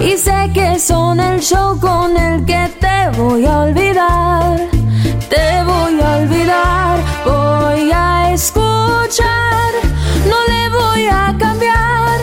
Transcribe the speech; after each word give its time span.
y 0.00 0.16
sé 0.16 0.50
que 0.54 0.78
son 0.78 1.18
el 1.20 1.40
show 1.40 1.78
con 1.78 2.16
el 2.16 2.44
que 2.44 2.68
te 2.80 3.18
voy 3.18 3.44
a 3.46 3.60
olvidar. 3.62 4.58
Te 5.28 5.62
voy 5.64 6.00
a 6.00 6.16
olvidar, 6.18 6.98
voy 7.24 7.90
a 7.92 8.32
escuchar. 8.32 9.72
No 10.28 10.36
le 10.52 10.68
voy 10.70 11.06
a 11.06 11.34
cambiar. 11.38 12.20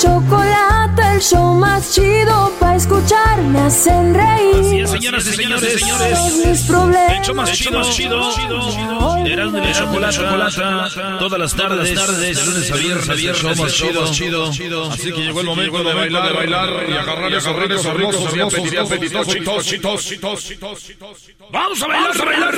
Chocolate, 0.00 1.02
el 1.14 1.20
show 1.20 1.54
más 1.54 1.92
chido 1.92 2.52
para 2.58 2.76
escuchar. 2.76 3.42
Me 3.42 3.60
hacen 3.60 4.14
reír. 4.14 4.54
Así 4.60 4.80
es, 4.80 4.90
señoras 4.90 5.26
y 5.26 5.32
señores, 5.32 5.80
señores. 5.80 6.46
Mis 6.46 6.62
problemas. 6.62 7.18
Hecho 7.18 7.34
más 7.34 7.52
chido, 7.52 7.82
chido, 7.92 8.30
chido. 8.30 9.26
Eras 9.26 9.52
de 9.52 9.60
la 9.60 10.10
chocolate, 10.10 10.56
todas 11.18 11.38
las 11.38 11.54
tardes, 11.54 11.94
tardes, 11.94 12.36
de 12.36 12.44
lunes 12.44 12.70
a 12.70 12.76
viernes, 12.76 13.16
viernes, 13.16 13.42
show 13.42 13.54
más 13.56 13.72
chido, 14.12 14.50
chido. 14.50 14.90
Así 14.90 15.12
que 15.12 15.20
llegó 15.20 15.40
el 15.40 15.46
momento 15.46 15.84
de 15.84 15.94
bailar, 15.94 16.28
de 16.28 16.34
bailar 16.34 16.70
y 16.88 16.92
agarrar 16.96 17.32
esos 17.32 17.56
ricos, 17.56 17.84
hermosos 17.84 18.36
y 18.36 18.40
apetitosos, 18.40 19.28
chitos, 19.28 19.66
chitos, 19.66 20.04
chitos. 20.44 20.92
Vamos 21.50 21.82
a 21.82 21.86
bailar, 21.86 22.20
a 22.20 22.24
bailar. 22.24 22.54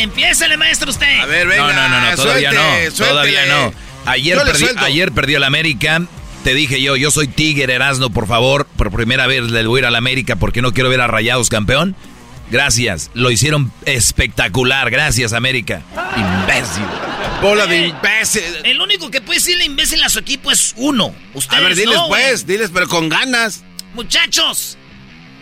Empiézale, 0.00 0.56
maestro, 0.56 0.90
usted. 0.90 1.20
A 1.20 1.26
ver, 1.26 1.46
venga. 1.46 1.72
No, 1.72 1.72
no, 1.72 1.88
no, 1.88 2.10
no, 2.10 2.16
todavía 2.16 2.50
suelte, 2.50 3.02
no. 3.02 3.06
Todavía 3.06 3.46
no. 3.46 3.72
Ayer, 4.06 4.38
perdí, 4.38 4.66
ayer 4.78 5.12
perdió 5.12 5.36
el 5.36 5.44
América. 5.44 6.02
Te 6.44 6.54
dije 6.54 6.80
yo, 6.80 6.96
yo 6.96 7.10
soy 7.10 7.28
Tigre 7.28 7.74
Erasno, 7.74 8.10
por 8.10 8.26
favor. 8.26 8.66
Por 8.76 8.90
primera 8.90 9.26
vez 9.26 9.50
le 9.50 9.66
voy 9.66 9.78
a 9.78 9.80
ir 9.80 9.86
al 9.86 9.94
América 9.94 10.36
porque 10.36 10.62
no 10.62 10.72
quiero 10.72 10.88
ver 10.88 11.02
a 11.02 11.06
Rayados 11.06 11.50
campeón. 11.50 11.94
Gracias, 12.50 13.10
lo 13.14 13.30
hicieron 13.30 13.72
espectacular. 13.84 14.90
Gracias, 14.90 15.32
América. 15.32 15.82
Imbécil. 16.16 16.82
Bola 17.42 17.66
de 17.66 17.88
imbécil. 17.88 18.42
El 18.64 18.80
único 18.80 19.10
que 19.10 19.20
puede 19.20 19.38
decirle 19.38 19.64
imbécil 19.64 20.02
a 20.02 20.08
su 20.08 20.18
equipo 20.18 20.50
es 20.50 20.74
uno. 20.76 21.14
Ustedes 21.34 21.62
A 21.62 21.68
ver, 21.68 21.76
diles 21.76 21.94
no, 21.94 22.08
pues, 22.08 22.46
diles, 22.46 22.70
pero 22.72 22.88
con 22.88 23.08
ganas. 23.08 23.62
Muchachos, 23.94 24.78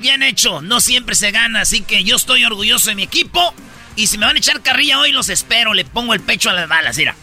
bien 0.00 0.22
hecho. 0.22 0.60
No 0.62 0.80
siempre 0.80 1.14
se 1.14 1.30
gana, 1.30 1.62
así 1.62 1.80
que 1.80 2.04
yo 2.04 2.16
estoy 2.16 2.44
orgulloso 2.44 2.91
de 2.91 2.97
mi 2.97 3.04
equipo. 3.04 3.54
Y 3.98 4.06
si 4.06 4.16
me 4.16 4.26
van 4.26 4.36
a 4.36 4.38
echar 4.38 4.62
carrilla 4.62 5.00
hoy, 5.00 5.10
los 5.10 5.28
espero. 5.28 5.75
Le 5.75 5.84
pongo 5.84 6.14
el 6.14 6.20
pecho 6.20 6.50
a 6.50 6.53
las 6.53 6.69
balas, 6.69 6.97
mira. 6.97 7.16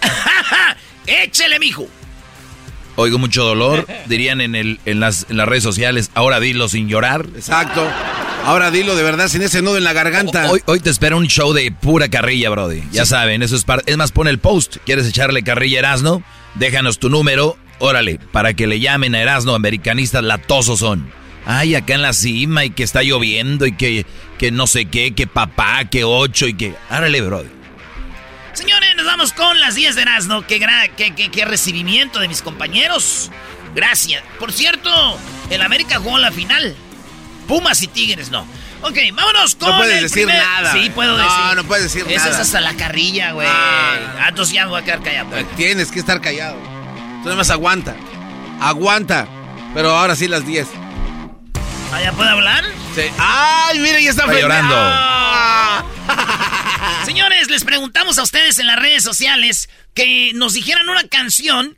Échele, 1.06 1.58
mijo. 1.58 1.88
Oigo 2.94 3.18
mucho 3.18 3.42
dolor, 3.42 3.84
dirían 4.06 4.40
en, 4.40 4.54
el, 4.54 4.78
en, 4.84 5.00
las, 5.00 5.26
en 5.28 5.36
las 5.36 5.48
redes 5.48 5.64
sociales. 5.64 6.12
Ahora 6.14 6.38
dilo 6.38 6.68
sin 6.68 6.88
llorar. 6.88 7.26
Exacto. 7.34 7.84
Ahora 8.44 8.70
dilo 8.70 8.94
de 8.94 9.02
verdad, 9.02 9.26
sin 9.26 9.42
ese 9.42 9.60
nudo 9.60 9.76
en 9.76 9.82
la 9.82 9.92
garganta. 9.92 10.48
Hoy, 10.48 10.62
hoy 10.66 10.78
te 10.78 10.90
espera 10.90 11.16
un 11.16 11.26
show 11.26 11.52
de 11.52 11.72
pura 11.72 12.08
carrilla, 12.08 12.50
Brody. 12.50 12.84
Ya 12.92 13.04
saben, 13.04 13.42
eso 13.42 13.56
es 13.56 13.64
parte. 13.64 13.90
Es 13.90 13.96
más, 13.96 14.12
pon 14.12 14.28
el 14.28 14.38
post. 14.38 14.76
¿Quieres 14.86 15.08
echarle 15.08 15.42
carrilla 15.42 15.78
a 15.78 15.80
Erasno? 15.80 16.22
Déjanos 16.54 17.00
tu 17.00 17.10
número. 17.10 17.58
Órale, 17.80 18.20
para 18.30 18.54
que 18.54 18.68
le 18.68 18.78
llamen 18.78 19.16
a 19.16 19.22
Erasno, 19.22 19.56
americanistas 19.56 20.22
latosos 20.22 20.78
son. 20.78 21.10
Ay, 21.50 21.74
acá 21.74 21.94
en 21.94 22.02
la 22.02 22.12
cima 22.12 22.64
y 22.64 22.70
que 22.70 22.82
está 22.82 23.02
lloviendo 23.02 23.66
y 23.66 23.72
que, 23.72 24.04
que 24.38 24.50
no 24.50 24.66
sé 24.66 24.86
qué, 24.86 25.14
que 25.14 25.26
papá, 25.26 25.84
que 25.86 26.04
ocho 26.04 26.46
y 26.46 26.54
que. 26.54 26.74
Árale, 26.90 27.20
Brody. 27.20 27.48
Señores, 28.54 28.96
nos 28.96 29.06
vamos 29.06 29.32
con 29.32 29.58
las 29.60 29.74
10 29.74 29.94
de 29.94 30.02
Erasmo. 30.02 30.42
Qué, 30.42 30.60
gra- 30.60 30.90
qué, 30.96 31.14
qué- 31.14 31.30
qué 31.30 31.44
recibimiento 31.44 32.18
de 32.18 32.28
mis 32.28 32.42
compañeros. 32.42 33.30
Gracias. 33.74 34.22
Por 34.38 34.52
cierto, 34.52 34.90
el 35.50 35.62
América 35.62 35.98
jugó 35.98 36.18
la 36.18 36.32
final. 36.32 36.74
Pumas 37.46 37.82
y 37.82 37.86
Tigres 37.86 38.30
no. 38.30 38.46
Ok, 38.82 38.96
vámonos 39.14 39.54
con. 39.54 39.70
No 39.70 39.76
puedes 39.78 39.96
el 39.96 40.02
decir 40.04 40.24
primer- 40.26 40.42
nada, 40.42 40.72
Sí, 40.72 40.90
puedo 40.90 41.16
No, 41.16 41.22
decir. 41.24 41.56
no 41.56 41.64
puedes 41.64 41.84
decir 41.84 42.04
Esa 42.12 42.24
nada. 42.26 42.36
es 42.36 42.40
hasta 42.46 42.60
la 42.60 42.74
carrilla, 42.74 43.32
güey. 43.32 43.46
Ah. 43.50 44.26
Entonces 44.28 44.54
ya 44.54 44.64
me 44.64 44.70
voy 44.70 44.80
a 44.80 44.84
quedar 44.84 45.02
callado. 45.02 45.30
Tienes 45.56 45.90
que 45.90 45.98
estar 46.00 46.20
callado. 46.20 46.56
Tú 47.22 47.24
nada 47.24 47.36
más 47.36 47.50
aguanta. 47.50 47.94
Aguanta. 48.60 49.26
Pero 49.74 49.90
ahora 49.96 50.16
sí 50.16 50.26
las 50.28 50.46
10. 50.46 50.66
¿Ah, 51.92 52.02
¿Ya 52.02 52.12
puedo 52.12 52.28
hablar? 52.30 52.64
Sí. 52.94 53.02
¡Ay, 53.18 53.78
mira, 53.78 53.98
ya 54.00 54.10
está, 54.10 54.24
Está 54.24 54.40
llorando. 54.40 54.74
¡Ah! 54.76 55.84
Señores, 57.04 57.48
les 57.50 57.64
preguntamos 57.64 58.18
a 58.18 58.22
ustedes 58.22 58.58
en 58.58 58.66
las 58.66 58.76
redes 58.78 59.02
sociales 59.02 59.68
que 59.94 60.32
nos 60.34 60.52
dijeran 60.54 60.88
una 60.88 61.06
canción 61.08 61.76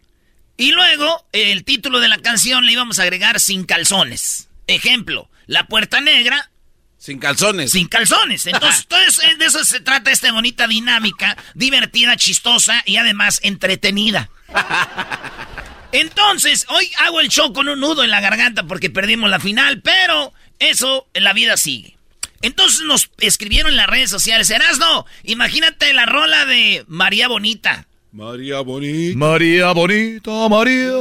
y 0.56 0.72
luego 0.72 1.26
el 1.32 1.65
título 1.65 2.00
de 2.00 2.09
la 2.09 2.19
canción 2.19 2.66
le 2.66 2.72
íbamos 2.72 2.98
a 2.98 3.03
agregar 3.04 3.38
sin 3.41 3.65
calzones. 3.65 4.48
Ejemplo, 4.66 5.31
La 5.47 5.66
Puerta 5.66 6.00
Negra 6.00 6.50
Sin 6.98 7.19
calzones. 7.19 7.71
sin 7.71 7.87
calzones. 7.88 8.47
Entonces, 8.47 8.87
eh, 9.22 9.37
de 9.38 9.47
eso 9.47 9.65
se 9.65 9.81
trata 9.81 10.10
esta 10.10 10.32
bonita 10.32 10.66
dinámica, 10.66 11.37
divertida, 11.54 12.16
chistosa 12.16 12.82
y 12.84 12.97
además 12.97 13.38
entretenida. 13.42 14.28
Entonces, 15.92 16.66
hoy 16.68 16.90
hago 17.04 17.20
el 17.20 17.28
show 17.28 17.52
con 17.52 17.68
un 17.68 17.80
nudo 17.80 18.04
en 18.04 18.10
la 18.10 18.20
garganta 18.20 18.64
porque 18.64 18.90
perdimos 18.90 19.28
la 19.30 19.40
final, 19.40 19.80
pero 19.82 20.32
eso 20.58 21.08
en 21.14 21.24
la 21.24 21.32
vida 21.32 21.56
sigue. 21.56 21.96
Entonces 22.42 22.82
nos 22.86 23.10
escribieron 23.18 23.72
en 23.72 23.76
las 23.76 23.88
redes 23.88 24.10
sociales, 24.10 24.48
Erasno, 24.50 25.04
imagínate 25.24 25.92
la 25.92 26.06
rola 26.06 26.47
de 26.47 26.84
María 26.88 27.28
Bonita. 27.28 27.86
María 28.12 28.60
Bonita. 28.60 29.18
María 29.18 29.72
bonita, 29.72 30.48
María 30.48 30.92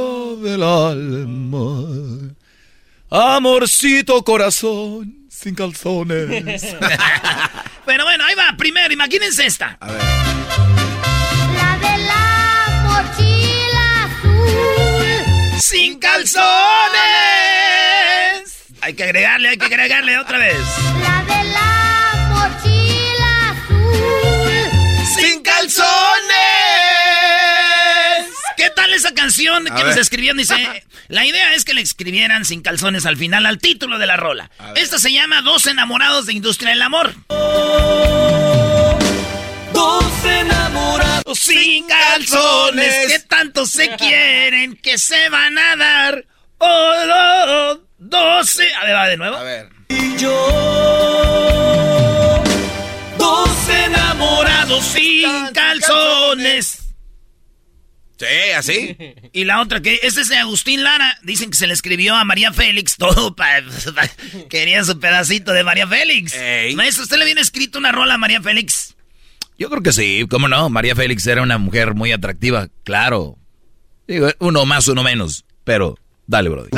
del 0.42 0.62
alma. 0.62 2.34
Amorcito 3.10 4.22
corazón, 4.22 5.26
sin 5.28 5.54
calzones. 5.54 6.76
Pero 7.86 8.04
bueno, 8.04 8.24
ahí 8.24 8.34
va, 8.34 8.54
primero, 8.56 8.92
imagínense 8.92 9.46
esta. 9.46 9.76
A 9.80 9.90
ver. 9.90 10.69
¡Sin 15.60 15.98
calzones! 15.98 16.40
Hay 18.80 18.94
que 18.94 19.04
agregarle, 19.04 19.50
hay 19.50 19.58
que 19.58 19.66
agregarle 19.66 20.18
otra 20.18 20.38
vez. 20.38 20.56
La 21.00 21.22
de 21.22 21.44
la 21.50 22.28
mochila 22.30 23.50
azul. 23.50 24.50
¡Sin 25.20 25.42
calzones! 25.42 25.84
¿Qué 28.56 28.70
tal 28.70 28.94
esa 28.94 29.12
canción 29.12 29.64
que 29.64 29.84
nos 29.84 29.96
escribieron? 29.96 30.38
Dice, 30.38 30.54
la 31.08 31.26
idea 31.26 31.54
es 31.54 31.66
que 31.66 31.74
le 31.74 31.82
escribieran 31.82 32.46
sin 32.46 32.62
calzones 32.62 33.04
al 33.04 33.18
final, 33.18 33.44
al 33.44 33.58
título 33.58 33.98
de 33.98 34.06
la 34.06 34.16
rola. 34.16 34.50
Esta 34.76 34.98
se 34.98 35.12
llama 35.12 35.42
Dos 35.42 35.66
enamorados 35.66 36.24
de 36.24 36.32
Industria 36.32 36.70
del 36.70 36.82
Amor. 36.82 37.14
Calzones, 41.86 43.12
que 43.12 43.18
tanto 43.20 43.66
se 43.66 43.88
quieren, 43.96 44.76
que 44.76 44.98
se 44.98 45.28
van 45.28 45.58
a 45.58 45.76
dar. 45.76 46.24
Oh, 46.58 46.92
oh, 47.08 47.80
doce. 47.98 48.72
A 48.74 48.84
ver, 48.84 48.94
va 48.94 49.08
de 49.08 49.16
nuevo. 49.16 49.36
A 49.36 49.42
ver. 49.42 49.68
Y 49.88 50.16
yo, 50.18 50.32
dos 53.18 53.68
enamorados 53.68 54.84
sin 54.84 55.48
calzones. 55.52 56.80
Sí, 58.18 58.50
así. 58.54 58.96
Y 59.32 59.44
la 59.44 59.60
otra 59.60 59.80
que, 59.80 60.00
este 60.02 60.20
es 60.20 60.28
de 60.28 60.36
Agustín 60.36 60.82
Lara. 60.82 61.18
Dicen 61.22 61.50
que 61.50 61.56
se 61.56 61.66
le 61.66 61.72
escribió 61.72 62.14
a 62.16 62.24
María 62.24 62.52
Félix 62.52 62.96
todo 62.96 63.34
para. 63.34 63.64
quería 64.50 64.84
su 64.84 64.98
pedacito 64.98 65.52
de 65.52 65.64
María 65.64 65.86
Félix. 65.86 66.34
Ey. 66.34 66.74
Maestro, 66.74 67.04
¿usted 67.04 67.16
le 67.16 67.24
viene 67.24 67.40
escrito 67.40 67.78
una 67.78 67.92
rola 67.92 68.14
a 68.14 68.18
María 68.18 68.42
Félix? 68.42 68.96
Yo 69.60 69.68
creo 69.68 69.82
que 69.82 69.92
sí, 69.92 70.24
cómo 70.30 70.48
no. 70.48 70.70
María 70.70 70.96
Félix 70.96 71.26
era 71.26 71.42
una 71.42 71.58
mujer 71.58 71.92
muy 71.94 72.12
atractiva, 72.12 72.68
claro. 72.82 73.36
Digo, 74.08 74.28
uno 74.38 74.64
más, 74.64 74.88
uno 74.88 75.02
menos. 75.02 75.44
Pero, 75.64 75.98
dale, 76.26 76.48
Brody. 76.48 76.70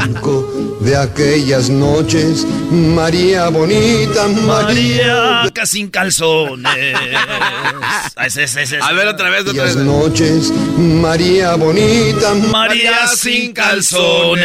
De 0.80 0.96
aquellas 0.96 1.70
noches, 1.70 2.44
María 2.72 3.50
bonita, 3.50 4.26
María. 4.26 5.44
María 5.44 5.64
sin 5.64 5.90
calzones. 5.90 6.96
A 8.82 8.92
ver, 8.92 9.06
otra 9.06 9.30
vez, 9.30 9.42
otra 9.42 9.52
Aquellas 9.52 9.76
vez. 9.76 9.84
noches, 9.84 10.52
María 10.76 11.54
bonita, 11.54 12.34
María 12.34 13.06
sin 13.06 13.52
calzones. 13.52 14.42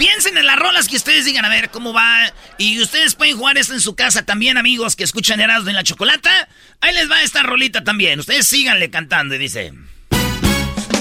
Piensen 0.00 0.38
en 0.38 0.46
las 0.46 0.56
rolas 0.56 0.88
que 0.88 0.96
ustedes 0.96 1.26
digan, 1.26 1.44
a 1.44 1.50
ver 1.50 1.68
cómo 1.68 1.92
va. 1.92 2.32
Y 2.56 2.80
ustedes 2.80 3.14
pueden 3.14 3.36
jugar 3.36 3.58
esto 3.58 3.74
en 3.74 3.82
su 3.82 3.94
casa 3.94 4.24
también, 4.24 4.56
amigos 4.56 4.96
que 4.96 5.04
escuchan 5.04 5.40
Erasmo 5.42 5.68
en 5.68 5.76
la 5.76 5.84
Chocolata. 5.84 6.30
Ahí 6.80 6.94
les 6.94 7.10
va 7.10 7.22
esta 7.22 7.42
rolita 7.42 7.84
también. 7.84 8.18
Ustedes 8.18 8.46
síganle 8.46 8.88
cantando 8.88 9.34
y 9.34 9.38
dice... 9.38 9.74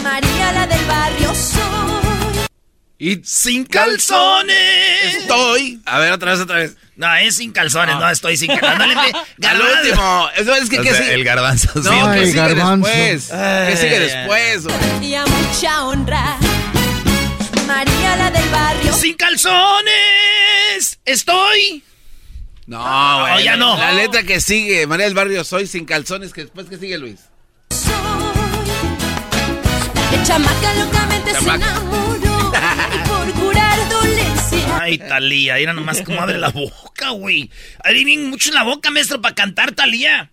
María 0.03 0.51
la 0.51 0.67
del 0.67 0.85
barrio 0.85 1.33
soy. 1.33 1.59
Y 2.97 3.21
Sin 3.23 3.63
calzones. 3.63 5.15
estoy. 5.15 5.79
A 5.85 5.99
ver, 5.99 6.11
otra 6.11 6.31
vez, 6.33 6.41
otra 6.41 6.57
vez. 6.57 6.75
No, 6.97 7.15
es 7.15 7.37
sin 7.37 7.53
calzones, 7.53 7.95
no, 7.95 8.09
estoy 8.09 8.35
sin 8.35 8.53
calzones. 8.53 8.97
Al 9.47 9.61
último. 9.61 10.29
Eso 10.35 10.53
es 10.55 10.69
que, 10.69 10.79
O 10.79 10.83
¿qué 10.83 10.89
sea, 10.89 11.01
sigue? 11.03 11.13
el 11.13 11.23
garbanzo. 11.23 11.71
sí. 11.81 11.89
No, 11.89 12.11
¿qué 12.11 12.25
sigue 12.25 12.33
garbanzo. 12.37 12.89
después? 12.89 13.29
¿Qué 13.69 13.77
sigue 13.77 13.99
después? 14.01 14.63
güey? 14.65 15.05
Y 15.07 15.15
a 15.15 15.25
mucha 15.25 15.85
honra. 15.85 16.35
María 17.69 18.15
la 18.17 18.31
del 18.31 18.49
barrio 18.49 18.93
Sin 18.93 19.13
calzones. 19.15 20.99
Estoy. 21.05 21.83
No, 22.65 23.21
güey. 23.21 23.43
ya 23.43 23.57
no. 23.57 23.77
La 23.77 23.91
letra 23.93 24.23
que 24.23 24.41
sigue, 24.41 24.87
María 24.87 25.05
del 25.05 25.13
Barrio, 25.15 25.43
soy 25.43 25.67
sin 25.67 25.85
calzones. 25.85 26.33
que 26.33 26.41
después, 26.41 26.67
¿qué 26.67 26.77
sigue, 26.77 26.97
Luis? 26.97 27.19
soy. 27.69 27.91
La 29.95 30.09
que 30.09 30.23
chamaca 30.23 30.73
locamente 30.75 31.31
Chamaca. 31.31 31.65
se 31.65 31.71
enamoró. 31.71 32.51
Y 32.93 33.07
por 33.07 33.33
curar 33.33 33.89
dolencia. 33.89 34.77
Ay, 34.81 34.97
Talía, 34.97 35.55
mira 35.55 35.73
nomás 35.73 36.01
cómo 36.01 36.21
abre 36.21 36.37
la 36.39 36.49
boca, 36.49 37.11
güey. 37.11 37.51
Bien 37.91 38.29
mucho 38.29 38.49
en 38.49 38.55
la 38.55 38.63
boca, 38.63 38.89
maestro, 38.91 39.21
para 39.21 39.35
cantar, 39.35 39.71
Talía. 39.73 40.31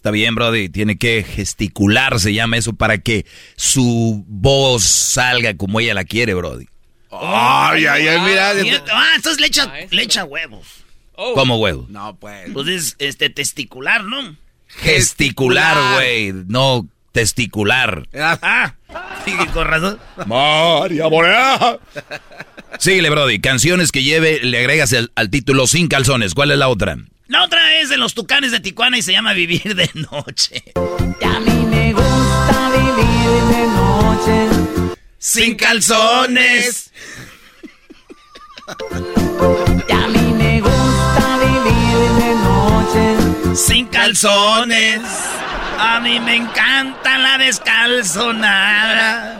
Está 0.00 0.10
bien, 0.12 0.34
Brody. 0.34 0.70
Tiene 0.70 0.96
que 0.96 1.22
gesticular, 1.22 2.18
se 2.20 2.32
llama 2.32 2.56
eso, 2.56 2.72
para 2.72 2.96
que 2.96 3.26
su 3.54 4.24
voz 4.26 4.82
salga 4.82 5.54
como 5.58 5.78
ella 5.78 5.92
la 5.92 6.04
quiere, 6.04 6.32
Brody. 6.32 6.64
Ay, 7.10 7.84
ay, 7.84 8.08
ay, 8.08 8.20
mira. 8.22 8.52
Ah, 8.94 9.12
entonces 9.14 9.40
le 9.42 9.48
echa, 9.48 9.70
le 9.90 10.02
echa 10.02 10.24
huevos. 10.24 10.66
Como 11.14 11.58
huevo. 11.58 11.84
No, 11.90 12.16
pues. 12.16 12.48
Pues 12.54 12.68
es 12.68 12.96
este 12.98 13.28
testicular, 13.28 14.02
¿no? 14.04 14.36
Gesticular, 14.68 15.96
güey. 15.96 16.32
No 16.48 16.88
testicular. 17.12 18.08
Ah, 18.18 18.74
sí, 19.26 19.32
con 19.52 19.66
razón. 19.66 19.98
María 20.24 21.10
Morena. 21.10 21.76
Síguele, 22.78 23.10
Brody. 23.10 23.38
Canciones 23.42 23.92
que 23.92 24.02
lleve, 24.02 24.40
le 24.42 24.60
agregas 24.60 24.94
el- 24.94 25.12
al 25.14 25.28
título 25.28 25.66
sin 25.66 25.88
calzones. 25.88 26.32
¿Cuál 26.32 26.52
es 26.52 26.58
la 26.58 26.68
otra? 26.68 26.96
La 27.30 27.44
otra 27.44 27.78
es 27.78 27.88
de 27.88 27.96
los 27.96 28.12
tucanes 28.14 28.50
de 28.50 28.58
Tijuana 28.58 28.98
y 28.98 29.02
se 29.02 29.12
llama 29.12 29.34
Vivir 29.34 29.76
de 29.76 29.88
Noche. 30.10 30.64
Y 30.74 31.24
a 31.24 31.38
mí 31.38 31.64
me 31.64 31.92
gusta 31.92 32.70
vivir 32.70 33.30
de 33.52 33.66
noche. 33.68 34.48
Sin 35.16 35.54
calzones. 35.54 36.90
Y 39.86 39.92
a 39.92 40.08
mí 40.08 40.34
me 40.36 40.60
gusta 40.60 41.38
vivir 41.38 42.10
de 42.18 42.34
noche. 42.34 43.14
Sin 43.54 43.86
calzones. 43.86 45.00
A 45.78 46.00
mí 46.00 46.18
me 46.18 46.34
encanta 46.34 47.16
la 47.16 47.38
descalzonada. 47.38 49.36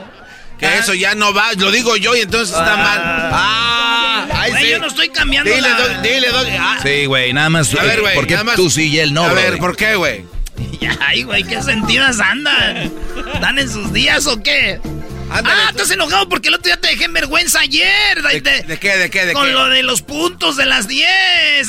Que 0.60 0.78
eso 0.78 0.94
ya 0.94 1.16
no 1.16 1.34
va, 1.34 1.54
lo 1.54 1.72
digo 1.72 1.96
yo 1.96 2.14
y 2.14 2.20
entonces 2.20 2.56
está 2.56 2.76
mal. 2.76 3.00
Ah, 3.32 4.09
ay, 4.40 4.50
Güey, 4.50 4.64
sí. 4.64 4.70
yo 4.70 4.78
no 4.78 4.86
estoy 4.86 5.08
cambiando 5.10 5.50
Dile, 5.50 5.68
la- 5.68 5.76
Doggy, 5.78 6.08
dile, 6.08 6.28
Doggy. 6.28 6.56
Ah, 6.58 6.78
Sí, 6.82 7.06
güey, 7.06 7.32
nada 7.32 7.50
más. 7.50 7.74
A 7.74 7.82
ver, 7.84 8.00
güey. 8.00 8.14
¿Por 8.14 8.26
qué 8.26 8.34
nada 8.34 8.44
más- 8.44 8.56
tú 8.56 8.70
sí 8.70 8.88
y 8.88 8.98
él 8.98 9.12
no, 9.14 9.24
A 9.24 9.32
ver? 9.32 9.58
¿por 9.58 9.76
qué, 9.76 9.94
güey? 9.96 10.24
Ay, 11.00 11.22
güey, 11.22 11.42
¿qué 11.44 11.62
sentidas 11.62 12.20
andan? 12.20 12.92
¿Dan 13.40 13.58
en 13.58 13.70
sus 13.70 13.92
días 13.92 14.26
o 14.26 14.42
qué? 14.42 14.80
Ándale, 15.30 15.62
ah, 15.62 15.66
tú- 15.72 15.76
estás 15.78 15.90
enojado 15.92 16.28
porque 16.28 16.48
el 16.48 16.54
otro 16.54 16.64
día 16.64 16.80
te 16.80 16.88
dejé 16.88 17.04
en 17.04 17.12
vergüenza 17.12 17.60
ayer. 17.60 18.22
¿De, 18.22 18.40
de- 18.40 18.62
de 18.62 18.78
qué, 18.78 18.96
de 18.96 19.10
qué, 19.10 19.26
de 19.26 19.32
con 19.32 19.46
qué? 19.46 19.52
lo 19.52 19.66
de 19.68 19.82
los 19.82 20.02
puntos 20.02 20.56
de 20.56 20.66
las 20.66 20.88
10. 20.88 21.08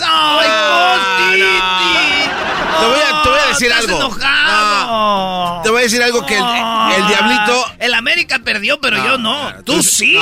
¡Ay, 0.03 0.47
Costiti! 0.47 1.41
Te 2.79 2.85
voy 2.87 2.99
a- 2.99 3.21
te 3.23 3.29
voy 3.29 3.39
a 3.39 3.47
decir 3.47 3.67
estás 3.67 3.85
algo. 3.85 3.97
enojado. 3.97 5.61
Te 5.63 5.69
voy 5.69 5.79
a 5.79 5.83
decir 5.83 6.01
algo 6.03 6.25
que 6.25 6.35
el, 6.37 6.43
Ah, 6.43 6.93
el 6.97 7.07
diablito... 7.07 7.65
El 7.79 7.93
América 7.93 8.39
perdió, 8.43 8.79
pero 8.81 8.97
yo 9.03 9.17
no. 9.17 9.53
Tú, 9.63 9.75
tú- 9.75 9.83
sí. 9.83 10.15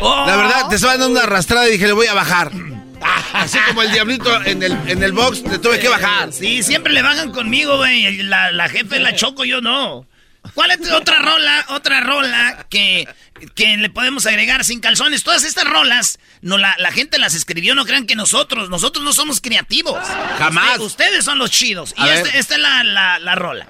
Oh. 0.00 0.24
La 0.26 0.36
verdad, 0.36 0.68
te 0.68 0.76
estaba 0.76 0.96
dando 0.96 1.10
una 1.12 1.22
arrastrada 1.24 1.68
y 1.68 1.72
dije, 1.72 1.86
le 1.86 1.92
voy 1.92 2.06
a 2.06 2.14
bajar. 2.14 2.50
Así 3.32 3.58
como 3.68 3.82
el 3.82 3.92
diablito 3.92 4.42
en 4.44 4.62
el, 4.62 4.72
en 4.88 5.02
el 5.02 5.12
box, 5.12 5.42
le 5.42 5.58
tuve 5.58 5.78
que 5.78 5.88
bajar. 5.88 6.32
Sí, 6.32 6.62
siempre 6.62 6.92
le 6.92 7.02
bajan 7.02 7.30
conmigo, 7.32 7.76
güey. 7.76 8.22
La, 8.22 8.50
la 8.52 8.68
jefe 8.68 8.98
la 8.98 9.14
choco, 9.14 9.44
yo 9.44 9.60
no. 9.60 10.06
¿Cuál 10.54 10.70
es 10.70 10.90
otra 10.90 11.18
rola? 11.18 11.66
Otra 11.68 12.00
rola 12.00 12.66
que, 12.70 13.06
que 13.54 13.76
le 13.76 13.90
podemos 13.90 14.24
agregar 14.26 14.64
sin 14.64 14.80
calzones. 14.80 15.22
Todas 15.22 15.44
estas 15.44 15.64
rolas, 15.64 16.18
no, 16.40 16.56
la, 16.58 16.74
la 16.78 16.90
gente 16.90 17.18
las 17.18 17.34
escribió, 17.34 17.74
no 17.74 17.84
crean 17.84 18.06
que 18.06 18.14
nosotros. 18.16 18.70
Nosotros 18.70 19.04
no 19.04 19.12
somos 19.12 19.40
creativos. 19.40 19.98
Jamás. 20.38 20.78
Usted- 20.78 20.84
ustedes 21.06 21.24
son 21.24 21.38
los 21.38 21.50
chidos. 21.50 21.94
A 21.96 22.06
y 22.06 22.10
este- 22.10 22.38
esta 22.38 22.54
es 22.54 22.60
la, 22.60 22.82
la, 22.84 23.18
la 23.18 23.34
rola. 23.34 23.68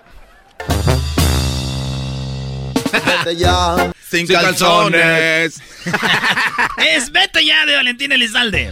Vete 2.93 3.37
ya, 3.37 3.93
Sin 4.11 4.27
calzones. 4.27 5.61
Es 6.79 7.11
Vete 7.13 7.45
ya 7.45 7.67
de 7.67 7.77
Valentín 7.77 8.13
Elizalde. 8.13 8.71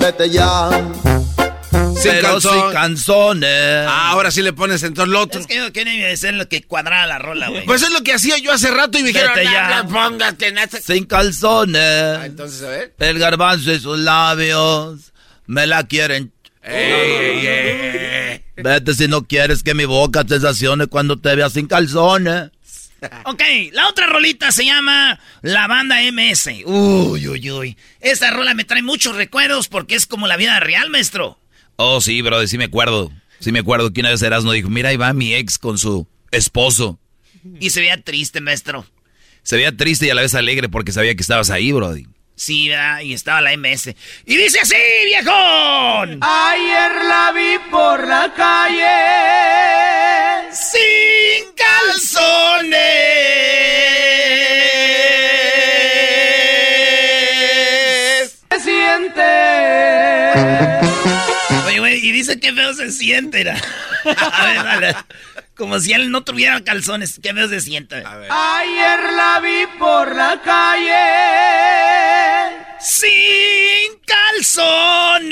vete 0.00 0.30
ya. 0.30 0.70
Sin 2.00 2.12
Pero 2.12 2.40
sin. 2.40 2.50
Ah, 3.44 4.10
ahora 4.10 4.30
sí 4.30 4.42
le 4.42 4.52
pones 4.52 4.82
entonces 4.82 5.12
lo 5.12 5.20
otro. 5.20 5.40
Es 5.40 5.46
que 5.46 5.56
yo 5.56 5.72
quería 5.72 6.14
ser 6.16 6.34
lo 6.34 6.48
que 6.48 6.62
cuadrara 6.62 7.06
la 7.06 7.18
rola, 7.18 7.48
güey. 7.48 7.64
Pues 7.64 7.82
es 7.82 7.90
lo 7.90 8.02
que 8.02 8.12
hacía 8.12 8.38
yo 8.38 8.52
hace 8.52 8.70
rato 8.70 8.98
y 8.98 9.02
me 9.02 9.08
dijeron. 9.08 9.32
"No, 9.88 10.10
no, 10.10 10.26
en 10.40 10.58
ese-". 10.58 10.82
Sin 10.82 11.04
calzones. 11.04 12.18
Ah, 12.18 12.26
entonces, 12.26 12.62
a 12.62 12.68
ver. 12.68 12.94
El 12.98 13.18
garbanzo 13.18 13.72
y 13.72 13.80
sus 13.80 13.98
labios 13.98 15.12
me 15.46 15.66
la 15.66 15.86
quieren. 15.86 16.32
Ey, 16.62 16.92
ey, 16.92 17.46
ey. 17.46 18.44
Vete 18.56 18.94
si 18.94 19.08
no 19.08 19.26
quieres 19.26 19.62
que 19.62 19.74
mi 19.74 19.84
boca 19.84 20.24
te 20.24 20.34
sensacione 20.34 20.86
cuando 20.86 21.18
te 21.18 21.34
vea 21.34 21.50
sin 21.50 21.66
calzones. 21.66 22.50
Ok, 23.24 23.42
la 23.72 23.88
otra 23.88 24.06
rolita 24.06 24.50
se 24.50 24.64
llama 24.64 25.20
La 25.42 25.66
Banda 25.66 25.96
MS. 26.10 26.62
Uy, 26.64 27.28
uy, 27.28 27.50
uy. 27.50 27.76
Esta 28.00 28.30
rola 28.30 28.54
me 28.54 28.64
trae 28.64 28.80
muchos 28.82 29.14
recuerdos 29.14 29.68
porque 29.68 29.94
es 29.94 30.06
como 30.06 30.26
la 30.26 30.38
vida 30.38 30.58
real, 30.60 30.88
maestro. 30.88 31.38
Oh, 31.76 32.00
sí, 32.00 32.22
bro, 32.22 32.46
sí 32.46 32.58
me 32.58 32.64
acuerdo. 32.64 33.10
Sí 33.40 33.52
me 33.52 33.58
acuerdo 33.60 33.92
que 33.92 34.00
una 34.00 34.10
vez 34.10 34.22
Erasmo 34.22 34.52
dijo, 34.52 34.70
mira, 34.70 34.90
ahí 34.90 34.96
va 34.96 35.12
mi 35.12 35.34
ex 35.34 35.58
con 35.58 35.76
su 35.76 36.06
esposo. 36.30 36.98
Y 37.60 37.70
se 37.70 37.80
veía 37.80 38.00
triste, 38.00 38.40
maestro. 38.40 38.86
Se 39.42 39.56
veía 39.56 39.76
triste 39.76 40.06
y 40.06 40.10
a 40.10 40.14
la 40.14 40.22
vez 40.22 40.34
alegre 40.34 40.68
porque 40.68 40.92
sabía 40.92 41.14
que 41.14 41.20
estabas 41.22 41.50
ahí, 41.50 41.72
Brody. 41.72 42.06
Sí, 42.36 42.68
¿verdad? 42.68 43.00
y 43.00 43.12
estaba 43.12 43.40
la 43.40 43.56
MS. 43.56 43.94
Y 44.26 44.36
dice 44.36 44.58
así, 44.60 44.74
viejón. 45.04 46.18
Ayer 46.22 47.04
la 47.08 47.32
vi 47.32 47.58
por 47.70 48.06
la 48.08 48.32
calle. 48.34 48.84
Sin 50.52 51.52
calzones. 51.54 53.33
y 62.04 62.12
dice 62.12 62.38
que 62.38 62.52
feo 62.52 62.74
se 62.74 62.92
siente. 62.92 63.50
A 63.50 64.76
ver. 64.78 64.94
Como 65.56 65.80
si 65.80 65.94
él 65.94 66.10
no 66.10 66.22
tuviera 66.22 66.62
calzones. 66.62 67.18
Qué 67.22 67.32
feo 67.32 67.48
se 67.48 67.62
siente. 67.62 68.04
A 68.04 68.16
ver. 68.16 68.30
Ayer 68.30 69.12
la 69.14 69.40
vi 69.40 69.66
por 69.78 70.14
la 70.14 70.38
calle. 70.42 70.92
Sin 72.78 73.98
calzones. 74.04 75.30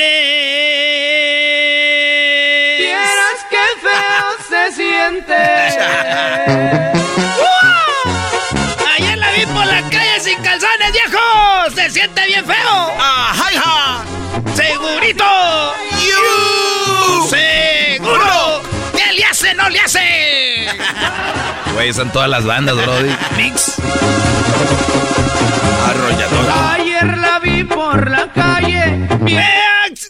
Vieras 2.78 3.46
qué 3.50 3.66
feo 3.82 4.38
se 4.48 4.72
siente. 4.72 5.36
¡Wow! 7.36 8.14
Ayer 8.96 9.18
la 9.18 9.30
vi 9.32 9.44
por 9.44 9.66
la 9.66 9.82
calle 9.90 10.20
sin 10.20 10.42
calzones, 10.42 10.90
viejo. 10.92 11.70
Se 11.74 11.90
siente 11.90 12.24
bien 12.28 12.46
feo. 12.46 12.94
Ah, 12.98 13.30
¡Ajá! 13.30 14.04
¡Segurito! 14.56 15.81
Güey, 21.82 21.90
están 21.90 22.12
todas 22.12 22.28
las 22.30 22.44
bandas, 22.44 22.76
Brody. 22.76 23.10
Mix. 23.36 23.74
Arrollador. 25.84 26.46
Ayer 26.78 27.18
la 27.18 27.40
vi 27.40 27.64
por 27.64 28.08
la 28.08 28.32
calle. 28.32 29.08
Bien 29.22 29.44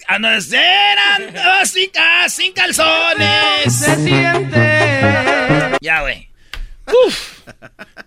Anacerando 0.06 1.40
sin, 1.64 1.90
sin 2.28 2.52
calzones. 2.52 3.74
se 3.74 3.96
siente. 4.04 5.78
Ya, 5.80 6.02
güey. 6.02 6.28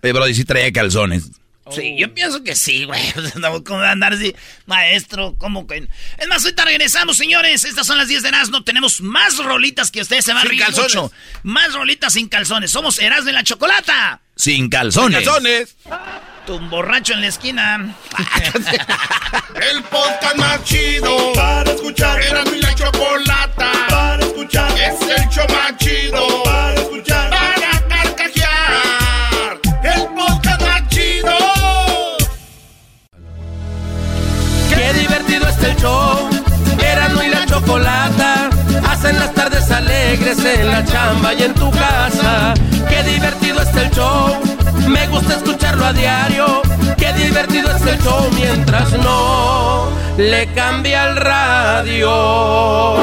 Oye, 0.00 0.12
Brody, 0.12 0.34
sí 0.34 0.44
traía 0.44 0.70
calzones. 0.70 1.32
Sí, 1.72 1.96
yo 1.98 2.14
pienso 2.14 2.42
que 2.44 2.54
sí, 2.54 2.84
güey. 2.84 3.02
No, 3.36 3.62
¿Cómo 3.64 3.80
va 3.80 3.88
a 3.88 3.92
andar 3.92 4.12
así? 4.14 4.34
Maestro, 4.66 5.34
¿cómo 5.36 5.66
que? 5.66 5.88
Es 6.18 6.28
más, 6.28 6.42
ahorita 6.44 6.64
regresamos, 6.64 7.16
señores. 7.16 7.64
Estas 7.64 7.86
son 7.86 7.98
las 7.98 8.08
10 8.08 8.22
de 8.22 8.28
Erasmo. 8.28 8.62
Tenemos 8.64 9.00
más 9.00 9.36
rolitas 9.38 9.90
que 9.90 10.00
ustedes 10.00 10.24
se 10.24 10.32
van 10.32 10.38
a 10.38 10.42
Sin 10.42 10.50
reír 10.50 10.62
calzones. 10.62 10.94
mucho. 10.94 11.12
Más 11.42 11.72
rolitas 11.74 12.12
sin 12.12 12.28
calzones. 12.28 12.70
Somos 12.70 12.98
Erasmo 12.98 13.30
y 13.30 13.32
la 13.32 13.42
Chocolata. 13.44 14.20
Sin 14.36 14.68
calzones. 14.68 15.24
Calzones. 15.24 15.76
Tu 16.46 16.58
borracho 16.68 17.14
en 17.14 17.22
la 17.22 17.26
esquina. 17.26 17.96
El 19.72 19.82
podcast 19.84 20.36
más 20.36 20.62
chido 20.64 21.32
para 21.34 21.72
escuchar. 21.72 22.20
Era 22.22 22.44
mi 22.44 22.58
la 22.60 22.74
chocolata 22.74 23.72
para 23.88 24.24
escuchar. 24.24 24.70
Es 24.78 25.00
el 25.00 25.28
show 25.30 25.46
más 25.48 25.76
Hacen 39.06 39.20
las 39.20 39.34
tardes 39.34 39.70
alegres 39.70 40.44
en 40.44 40.66
la 40.66 40.84
chamba 40.84 41.32
y 41.32 41.44
en 41.44 41.54
tu 41.54 41.70
casa. 41.70 42.54
Qué 42.88 43.04
divertido 43.04 43.62
está 43.62 43.82
el 43.82 43.90
show. 43.92 44.36
Me 44.88 45.06
gusta 45.06 45.36
escucharlo 45.36 45.84
a 45.84 45.92
diario. 45.92 46.60
Qué 46.98 47.12
divertido 47.12 47.70
está 47.70 47.92
el 47.92 48.02
show 48.02 48.28
mientras 48.34 48.90
no 48.94 49.92
le 50.18 50.52
cambia 50.54 51.04
el 51.04 51.14
radio. 51.18 52.96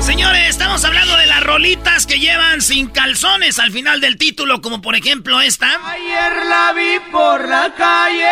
Señores, 0.00 0.50
estamos 0.50 0.84
hablando 0.84 1.16
de 1.16 1.26
las 1.26 1.42
rolitas 1.42 2.06
que 2.06 2.20
llevan 2.20 2.60
sin 2.60 2.86
calzones 2.86 3.58
al 3.58 3.72
final 3.72 4.00
del 4.00 4.16
título, 4.16 4.62
como 4.62 4.80
por 4.80 4.94
ejemplo 4.94 5.40
esta. 5.40 5.72
Ayer 5.86 6.46
la 6.46 6.72
vi 6.72 7.00
por 7.10 7.48
la 7.48 7.74
calle. 7.76 8.30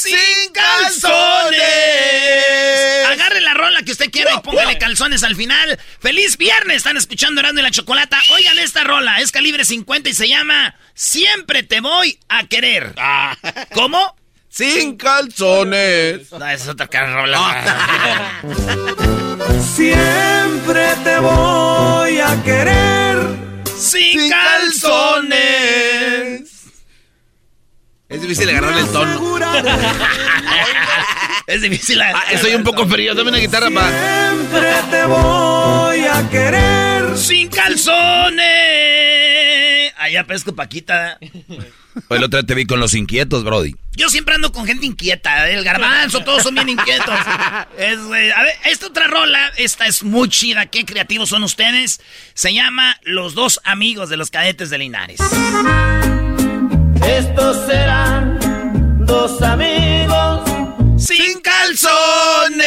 ¡Sin 0.00 0.52
calzones! 0.52 1.56
La 3.76 3.82
que 3.82 3.92
usted 3.92 4.10
quiera 4.10 4.30
y 4.34 4.40
póngale 4.40 4.78
calzones 4.78 5.22
al 5.22 5.36
final. 5.36 5.78
¡Feliz 6.00 6.38
viernes! 6.38 6.78
Están 6.78 6.96
escuchando 6.96 7.42
Erasmo 7.42 7.60
y 7.60 7.62
la 7.62 7.70
Chocolata. 7.70 8.18
Oigan 8.30 8.58
esta 8.58 8.84
rola, 8.84 9.20
es 9.20 9.30
calibre 9.32 9.66
50 9.66 10.08
y 10.08 10.14
se 10.14 10.28
llama 10.28 10.74
Siempre 10.94 11.62
te 11.62 11.82
voy 11.82 12.18
a 12.30 12.46
querer. 12.46 12.94
¿Cómo? 13.74 14.16
Sin 14.48 14.96
calzones. 14.96 16.32
No, 16.32 16.36
esa 16.38 16.54
es 16.54 16.68
otra 16.68 16.88
cara 16.88 17.12
rola. 17.12 18.40
Siempre 19.74 20.94
te 21.04 21.18
voy 21.18 22.18
a 22.18 22.42
querer. 22.42 23.18
¡Sin 23.78 24.30
calzones! 24.30 25.66
Es 28.08 28.22
difícil 28.22 28.48
agarrarle 28.48 28.80
el 28.80 28.88
tono. 28.88 29.36
Es 31.46 31.62
difícil. 31.62 32.00
Ah, 32.02 32.24
soy 32.40 32.54
un 32.54 32.64
poco 32.64 32.86
frío. 32.86 33.14
Dame 33.14 33.30
una 33.30 33.38
guitarra 33.38 33.70
para. 33.70 33.90
Siempre 33.90 34.74
te 34.90 35.04
voy 35.06 36.00
a 36.00 36.28
querer. 36.30 37.16
¡Sin 37.16 37.48
calzones! 37.48 38.42
Allá 39.96 40.24
pesco 40.24 40.54
Paquita. 40.54 41.18
Hoy 42.08 42.18
el 42.18 42.24
otro 42.24 42.40
día 42.40 42.46
te 42.46 42.54
vi 42.54 42.66
con 42.66 42.78
los 42.78 42.94
inquietos, 42.94 43.42
Brody. 43.42 43.74
Yo 43.92 44.10
siempre 44.10 44.34
ando 44.34 44.52
con 44.52 44.66
gente 44.66 44.84
inquieta. 44.84 45.48
¿eh? 45.48 45.54
El 45.54 45.64
garbanzo, 45.64 46.22
todos 46.22 46.42
son 46.42 46.54
bien 46.54 46.68
inquietos. 46.68 47.14
Es, 47.78 47.98
a 47.98 48.42
ver, 48.42 48.54
esta 48.66 48.86
otra 48.86 49.06
rola, 49.06 49.52
esta 49.56 49.86
es 49.86 50.02
muy 50.02 50.28
chida. 50.28 50.66
Qué 50.66 50.84
creativos 50.84 51.30
son 51.30 51.42
ustedes. 51.44 52.00
Se 52.34 52.52
llama 52.52 52.98
Los 53.02 53.34
dos 53.34 53.60
amigos 53.64 54.08
de 54.10 54.16
los 54.16 54.30
cadetes 54.30 54.68
de 54.70 54.78
Linares. 54.78 55.20
Estos 57.06 57.66
serán 57.66 58.38
dos 59.06 59.40
amigos. 59.42 59.95
Sin 60.98 61.40
calzones. 61.40 62.64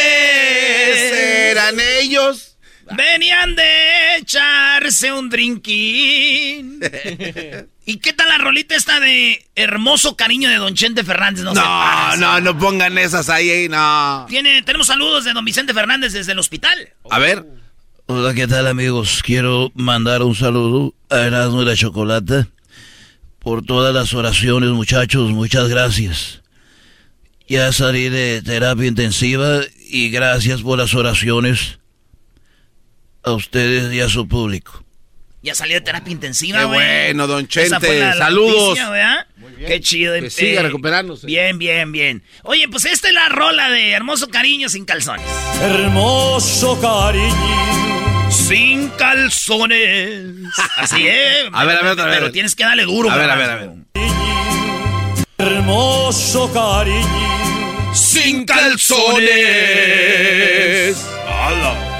¿Eran 1.52 1.76
ellos? 2.00 2.56
Venían 2.96 3.54
de 3.56 4.16
echarse 4.18 5.12
un 5.12 5.28
drinking. 5.28 6.80
¿Y 7.86 7.96
qué 7.98 8.12
tal 8.12 8.28
la 8.28 8.38
rolita 8.38 8.74
esta 8.76 9.00
de 9.00 9.44
Hermoso 9.56 10.16
Cariño 10.16 10.48
de 10.48 10.56
Don 10.56 10.74
Chente 10.74 11.02
Fernández? 11.04 11.44
No, 11.44 11.54
No, 11.54 11.60
pasa. 11.62 12.16
no, 12.18 12.40
no 12.40 12.58
pongan 12.58 12.98
esas 12.98 13.28
ahí, 13.28 13.50
ahí, 13.50 13.68
no. 13.68 14.26
Tiene, 14.28 14.62
tenemos 14.62 14.86
saludos 14.86 15.24
de 15.24 15.32
Don 15.32 15.44
Vicente 15.44 15.74
Fernández 15.74 16.12
desde 16.12 16.32
el 16.32 16.38
hospital. 16.38 16.90
A 17.10 17.18
ver. 17.18 17.44
Hola, 18.06 18.34
¿qué 18.34 18.48
tal, 18.48 18.66
amigos? 18.66 19.22
Quiero 19.24 19.70
mandar 19.74 20.22
un 20.22 20.34
saludo 20.34 20.94
a 21.10 21.20
Erasmo 21.20 21.62
y 21.62 21.64
la 21.66 21.76
Chocolata 21.76 22.48
por 23.38 23.64
todas 23.64 23.94
las 23.94 24.12
oraciones, 24.14 24.70
muchachos. 24.70 25.30
Muchas 25.30 25.68
gracias. 25.68 26.39
Ya 27.50 27.72
salí 27.72 28.08
de 28.08 28.42
terapia 28.42 28.86
intensiva 28.86 29.62
y 29.88 30.08
gracias 30.10 30.62
por 30.62 30.78
las 30.78 30.94
oraciones 30.94 31.80
a 33.24 33.32
ustedes 33.32 33.92
y 33.92 34.00
a 34.00 34.08
su 34.08 34.28
público. 34.28 34.84
Ya 35.42 35.56
salió 35.56 35.74
de 35.74 35.80
terapia 35.80 36.12
intensiva, 36.12 36.60
Qué 36.60 36.64
güey. 36.66 36.78
bueno, 36.78 37.26
don 37.26 37.48
Esa 37.52 37.80
fue 37.80 37.88
Chente. 37.88 37.98
la- 38.00 38.14
la 38.14 38.24
Saludos. 38.26 38.56
noticia, 38.78 38.90
¿verdad? 38.90 39.26
Qué 39.66 39.80
chido. 39.80 40.14
Que 40.14 40.30
siga 40.30 40.62
recuperándose. 40.62 41.26
Bien, 41.26 41.58
bien, 41.58 41.90
bien. 41.90 42.22
Oye, 42.44 42.68
pues 42.68 42.84
esta 42.84 43.08
es 43.08 43.14
la 43.14 43.28
rola 43.30 43.68
de 43.68 43.90
Hermoso 43.90 44.28
Cariño 44.28 44.68
sin 44.68 44.84
calzones. 44.84 45.26
Hermoso 45.60 46.80
cariño. 46.80 48.30
Sin 48.30 48.90
calzones. 48.90 50.26
Así 50.76 51.04
es. 51.08 51.48
A 51.52 51.64
ver, 51.64 51.78
a 51.78 51.82
ver, 51.82 51.92
otra 51.94 52.04
vez. 52.06 52.18
Pero 52.20 52.30
tienes 52.30 52.54
que 52.54 52.62
darle 52.62 52.84
duro. 52.84 53.10
A 53.10 53.16
ver, 53.16 53.28
a 53.28 53.34
ver, 53.34 53.50
a 53.50 53.56
ver. 53.56 53.70
Hermoso 55.38 56.52
cariño. 56.52 57.29
Sin 57.92 58.44
calzones. 58.44 59.30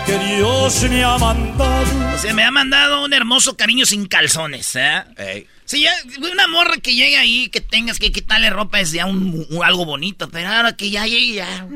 Que 0.07 0.19
Dios 0.37 0.83
me 0.91 1.05
ha 1.05 1.19
mandado. 1.19 2.15
O 2.15 2.19
sea, 2.19 2.35
me 2.35 2.43
ha 2.45 2.51
mandado 2.51 3.05
un 3.05 3.13
hermoso 3.13 3.57
cariño 3.57 3.87
sin 3.87 4.07
calzones, 4.07 4.75
¿eh? 4.77 5.03
Ey. 5.17 5.47
Sí, 5.65 5.83
ya, 5.85 5.93
una 6.33 6.49
morra 6.49 6.79
que 6.83 6.95
llegue 6.95 7.17
ahí, 7.17 7.49
que 7.49 7.61
tengas 7.61 7.99
que 8.01 8.11
quitarle 8.11 8.51
ropa 8.51 8.81
es 8.81 8.91
ya 8.91 9.07
un, 9.07 9.47
un- 9.49 9.65
algo 9.65 9.85
bonito, 9.85 10.29
pero 10.29 10.49
ahora 10.49 10.75
que 10.77 10.91
ya 10.91 11.07
llegue 11.07 11.35
ya... 11.35 11.69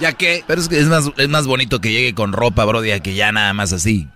¿Ya 0.00 0.14
qué? 0.14 0.42
Pero 0.46 0.62
es 0.62 0.68
que 0.68 0.78
es 0.78 0.86
más, 0.86 1.10
es 1.18 1.28
más 1.28 1.46
bonito 1.46 1.80
que 1.82 1.92
llegue 1.92 2.14
con 2.14 2.32
ropa, 2.32 2.64
Brody, 2.64 2.90
a 2.92 3.00
que 3.00 3.14
ya 3.14 3.30
nada 3.30 3.52
más 3.52 3.74
así. 3.74 4.08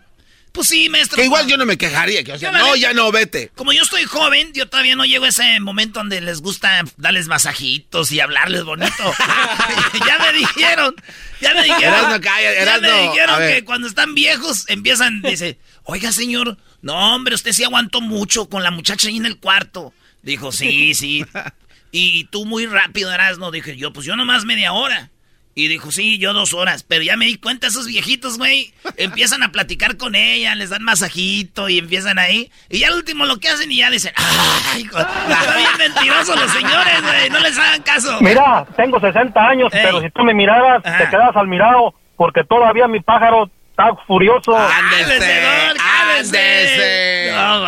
Pues 0.56 0.68
sí, 0.68 0.88
maestro. 0.88 1.16
Que 1.16 1.24
igual 1.26 1.46
yo 1.46 1.58
no 1.58 1.66
me 1.66 1.76
quejaría. 1.76 2.24
Que, 2.24 2.32
o 2.32 2.38
sea, 2.38 2.48
Yo 2.48 2.52
la 2.52 2.64
no, 2.64 2.76
ya 2.76 2.94
no, 2.94 3.12
vete. 3.12 3.50
Como 3.54 3.74
yo 3.74 3.82
estoy 3.82 4.04
joven, 4.04 4.54
yo 4.54 4.66
todavía 4.66 4.96
no 4.96 5.04
llego 5.04 5.26
a 5.26 5.28
ese 5.28 5.60
momento 5.60 6.00
donde 6.00 6.22
les 6.22 6.40
gusta 6.40 6.82
darles 6.96 7.28
masajitos 7.28 8.10
y 8.10 8.20
hablarles 8.20 8.64
bonito. 8.64 8.90
ya 10.06 10.18
me 10.18 10.32
dijeron, 10.32 10.96
ya 11.42 11.52
me 11.52 11.62
dijeron. 11.62 11.82
Erasno, 11.82 12.20
calla, 12.22 12.64
ya 12.64 12.80
me 12.80 13.02
dijeron 13.02 13.38
que 13.38 13.64
cuando 13.66 13.86
están 13.86 14.14
viejos 14.14 14.64
empiezan, 14.68 15.20
dice, 15.20 15.58
oiga 15.82 16.10
señor, 16.10 16.56
no 16.80 17.14
hombre, 17.14 17.34
usted 17.34 17.52
sí 17.52 17.62
aguantó 17.62 18.00
mucho 18.00 18.48
con 18.48 18.62
la 18.62 18.70
muchacha 18.70 19.08
ahí 19.08 19.18
en 19.18 19.26
el 19.26 19.36
cuarto. 19.36 19.92
Dijo, 20.22 20.52
sí, 20.52 20.94
sí. 20.94 21.24
Y 21.92 22.24
tú 22.24 22.44
muy 22.44 22.66
rápido, 22.66 23.12
Erasno. 23.12 23.50
Dije 23.50 23.76
yo, 23.76 23.92
pues 23.92 24.04
yo 24.04 24.16
nomás 24.16 24.44
media 24.44 24.72
hora. 24.72 25.10
Y 25.58 25.68
dijo, 25.68 25.90
sí, 25.90 26.18
yo 26.18 26.34
dos 26.34 26.52
horas. 26.52 26.82
Pero 26.82 27.02
ya 27.02 27.16
me 27.16 27.24
di 27.24 27.38
cuenta, 27.38 27.66
esos 27.68 27.86
viejitos, 27.86 28.36
güey, 28.36 28.74
empiezan 28.98 29.42
a 29.42 29.50
platicar 29.52 29.96
con 29.96 30.14
ella, 30.14 30.54
les 30.54 30.68
dan 30.68 30.82
masajito 30.82 31.70
y 31.70 31.78
empiezan 31.78 32.18
ahí. 32.18 32.50
Y 32.68 32.80
ya 32.80 32.88
al 32.88 32.94
último 32.94 33.24
lo 33.24 33.38
que 33.38 33.48
hacen 33.48 33.72
y 33.72 33.78
ya 33.78 33.88
dicen, 33.88 34.12
¡ay, 34.16 34.82
hijo! 34.82 34.98
Bien 34.98 35.70
mentirosos 35.78 36.38
los 36.38 36.50
señores, 36.52 37.02
güey, 37.02 37.30
no 37.30 37.40
les 37.40 37.56
hagan 37.58 37.82
caso. 37.82 38.18
Mira, 38.20 38.66
tengo 38.76 39.00
60 39.00 39.40
años, 39.48 39.72
Ey. 39.72 39.80
pero 39.82 40.02
si 40.02 40.10
tú 40.10 40.22
me 40.24 40.34
miraras, 40.34 40.84
Ajá. 40.84 40.98
te 40.98 41.08
quedas 41.08 41.34
al 41.34 41.48
mirado, 41.48 41.94
porque 42.18 42.44
todavía 42.44 42.86
mi 42.86 43.00
pájaro 43.00 43.50
está 43.76 43.94
furioso. 44.06 44.52
¡Cálmese! 44.52 45.74
ándese. 46.16 47.32
No. 47.34 47.66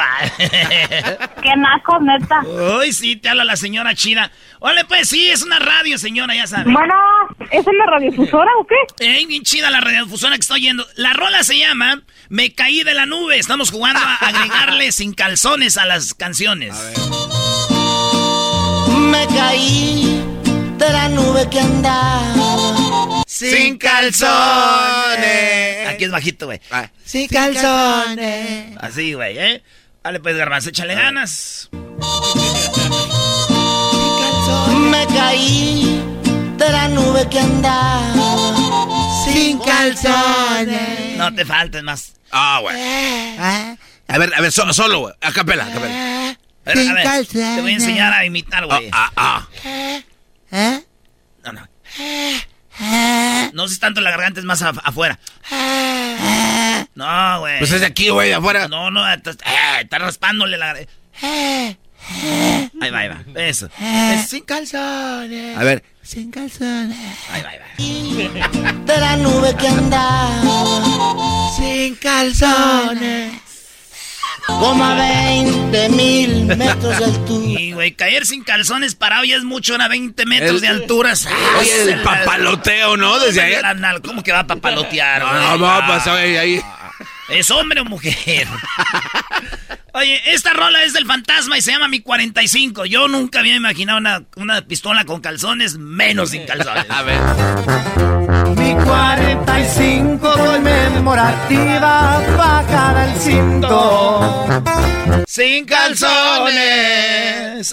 Qué 1.42 1.54
naco, 1.56 1.98
neta. 2.00 2.40
Uy, 2.78 2.92
sí, 2.92 3.16
te 3.16 3.28
habla 3.28 3.44
la 3.44 3.56
señora 3.56 3.94
chida. 3.94 4.30
Ole, 4.60 4.84
pues 4.86 5.10
sí, 5.10 5.28
es 5.30 5.42
una 5.42 5.58
radio, 5.58 5.98
señora, 5.98 6.34
ya 6.34 6.46
sabe. 6.46 6.72
Bueno, 6.72 6.94
¿es 7.50 7.66
una 7.66 7.86
radiodifusora 7.86 8.50
o 8.58 8.66
qué? 8.66 9.04
Ey, 9.04 9.26
bien 9.26 9.42
chida 9.42 9.70
la 9.70 9.80
radiodifusora 9.80 10.34
que 10.36 10.40
estoy 10.40 10.60
oyendo. 10.60 10.86
La 10.96 11.12
rola 11.12 11.44
se 11.44 11.58
llama 11.58 12.00
Me 12.30 12.54
caí 12.54 12.82
de 12.84 12.94
la 12.94 13.04
nube. 13.04 13.38
Estamos 13.38 13.70
jugando 13.70 14.00
a 14.00 14.14
agregarle 14.14 14.90
sin 14.92 15.12
calzones 15.12 15.76
a 15.76 15.84
las 15.84 16.14
canciones. 16.14 16.74
Me 18.98 19.26
caí 19.26 20.24
de 20.78 20.90
la 20.90 21.08
nube 21.10 21.48
que 21.50 21.60
andaba. 21.60 22.77
Sin 23.38 23.78
calzones. 23.78 24.28
Aquí 25.88 26.04
es 26.04 26.11
bajito, 26.11 26.47
güey. 26.47 26.61
Sin 27.04 27.28
calzones. 27.28 28.76
Así, 28.78 29.12
güey, 29.14 29.38
¿eh? 29.38 29.62
Dale, 30.02 30.21
pues, 30.21 30.37
garbanzo, 30.37 30.71
échale 30.71 30.95
ganas. 30.95 31.68
Me 34.90 35.07
caí 35.14 36.02
de 36.57 36.68
la 36.71 36.88
nube 36.88 37.28
que 37.28 37.38
andaba. 37.40 38.54
Sin 39.25 39.59
calzones. 39.61 41.16
No 41.16 41.33
te 41.35 41.45
faltes 41.45 41.83
más. 41.83 42.14
Ah, 42.30 42.59
güey. 42.62 42.76
A 44.09 44.18
ver, 44.18 44.33
a 44.35 44.40
ver, 44.40 44.50
so- 44.50 44.73
solo, 44.73 45.00
güey. 45.00 45.14
A 45.21 45.33
capela, 45.33 45.66
a 45.66 45.71
capela. 45.71 46.37
A 46.66 46.75
ver, 46.75 46.88
a 46.88 46.92
ver, 46.95 47.26
te 47.26 47.61
voy 47.61 47.71
a 47.73 47.75
enseñar 47.75 48.12
a 48.12 48.25
imitar, 48.25 48.66
güey. 48.66 48.88
Ah, 48.92 49.11
ah. 49.16 49.47
¿Eh? 50.50 50.83
No, 51.45 51.52
no. 51.52 51.68
No 53.52 53.64
es 53.64 53.78
tanto 53.81 54.00
la 54.00 54.11
garganta, 54.11 54.40
es 54.40 54.47
más 54.47 54.62
af- 54.62 54.81
afuera. 54.85 55.19
No, 56.95 57.40
güey. 57.40 57.59
Pues 57.59 57.71
es 57.73 57.81
de 57.81 57.87
aquí, 57.87 58.09
güey, 58.09 58.28
de 58.28 58.35
afuera. 58.35 58.69
No, 58.69 58.90
no, 58.90 59.09
está, 59.12 59.31
eh, 59.31 59.83
está 59.83 59.99
raspándole 59.99 60.57
la 60.59 60.67
garganta. 60.67 60.93
Ahí 62.81 62.90
va, 62.90 62.99
ahí 63.00 63.09
va. 63.09 63.23
Eso. 63.35 63.69
Es 63.81 64.28
sin 64.28 64.45
calzones. 64.45 65.57
A 65.59 65.62
ver. 65.64 65.85
Sin 66.02 66.31
calzones. 66.31 66.97
Ahí 67.31 67.43
va, 67.43 67.49
ahí 67.50 67.59
va. 67.59 68.73
De 68.85 68.99
la 69.00 69.17
nube 69.17 69.55
que 69.57 69.69
andaba. 69.69 70.40
Sin 71.57 71.95
calzones. 71.97 73.33
Como 74.49 74.83
a 74.85 74.95
20 74.95 75.88
mil 75.90 76.47
metros 76.47 76.99
de 76.99 77.05
altura. 77.05 77.61
Y, 77.61 77.73
güey, 77.73 77.93
caer 77.93 78.26
sin 78.26 78.43
calzones 78.43 78.95
parado 78.95 79.25
ya 79.25 79.37
es 79.37 79.45
mucho, 79.45 79.75
a 79.81 79.88
20 79.88 80.26
metros 80.26 80.57
El- 80.57 80.61
de 80.62 80.69
altura. 80.69 81.12
Oye, 81.61 81.93
el 81.93 82.00
papaloteo, 82.02 82.97
¿no? 82.97 83.19
Desde 83.21 83.40
ahí. 83.43 83.55
¿Cómo 84.05 84.23
que 84.23 84.33
va 84.33 84.40
a 84.40 84.47
papalotear? 84.47 85.23
No, 85.23 85.33
no, 85.33 85.59
no, 85.59 85.67
Ah, 85.69 85.85
pues 85.87 86.07
ahí, 86.09 86.37
ahí. 86.37 86.62
¿Es 87.28 87.50
hombre 87.50 87.81
o 87.83 87.85
mujer? 87.85 88.49
Oye, 89.99 90.21
esta 90.26 90.52
rola 90.52 90.85
es 90.85 90.93
del 90.93 91.07
fantasma 91.07 91.59
y 91.59 91.61
se 91.61 91.73
llama 91.73 91.88
Mi 91.88 91.99
45. 91.99 92.85
Yo 92.85 93.09
nunca 93.09 93.40
había 93.40 93.57
imaginado 93.57 93.99
una, 93.99 94.23
una 94.37 94.62
pistola 94.62 95.05
con 95.05 95.21
calzones, 95.21 95.76
menos 95.76 96.31
sin 96.31 96.47
calzones. 96.47 96.87
A 96.88 97.02
ver. 97.02 97.21
Mi 98.57 98.75
45 98.85 100.35
conmemorativa 100.35 102.23
bajada 102.37 103.12
el 103.12 103.21
cinto. 103.21 104.47
Sin 105.26 105.64
calzones. 105.64 106.14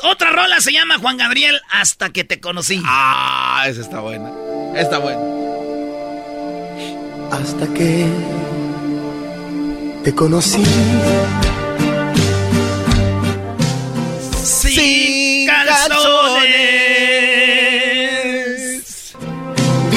Otra 0.03 0.31
rola 0.31 0.59
se 0.61 0.71
llama 0.71 0.97
Juan 0.97 1.17
Gabriel, 1.17 1.61
Hasta 1.69 2.09
que 2.09 2.23
te 2.23 2.39
conocí. 2.39 2.81
Ah, 2.85 3.65
esa 3.67 3.81
está 3.81 3.99
buena. 3.99 4.31
Está 4.75 4.97
buena. 4.97 5.21
Hasta 7.31 7.71
que 7.71 8.07
te 10.03 10.15
conocí. 10.15 10.63
Sin 14.45 15.47
calzones. 15.47 16.74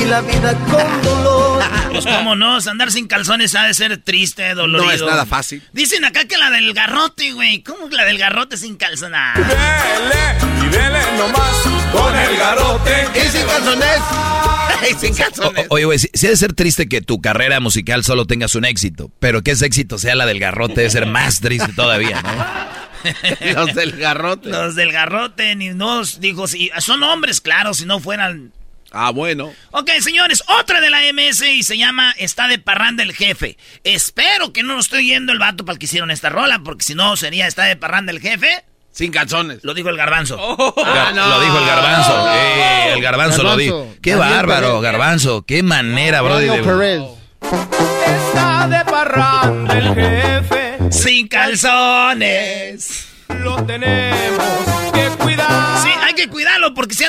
La 0.09 0.21
vida 0.23 0.55
con 0.71 1.03
dolor. 1.03 1.63
Pues 1.91 2.05
cómo 2.05 2.37
no, 2.37 2.59
andar 2.59 2.93
sin 2.93 3.09
calzones 3.09 3.55
ha 3.55 3.65
de 3.65 3.73
ser 3.75 3.97
triste, 3.97 4.55
dolorido. 4.55 4.85
No 4.91 4.93
es 4.93 5.03
nada 5.03 5.25
fácil. 5.27 5.63
Dicen 5.73 6.05
acá 6.05 6.27
que 6.27 6.37
la 6.37 6.51
del 6.51 6.75
garrote, 6.75 7.33
güey. 7.33 7.63
¿Cómo 7.63 7.89
que 7.89 7.97
la 7.97 8.05
del 8.05 8.19
garrote 8.19 8.57
sin 8.59 8.77
calzones? 8.77 9.19
Ah. 9.19 9.35
Dele 9.35 10.67
y 10.67 10.71
dele 10.71 11.01
nomás 11.17 11.63
con 11.91 12.15
el 12.15 12.37
garrote. 12.37 13.09
¿Y 13.17 13.29
sin 13.31 13.47
calzones? 13.47 13.99
Ay, 14.83 14.95
sin 15.01 15.15
calzones. 15.15 15.67
O- 15.71 15.75
oye, 15.75 15.85
güey, 15.87 15.99
sí, 15.99 16.11
sí 16.13 16.27
ha 16.27 16.31
de 16.31 16.37
ser 16.37 16.53
triste 16.53 16.89
que 16.89 17.01
tu 17.01 17.21
carrera 17.23 17.59
musical 17.59 18.05
solo 18.05 18.27
tengas 18.27 18.55
un 18.55 18.67
éxito, 18.67 19.11
pero 19.19 19.43
que 19.43 19.53
ese 19.53 19.65
éxito 19.67 19.99
sea 19.99 20.15
la 20.15 20.27
del 20.27 20.39
garrote 20.39 20.75
debe 20.75 20.91
ser 20.91 21.07
más 21.07 21.41
triste 21.41 21.73
todavía, 21.73 22.23
¿no? 22.23 23.51
Los 23.55 23.75
del 23.75 23.93
garrote. 23.93 24.51
Los 24.51 24.75
del 24.75 24.93
garrote, 24.93 25.57
ni 25.57 25.71
nos 25.71 26.21
dijo, 26.21 26.47
si 26.47 26.71
son 26.81 27.03
hombres, 27.03 27.41
claro, 27.41 27.73
si 27.73 27.87
no 27.87 27.99
fueran. 27.99 28.53
Ah, 28.91 29.11
bueno. 29.11 29.53
Ok, 29.71 29.91
señores, 30.01 30.43
otra 30.61 30.81
de 30.81 30.89
la 30.91 31.01
MS 31.13 31.43
y 31.43 31.63
se 31.63 31.77
llama 31.77 32.15
Está 32.19 32.49
de 32.49 32.59
parranda 32.59 33.03
el 33.03 33.13
jefe. 33.15 33.59
Espero 33.85 34.53
que 34.53 34.63
no 34.63 34.75
lo 34.75 34.81
estoy 34.81 35.07
yendo 35.09 35.33
el 35.33 35.39
vato 35.39 35.65
para 35.65 35.75
el 35.75 35.79
que 35.79 35.85
hicieron 35.87 36.11
esta 36.11 36.31
rola, 36.31 36.61
porque 36.61 36.85
si 36.85 36.95
no 36.95 37.17
sería 37.17 37.47
Está 37.47 37.65
de 37.65 37.77
parranda 37.77 38.13
el 38.13 38.21
jefe. 38.21 38.65
Sin 38.91 39.13
calzones. 39.13 39.59
Lo 39.63 39.75
dijo 39.75 39.91
el 39.91 39.97
garbanzo. 39.97 40.37
Gar- 40.77 41.15
Lo 41.15 41.41
dijo 41.41 41.59
el 41.59 41.67
garbanzo. 41.67 42.29
Eh, 42.35 42.93
el 42.95 43.03
garbanzo, 43.03 43.43
lo 43.43 43.57
dijo. 43.57 43.95
Qué 44.03 44.17
Daniel 44.17 44.37
bárbaro, 44.47 44.81
garbanzo. 44.81 45.43
Qué 45.47 45.63
manera, 45.63 46.23
bro. 46.23 46.39
de- 46.39 46.47
Está 48.07 48.67
de 48.69 48.85
parranda 48.91 49.79
el 49.79 49.95
jefe. 49.95 50.79
Sin 50.91 51.29
calzones. 51.29 53.07
Lo 53.29 53.63
tenemos 53.65 54.49
que 54.95 55.09
cuidar. 55.23 55.68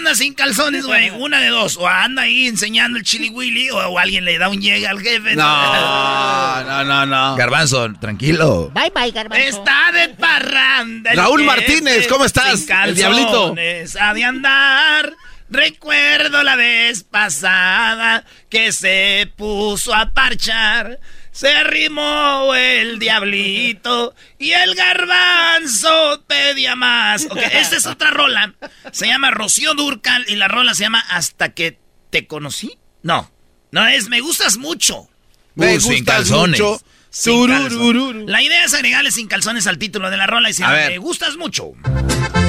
Anda 0.10 0.16
sin 0.16 0.34
calzones, 0.34 0.86
güey, 0.86 1.10
una 1.20 1.40
de 1.40 1.50
dos. 1.50 1.78
O 1.78 1.88
anda 1.88 2.24
ahí 2.24 2.48
enseñando 2.48 2.98
el 2.98 3.04
chili 3.04 3.30
willy 3.30 3.70
o, 3.70 3.78
o 3.78 4.00
alguien 4.00 4.26
le 4.26 4.38
da 4.38 4.50
un 4.50 4.60
llega 4.62 4.90
al 4.90 5.00
jefe. 5.00 5.36
No, 5.36 6.64
no, 6.64 6.84
no, 6.84 7.06
no. 7.06 7.36
Garbanzo, 7.36 7.94
tranquilo. 8.00 8.72
Bye, 8.74 8.92
bye, 8.94 9.12
garbanzo. 9.12 9.46
Está 9.48 9.92
de 9.92 10.10
parranda. 10.10 11.12
Raúl 11.14 11.44
Martínez, 11.44 12.08
¿cómo 12.08 12.26
estás? 12.26 12.60
sin 12.62 12.76
El 12.76 12.96
diablito. 12.96 13.32
calzones, 13.32 13.96
Ha 14.00 14.14
de 14.14 14.24
andar. 14.24 15.14
Recuerdo 15.52 16.44
la 16.44 16.56
vez 16.56 17.04
pasada 17.04 18.24
que 18.50 18.72
se 18.72 19.32
puso 19.36 19.94
a 19.96 20.12
parchar. 20.12 21.00
Se 21.32 21.54
arrimó 21.54 22.54
el 22.56 23.00
diablito 23.00 24.14
y 24.38 24.52
el 24.52 24.76
garbanzo 24.76 26.24
pedía 26.28 26.76
más. 26.76 27.26
Ok, 27.30 27.38
esta 27.52 27.78
es 27.78 27.86
otra 27.86 28.12
rola. 28.12 28.54
Se 28.92 29.08
llama 29.08 29.32
Rocío 29.32 29.74
Durcal 29.74 30.26
y 30.28 30.36
la 30.36 30.48
rola 30.48 30.74
se 30.74 30.84
llama 30.84 31.00
Hasta 31.10 31.50
que 31.54 31.78
te 32.10 32.28
conocí. 32.28 32.78
No, 33.04 33.32
no 33.72 33.88
es 33.88 34.10
Me 34.10 34.20
gustas 34.22 34.58
mucho. 34.58 35.08
Me 35.56 35.76
Uh, 35.78 35.80
sin 35.80 35.92
gustas 36.00 36.16
calzones. 36.16 36.60
mucho. 36.60 36.82
Sin 37.10 37.48
calzones. 37.48 38.28
La 38.30 38.42
idea 38.42 38.64
es 38.66 38.74
agregarle 38.74 39.12
sin 39.12 39.28
calzones 39.28 39.68
al 39.68 39.78
título 39.78 40.10
de 40.10 40.18
la 40.18 40.28
rola 40.28 40.50
y 40.50 40.54
se 40.54 40.62
llama. 40.64 40.76
Me 40.88 40.98
gustas 40.98 41.38
mucho. 41.38 41.72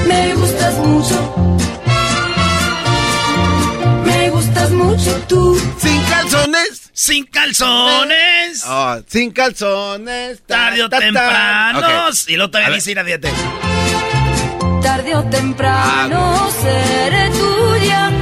Me 0.07 0.35
gustas 0.35 0.75
mucho. 0.79 1.50
Sin 5.79 6.03
calzones. 6.05 6.91
Sin 6.93 7.25
calzones. 7.25 8.65
Oh, 8.67 8.97
sin 9.09 9.31
calzones. 9.31 10.43
Ta, 10.47 10.55
Tarde 10.57 10.85
o 10.85 10.89
temprano. 10.91 11.79
Ok. 11.79 11.85
Y 12.29 12.37
A 12.37 12.51
todavía 12.51 12.75
dice 12.75 12.91
ir 12.91 12.99
a 12.99 13.05
dieta. 13.05 13.29
Tarde 14.83 15.15
o 15.17 15.25
temprano 15.25 16.35
Ah. 16.37 16.51
seré 16.61 17.31
tuya. 17.31 18.13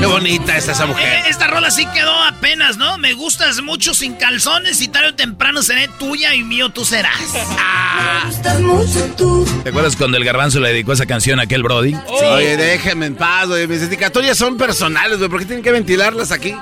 Qué 0.00 0.06
bonita 0.06 0.56
está 0.56 0.72
esa 0.72 0.84
Eh, 0.84 0.86
mujer. 0.88 1.22
esta 1.28 1.46
rola 1.46 1.70
sí 1.70 1.86
quedó 1.86 2.12
apenas, 2.24 2.76
¿no? 2.76 2.98
Me 2.98 3.14
gustas 3.14 3.62
mucho 3.62 3.94
sin 3.94 4.14
calzones 4.14 4.80
y 4.82 4.88
tarde 4.88 5.08
o 5.08 5.14
temprano 5.14 5.62
seré 5.62 5.88
tuya 5.98 6.34
y 6.34 6.42
mío 6.42 6.68
tú 6.70 6.84
serás. 6.84 7.14
Ah. 7.66 8.24
Me 8.24 8.30
gustas 8.30 8.60
mucho 8.60 9.14
tú. 9.16 9.60
¿Te 9.62 9.70
acuerdas 9.70 9.96
cuando 9.96 10.16
el 10.18 10.24
garbanzo 10.24 10.60
le 10.60 10.68
dedicó 10.70 10.92
esa 10.92 11.06
canción 11.06 11.40
a 11.40 11.44
aquel 11.44 11.62
Brody? 11.62 11.94
Oye, 12.06 12.56
déjenme 12.56 13.06
en 13.06 13.14
paz, 13.16 13.46
güey. 13.48 13.66
Mis 13.66 13.80
dedicatorias 13.80 14.36
son 14.36 14.56
personales, 14.58 15.18
güey. 15.18 15.30
¿Por 15.30 15.40
qué 15.40 15.46
tienen 15.46 15.62
que 15.64 15.70
ventilarlas 15.72 16.30
aquí? 16.32 16.54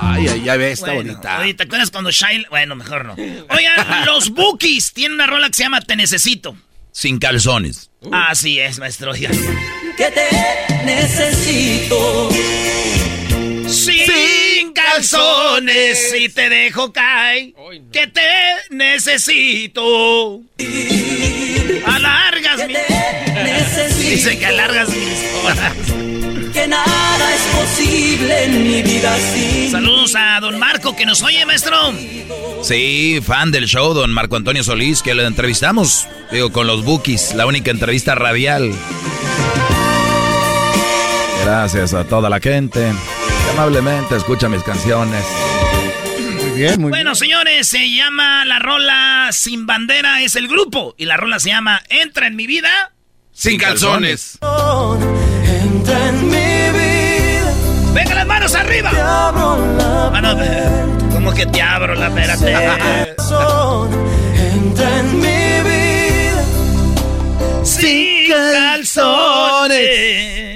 Ay, 0.00 0.28
ay, 0.28 0.42
ya 0.44 0.56
ve, 0.56 0.72
está 0.72 0.92
Bueno, 0.94 1.10
bonita. 1.12 1.40
Oye, 1.40 1.54
¿te 1.54 1.64
acuerdas 1.64 1.90
cuando 1.90 2.10
Shine... 2.10 2.46
Bueno, 2.50 2.74
mejor 2.76 3.04
no. 3.04 3.12
Oigan, 3.16 4.06
los 4.06 4.30
Bookies 4.30 4.92
tienen 4.92 5.14
una 5.14 5.26
rola 5.26 5.48
que 5.48 5.54
se 5.54 5.64
llama 5.64 5.80
Te 5.80 5.96
Necesito. 5.96 6.56
Sin 6.92 7.18
calzones. 7.18 7.90
Así 8.12 8.60
es, 8.60 8.78
maestro. 8.78 9.10
oiga. 9.12 9.30
Que 9.96 10.10
te 10.10 10.84
necesito. 10.84 12.30
Sin 13.68 14.72
calzones, 14.72 16.10
si 16.10 16.28
te 16.28 16.48
dejo 16.48 16.92
caer, 16.92 17.52
que 17.92 18.06
te 18.08 18.20
necesito. 18.70 20.40
Alargas 21.86 22.66
mi... 22.66 22.74
Necesito. 22.74 24.10
Dice 24.10 24.38
que 24.38 24.46
alargas 24.46 24.88
mis 24.88 25.44
horas. 25.44 25.72
Que 26.52 26.60
que 26.64 26.68
nada 26.68 27.34
es 27.34 27.42
posible 27.56 28.44
en 28.44 28.62
mi 28.64 28.82
vida 28.82 29.16
sin 29.34 29.70
Saludos 29.72 30.14
a 30.16 30.38
don 30.40 30.58
Marco 30.58 30.94
que 30.94 31.04
nos 31.04 31.22
oye, 31.22 31.44
maestro. 31.44 31.92
Sí, 32.62 33.20
fan 33.22 33.50
del 33.50 33.66
show, 33.66 33.92
don 33.92 34.12
Marco 34.12 34.36
Antonio 34.36 34.62
Solís, 34.62 35.02
que 35.02 35.14
lo 35.14 35.26
entrevistamos, 35.26 36.06
digo, 36.30 36.52
con 36.52 36.66
los 36.68 36.84
Bookies, 36.84 37.34
la 37.34 37.46
única 37.46 37.70
entrevista 37.72 38.14
radial. 38.14 38.72
Gracias 41.44 41.92
a 41.92 42.04
toda 42.04 42.30
la 42.30 42.40
gente 42.40 42.80
que 42.80 43.50
amablemente 43.50 44.16
escucha 44.16 44.48
mis 44.48 44.62
canciones. 44.62 45.22
Muy 46.42 46.52
bien, 46.58 46.80
muy 46.80 46.88
Bueno, 46.88 47.14
señores, 47.14 47.68
se 47.68 47.90
llama 47.94 48.46
la 48.46 48.58
rola 48.58 49.28
Sin 49.30 49.66
Bandera, 49.66 50.22
es 50.22 50.36
el 50.36 50.48
grupo. 50.48 50.94
Y 50.96 51.04
la 51.04 51.18
rola 51.18 51.38
se 51.38 51.50
llama 51.50 51.82
Entra 51.90 52.28
en 52.28 52.36
mi 52.36 52.46
vida. 52.46 52.92
Sin 53.30 53.58
calzones. 53.58 54.38
Entra 54.40 56.08
en 56.08 56.28
mi 56.28 56.70
vida. 56.78 57.52
¡Venga 57.92 58.14
las 58.14 58.26
manos 58.26 58.54
arriba! 58.54 58.90
Te 58.90 59.00
abro 59.02 59.58
la 59.76 60.08
Mano, 60.10 60.34
¿Cómo 61.12 61.30
que 61.34 61.44
te 61.44 61.60
abro 61.60 61.94
la 61.94 62.06
espérate? 62.06 62.52
Entra 64.54 64.98
en 64.98 65.20
mi 65.20 65.60
vida. 65.68 66.42
Sin 67.64 68.30
calzones. 68.30 70.53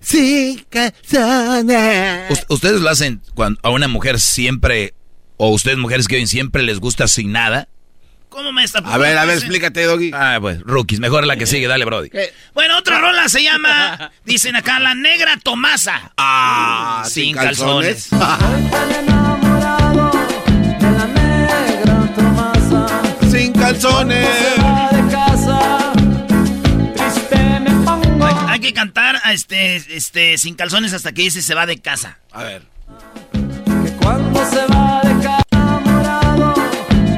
Sin 0.00 0.64
calzones. 0.70 2.30
Us- 2.30 2.46
¿Ustedes 2.48 2.80
lo 2.80 2.88
hacen 2.90 3.22
cuando 3.34 3.58
a 3.62 3.70
una 3.70 3.88
mujer 3.88 4.18
siempre, 4.20 4.94
o 5.36 5.50
ustedes 5.50 5.78
mujeres 5.78 6.08
que 6.08 6.16
oyen 6.16 6.28
siempre 6.28 6.62
les 6.62 6.78
gusta 6.80 7.06
sin 7.08 7.32
nada? 7.32 7.68
¿Cómo 8.28 8.52
me 8.52 8.62
está 8.62 8.78
A 8.78 8.96
ver, 8.96 9.18
a 9.18 9.24
ver, 9.24 9.38
explícate, 9.38 9.82
Doggy. 9.84 10.12
Ah, 10.14 10.38
pues, 10.40 10.60
rookies, 10.60 11.00
mejor 11.00 11.26
la 11.26 11.36
que 11.36 11.46
sigue, 11.46 11.66
dale, 11.66 11.84
Brody. 11.84 12.10
Bueno, 12.54 12.78
otra 12.78 13.00
rola 13.00 13.28
se 13.28 13.42
llama, 13.42 14.12
dicen 14.24 14.54
acá, 14.54 14.78
La 14.78 14.94
Negra 14.94 15.36
Tomasa. 15.42 16.12
Ah, 16.16 17.02
Sin 17.08 17.34
calzones. 17.34 18.08
Sin 23.30 23.52
calzones. 23.52 24.28
Hay, 28.60 28.66
que 28.66 28.74
cantar 28.74 29.18
a 29.24 29.32
este, 29.32 29.76
este, 29.76 30.36
sin 30.36 30.54
calzones 30.54 30.92
hasta 30.92 31.12
que 31.12 31.22
dice 31.22 31.40
se 31.40 31.54
va 31.54 31.64
de 31.64 31.78
casa. 31.78 32.18
A 32.30 32.42
ver. 32.42 32.62
Que 33.32 33.90
cuando 34.02 34.50
se 34.50 34.66
va 34.66 35.00
de 35.02 35.24
casa, 35.24 35.42
enamorado 35.50 36.54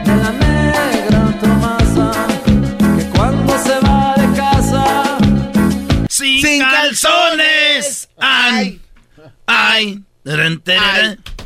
de 0.04 0.16
la 0.22 0.30
negra 0.30 1.40
Tomasa. 1.40 2.12
Que 2.96 3.08
cuando 3.08 3.58
se 3.58 3.80
va 3.80 4.14
de 4.16 4.36
casa, 4.36 5.18
Sin, 6.08 6.42
Sin 6.42 6.60
calzones. 6.60 8.08
Ay, 8.18 8.80
ay. 9.46 10.00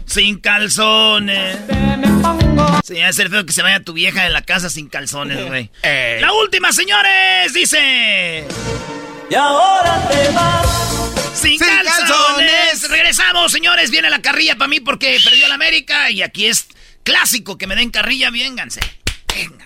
Sin 0.04 0.40
calzones. 0.40 1.56
me 1.68 2.08
pongo. 2.22 2.80
Sí, 2.84 2.96
va 3.00 3.08
a 3.08 3.12
ser 3.14 3.30
feo 3.30 3.46
que 3.46 3.54
se 3.54 3.62
vaya 3.62 3.80
tu 3.80 3.94
vieja 3.94 4.24
de 4.24 4.30
la 4.30 4.42
casa 4.42 4.68
sin 4.68 4.90
calzones, 4.90 5.46
güey. 5.46 5.70
Ey. 5.82 6.20
La 6.20 6.34
última, 6.34 6.70
señores, 6.72 7.54
dice. 7.54 8.46
Y 9.30 9.34
ahora 9.34 10.08
te 10.08 10.28
vas. 10.32 10.66
Sin, 11.34 11.58
Sin 11.58 11.68
calzones. 11.68 11.94
calzones. 12.08 12.90
Regresamos, 12.90 13.52
señores. 13.52 13.90
Viene 13.90 14.08
la 14.10 14.22
carrilla 14.22 14.56
para 14.56 14.68
mí 14.68 14.80
porque 14.80 15.18
perdió 15.22 15.48
la 15.48 15.54
América. 15.54 16.10
Y 16.10 16.22
aquí 16.22 16.46
es 16.46 16.66
clásico 17.02 17.58
que 17.58 17.66
me 17.66 17.74
den 17.76 17.90
carrilla. 17.90 18.30
Vénganse. 18.30 18.80
Vénganse. 19.34 19.65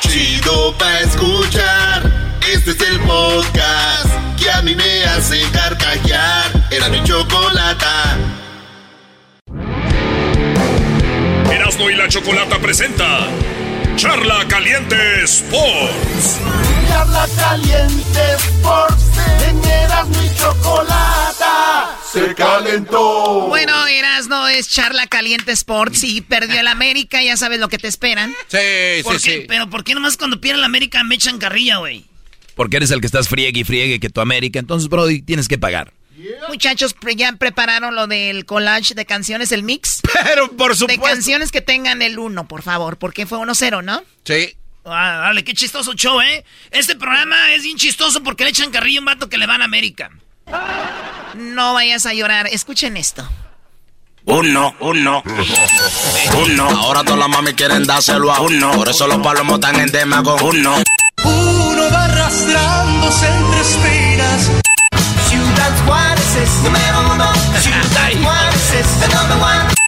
Chido 0.00 0.76
pa' 0.78 1.00
escuchar. 1.00 2.02
Este 2.52 2.70
es 2.72 2.80
el 2.80 3.00
podcast 3.00 4.08
que 4.38 4.50
a 4.50 4.62
mí 4.62 4.74
me 4.74 5.04
hace 5.04 5.40
carcajear. 5.52 6.50
Era 6.70 6.88
mi 6.88 7.02
chocolata. 7.04 8.16
Erasmo 11.50 11.90
y 11.90 11.94
la 11.96 12.08
Chocolata 12.08 12.58
presenta 12.58 13.26
Charla 13.96 14.46
Caliente 14.48 15.24
Sports. 15.24 16.38
Charla 16.88 17.26
caliente 17.38 18.34
Sports. 18.36 19.04
En 19.48 19.64
Erasmo 19.64 20.22
y 20.22 20.36
chocolata. 20.36 21.79
Se 22.12 22.34
calentó. 22.34 23.46
Bueno, 23.48 23.86
Erasno 23.86 24.48
es 24.48 24.68
charla 24.68 25.06
caliente 25.06 25.52
Sports 25.52 26.02
y 26.04 26.20
perdió 26.22 26.58
el 26.60 26.66
América. 26.66 27.22
Ya 27.22 27.36
sabes 27.36 27.60
lo 27.60 27.68
que 27.68 27.78
te 27.78 27.88
esperan. 27.88 28.34
Sí, 28.48 28.58
sí, 29.08 29.18
sí. 29.18 29.44
Pero 29.46 29.70
¿por 29.70 29.84
qué 29.84 29.94
nomás 29.94 30.16
cuando 30.16 30.40
pierden 30.40 30.60
la 30.60 30.66
América 30.66 31.04
me 31.04 31.14
echan 31.14 31.38
carrilla, 31.38 31.76
güey? 31.78 32.04
Porque 32.56 32.78
eres 32.78 32.90
el 32.90 33.00
que 33.00 33.06
estás 33.06 33.28
friegue 33.28 33.60
y 33.60 33.64
friegue 33.64 34.00
que 34.00 34.10
tu 34.10 34.20
América, 34.20 34.58
entonces, 34.58 34.88
Brody, 34.88 35.22
tienes 35.22 35.48
que 35.48 35.56
pagar. 35.56 35.92
Muchachos, 36.48 36.94
ya 37.16 37.32
prepararon 37.32 37.94
lo 37.94 38.06
del 38.06 38.44
collage 38.44 38.94
de 38.94 39.06
canciones, 39.06 39.52
el 39.52 39.62
mix. 39.62 40.00
Pero 40.24 40.50
por 40.50 40.72
De 40.72 40.76
supuesto. 40.78 41.02
canciones 41.02 41.52
que 41.52 41.60
tengan 41.62 42.02
el 42.02 42.18
1, 42.18 42.48
por 42.48 42.62
favor, 42.62 42.98
porque 42.98 43.24
fue 43.24 43.38
1-0, 43.38 43.82
¿no? 43.84 44.02
Sí. 44.24 44.54
Ah, 44.84 45.20
dale, 45.24 45.44
qué 45.44 45.54
chistoso 45.54 45.94
show, 45.94 46.20
¿eh? 46.20 46.44
Este 46.70 46.96
programa 46.96 47.54
es 47.54 47.62
bien 47.62 47.76
chistoso 47.76 48.22
porque 48.22 48.44
le 48.44 48.50
echan 48.50 48.70
carrillo 48.70 48.98
a 48.98 49.02
un 49.02 49.06
vato 49.06 49.28
que 49.28 49.38
le 49.38 49.46
van 49.46 49.62
a 49.62 49.64
América. 49.66 50.10
No 51.34 51.74
vayas 51.74 52.06
a 52.06 52.14
llorar, 52.14 52.46
escuchen 52.48 52.96
esto. 52.96 53.28
Uno, 54.26 54.74
uno, 54.80 55.22
uno. 56.44 56.68
Ahora 56.68 57.02
todas 57.02 57.18
las 57.18 57.28
mami 57.28 57.54
quieren 57.54 57.84
dárselo 57.84 58.32
a 58.32 58.40
uno. 58.40 58.72
Por 58.72 58.88
eso 58.88 59.06
los 59.06 59.18
palomos 59.18 59.54
están 59.54 59.80
en 59.80 59.90
tema 59.90 60.22
con 60.22 60.42
uno. 60.42 60.76
Uno 61.24 61.82
va 61.92 62.04
arrastrándose 62.04 63.26
entre 63.26 63.60
espinas. 63.60 64.50
Ciudad 65.28 65.86
Juárez 65.86 66.36
es 66.36 66.50
número 66.62 67.12
uno. 67.14 67.32
Ciudad 67.60 68.22
Juárez 68.22 68.72
es 68.74 69.02
el 69.02 69.14
number 69.14 69.38
one. 69.38 69.60
Uno, 69.64 69.79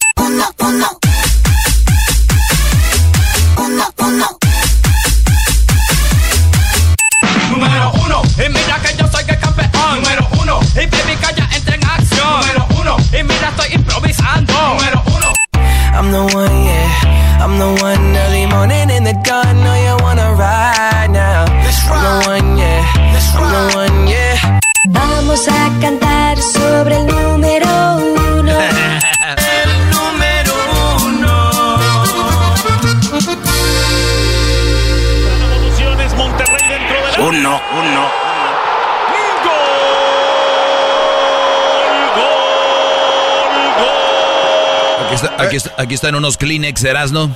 estoy 13.53 13.75
improvisando. 13.75 14.53
Número 14.53 15.03
uno. 15.07 15.33
I'm 15.95 16.11
the 16.11 16.35
one, 16.35 16.65
yeah. 16.65 17.45
I'm 17.45 17.59
the 17.59 17.83
one 17.83 18.17
early 18.17 18.47
morning 18.47 18.91
in 18.91 19.05
the 19.05 19.15
dawn. 19.25 19.63
Know 19.63 19.75
you 19.75 19.97
wanna 20.03 20.33
ride 20.35 21.11
now. 21.11 21.45
I'm 21.45 22.03
the 22.03 22.29
one, 22.29 22.59
yeah. 22.59 22.85
I'm 23.37 23.51
the 23.51 23.77
one, 23.77 24.09
yeah. 24.09 24.61
Vamos 24.89 25.47
a 25.49 25.71
cantar 25.81 26.39
sobre 26.39 26.97
el 26.97 27.07
número 27.07 27.39
está- 45.23 45.43
aquí, 45.43 45.57
está- 45.57 45.73
aquí 45.79 45.95
están 45.95 46.15
unos 46.15 46.37
Kleenex, 46.37 46.83
Erasno. 46.85 47.31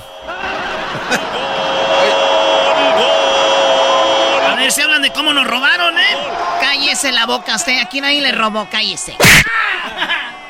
A 4.51 4.55
ver, 4.55 4.71
se 4.71 4.83
hablan 4.83 5.01
de 5.01 5.11
cómo 5.11 5.33
nos 5.33 5.45
robaron, 5.47 5.97
¿eh? 5.97 6.17
Cállese 6.61 7.11
la 7.11 7.25
boca 7.25 7.55
usted. 7.55 7.79
Aquí 7.81 8.01
nadie 8.01 8.21
le 8.21 8.31
robó, 8.31 8.67
cállese. 8.71 9.15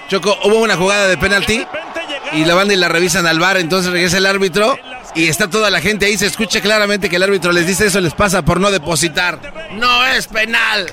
Choco, 0.10 0.38
hubo 0.44 0.60
una 0.60 0.78
jugada 0.78 1.08
de 1.08 1.18
penalti 1.18 1.66
y 2.32 2.46
la 2.46 2.56
banda 2.56 2.74
y 2.74 2.78
la 2.78 2.88
revisan 2.88 3.28
al 3.28 3.40
bar, 3.40 3.58
entonces 3.58 3.92
regresa 3.92 4.18
el 4.18 4.26
árbitro 4.26 4.80
y 5.16 5.28
está 5.28 5.50
toda 5.50 5.70
la 5.70 5.82
gente 5.82 6.06
ahí, 6.06 6.18
se 6.18 6.28
escucha 6.28 6.62
claramente 6.62 7.10
que 7.10 7.18
el 7.18 7.24
árbitro 7.24 7.52
les 7.52 7.68
dice 7.68 7.88
eso 7.88 8.00
les 8.00 8.14
pasa 8.14 8.42
por 8.44 8.62
no 8.62 8.72
depositar. 8.72 9.38
No 9.74 10.06
es 10.06 10.28
penal. 10.28 10.90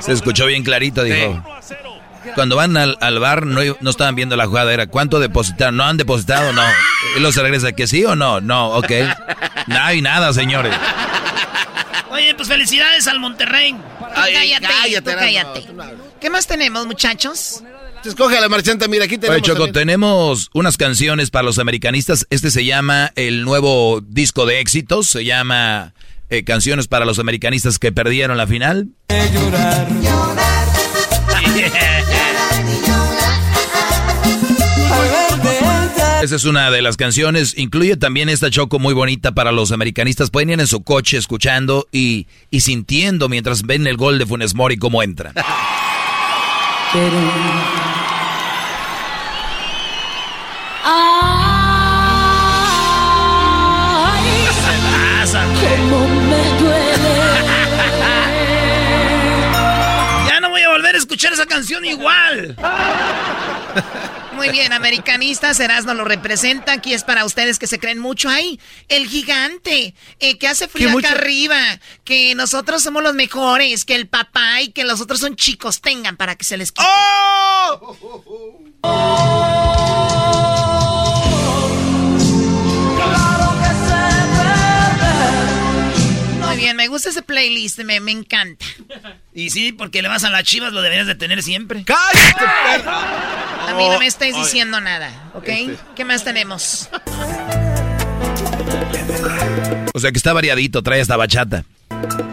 Se 0.00 0.12
escuchó 0.12 0.46
bien 0.46 0.62
clarito, 0.62 1.02
dijo. 1.02 1.42
Cuando 2.34 2.56
van 2.56 2.76
al, 2.76 2.96
al 3.00 3.18
bar 3.18 3.46
no, 3.46 3.60
no, 3.80 3.90
estaban 3.90 4.14
viendo 4.14 4.36
la 4.36 4.46
jugada, 4.46 4.72
era 4.72 4.86
cuánto 4.86 5.20
depositaron, 5.20 5.76
no 5.76 5.84
han 5.84 5.96
depositado, 5.96 6.52
no. 6.52 6.62
Y 7.16 7.20
luego 7.20 7.32
se 7.32 7.42
regresa, 7.42 7.72
que 7.72 7.86
sí 7.86 8.04
o 8.04 8.16
no, 8.16 8.40
no, 8.40 8.70
ok. 8.70 8.90
Nada 9.66 9.94
y 9.94 10.02
nada, 10.02 10.32
señores. 10.32 10.72
Oye, 12.10 12.34
pues 12.34 12.48
felicidades 12.48 13.06
al 13.06 13.20
Monterrey. 13.20 13.76
cállate, 14.14 14.66
cállate, 14.66 15.14
cállate. 15.14 15.66
¿Qué 16.20 16.30
más 16.30 16.46
tenemos, 16.46 16.86
muchachos? 16.86 17.62
Escoge 18.04 18.38
a 18.38 18.40
la 18.40 18.48
marchanta, 18.48 18.88
mira, 18.88 19.04
aquí 19.04 19.18
tenemos. 19.18 19.42
Oye, 19.42 19.42
Choco, 19.42 19.72
tenemos 19.72 20.50
unas 20.54 20.76
canciones 20.76 21.30
para 21.30 21.42
los 21.42 21.58
americanistas. 21.58 22.26
Este 22.30 22.50
se 22.50 22.64
llama 22.64 23.12
el 23.14 23.44
nuevo 23.44 24.00
disco 24.00 24.46
de 24.46 24.60
éxitos, 24.60 25.08
se 25.08 25.24
llama 25.24 25.92
eh, 26.30 26.44
Canciones 26.44 26.88
para 26.88 27.04
los 27.04 27.18
americanistas 27.18 27.78
que 27.78 27.92
perdieron 27.92 28.36
la 28.38 28.46
final. 28.46 28.88
Llorar, 29.08 29.88
llorar. 30.00 30.69
Esa 36.22 36.36
es 36.36 36.44
una 36.44 36.70
de 36.70 36.82
las 36.82 36.98
canciones. 36.98 37.56
Incluye 37.56 37.96
también 37.96 38.28
esta 38.28 38.50
choco 38.50 38.78
muy 38.78 38.92
bonita 38.92 39.32
para 39.32 39.52
los 39.52 39.72
americanistas. 39.72 40.28
Pueden 40.30 40.50
ir 40.50 40.60
en 40.60 40.66
su 40.66 40.82
coche 40.82 41.16
escuchando 41.16 41.88
y, 41.92 42.26
y 42.50 42.60
sintiendo 42.60 43.30
mientras 43.30 43.62
ven 43.62 43.86
el 43.86 43.96
gol 43.96 44.18
de 44.18 44.26
Funes 44.26 44.54
Mori 44.54 44.76
cómo 44.76 45.02
entra. 45.02 45.32
Esa 61.40 61.48
canción 61.48 61.84
igual. 61.86 62.54
Muy 64.32 64.50
bien, 64.50 64.72
americanistas, 64.72 65.58
Erasmo 65.58 65.94
lo 65.94 66.04
representa. 66.04 66.72
Aquí 66.72 66.92
es 66.92 67.02
para 67.02 67.24
ustedes 67.24 67.58
que 67.58 67.66
se 67.66 67.78
creen 67.78 67.98
mucho. 67.98 68.28
Ay, 68.28 68.60
el 68.88 69.06
gigante, 69.06 69.94
eh, 70.18 70.38
que 70.38 70.48
hace 70.48 70.68
frío 70.68 70.90
acá 70.98 71.12
arriba, 71.12 71.58
que 72.04 72.34
nosotros 72.34 72.82
somos 72.82 73.02
los 73.02 73.14
mejores, 73.14 73.84
que 73.84 73.94
el 73.94 74.08
papá 74.08 74.60
y 74.60 74.72
que 74.72 74.84
los 74.84 75.00
otros 75.00 75.20
son 75.20 75.34
chicos. 75.36 75.80
Tengan 75.80 76.16
para 76.16 76.36
que 76.36 76.44
se 76.44 76.56
les 76.56 76.72
quite. 76.72 76.86
Muy 78.82 80.19
bien, 86.70 86.76
me 86.76 86.88
gusta 86.88 87.10
ese 87.10 87.22
playlist, 87.22 87.78
me, 87.80 88.00
me 88.00 88.12
encanta. 88.12 88.64
Y 89.34 89.50
sí, 89.50 89.72
porque 89.72 90.02
le 90.02 90.08
vas 90.08 90.24
a 90.24 90.30
las 90.30 90.44
chivas, 90.44 90.72
lo 90.72 90.82
deberías 90.82 91.06
de 91.06 91.14
tener 91.14 91.42
siempre. 91.42 91.84
¡Cállate, 91.84 92.38
perra! 92.38 93.68
A 93.68 93.74
mí 93.76 93.88
no 93.88 93.98
me 93.98 94.06
estáis 94.06 94.36
diciendo 94.36 94.80
nada, 94.80 95.30
¿ok? 95.34 95.48
¿Qué 95.94 96.04
más 96.04 96.24
tenemos? 96.24 96.88
O 99.94 100.00
sea 100.00 100.10
que 100.12 100.18
está 100.18 100.32
variadito, 100.32 100.82
trae 100.82 101.00
esta 101.00 101.16
bachata. 101.16 101.64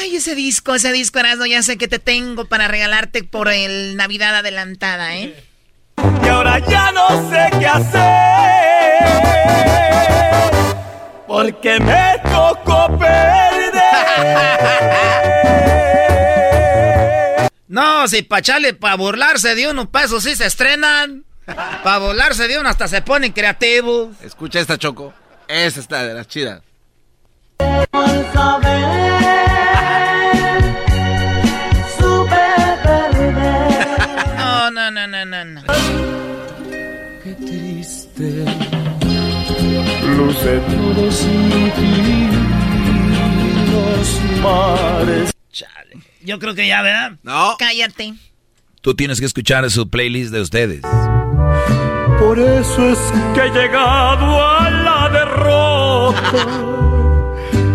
Ay, 0.00 0.16
ese 0.16 0.34
disco, 0.34 0.74
ese 0.74 0.92
disco, 0.92 1.18
Erasmo, 1.18 1.46
ya 1.46 1.62
sé 1.62 1.78
que 1.78 1.88
te 1.88 1.98
tengo 1.98 2.44
para 2.46 2.68
regalarte 2.68 3.24
por 3.24 3.48
el 3.48 3.96
Navidad 3.96 4.36
adelantada, 4.36 5.16
¿eh? 5.16 5.34
Y 6.24 6.28
ahora 6.28 6.58
ya 6.58 6.92
no 6.92 7.08
sé 7.30 7.50
qué 7.58 7.66
hacer. 7.66 8.12
Porque 11.26 11.80
me 11.80 12.20
tocó 12.30 12.88
perder. 12.98 13.52
No, 17.68 18.06
si 18.06 18.22
pa' 18.22 18.42
chale, 18.42 18.74
pa' 18.74 18.96
burlarse 18.96 19.54
de 19.54 19.70
uno, 19.70 19.90
pa' 19.90 20.04
eso 20.04 20.20
sí 20.20 20.36
se 20.36 20.46
estrenan. 20.46 21.24
Pa' 21.82 21.98
burlarse 21.98 22.46
de 22.46 22.58
uno 22.58 22.68
hasta 22.68 22.86
se 22.86 23.00
ponen 23.02 23.32
creativos. 23.32 24.10
Escucha 24.22 24.60
esta 24.60 24.76
choco. 24.76 25.14
Esa 25.48 25.80
está 25.80 26.04
de 26.04 26.14
las 26.14 26.28
chidas. 26.28 26.62
Triste. 38.22 38.44
Luce 40.16 40.60
todo 40.60 41.10
sin 41.10 41.70
ti. 41.72 42.28
Los 43.72 44.20
mares. 44.42 45.32
Chale. 45.50 45.96
Yo 46.22 46.38
creo 46.38 46.54
que 46.54 46.66
ya, 46.66 46.82
¿verdad? 46.82 47.12
No. 47.22 47.56
Cállate. 47.58 48.14
Tú 48.80 48.94
tienes 48.94 49.20
que 49.20 49.26
escuchar 49.26 49.68
su 49.70 49.88
playlist 49.88 50.32
de 50.32 50.40
ustedes. 50.40 50.82
Por 52.18 52.38
eso 52.38 52.90
es 52.90 52.98
que 53.34 53.40
he 53.40 53.50
llegado 53.50 54.44
a 54.44 54.70
la 54.70 55.08
derrota. 55.08 56.32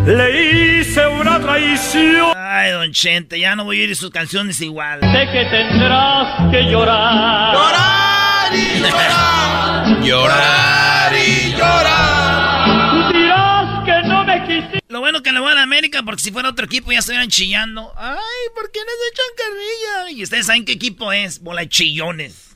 Le 0.06 0.80
hice 0.80 1.06
una 1.08 1.40
traición. 1.40 2.34
Ay, 2.36 2.72
don 2.72 2.92
Chente, 2.94 3.40
ya 3.40 3.56
no 3.56 3.66
voy 3.66 3.82
a 3.82 3.84
ir 3.86 3.96
sus 3.96 4.10
canciones 4.10 4.62
igual. 4.62 5.02
Sé 5.02 5.28
que 5.32 5.46
tendrás 5.50 6.50
que 6.52 6.64
llorar. 6.64 7.54
Llorar 7.54 8.27
y 8.54 8.80
llorar. 8.80 10.02
Llorar 10.02 11.14
y 11.16 11.52
llorar. 11.52 13.14
Dirás 13.14 13.86
que 13.86 14.08
no 14.08 14.24
me 14.24 14.44
quisiste. 14.44 14.80
Lo 14.88 15.00
bueno 15.00 15.22
que 15.22 15.32
le 15.32 15.40
voy 15.40 15.52
a 15.52 15.56
la 15.56 15.64
América, 15.64 16.04
porque 16.04 16.22
si 16.22 16.32
fuera 16.32 16.50
otro 16.50 16.66
equipo 16.66 16.92
ya 16.92 17.00
estuvieran 17.00 17.30
chillando. 17.30 17.94
Ay, 17.98 18.18
¿por 18.56 18.72
qué 18.72 18.80
no 18.80 18.92
se 18.92 19.08
echan 19.12 19.26
carrilla? 19.38 20.12
Y 20.12 20.24
ustedes 20.24 20.46
saben 20.46 20.66
qué 20.66 20.74
equipo 20.74 21.12
es, 21.12 21.42
bola 21.42 21.62
de 21.62 21.70
chillones. 21.70 22.56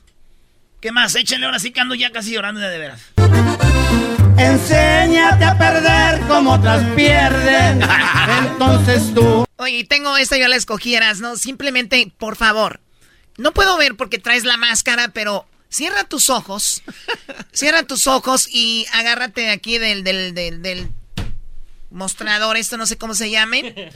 ¿Qué 0.80 0.90
más? 0.90 1.14
Échenle 1.14 1.46
ahora 1.46 1.58
sí 1.58 1.70
que 1.70 1.80
ando 1.80 1.94
ya 1.94 2.10
casi 2.10 2.32
llorando 2.32 2.60
de, 2.60 2.68
de 2.68 2.78
veras. 2.78 3.00
Enséñate 4.36 5.44
a 5.44 5.56
perder 5.56 6.20
como 6.26 6.54
otras 6.54 6.82
pierden. 6.96 7.80
Entonces 8.46 9.14
tú. 9.14 9.44
Oye, 9.56 9.84
tengo 9.84 10.16
esta, 10.16 10.36
yo 10.38 10.48
la 10.48 10.56
escogieras, 10.56 11.20
¿no? 11.20 11.36
Simplemente, 11.36 12.10
por 12.18 12.34
favor. 12.36 12.80
No 13.36 13.52
puedo 13.52 13.76
ver 13.76 13.94
porque 13.94 14.18
traes 14.18 14.44
la 14.44 14.56
máscara, 14.56 15.08
pero 15.08 15.46
cierra 15.72 16.04
tus 16.04 16.30
ojos. 16.30 16.82
cierra 17.52 17.82
tus 17.82 18.06
ojos 18.06 18.46
y 18.48 18.86
agárrate 18.92 19.50
aquí 19.50 19.78
del, 19.78 20.04
del, 20.04 20.34
del, 20.34 20.62
del 20.62 20.90
mostrador, 21.90 22.56
esto 22.56 22.76
no 22.76 22.86
sé 22.86 22.96
cómo 22.96 23.14
se 23.14 23.30
llame. 23.30 23.90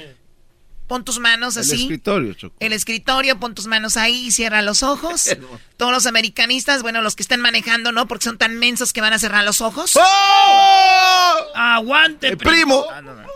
Pon 0.87 1.05
tus 1.05 1.19
manos 1.19 1.57
así. 1.57 1.73
El 1.75 1.81
escritorio, 1.81 2.35
Choco. 2.35 2.57
El 2.61 2.73
escritorio, 2.73 3.41
pon 3.41 3.55
tus 3.55 3.67
manos 3.67 3.97
ahí 3.97 4.27
y 4.27 4.31
cierra 4.31 4.63
los 4.63 4.85
ojos. 4.85 5.29
Todos 5.77 5.93
los 5.93 6.07
americanistas, 6.07 6.83
bueno, 6.83 7.03
los 7.03 7.17
que 7.17 7.23
están 7.25 7.41
manejando, 7.41 7.91
¿no? 7.91 8.07
Porque 8.07 8.25
son 8.25 8.39
tan 8.39 8.57
mensos 8.57 8.93
que 8.93 9.01
van 9.01 9.13
a 9.13 9.19
cerrar 9.19 9.45
los 9.45 9.61
ojos. 9.61 9.93
¡Oh! 9.97 11.37
Aguante, 11.55 12.29
El 12.29 12.39
primo. 12.39 12.87
Ah, 12.91 13.03
no, 13.03 13.15
no. 13.15 13.27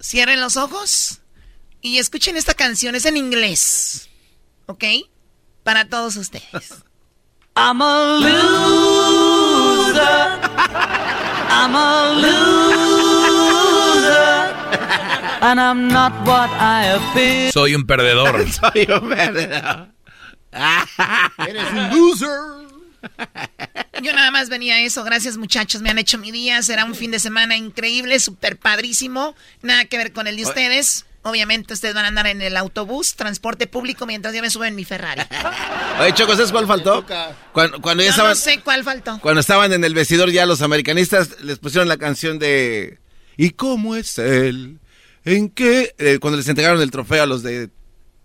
Cierren 0.00 0.40
los 0.40 0.56
ojos 0.56 1.18
y 1.80 1.98
escuchen 1.98 2.36
esta 2.36 2.54
canción, 2.54 2.94
es 2.94 3.04
en 3.06 3.16
inglés. 3.16 4.08
¿Ok? 4.66 4.84
Para 5.64 5.88
todos 5.88 6.14
ustedes. 6.16 6.84
I'm 7.60 7.82
a 7.82 8.18
loser. 8.20 9.98
I'm 11.50 11.74
a 11.74 12.14
loser. 12.22 13.18
And 15.42 15.58
I'm 15.60 15.88
not 15.88 16.12
what 16.24 16.50
I 16.50 16.84
appear. 16.94 17.50
Soy 17.50 17.74
un 17.74 17.84
perdedor. 17.84 18.48
Soy 18.60 18.86
un 18.88 19.08
perdedor. 19.08 19.88
Eres 21.48 21.72
un 21.72 21.90
loser. 21.90 22.68
Yo 24.02 24.12
nada 24.12 24.30
más 24.30 24.48
venía 24.48 24.76
a 24.76 24.80
eso. 24.80 25.02
Gracias, 25.02 25.36
muchachos. 25.36 25.82
Me 25.82 25.90
han 25.90 25.98
hecho 25.98 26.16
mi 26.16 26.30
día. 26.30 26.62
Será 26.62 26.84
un 26.84 26.94
fin 26.94 27.10
de 27.10 27.18
semana 27.18 27.56
increíble, 27.56 28.20
súper 28.20 28.56
padrísimo. 28.56 29.34
Nada 29.62 29.84
que 29.86 29.98
ver 29.98 30.12
con 30.12 30.28
el 30.28 30.36
de 30.36 30.44
ustedes. 30.44 31.06
Obviamente, 31.22 31.74
ustedes 31.74 31.94
van 31.94 32.04
a 32.04 32.08
andar 32.08 32.26
en 32.28 32.40
el 32.42 32.56
autobús, 32.56 33.14
transporte 33.16 33.66
público, 33.66 34.06
mientras 34.06 34.34
yo 34.34 34.40
me 34.40 34.50
subo 34.50 34.64
en 34.64 34.74
mi 34.76 34.84
Ferrari. 34.84 35.22
Oye, 36.00 36.14
Choco, 36.14 36.34
¿sabes 36.36 36.52
cuál 36.52 36.66
faltó? 36.66 37.04
Cuando, 37.52 37.80
cuando 37.82 38.02
ya 38.02 38.08
Yo 38.08 38.10
estaban, 38.12 38.30
no 38.32 38.36
sé 38.36 38.60
cuál 38.60 38.84
faltó. 38.84 39.18
cuando 39.20 39.40
estaban 39.40 39.72
en 39.72 39.84
el 39.84 39.94
vestidor 39.94 40.30
ya 40.30 40.46
los 40.46 40.62
americanistas 40.62 41.40
les 41.42 41.58
pusieron 41.58 41.88
la 41.88 41.96
canción 41.96 42.38
de 42.38 42.98
¿Y 43.36 43.50
cómo 43.50 43.94
es 43.96 44.18
él? 44.18 44.78
¿En 45.24 45.50
qué? 45.50 45.94
Eh, 45.98 46.18
cuando 46.20 46.36
les 46.38 46.48
entregaron 46.48 46.80
el 46.80 46.90
trofeo 46.90 47.22
a 47.22 47.26
los 47.26 47.42
de 47.42 47.68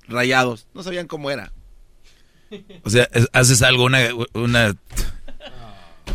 Rayados. 0.08 0.68
No 0.74 0.84
sabían 0.84 1.08
cómo 1.08 1.30
era. 1.32 1.52
O 2.84 2.90
sea, 2.90 3.10
es- 3.12 3.28
haces 3.34 3.62
algo, 3.64 3.86
una, 3.86 4.00
una... 4.34 4.76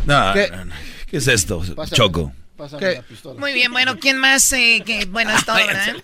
No, 0.05 0.33
¿Qué? 0.33 0.49
no, 0.51 0.65
no. 0.65 0.75
¿Qué 1.07 1.17
es 1.17 1.27
esto, 1.27 1.61
Choco? 1.91 2.31
¿Qué? 2.79 3.01
Muy 3.37 3.53
bien, 3.53 3.71
bueno, 3.71 3.97
¿quién 3.99 4.17
más? 4.17 4.51
Eh, 4.53 4.81
que, 4.85 5.05
bueno, 5.05 5.31
es 5.35 5.45
todo, 5.45 5.55
¿verdad? 5.55 5.95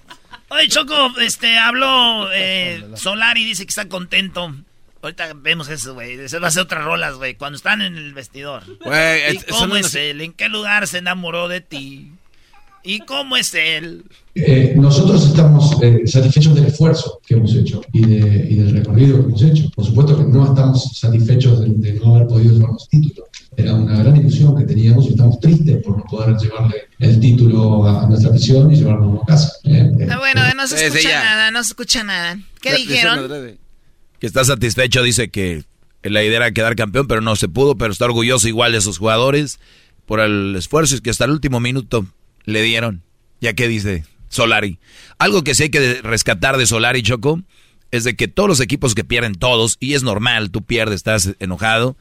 Oye, 0.49 0.67
Choco, 0.69 1.19
este, 1.19 1.57
habló 1.57 2.29
eh, 2.33 2.83
Solari, 2.95 3.43
dice 3.45 3.65
que 3.65 3.69
está 3.69 3.87
contento. 3.89 4.53
Ahorita 5.01 5.33
vemos 5.35 5.69
eso, 5.69 5.93
güey. 5.93 6.13
Eso 6.19 6.39
va 6.39 6.47
a 6.47 6.51
ser 6.51 6.63
otras 6.63 6.83
rolas, 6.83 7.15
güey. 7.15 7.35
Cuando 7.35 7.57
están 7.57 7.81
en 7.81 7.95
el 7.95 8.13
vestidor. 8.13 8.63
Güey, 8.83 9.35
¿Y 9.35 9.37
cómo 9.51 9.75
es 9.75 9.81
unos- 9.85 9.95
él? 9.95 10.21
¿En 10.21 10.33
qué 10.33 10.49
lugar 10.49 10.87
se 10.87 10.99
enamoró 10.99 11.47
de 11.47 11.61
ti? 11.61 12.11
¿Y 12.83 12.99
cómo 12.99 13.35
es 13.35 13.53
él? 13.55 14.03
Eh, 14.35 14.73
nosotros 14.77 15.25
estamos 15.27 15.81
eh, 15.81 16.01
satisfechos 16.05 16.53
del 16.55 16.65
esfuerzo 16.65 17.19
que 17.25 17.33
hemos 17.33 17.53
hecho 17.55 17.81
y, 17.93 18.05
de- 18.05 18.47
y 18.51 18.55
del 18.55 18.71
recorrido 18.73 19.17
que 19.17 19.23
hemos 19.27 19.41
hecho. 19.41 19.69
Por 19.75 19.85
supuesto 19.85 20.17
que 20.17 20.23
no 20.25 20.45
estamos 20.45 20.91
satisfechos 20.95 21.61
de, 21.61 21.69
de 21.69 21.99
no 21.99 22.15
haber 22.15 22.27
podido 22.27 22.53
llevarnos 22.53 22.87
el 22.91 23.01
título. 23.01 23.27
Era 23.57 23.73
una 23.73 23.97
gran 23.99 24.15
ilusión 24.17 24.55
que 24.57 24.65
teníamos 24.65 25.05
y 25.05 25.09
estamos 25.09 25.39
tristes 25.39 25.83
por 25.83 25.97
no 25.97 26.03
poder 26.03 26.35
llevarle 26.37 26.84
el 26.99 27.19
título 27.19 27.85
a, 27.87 28.03
a 28.03 28.07
nuestra 28.07 28.31
afición 28.31 28.71
y 28.71 28.75
llevarlo 28.77 29.21
a 29.21 29.25
casa. 29.25 29.51
¿eh? 29.65 29.91
Eh, 29.99 30.07
Ah, 30.09 30.17
bueno, 30.17 30.41
no 30.55 30.67
se 30.67 30.85
escucha 30.87 31.09
nada, 31.23 31.51
no 31.51 31.63
se 31.63 31.69
escucha 31.69 32.03
nada. 32.03 32.39
¿Qué 32.61 32.75
dijeron? 32.75 33.57
Que 34.19 34.27
está 34.27 34.43
satisfecho, 34.45 35.03
dice 35.03 35.29
que 35.29 35.63
la 36.03 36.23
idea 36.23 36.37
era 36.37 36.51
quedar 36.51 36.75
campeón, 36.75 37.07
pero 37.07 37.21
no 37.21 37.35
se 37.35 37.49
pudo, 37.49 37.75
pero 37.77 37.91
está 37.91 38.05
orgulloso 38.05 38.47
igual 38.47 38.71
de 38.71 38.81
sus 38.81 38.97
jugadores 38.97 39.59
por 40.05 40.19
el 40.19 40.55
esfuerzo 40.55 40.95
y 40.95 41.01
que 41.01 41.09
hasta 41.09 41.25
el 41.25 41.31
último 41.31 41.59
minuto 41.59 42.05
le 42.45 42.61
dieron. 42.61 43.01
Ya 43.41 43.53
que 43.53 43.67
dice 43.67 44.05
Solari. 44.29 44.79
Algo 45.17 45.43
que 45.43 45.55
sí 45.55 45.63
hay 45.63 45.69
que 45.69 46.01
rescatar 46.01 46.57
de 46.57 46.65
Solari, 46.65 47.03
Choco, 47.03 47.41
es 47.91 48.03
de 48.03 48.15
que 48.15 48.27
todos 48.27 48.47
los 48.47 48.59
equipos 48.59 48.95
que 48.95 49.03
pierden 49.03 49.35
todos, 49.35 49.77
y 49.79 49.93
es 49.93 50.03
normal, 50.03 50.51
tú 50.51 50.63
pierdes, 50.63 50.97
estás 50.97 51.35
enojado, 51.39 51.97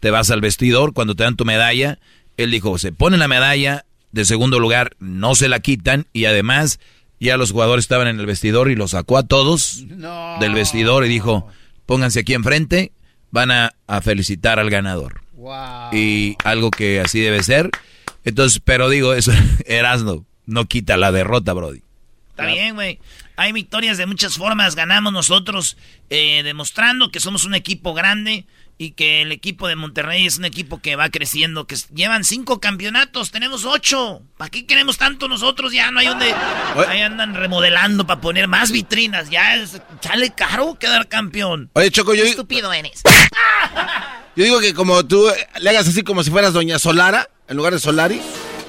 te 0.00 0.10
vas 0.10 0.30
al 0.30 0.40
vestidor, 0.40 0.92
cuando 0.94 1.14
te 1.14 1.24
dan 1.24 1.36
tu 1.36 1.44
medalla, 1.44 1.98
él 2.36 2.50
dijo, 2.50 2.78
se 2.78 2.92
pone 2.92 3.16
la 3.16 3.28
medalla 3.28 3.84
de 4.12 4.24
segundo 4.24 4.58
lugar, 4.58 4.96
no 4.98 5.34
se 5.34 5.48
la 5.48 5.60
quitan, 5.60 6.06
y 6.12 6.24
además 6.24 6.80
ya 7.20 7.36
los 7.36 7.52
jugadores 7.52 7.84
estaban 7.84 8.08
en 8.08 8.20
el 8.20 8.26
vestidor 8.26 8.70
y 8.70 8.76
los 8.76 8.92
sacó 8.92 9.18
a 9.18 9.26
todos 9.26 9.84
del 10.40 10.54
vestidor 10.54 11.04
y 11.04 11.08
dijo, 11.08 11.48
pónganse 11.86 12.20
aquí 12.20 12.34
enfrente, 12.34 12.92
van 13.30 13.50
a, 13.50 13.74
a 13.86 14.00
felicitar 14.00 14.58
al 14.58 14.70
ganador. 14.70 15.22
Y 15.92 16.36
algo 16.44 16.70
que 16.70 17.00
así 17.00 17.20
debe 17.20 17.42
ser. 17.42 17.70
Entonces, 18.24 18.60
pero 18.64 18.88
digo, 18.88 19.14
eso, 19.14 19.32
Erasno, 19.66 20.26
no 20.46 20.66
quita 20.66 20.96
la 20.96 21.12
derrota, 21.12 21.52
Brody. 21.52 21.82
Está 22.30 22.46
bien, 22.46 22.74
güey. 22.74 23.00
Hay 23.36 23.52
victorias 23.52 23.98
de 23.98 24.06
muchas 24.06 24.36
formas. 24.36 24.74
Ganamos 24.74 25.12
nosotros 25.12 25.76
eh, 26.10 26.42
demostrando 26.44 27.10
que 27.10 27.20
somos 27.20 27.44
un 27.44 27.54
equipo 27.54 27.94
grande 27.94 28.46
y 28.78 28.92
que 28.92 29.22
el 29.22 29.32
equipo 29.32 29.66
de 29.66 29.74
Monterrey 29.74 30.24
es 30.24 30.38
un 30.38 30.44
equipo 30.44 30.80
que 30.80 30.94
va 30.94 31.10
creciendo, 31.10 31.66
que 31.66 31.76
llevan 31.92 32.22
cinco 32.22 32.60
campeonatos, 32.60 33.32
tenemos 33.32 33.64
ocho. 33.64 34.22
¿Para 34.36 34.50
qué 34.50 34.66
queremos 34.66 34.96
tanto 34.96 35.26
nosotros? 35.26 35.72
Ya 35.72 35.90
no 35.90 35.98
hay 35.98 36.06
donde... 36.06 36.32
Ahí 36.86 37.00
andan 37.00 37.34
remodelando 37.34 38.06
para 38.06 38.20
poner 38.20 38.46
más 38.46 38.70
vitrinas. 38.70 39.30
Ya 39.30 39.56
es, 39.56 39.82
sale 40.00 40.30
caro 40.30 40.78
quedar 40.78 41.08
campeón. 41.08 41.70
Oye, 41.72 41.90
Choco, 41.90 42.14
yo, 42.14 42.22
Qué 42.22 42.30
estúpido 42.30 42.72
eres. 42.72 43.02
yo 44.36 44.44
digo 44.44 44.60
que 44.60 44.72
como 44.74 45.04
tú 45.04 45.28
le 45.60 45.70
hagas 45.70 45.88
así 45.88 46.02
como 46.02 46.22
si 46.22 46.30
fueras 46.30 46.52
Doña 46.52 46.78
Solara, 46.78 47.28
en 47.48 47.56
lugar 47.56 47.72
de 47.72 47.80
Solari, 47.80 48.20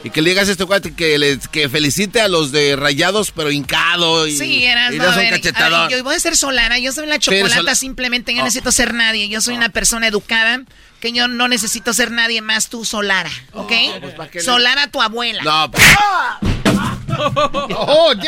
y 0.04 0.10
que 0.12 0.22
le 0.22 0.30
digas 0.30 0.48
a 0.48 0.52
este 0.54 0.66
cuate 0.66 0.94
que, 0.94 1.18
le, 1.18 1.38
que 1.52 1.68
felicite 1.70 2.22
a 2.22 2.28
los 2.30 2.52
de 2.54 2.76
Rayados, 2.78 3.32
pero 3.32 3.52
hincado 3.52 4.28
y, 4.28 4.38
Sí, 4.38 4.64
eras 4.64 4.94
y 4.94 4.98
no, 4.98 5.04
a 5.04 5.16
ver, 5.16 5.30
cachetadón. 5.32 5.74
a 5.82 5.88
ver, 5.88 5.98
yo 5.98 6.04
voy 6.04 6.16
a 6.16 6.20
ser 6.20 6.38
Solana, 6.38 6.80
yo 6.80 6.92
soy 6.94 7.06
la 7.08 7.20
chocolata 7.20 7.76
simplemente, 7.76 8.32
yo 8.32 8.38
no 8.38 8.44
Oh. 8.44 8.46
necesito 8.46 8.72
ser 8.72 8.94
nadie, 8.94 9.28
yo 9.30 9.42
soy 9.42 9.56
una 9.56 9.70
persona 9.70 10.08
educada, 10.08 10.62
que 11.02 11.12
yo 11.12 11.28
no 11.28 11.48
necesito 11.50 11.94
ser 11.94 12.12
nadie 12.12 12.42
más 12.42 12.70
tú, 12.70 12.86
Solara, 12.86 13.32
¿ok? 13.54 13.72
¿para 14.16 14.30
qué 14.32 14.40
le- 14.40 14.46
Solara 14.46 14.88
tu 14.88 15.02
abuela. 15.02 15.42
No, 15.44 15.70
pues, 15.72 15.84
¡Oh, 17.76 18.14
ya! 18.14 18.22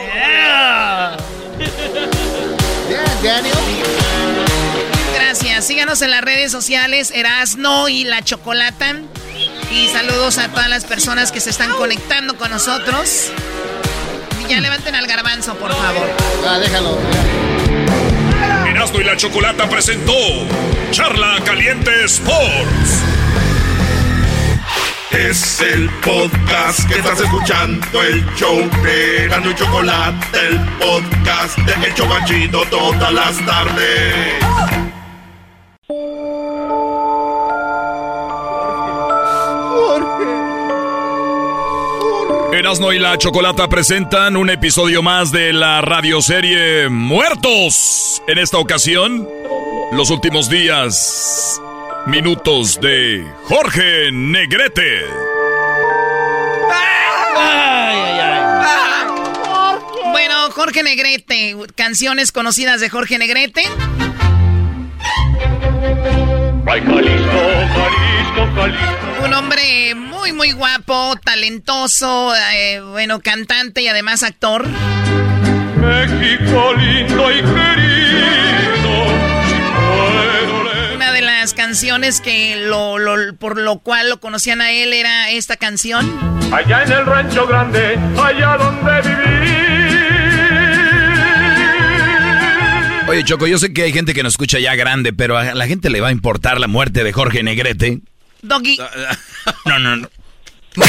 Yeah. 0.00 1.16
Yeah, 2.88 3.04
Daniel. 3.22 3.56
Gracias, 5.14 5.66
síganos 5.66 6.02
en 6.02 6.10
las 6.10 6.20
redes 6.22 6.50
sociales, 6.52 7.10
Erasno 7.14 7.88
y 7.88 8.04
la 8.04 8.22
Chocolata. 8.22 8.96
Y 9.70 9.88
saludos 9.88 10.38
a 10.38 10.48
todas 10.48 10.68
las 10.68 10.84
personas 10.84 11.32
que 11.32 11.40
se 11.40 11.50
están 11.50 11.72
conectando 11.72 12.36
con 12.36 12.50
nosotros. 12.50 13.30
Y 14.44 14.50
ya 14.50 14.60
levanten 14.60 14.94
al 14.94 15.06
garbanzo, 15.06 15.54
por 15.56 15.72
favor. 15.74 16.08
Ah, 16.46 16.58
déjalo. 16.58 16.98
Erasmo 18.68 19.00
y 19.00 19.04
la 19.04 19.16
Chocolata 19.16 19.68
presentó 19.68 20.12
Charla 20.90 21.40
Caliente 21.44 21.90
Sports. 22.04 23.02
Es 25.10 25.60
el 25.60 25.88
podcast 26.04 26.86
que 26.88 26.98
estás 26.98 27.20
escuchando, 27.20 28.02
el 28.02 28.24
show 28.34 28.68
de 28.82 29.24
Erasmo 29.24 29.50
y 29.50 29.54
Chocolate, 29.54 30.38
el 30.48 30.60
podcast 30.78 31.58
de 31.58 31.86
El 31.86 31.94
Chobachito 31.94 32.62
todas 32.70 33.12
las 33.12 33.46
tardes. 33.46 34.85
Erasmo 42.58 42.92
y 42.94 42.98
la 42.98 43.18
Chocolata 43.18 43.68
presentan 43.68 44.34
un 44.34 44.48
episodio 44.48 45.02
más 45.02 45.30
de 45.30 45.52
la 45.52 45.82
radioserie 45.82 46.88
Muertos. 46.88 48.22
En 48.26 48.38
esta 48.38 48.56
ocasión, 48.56 49.28
los 49.92 50.08
últimos 50.08 50.48
días, 50.48 51.60
minutos 52.06 52.80
de 52.80 53.26
Jorge 53.44 54.10
Negrete. 54.10 55.04
Bueno, 60.12 60.50
Jorge 60.52 60.82
Negrete, 60.82 61.56
canciones 61.74 62.32
conocidas 62.32 62.80
de 62.80 62.88
Jorge 62.88 63.18
Negrete. 63.18 63.64
Ay, 66.68 66.80
Jalisco, 66.84 67.40
Jalisco, 67.74 68.54
Jalisco. 68.56 69.24
Un 69.24 69.34
hombre 69.34 69.94
muy, 69.94 70.32
muy 70.32 70.52
guapo, 70.52 71.14
talentoso, 71.24 72.32
eh, 72.54 72.80
bueno, 72.80 73.20
cantante 73.20 73.82
y 73.82 73.88
además 73.88 74.22
actor. 74.22 74.66
México 75.80 76.74
lindo 76.74 77.30
y 77.30 77.36
querido. 77.36 79.06
Una 80.96 81.12
de 81.12 81.22
las 81.22 81.54
canciones 81.54 82.20
que 82.20 82.56
lo, 82.56 82.98
lo- 82.98 83.36
por 83.36 83.58
lo 83.58 83.78
cual 83.78 84.08
lo 84.10 84.18
conocían 84.20 84.60
a 84.60 84.70
él 84.72 84.92
era 84.92 85.30
esta 85.30 85.56
canción. 85.56 86.10
Allá 86.52 86.82
en 86.82 86.92
el 86.92 87.06
rancho 87.06 87.46
grande, 87.46 87.98
allá 88.22 88.56
donde 88.56 89.02
viví. 89.02 89.65
Oye, 93.16 93.24
Choco, 93.24 93.46
yo 93.46 93.56
sé 93.56 93.72
que 93.72 93.84
hay 93.84 93.94
gente 93.94 94.12
que 94.12 94.22
nos 94.22 94.34
escucha 94.34 94.58
ya 94.58 94.74
grande, 94.74 95.10
pero 95.14 95.38
a 95.38 95.54
la 95.54 95.66
gente 95.66 95.88
le 95.88 96.02
va 96.02 96.08
a 96.08 96.12
importar 96.12 96.60
la 96.60 96.66
muerte 96.66 97.02
de 97.02 97.14
Jorge 97.14 97.42
Negrete. 97.42 98.00
Doggy. 98.42 98.76
No, 99.64 99.78
no, 99.78 99.96
no. 99.96 100.08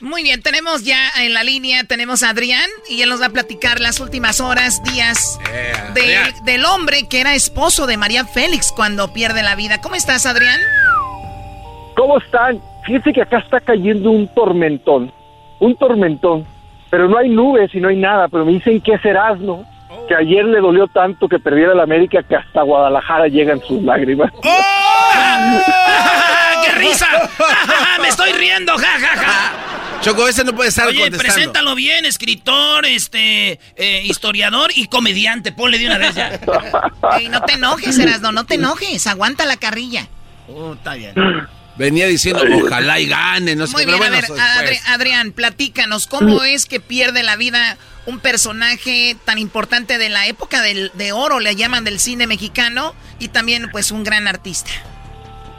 Muy 0.00 0.22
bien, 0.22 0.42
tenemos 0.42 0.84
ya 0.84 1.10
en 1.18 1.34
la 1.34 1.42
línea, 1.42 1.82
tenemos 1.82 2.22
a 2.22 2.28
Adrián 2.30 2.70
y 2.88 3.02
él 3.02 3.08
nos 3.08 3.20
va 3.20 3.26
a 3.26 3.30
platicar 3.30 3.80
las 3.80 3.98
últimas 3.98 4.40
horas, 4.40 4.80
días 4.84 5.40
del, 5.92 6.32
del 6.44 6.64
hombre 6.66 7.08
que 7.10 7.20
era 7.20 7.34
esposo 7.34 7.88
de 7.88 7.96
María 7.96 8.24
Félix 8.24 8.70
cuando 8.70 9.12
pierde 9.12 9.42
la 9.42 9.56
vida. 9.56 9.80
¿Cómo 9.80 9.96
estás, 9.96 10.24
Adrián? 10.24 10.60
¿Cómo 11.96 12.18
están? 12.18 12.62
Fíjense 12.86 13.12
que 13.12 13.22
acá 13.22 13.38
está 13.38 13.58
cayendo 13.58 14.08
un 14.08 14.32
tormentón, 14.32 15.12
un 15.58 15.74
tormentón, 15.74 16.46
pero 16.90 17.08
no 17.08 17.18
hay 17.18 17.28
nubes 17.28 17.74
y 17.74 17.80
no 17.80 17.88
hay 17.88 17.96
nada, 17.96 18.28
pero 18.28 18.44
me 18.44 18.52
dicen 18.52 18.80
que 18.80 18.92
es 18.92 19.04
Erasmo, 19.04 19.73
que 20.08 20.14
ayer 20.14 20.44
le 20.44 20.60
dolió 20.60 20.86
tanto 20.88 21.28
que 21.28 21.38
perdiera 21.38 21.74
la 21.74 21.82
América 21.84 22.22
que 22.22 22.36
hasta 22.36 22.62
Guadalajara 22.62 23.28
llegan 23.28 23.60
sus 23.66 23.82
lágrimas. 23.82 24.30
¡Qué 26.64 26.72
risa! 26.78 27.06
¡Me 28.00 28.08
estoy 28.08 28.32
riendo! 28.32 28.76
¡Ja, 28.76 28.98
ja, 28.98 29.16
ja! 29.16 29.52
Choco, 30.00 30.28
ese 30.28 30.44
no 30.44 30.52
puede 30.52 30.68
estar 30.68 30.86
Oye, 30.88 31.00
contestando. 31.00 31.34
preséntalo 31.34 31.74
bien, 31.74 32.04
escritor, 32.04 32.84
este, 32.84 33.58
eh, 33.76 34.02
historiador 34.04 34.70
y 34.74 34.86
comediante. 34.88 35.50
Ponle 35.52 35.78
de 35.78 35.86
una 35.86 35.96
vez 35.98 36.14
ya. 36.14 36.38
Ey, 37.18 37.28
no 37.28 37.40
te 37.42 37.54
enojes, 37.54 37.98
Erasmo, 37.98 38.30
no 38.32 38.44
te 38.44 38.56
enojes. 38.56 39.06
Aguanta 39.06 39.46
la 39.46 39.56
carrilla. 39.56 40.06
Oh, 40.48 40.74
está 40.74 40.94
bien. 40.94 41.14
Venía 41.76 42.06
diciendo, 42.06 42.42
ojalá 42.62 43.00
y 43.00 43.06
gane, 43.06 43.56
no 43.56 43.66
sé 43.66 43.72
Muy 43.72 43.84
qué, 43.84 43.90
bien, 43.90 44.02
pero 44.12 44.34
a 44.40 44.60
ver. 44.62 44.70
Adri- 44.74 44.80
Adrián, 44.94 45.32
platícanos, 45.32 46.06
¿cómo 46.06 46.44
es 46.44 46.66
que 46.66 46.78
pierde 46.78 47.22
la 47.24 47.34
vida 47.36 47.76
un 48.06 48.20
personaje 48.20 49.16
tan 49.24 49.38
importante 49.38 49.98
de 49.98 50.08
la 50.08 50.26
época 50.28 50.62
del, 50.62 50.92
de 50.94 51.12
oro, 51.12 51.40
le 51.40 51.56
llaman 51.56 51.82
del 51.84 51.98
cine 51.98 52.26
mexicano, 52.28 52.94
y 53.18 53.28
también 53.28 53.68
pues 53.72 53.90
un 53.90 54.04
gran 54.04 54.28
artista? 54.28 54.70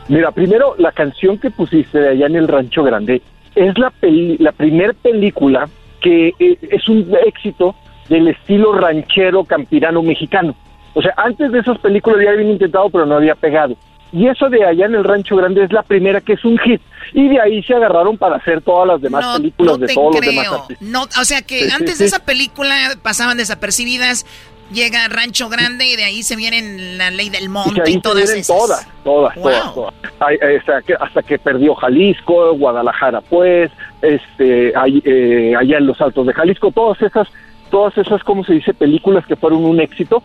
Mira, 0.07 0.31
primero 0.31 0.75
la 0.77 0.91
canción 0.91 1.37
que 1.39 1.51
pusiste 1.51 1.97
de 1.99 2.09
allá 2.09 2.27
en 2.27 2.35
el 2.35 2.47
Rancho 2.47 2.83
Grande 2.83 3.21
es 3.55 3.77
la 3.77 3.89
peli- 3.89 4.37
la 4.39 4.51
primer 4.51 4.93
película 4.95 5.67
que 6.01 6.29
eh, 6.39 6.57
es 6.61 6.87
un 6.87 7.11
éxito 7.25 7.75
del 8.07 8.27
estilo 8.27 8.73
ranchero 8.73 9.43
campirano 9.43 10.01
mexicano. 10.03 10.55
O 10.93 11.01
sea, 11.01 11.13
antes 11.17 11.51
de 11.51 11.59
esas 11.59 11.77
películas 11.79 12.19
ya 12.23 12.29
habían 12.31 12.51
intentado, 12.51 12.89
pero 12.89 13.05
no 13.05 13.15
había 13.15 13.35
pegado. 13.35 13.75
Y 14.15 14.27
eso 14.29 14.49
de 14.49 14.63
allá 14.65 14.85
en 14.85 14.95
el 14.95 15.03
Rancho 15.03 15.35
Grande 15.35 15.63
es 15.65 15.73
la 15.73 15.83
primera 15.83 16.21
que 16.21 16.33
es 16.33 16.45
un 16.45 16.57
hit. 16.59 16.81
Y 17.13 17.27
de 17.27 17.41
ahí 17.41 17.61
se 17.63 17.73
agarraron 17.73 18.17
para 18.17 18.37
hacer 18.37 18.61
todas 18.61 18.87
las 18.87 19.01
demás 19.01 19.25
No, 19.25 19.33
películas 19.37 19.77
no 19.79 19.85
de 19.85 19.93
todos 19.93 20.11
los 20.13 20.21
creo. 20.21 20.31
demás 20.31 20.47
artistas. 20.61 20.87
No, 20.87 21.03
o 21.03 21.25
sea 21.25 21.41
que 21.41 21.59
Sí, 21.59 21.65
sí, 21.65 21.71
antes 21.75 21.93
sí. 21.95 21.99
de 21.99 22.05
esa 22.05 22.19
película 22.23 22.75
pasaban 23.03 23.35
desapercibidas. 23.37 24.25
Llega 24.71 25.07
Rancho 25.09 25.47
Grande 25.49 25.85
y 25.85 25.95
de 25.97 26.05
ahí 26.05 26.23
se 26.23 26.35
viene 26.37 26.95
la 26.97 27.11
ley 27.11 27.29
del 27.29 27.43
Y 27.43 27.47
monte 27.49 27.83
y, 27.87 27.93
se 27.93 27.99
todas 27.99 28.17
vienen 28.23 28.37
esas. 28.39 28.47
todas, 28.57 28.87
todas, 29.03 29.35
Wow. 29.35 29.43
todas, 29.43 29.73
todas. 29.75 29.93
Eh, 30.31 30.57
hasta, 30.59 30.81
que, 30.81 30.93
hasta 30.95 31.21
que 31.21 31.37
perdió 31.37 31.75
Jalisco, 31.75 32.53
Guadalajara, 32.55 33.21
pues, 33.21 33.69
este, 34.01 34.69
eh, 35.03 35.55
allá 35.55 35.77
en 35.77 35.85
los 35.85 35.99
Altos 36.01 36.25
de 36.25 36.33
Jalisco, 36.33 36.71
todas 36.71 36.99
esas, 37.01 37.27
todas 37.69 37.95
esas, 37.97 38.23
¿cómo 38.23 38.43
se 38.43 38.53
dice? 38.53 38.73
Películas 38.73 39.25
que 39.27 39.35
fueron 39.35 39.65
un 39.65 39.79
éxito. 39.81 40.23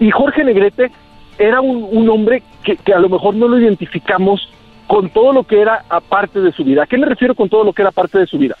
Y 0.00 0.10
Jorge 0.10 0.42
Negrete 0.44 0.90
era 1.38 1.60
un, 1.60 1.86
un 1.90 2.08
hombre 2.08 2.42
que, 2.62 2.76
que 2.76 2.94
a 2.94 2.98
lo 2.98 3.08
mejor 3.08 3.34
no 3.34 3.48
lo 3.48 3.58
identificamos 3.58 4.48
con 4.86 5.10
todo 5.10 5.32
lo 5.32 5.44
que 5.44 5.60
era 5.60 5.84
aparte 5.88 6.40
de 6.40 6.52
su 6.52 6.64
vida. 6.64 6.82
¿A 6.82 6.86
qué 6.86 6.98
me 6.98 7.06
refiero 7.06 7.34
con 7.34 7.48
todo 7.48 7.64
lo 7.64 7.72
que 7.72 7.82
era 7.82 7.90
parte 7.90 8.18
de 8.18 8.26
su 8.26 8.38
vida? 8.38 8.56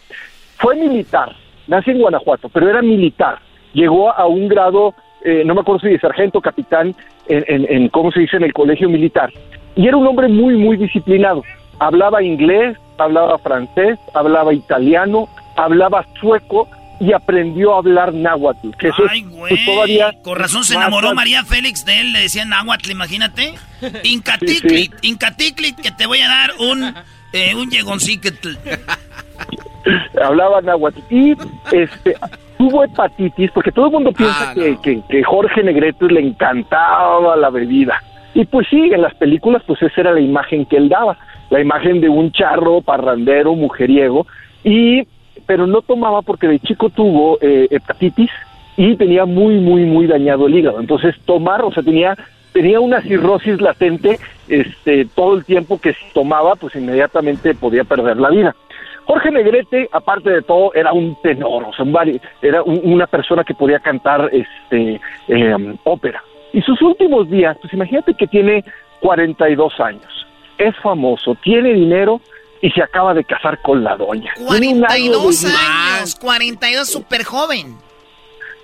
Fue 0.56 0.76
militar, 0.76 1.34
nació 1.66 1.92
en 1.92 2.00
Guanajuato, 2.00 2.48
pero 2.48 2.68
era 2.68 2.82
militar. 2.82 3.38
Llegó 3.74 4.10
a 4.12 4.26
un 4.26 4.48
grado, 4.48 4.94
eh, 5.24 5.42
no 5.44 5.54
me 5.54 5.60
acuerdo 5.60 5.80
si 5.80 5.88
de 5.88 5.98
sargento, 5.98 6.40
capitán, 6.40 6.94
en, 7.28 7.44
en, 7.48 7.66
en, 7.68 7.88
¿cómo 7.88 8.10
se 8.12 8.20
dice?, 8.20 8.36
en 8.36 8.44
el 8.44 8.52
colegio 8.52 8.88
militar. 8.88 9.30
Y 9.74 9.88
era 9.88 9.96
un 9.96 10.06
hombre 10.06 10.28
muy, 10.28 10.56
muy 10.56 10.76
disciplinado. 10.76 11.42
Hablaba 11.78 12.22
inglés, 12.22 12.76
hablaba 12.98 13.38
francés, 13.38 13.98
hablaba 14.14 14.52
italiano, 14.52 15.28
hablaba 15.56 16.04
sueco 16.20 16.68
y 17.02 17.12
aprendió 17.12 17.74
a 17.74 17.78
hablar 17.78 18.14
náhuatl. 18.14 18.70
Que 18.78 18.88
eso 18.88 19.04
es, 19.06 19.24
pues, 19.36 19.64
todavía 19.64 20.12
Con 20.22 20.38
razón 20.38 20.62
se 20.62 20.76
enamoró 20.76 21.14
María 21.14 21.44
Félix 21.44 21.84
de 21.84 22.00
él, 22.00 22.12
le 22.12 22.20
decían 22.20 22.50
náhuatl, 22.50 22.90
imagínate. 22.90 23.54
Incaticlit, 24.04 24.92
Incaticlit, 25.02 25.80
que 25.80 25.90
te 25.90 26.06
voy 26.06 26.20
a 26.20 26.28
dar 26.28 26.52
un, 26.60 26.94
eh, 27.32 27.54
un 27.56 27.68
yegoncicatl. 27.70 28.50
hablaba 30.24 30.60
náhuatl 30.60 31.00
y 31.10 31.32
este 31.72 32.14
tuvo 32.56 32.84
hepatitis 32.84 33.50
porque 33.50 33.72
todo 33.72 33.86
el 33.86 33.92
mundo 33.92 34.12
piensa 34.12 34.54
que, 34.54 34.78
que, 34.80 35.02
que 35.08 35.24
Jorge 35.24 35.64
Negrete 35.64 36.06
le 36.06 36.20
encantaba 36.20 37.34
la 37.34 37.50
bebida 37.50 38.00
y 38.32 38.44
pues 38.44 38.68
sí 38.70 38.78
en 38.92 39.02
las 39.02 39.12
películas 39.16 39.60
pues 39.66 39.82
esa 39.82 40.02
era 40.02 40.12
la 40.12 40.20
imagen 40.20 40.66
que 40.66 40.76
él 40.76 40.88
daba 40.88 41.18
la 41.50 41.60
imagen 41.60 42.00
de 42.00 42.08
un 42.08 42.30
charro 42.30 42.80
parrandero 42.80 43.56
mujeriego 43.56 44.24
y 44.62 45.02
pero 45.46 45.66
no 45.66 45.82
tomaba 45.82 46.22
porque 46.22 46.48
de 46.48 46.58
chico 46.60 46.90
tuvo 46.90 47.38
eh, 47.40 47.68
hepatitis 47.70 48.30
y 48.76 48.96
tenía 48.96 49.24
muy 49.24 49.58
muy 49.58 49.84
muy 49.84 50.06
dañado 50.06 50.46
el 50.46 50.54
hígado 50.54 50.80
entonces 50.80 51.14
tomar 51.26 51.62
o 51.62 51.72
sea 51.72 51.82
tenía 51.82 52.16
tenía 52.52 52.80
una 52.80 53.00
cirrosis 53.02 53.60
latente 53.60 54.18
este 54.48 55.06
todo 55.14 55.36
el 55.36 55.44
tiempo 55.44 55.78
que 55.80 55.94
tomaba 56.14 56.54
pues 56.56 56.74
inmediatamente 56.76 57.54
podía 57.54 57.84
perder 57.84 58.16
la 58.18 58.30
vida 58.30 58.56
Jorge 59.04 59.32
Negrete, 59.32 59.88
aparte 59.90 60.30
de 60.30 60.42
todo, 60.42 60.72
era 60.74 60.92
un 60.92 61.16
tenor, 61.22 61.64
o 61.64 61.72
sea, 61.72 61.84
un 61.84 62.20
era 62.40 62.62
un- 62.62 62.80
una 62.84 63.08
persona 63.08 63.42
que 63.42 63.52
podía 63.52 63.80
cantar 63.80 64.30
este 64.32 65.00
eh, 65.26 65.74
ópera. 65.82 66.22
Y 66.52 66.62
sus 66.62 66.80
últimos 66.82 67.28
días, 67.28 67.58
pues 67.60 67.72
imagínate 67.74 68.14
que 68.14 68.28
tiene 68.28 68.62
42 69.00 69.80
años, 69.80 70.26
es 70.56 70.76
famoso, 70.76 71.34
tiene 71.42 71.72
dinero 71.72 72.20
y 72.62 72.70
se 72.70 72.82
acaba 72.82 73.12
de 73.12 73.24
casar 73.24 73.60
con 73.60 73.84
la 73.84 73.96
doña. 73.96 74.32
Tiene 74.48 74.68
un 74.74 74.84
año 74.86 75.12
de 75.12 75.18
42 75.18 75.44
vida. 75.44 75.96
años, 75.98 76.14
42, 76.14 76.88
súper 76.88 77.24
joven. 77.24 77.76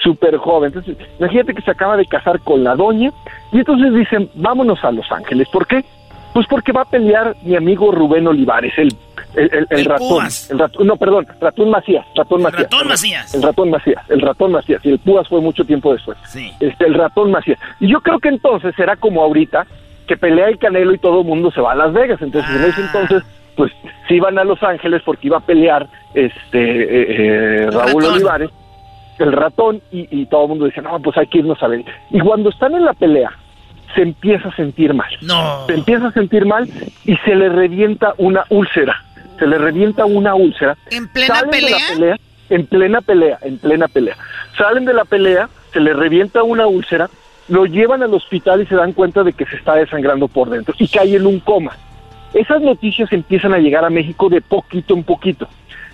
súper 0.03 0.37
joven. 0.37 0.69
Entonces, 0.75 0.97
imagínate 1.19 1.55
que 1.55 1.63
se 1.63 1.71
acaba 1.73 1.97
de 1.97 2.07
casar 2.07 2.41
con 2.41 2.63
la 2.63 2.75
doña 2.77 3.11
y 3.53 3.59
entonces 3.59 3.93
dicen, 3.93 4.31
vámonos 4.35 4.83
a 4.85 4.93
Los 4.93 5.11
Ángeles. 5.11 5.49
¿Por 5.53 5.67
qué? 5.67 5.85
Pues 6.33 6.47
porque 6.49 6.71
va 6.73 6.83
a 6.83 6.85
pelear 6.85 7.35
mi 7.43 7.57
amigo 7.57 7.91
Rubén 7.91 8.29
Olivares, 8.29 8.73
el, 8.77 8.95
el, 9.35 9.51
el- 9.53 9.67
el 9.71 9.79
El 9.81 9.85
ratón. 9.87 10.09
Púas. 10.09 10.51
El 10.51 10.59
ratón. 10.61 10.87
No, 10.87 10.97
perdón, 10.97 11.27
ratón 11.41 11.71
Macías. 11.71 12.07
Ratón 12.15 12.43
Macías. 12.43 12.63
ratón. 12.71 12.87
Macías. 12.89 13.35
El 13.35 13.43
ratón 13.43 13.71
Macías. 13.71 14.03
El 14.11 14.21
ratón 14.21 14.53
Macías. 14.53 14.81
Y 14.85 14.91
el 14.91 14.99
Púas 15.01 15.27
fue 15.27 15.41
mucho 15.41 15.65
tiempo 15.65 15.93
después. 15.93 16.17
Sí. 16.29 16.53
Este, 16.61 16.87
el 16.87 16.95
ratón 16.95 17.33
Macías. 17.33 17.59
Y 17.81 17.89
yo 17.91 18.01
creo 18.01 18.21
que 18.21 18.29
entonces 18.29 18.73
será 18.77 18.95
como 18.95 19.23
ahorita, 19.23 19.67
que 20.07 20.17
pelea 20.17 20.49
el 20.49 20.59
Canelo 20.59 20.95
y 20.95 20.99
todo 20.99 21.23
el 21.23 21.27
mundo 21.27 21.51
se 21.51 21.61
va 21.61 21.73
a 21.73 21.75
Las 21.75 21.93
Vegas. 21.93 22.23
Entonces, 22.23 22.55
en 22.55 22.63
Ah. 22.63 22.67
ese 22.69 22.81
entonces, 22.83 23.23
pues 23.59 23.73
sí 24.07 24.15
iban 24.15 24.39
a 24.39 24.45
Los 24.45 24.63
Ángeles 24.63 25.03
porque 25.05 25.27
iba 25.27 25.39
a 25.39 25.41
pelear 25.41 25.89
este 26.15 26.61
eh, 26.61 27.65
eh, 27.65 27.71
Raúl 27.71 28.03
ratón. 28.03 28.15
Olivares 28.15 28.51
el 29.19 29.33
ratón 29.33 29.83
y, 29.91 30.09
y 30.13 30.27
todo 30.27 30.45
el 30.45 30.49
mundo 30.51 30.67
dice, 30.67 30.81
no, 30.81 30.97
pues 31.01 31.17
hay 31.17 31.27
que 31.27 31.39
irnos 31.39 31.61
a 31.61 31.67
ver. 31.67 31.85
Y 32.11 32.21
cuando 32.21 32.51
están 32.51 32.77
en 32.77 32.85
la 32.85 32.93
pelea, 32.93 33.33
se 33.97 34.03
empieza 34.03 34.49
a 34.49 34.55
sentir 34.55 34.95
mal. 34.95 35.11
No. 35.23 35.67
Se 35.67 35.75
empieza 35.75 36.07
a 36.07 36.13
sentir 36.13 36.47
mal 36.47 36.69
y 37.05 37.17
se 37.17 37.35
le 37.35 37.49
revienta 37.49 38.15
una 38.19 38.45
úlcera. 38.49 39.03
Se 39.41 39.47
le 39.49 39.59
revienta 39.59 40.05
una 40.05 40.37
úlcera. 40.37 40.77
¿En 40.93 41.09
plena 41.09 41.35
Salen 41.35 41.51
de 41.51 41.61
la 41.63 41.69
pelea? 41.69 41.89
pelea, 41.97 42.17
en 42.51 42.67
plena 42.67 43.01
pelea, 43.01 43.39
en 43.43 43.59
plena 43.59 43.89
pelea. 43.89 44.17
Salen 44.57 44.85
de 44.85 44.95
la 44.95 45.05
pelea, 45.05 45.49
se 45.73 45.81
le 45.81 45.95
revienta 45.95 46.45
una 46.45 46.69
úlcera, 46.69 47.11
lo 47.49 47.67
llevan 47.67 48.05
al 48.05 48.15
hospital 48.15 48.63
y 48.63 48.67
se 48.67 48.77
dan 48.77 48.93
cuenta 48.93 49.25
de 49.25 49.33
que 49.33 49.47
se 49.47 49.57
está 49.57 49.75
desangrando 49.75 50.29
por 50.29 50.49
dentro 50.49 50.77
y 50.79 50.87
cae 50.87 51.17
en 51.17 51.27
un 51.27 51.41
coma. 51.41 51.73
Esas 52.35 52.63
noticias 52.63 53.13
empiezan 53.13 53.55
a 53.55 53.59
llegar 53.59 53.85
a 53.85 53.91
México 53.91 54.29
de 54.29 54.41
poquito 54.41 54.95
en 54.95 55.03
poquito. 55.03 55.49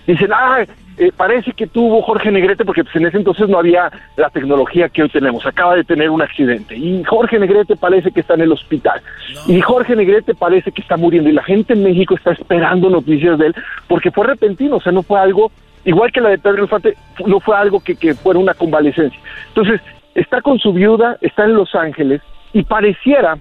Dicen, 0.07 0.31
ah, 0.33 0.65
eh, 0.97 1.11
parece 1.17 1.53
que 1.53 1.67
tuvo 1.67 2.03
Jorge 2.03 2.31
Negrete, 2.31 2.65
porque 2.65 2.85
pues, 2.85 2.95
en 2.97 3.07
ese 3.07 3.17
entonces 3.17 3.49
no 3.49 3.59
había 3.59 3.91
la 4.17 4.31
tecnología 4.31 4.89
que 4.89 5.03
hoy 5.03 5.09
tenemos. 5.09 5.45
Acaba 5.47 5.75
de 5.75 5.85
tener 5.85 6.11
un 6.11 6.23
accidente. 6.23 6.77
Y 6.77 7.03
Jorge 7.05 7.39
Negrete 7.39 7.77
parece 7.77 8.13
que 8.13 8.21
está 8.21 8.35
en 8.35 8.43
el 8.43 8.53
hospital. 8.53 9.01
Y 9.47 9.61
Jorge 9.61 9.97
Negrete 9.97 10.35
parece 10.35 10.71
que 10.73 10.83
está 10.83 10.97
muriendo. 10.97 11.31
Y 11.31 11.33
la 11.33 11.43
gente 11.43 11.73
en 11.73 11.83
México 11.83 12.15
está 12.15 12.33
esperando 12.33 12.91
noticias 12.91 13.39
de 13.39 13.49
él, 13.49 13.55
porque 13.89 14.11
fue 14.11 14.27
repentino. 14.27 14.77
O 14.77 14.81
sea, 14.81 14.93
no 14.93 15.03
fue 15.03 15.19
algo, 15.19 15.51
igual 15.85 16.13
que 16.13 16.21
la 16.21 16.29
de 16.29 16.39
Pedro 16.39 16.63
Infante, 16.63 16.97
no 17.27 17.41
fue 17.41 17.57
algo 17.57 17.81
que, 17.81 17.97
que 17.97 18.15
fuera 18.15 18.39
una 18.39 18.55
convalecencia. 18.55 19.19
Entonces, 19.49 19.81
está 20.15 20.43
con 20.43 20.59
su 20.59 20.73
viuda, 20.73 21.17
está 21.23 21.45
en 21.45 21.55
Los 21.55 21.75
Ángeles, 21.75 22.21
y 22.53 22.63
pareciera 22.63 23.39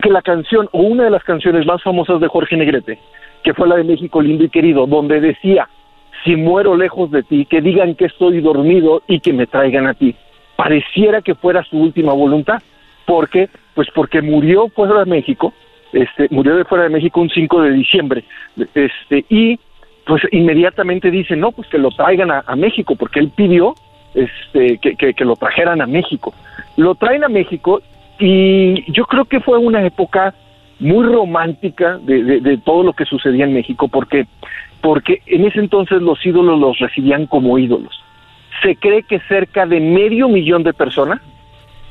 que 0.00 0.10
la 0.10 0.22
canción 0.22 0.68
o 0.72 0.80
una 0.82 1.04
de 1.04 1.10
las 1.10 1.24
canciones 1.24 1.66
más 1.66 1.82
famosas 1.82 2.20
de 2.20 2.28
Jorge 2.28 2.56
Negrete, 2.56 2.98
que 3.42 3.54
fue 3.54 3.68
la 3.68 3.76
de 3.76 3.84
México 3.84 4.20
lindo 4.20 4.44
y 4.44 4.48
querido, 4.48 4.86
donde 4.86 5.20
decía, 5.20 5.68
si 6.24 6.36
muero 6.36 6.76
lejos 6.76 7.10
de 7.10 7.22
ti, 7.22 7.46
que 7.46 7.60
digan 7.60 7.94
que 7.94 8.06
estoy 8.06 8.40
dormido 8.40 9.02
y 9.06 9.20
que 9.20 9.32
me 9.32 9.46
traigan 9.46 9.86
a 9.86 9.94
ti. 9.94 10.14
Pareciera 10.56 11.22
que 11.22 11.34
fuera 11.34 11.64
su 11.64 11.78
última 11.78 12.12
voluntad. 12.12 12.62
¿Por 13.06 13.28
qué? 13.30 13.48
Pues 13.74 13.88
porque 13.94 14.20
murió 14.20 14.68
fuera 14.68 14.98
de 15.04 15.06
México, 15.10 15.54
este, 15.92 16.28
murió 16.30 16.56
de 16.56 16.64
fuera 16.64 16.84
de 16.84 16.90
México 16.90 17.20
un 17.20 17.30
5 17.30 17.62
de 17.62 17.70
diciembre, 17.72 18.24
este, 18.74 19.24
y 19.30 19.58
pues 20.06 20.22
inmediatamente 20.32 21.10
dicen, 21.10 21.40
no, 21.40 21.52
pues 21.52 21.68
que 21.68 21.78
lo 21.78 21.90
traigan 21.90 22.30
a, 22.30 22.44
a 22.46 22.56
México, 22.56 22.94
porque 22.96 23.20
él 23.20 23.30
pidió 23.34 23.74
este, 24.14 24.78
que, 24.78 24.96
que- 24.96 25.14
que 25.14 25.24
lo 25.24 25.36
trajeran 25.36 25.80
a 25.80 25.86
México. 25.86 26.34
Lo 26.76 26.94
traen 26.96 27.24
a 27.24 27.28
México 27.28 27.80
y 28.20 28.90
yo 28.92 29.04
creo 29.06 29.24
que 29.24 29.40
fue 29.40 29.58
una 29.58 29.84
época 29.84 30.34
muy 30.78 31.04
romántica 31.04 31.98
de, 31.98 32.40
de- 32.40 32.58
todo 32.58 32.82
lo 32.82 32.92
que 32.92 33.04
sucedía 33.04 33.44
en 33.44 33.52
México, 33.54 33.88
porque, 33.88 34.26
porque 34.80 35.20
en 35.26 35.44
ese 35.44 35.58
entonces 35.58 36.00
los 36.00 36.24
ídolos 36.24 36.58
los 36.58 36.78
recibían 36.78 37.26
como 37.26 37.58
ídolos. 37.58 38.02
Se 38.62 38.76
cree 38.76 39.02
que 39.02 39.20
cerca 39.20 39.66
de 39.66 39.80
medio 39.80 40.28
millón 40.28 40.62
de 40.62 40.72
personas 40.72 41.20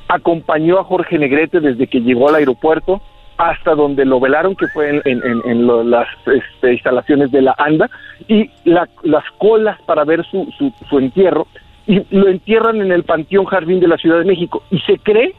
acompañó 0.08 0.80
a 0.80 0.84
Jorge 0.84 1.18
Negrete 1.20 1.60
desde 1.60 1.88
que 1.88 2.02
llegó 2.02 2.30
al 2.30 2.36
aeropuerto 2.36 3.02
hasta 3.38 3.74
donde 3.76 4.06
lo 4.06 4.20
velaron, 4.20 4.56
que 4.56 4.68
fue 4.68 4.90
en, 4.90 5.02
en- 5.06 5.22
en- 5.24 5.42
en 5.50 5.66
lo- 5.68 5.84
las 5.84 6.08
este, 6.26 6.74
instalaciones 6.74 7.32
de 7.32 7.42
la 7.42 7.56
ANDA, 7.58 7.90
y 8.28 8.50
la- 8.66 8.90
las 9.04 9.24
colas 9.38 9.80
para 9.84 10.04
ver 10.04 10.26
su, 10.26 10.52
su, 10.58 10.74
su 10.90 11.00
entierro, 11.00 11.48
y 11.88 12.02
lo 12.12 12.28
entierran 12.28 12.82
en 12.82 12.92
el 12.92 13.04
Panteón 13.04 13.46
Jardín 13.46 13.80
de 13.80 13.88
la 13.88 13.98
Ciudad 13.98 14.20
de 14.20 14.26
México. 14.26 14.64
Y 14.72 14.80
se 14.80 14.98
cree 14.98 15.34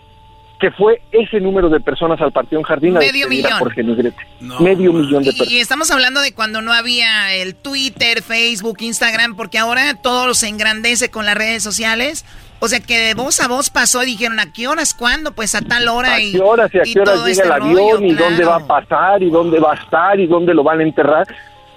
que 0.61 0.71
fue 0.73 1.01
ese 1.11 1.41
número 1.41 1.71
de 1.71 1.81
personas 1.81 2.21
al 2.21 2.33
Panteón 2.33 2.63
Jardín 2.63 2.95
Medio 2.95 3.29
millón. 3.29 3.53
Jorge 3.59 3.83
Negrete. 3.83 4.19
Medio 4.61 4.93
millón 4.93 5.23
de 5.23 5.31
personas. 5.31 5.53
Y 5.53 5.59
estamos 5.59 5.91
hablando 5.91 6.21
de 6.21 6.35
cuando 6.35 6.61
no 6.61 6.73
había 6.73 7.35
el 7.35 7.55
Twitter, 7.55 8.23
Facebook, 8.23 8.77
Instagram, 8.81 9.37
porque 9.37 9.59
ahora 9.59 9.95
todo 9.95 10.35
se 10.35 10.49
engrandece 10.49 11.11
con 11.11 11.25
las 11.25 11.35
redes 11.35 11.63
sociales. 11.63 12.27
O 12.61 12.69
sea 12.69 12.79
que 12.81 12.99
de 12.99 13.15
voz 13.15 13.41
a 13.41 13.49
voz 13.49 13.71
pasó 13.71 14.03
y 14.03 14.07
dijeron, 14.07 14.39
¿a 14.39 14.53
qué 14.53 14.69
horas? 14.69 14.93
¿Cuándo? 14.93 15.33
Pues 15.33 15.55
a 15.55 15.63
tal 15.63 15.89
hora. 15.89 16.15
¿A 16.15 16.21
y, 16.21 16.33
qué 16.33 16.41
horas 16.41 16.71
y 16.75 16.79
a 16.79 16.83
y 16.85 16.93
qué 16.93 17.01
horas 17.01 17.17
llega 17.21 17.31
este 17.31 17.45
el 17.45 17.53
avión 17.53 17.77
rollo, 17.77 18.07
y 18.07 18.15
dónde 18.15 18.45
va 18.45 18.57
a 18.57 18.67
pasar 18.67 19.23
y 19.23 19.31
dónde 19.31 19.59
va 19.59 19.73
a 19.73 19.77
estar 19.77 20.21
y 20.21 20.27
dónde 20.27 20.53
lo 20.53 20.63
van 20.63 20.81
a 20.81 20.83
enterrar? 20.83 21.27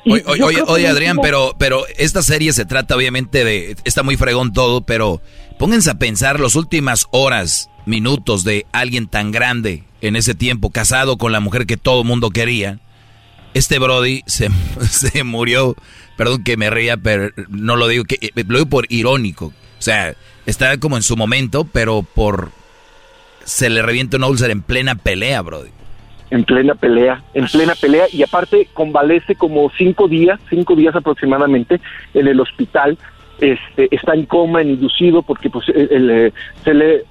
Y 0.03 0.11
Oye, 0.11 0.43
oye, 0.43 0.61
oye, 0.67 0.87
Adrián, 0.89 1.17
pero, 1.21 1.55
pero 1.57 1.83
esta 1.97 2.21
serie 2.21 2.51
se 2.51 2.65
trata 2.65 2.97
obviamente 2.97 3.45
de, 3.45 3.77
está 3.85 4.03
muy 4.03 4.17
fregón 4.17 4.51
todo, 4.51 4.81
pero 4.81 5.21
pónganse 5.57 5.89
a 5.89 5.93
pensar 5.93 6.41
las 6.41 6.57
últimas 6.57 7.07
horas, 7.11 7.69
minutos 7.85 8.43
de 8.43 8.65
alguien 8.71 9.07
tan 9.07 9.31
grande 9.31 9.83
en 10.01 10.15
ese 10.15 10.35
tiempo, 10.35 10.69
casado 10.69 11.17
con 11.17 11.31
la 11.31 11.39
mujer 11.39 11.65
que 11.65 11.77
todo 11.77 12.03
mundo 12.03 12.29
quería. 12.29 12.79
Este 13.53 13.79
Brody 13.79 14.21
se, 14.25 14.49
se 14.81 15.23
murió, 15.23 15.75
perdón 16.17 16.43
que 16.43 16.57
me 16.57 16.69
ría, 16.69 16.97
pero 16.97 17.29
no 17.49 17.75
lo 17.75 17.87
digo, 17.87 18.03
que, 18.05 18.15
eh, 18.21 18.31
lo 18.47 18.57
digo 18.57 18.69
por 18.69 18.85
irónico. 18.89 19.47
O 19.47 19.81
sea, 19.81 20.15
está 20.45 20.77
como 20.79 20.95
en 20.97 21.03
su 21.03 21.15
momento, 21.17 21.65
pero 21.65 22.03
por... 22.03 22.51
Se 23.43 23.69
le 23.69 23.81
revienta 23.81 24.15
una 24.17 24.27
úlcera 24.27 24.53
en 24.53 24.61
plena 24.61 24.95
pelea, 24.95 25.41
Brody. 25.41 25.69
en 26.31 26.45
plena 26.45 26.75
pelea, 26.75 27.21
en 27.33 27.45
plena 27.47 27.75
pelea, 27.75 28.05
y 28.11 28.23
aparte 28.23 28.69
convalece 28.73 29.35
como 29.35 29.69
cinco 29.77 30.07
días, 30.07 30.39
cinco 30.49 30.75
días 30.77 30.95
aproximadamente 30.95 31.81
en 32.13 32.27
el 32.27 32.39
hospital, 32.39 32.97
este, 33.39 33.93
está 33.93 34.13
en 34.13 34.25
coma, 34.25 34.61
en 34.61 34.69
inducido, 34.69 35.21
porque 35.23 35.49
pues 35.49 35.67
el- 35.69 35.91
el- 35.91 36.33
se 36.63 36.73
le 36.73 37.03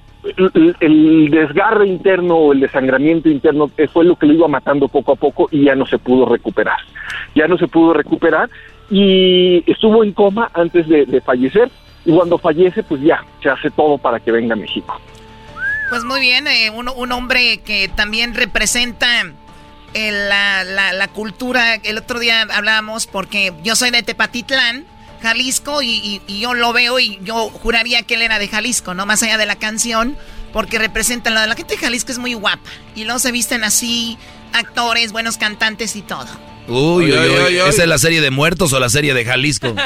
el, 0.81 1.29
desgarre 1.31 1.87
interno 1.87 2.35
o 2.37 2.53
el 2.53 2.61
desangramiento 2.61 3.29
interno 3.29 3.71
eh, 3.77 3.89
fue 3.89 4.05
lo 4.05 4.17
que 4.17 4.27
lo 4.27 4.35
iba 4.35 4.49
matando 4.49 4.89
poco 4.89 5.13
a 5.13 5.17
poco 5.17 5.49
y 5.51 5.65
ya 5.65 5.75
no 5.75 5.87
se 5.87 5.99
pudo 5.99 6.27
recuperar. 6.27 6.79
Ya 7.35 7.49
no 7.49 7.59
se 7.59 7.69
pudo 7.69 7.93
recuperar 7.95 8.49
y 8.91 9.63
estuvo 9.71 10.05
en 10.05 10.13
coma 10.13 10.51
antes 10.55 10.87
de, 10.89 11.21
fallecer 11.25 11.71
y 12.05 12.13
cuando 12.13 12.39
fallece 12.39 12.83
pues 12.83 13.01
ya 13.03 13.25
se 13.43 13.49
hace 13.49 13.71
todo 13.71 13.99
para 13.99 14.21
que 14.21 14.31
venga 14.33 14.55
a 14.55 14.57
México. 14.57 15.01
Pues 15.91 16.05
muy 16.05 16.21
bien, 16.21 16.47
eh, 16.47 16.71
un, 16.71 16.89
un 16.89 17.13
hombre 17.13 17.59
que 17.59 17.89
también 17.95 18.35
representa 18.35 19.07
eh, 19.95 20.11
la, 20.29 20.65
la- 20.65 20.93
la 20.93 21.09
cultura. 21.09 21.75
El 21.75 21.99
otro 21.99 22.19
día 22.19 22.43
hablábamos 22.55 23.07
porque 23.07 23.53
yo 23.63 23.77
soy 23.77 23.91
de 23.91 24.03
Tepatitlán, 24.03 24.85
Jalisco, 25.23 25.81
y, 25.83 25.89
y- 25.89 26.21
y 26.27 26.41
yo 26.41 26.53
lo 26.55 26.73
veo 26.73 26.99
y 26.99 27.19
yo 27.23 27.49
juraría 27.49 28.03
que 28.03 28.15
él 28.15 28.23
era 28.23 28.39
de 28.39 28.49
Jalisco, 28.49 28.93
¿no? 28.95 29.07
Más 29.07 29.23
allá 29.23 29.39
de 29.39 29.47
la 29.47 29.57
canción, 29.57 30.17
porque 30.53 30.79
representa 30.79 31.31
la, 31.31 31.47
la 31.47 31.55
gente 31.55 31.75
de 31.77 31.81
Jalisco 31.81 32.13
es 32.13 32.19
muy 32.19 32.35
guapa. 32.35 32.69
Y 32.95 33.05
luego 33.05 33.19
se 33.19 33.33
visten 33.33 33.65
así, 33.65 34.19
actores, 34.53 35.13
buenos 35.13 35.39
cantantes 35.39 35.97
y 35.97 36.03
todo. 36.03 36.27
Uy, 36.69 37.11
uy, 37.11 37.13
Uy, 37.13 37.29
uy. 37.47 37.57
¿Esa 37.69 37.83
es 37.83 37.89
la 37.89 37.99
serie 37.99 38.21
de 38.21 38.31
muertos 38.31 38.73
o 38.73 38.79
la 38.79 38.89
serie 38.89 39.15
de 39.15 39.25
Jalisco? 39.25 39.75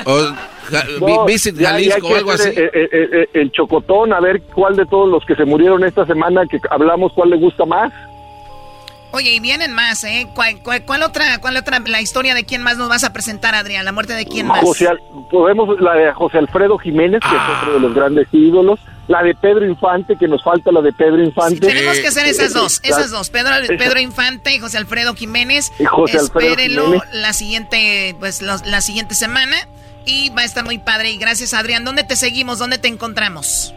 No, 1.01 1.25
Visit 1.25 1.55
ya- 1.55 1.63
ya 1.71 1.75
hay 1.77 1.89
Jalisco 1.89 2.09
o 2.09 2.17
algo 2.17 2.33
así. 2.33 2.49
eh, 2.49 2.71
eh, 2.75 2.89
eh, 2.93 3.29
el 3.35 3.53
chocotón, 3.53 4.13
a 4.13 4.19
ver 4.21 4.43
cuál 4.53 4.75
de 4.75 4.85
todos 4.87 5.09
los 5.09 5.25
que 5.25 5.37
se 5.37 5.45
murieron 5.45 5.85
esta 5.85 6.05
semana 6.07 6.43
que 6.51 6.59
hablamos, 6.71 7.13
cuál 7.13 7.31
le 7.31 7.37
gusta 7.37 7.65
más. 7.65 7.93
Oye, 9.17 9.33
y 9.33 9.41
vienen 9.41 9.73
más, 9.73 10.05
¿eh? 10.05 10.29
¿Cuál, 10.35 10.61
cuál, 10.63 10.85
cuál 10.85 11.03
otra, 11.03 11.39
cuál 11.39 11.57
otra, 11.57 11.79
la 11.87 12.03
historia 12.03 12.35
de 12.35 12.45
quién 12.45 12.61
más 12.63 12.77
nos 12.77 12.91
vas 12.91 13.03
a 13.03 13.15
presentar, 13.15 13.55
Adrián? 13.55 13.87
¿La 13.87 13.93
muerte 13.93 14.13
de 14.13 14.27
quién 14.27 14.47
más? 14.47 14.61
José, 14.61 14.89
podemos 15.31 15.81
la 15.81 15.95
de 15.95 16.13
José 16.13 16.37
Alfredo 16.37 16.77
Jiménez, 16.77 17.21
que 17.21 17.35
es 17.35 17.43
otro 17.63 17.73
de 17.75 17.81
los 17.81 17.95
grandes 17.95 18.29
ídolos, 18.33 18.79
la 19.09 19.23
de 19.23 19.35
Pedro 19.35 19.65
Infante, 19.67 20.17
que 20.19 20.29
nos 20.29 20.43
falta 20.45 20.71
la 20.71 20.83
de 20.83 20.93
Pedro 20.93 21.23
Infante. 21.23 21.61
Tenemos 21.61 21.99
que 21.99 22.09
hacer 22.09 22.27
esas 22.27 22.53
dos, 22.53 22.81
esas 22.83 23.11
dos. 23.11 23.31
Pedro, 23.31 23.53
Pedro 23.79 24.01
Infante 24.01 24.55
y 24.55 24.59
José 24.59 24.77
Alfredo 24.77 25.15
Jiménez. 25.15 25.73
Y 25.79 25.87
José 25.87 26.19
Alfredo 26.19 26.51
Espérenlo 26.51 26.85
Jiménez. 26.85 27.09
la 27.15 27.33
siguiente, 27.33 28.17
pues 28.19 28.43
los- 28.43 28.67
la 28.67 28.83
siguiente 28.83 29.15
semana. 29.15 29.57
Y 30.05 30.29
va 30.31 30.43
a 30.43 30.45
estar 30.45 30.65
muy 30.65 30.79
padre. 30.79 31.11
Y 31.11 31.17
gracias, 31.17 31.55
Adrián. 31.55 31.85
¿Dónde 31.85 32.05
te 32.05 32.17
seguimos? 32.17 32.59
¿Dónde 32.59 32.79
te 32.79 32.89
encontramos? 32.89 33.73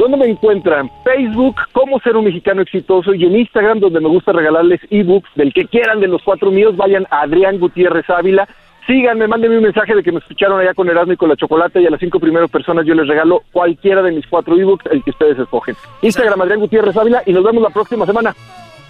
¿Dónde 0.00 0.16
me 0.16 0.30
encuentran? 0.30 0.90
Facebook, 1.04 1.56
cómo 1.72 2.00
ser 2.00 2.16
un 2.16 2.24
mexicano 2.24 2.62
exitoso, 2.62 3.12
y 3.12 3.22
en 3.26 3.36
Instagram, 3.36 3.80
donde 3.80 4.00
me 4.00 4.08
gusta 4.08 4.32
regalarles 4.32 4.80
ebooks 4.88 5.28
del 5.34 5.52
que 5.52 5.66
quieran 5.66 6.00
de 6.00 6.08
los 6.08 6.22
cuatro 6.22 6.50
míos, 6.50 6.74
vayan 6.74 7.06
a 7.10 7.20
Adrián 7.20 7.58
Gutiérrez 7.58 8.08
Ávila. 8.08 8.48
Síganme, 8.86 9.28
mándenme 9.28 9.58
un 9.58 9.64
mensaje 9.64 9.94
de 9.94 10.02
que 10.02 10.10
me 10.10 10.20
escucharon 10.20 10.58
allá 10.58 10.72
con 10.72 10.88
Erasmo 10.88 11.12
y 11.12 11.18
con 11.18 11.28
la 11.28 11.36
Chocolate, 11.36 11.82
y 11.82 11.86
a 11.86 11.90
las 11.90 12.00
cinco 12.00 12.18
primeras 12.18 12.50
personas 12.50 12.86
yo 12.86 12.94
les 12.94 13.06
regalo 13.06 13.42
cualquiera 13.52 14.00
de 14.00 14.12
mis 14.12 14.26
cuatro 14.26 14.56
ebooks, 14.56 14.86
el 14.90 15.04
que 15.04 15.10
ustedes 15.10 15.38
escogen. 15.38 15.76
Instagram, 16.00 16.40
Adrián 16.40 16.60
Gutiérrez 16.60 16.96
Ávila, 16.96 17.22
y 17.26 17.34
nos 17.34 17.44
vemos 17.44 17.62
la 17.62 17.68
próxima 17.68 18.06
semana. 18.06 18.34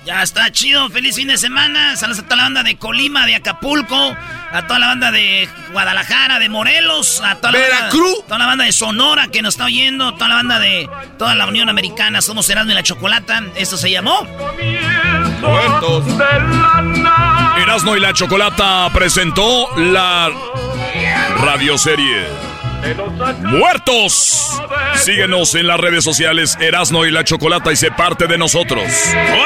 Ya 0.05 0.23
está 0.23 0.51
chido, 0.51 0.89
feliz 0.89 1.15
fin 1.17 1.29
de 1.29 1.37
semana. 1.37 1.95
Saludos 1.95 2.21
a 2.21 2.23
toda 2.25 2.37
la 2.37 2.43
banda 2.45 2.63
de 2.63 2.77
Colima, 2.79 3.27
de 3.27 3.35
Acapulco, 3.35 4.17
a 4.51 4.67
toda 4.67 4.79
la 4.79 4.87
banda 4.89 5.11
de 5.11 5.47
Guadalajara, 5.73 6.39
de 6.39 6.49
Morelos, 6.49 7.21
a 7.23 7.35
toda 7.37 7.53
la 7.53 7.59
Veracruz. 7.59 8.13
banda, 8.13 8.27
toda 8.27 8.39
la 8.39 8.47
banda 8.47 8.65
de 8.65 8.73
Sonora 8.73 9.29
que 9.29 9.43
nos 9.43 9.55
está 9.55 9.67
oyendo, 9.67 10.15
toda 10.15 10.29
la 10.29 10.35
banda 10.37 10.59
de 10.59 10.89
toda 11.19 11.35
la 11.35 11.47
Unión 11.47 11.69
Americana. 11.69 12.23
Somos 12.23 12.49
Erasmo 12.49 12.73
y 12.73 12.75
la 12.75 12.83
Chocolata. 12.83 13.43
Esto 13.57 13.77
se 13.77 13.91
llamó. 13.91 14.23
Muertos. 15.43 16.05
Erasmo 17.63 17.95
y 17.97 18.01
la 18.01 18.15
Chocolata 18.15 18.89
presentó 18.95 19.69
la 19.77 20.31
radioserie 21.37 22.27
Muertos. 23.43 24.61
Síguenos 24.97 25.55
en 25.55 25.67
las 25.67 25.79
redes 25.79 26.05
sociales 26.05 26.57
Erasmo 26.61 27.05
y 27.07 27.11
la 27.11 27.25
Chocolata 27.25 27.73
y 27.73 27.77
sé 27.77 27.91
parte 27.91 28.27
de 28.27 28.39
nosotros. 28.39 28.85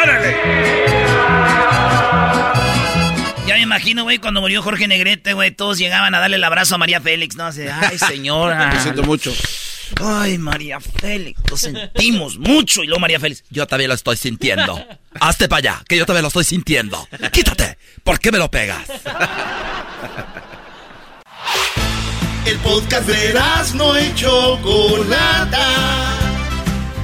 ¡Órale! 0.03 0.37
Ya 3.47 3.55
me 3.57 3.61
imagino, 3.61 4.05
güey, 4.05 4.19
cuando 4.19 4.41
murió 4.41 4.63
Jorge 4.63 4.89
Negrete, 4.89 5.35
güey, 5.35 5.51
todos 5.51 5.79
llegaban 5.79 6.15
a 6.15 6.21
darle 6.21 6.37
el 6.37 6.45
abrazo 6.45 6.77
a 6.77 6.79
María 6.79 7.01
Félix, 7.01 7.37
¿no? 7.37 7.47
Así, 7.47 7.63
ay, 7.69 7.99
señora. 7.99 8.71
Lo 8.75 8.81
siento 8.81 9.03
mucho. 9.03 9.33
Ay, 10.03 10.39
María 10.39 10.81
Félix, 10.81 11.41
lo 11.49 11.57
sentimos 11.57 12.39
mucho. 12.39 12.83
Y 12.83 12.87
luego 12.87 13.01
María 13.01 13.21
Félix, 13.21 13.45
Yo 13.51 13.67
también 13.67 13.89
lo 13.89 13.95
estoy 13.95 14.17
sintiendo. 14.17 14.83
Hazte 15.21 15.47
para 15.47 15.59
allá, 15.59 15.83
que 15.87 15.97
yo 15.97 16.07
también 16.07 16.23
lo 16.23 16.29
estoy 16.29 16.43
sintiendo. 16.45 17.07
Quítate. 17.31 17.77
¿Por 18.03 18.19
qué 18.19 18.33
me 18.33 18.39
lo 18.39 18.51
pegas? 18.51 18.81
El 22.47 22.59
podcast 22.59 23.07
de 23.07 23.31
Erasmo 23.31 23.99
y 23.99 24.15
Chocolata. 24.15 25.67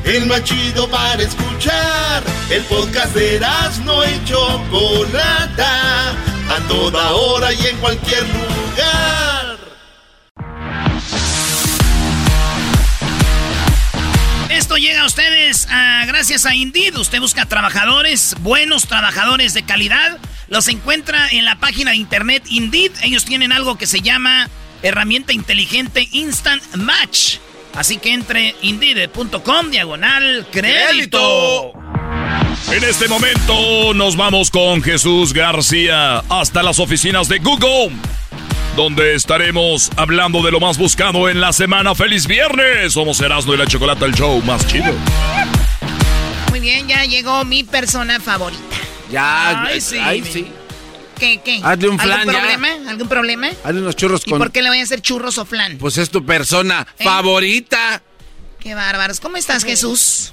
El 0.04 0.26
más 0.26 0.44
chido 0.44 0.86
para 0.90 1.22
escuchar. 1.22 2.22
El 2.50 2.62
podcast 2.64 3.14
de 3.14 3.36
Erasmo 3.36 4.02
y 4.04 4.24
Chocolata. 4.26 6.10
A 6.10 6.58
toda 6.68 7.12
hora 7.12 7.54
y 7.54 7.66
en 7.68 7.76
cualquier 7.78 8.22
lugar. 8.28 9.58
Esto 14.50 14.76
llega 14.76 15.00
a 15.00 15.06
ustedes 15.06 15.66
ah, 15.70 16.04
gracias 16.06 16.44
a 16.44 16.54
Indeed. 16.54 16.96
Usted 16.96 17.18
busca 17.18 17.46
trabajadores, 17.46 18.36
buenos 18.40 18.86
trabajadores 18.86 19.54
de 19.54 19.62
calidad. 19.62 20.18
Los 20.48 20.68
encuentra 20.68 21.28
en 21.30 21.46
la 21.46 21.58
página 21.58 21.92
de 21.92 21.96
internet 21.96 22.42
Indeed. 22.50 22.92
Ellos 23.02 23.24
tienen 23.24 23.52
algo 23.52 23.78
que 23.78 23.86
se 23.86 24.02
llama 24.02 24.50
herramienta 24.82 25.32
inteligente 25.32 26.08
Instant 26.12 26.62
Match. 26.76 27.36
Así 27.74 27.98
que 27.98 28.12
entre 28.12 28.54
indeed.com 28.62 29.70
diagonal 29.70 30.46
crédito. 30.50 31.72
En 32.72 32.84
este 32.84 33.08
momento 33.08 33.94
nos 33.94 34.16
vamos 34.16 34.50
con 34.50 34.82
Jesús 34.82 35.32
García 35.32 36.18
hasta 36.28 36.62
las 36.62 36.78
oficinas 36.78 37.28
de 37.28 37.38
Google, 37.38 37.92
donde 38.76 39.14
estaremos 39.14 39.90
hablando 39.96 40.42
de 40.42 40.50
lo 40.50 40.60
más 40.60 40.78
buscado 40.78 41.28
en 41.28 41.40
la 41.40 41.52
semana. 41.52 41.94
¡Feliz 41.94 42.26
viernes! 42.26 42.92
Somos 42.92 43.20
Erasmo 43.20 43.54
y 43.54 43.56
la 43.56 43.66
Chocolata, 43.66 44.04
el 44.04 44.14
show 44.14 44.42
más 44.42 44.66
chido. 44.66 44.92
Muy 46.50 46.60
bien, 46.60 46.88
ya 46.88 47.04
llegó 47.04 47.44
mi 47.44 47.62
persona 47.64 48.18
favorita. 48.20 48.62
Ya, 49.10 49.62
Ay, 49.64 49.74
ay, 49.74 49.80
sí, 49.80 49.98
ay, 50.00 50.22
mi- 50.22 50.32
sí. 50.32 50.52
¿Qué, 51.20 51.40
qué? 51.44 51.60
Hazle 51.62 51.88
un 51.90 51.98
flan 51.98 52.20
¿Algún 52.20 52.32
ya. 52.34 52.40
problema? 52.40 52.90
¿Algún 52.90 53.08
problema? 53.08 53.48
Hazle 53.62 53.80
unos 53.82 53.94
churros 53.94 54.22
¿Y 54.26 54.30
con... 54.30 54.38
por 54.38 54.50
qué 54.50 54.62
le 54.62 54.70
voy 54.70 54.78
a 54.78 54.82
hacer 54.82 55.02
churros 55.02 55.36
o 55.38 55.44
flan? 55.44 55.76
Pues 55.78 55.98
es 55.98 56.10
tu 56.10 56.24
persona 56.24 56.86
¿Eh? 56.98 57.04
favorita. 57.04 58.02
Qué 58.58 58.74
bárbaros. 58.74 59.20
¿Cómo 59.20 59.36
estás, 59.36 59.64
Jesús? 59.64 60.32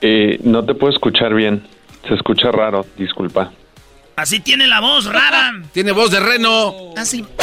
Eh, 0.00 0.38
no 0.42 0.64
te 0.64 0.74
puedo 0.74 0.92
escuchar 0.92 1.34
bien. 1.34 1.66
Se 2.08 2.14
escucha 2.14 2.50
raro, 2.50 2.86
disculpa. 2.96 3.52
Así 4.16 4.40
tiene 4.40 4.66
la 4.66 4.80
voz 4.80 5.04
rara. 5.04 5.52
Tiene 5.72 5.92
voz 5.92 6.10
de 6.10 6.20
reno. 6.20 6.94
Así. 6.96 7.24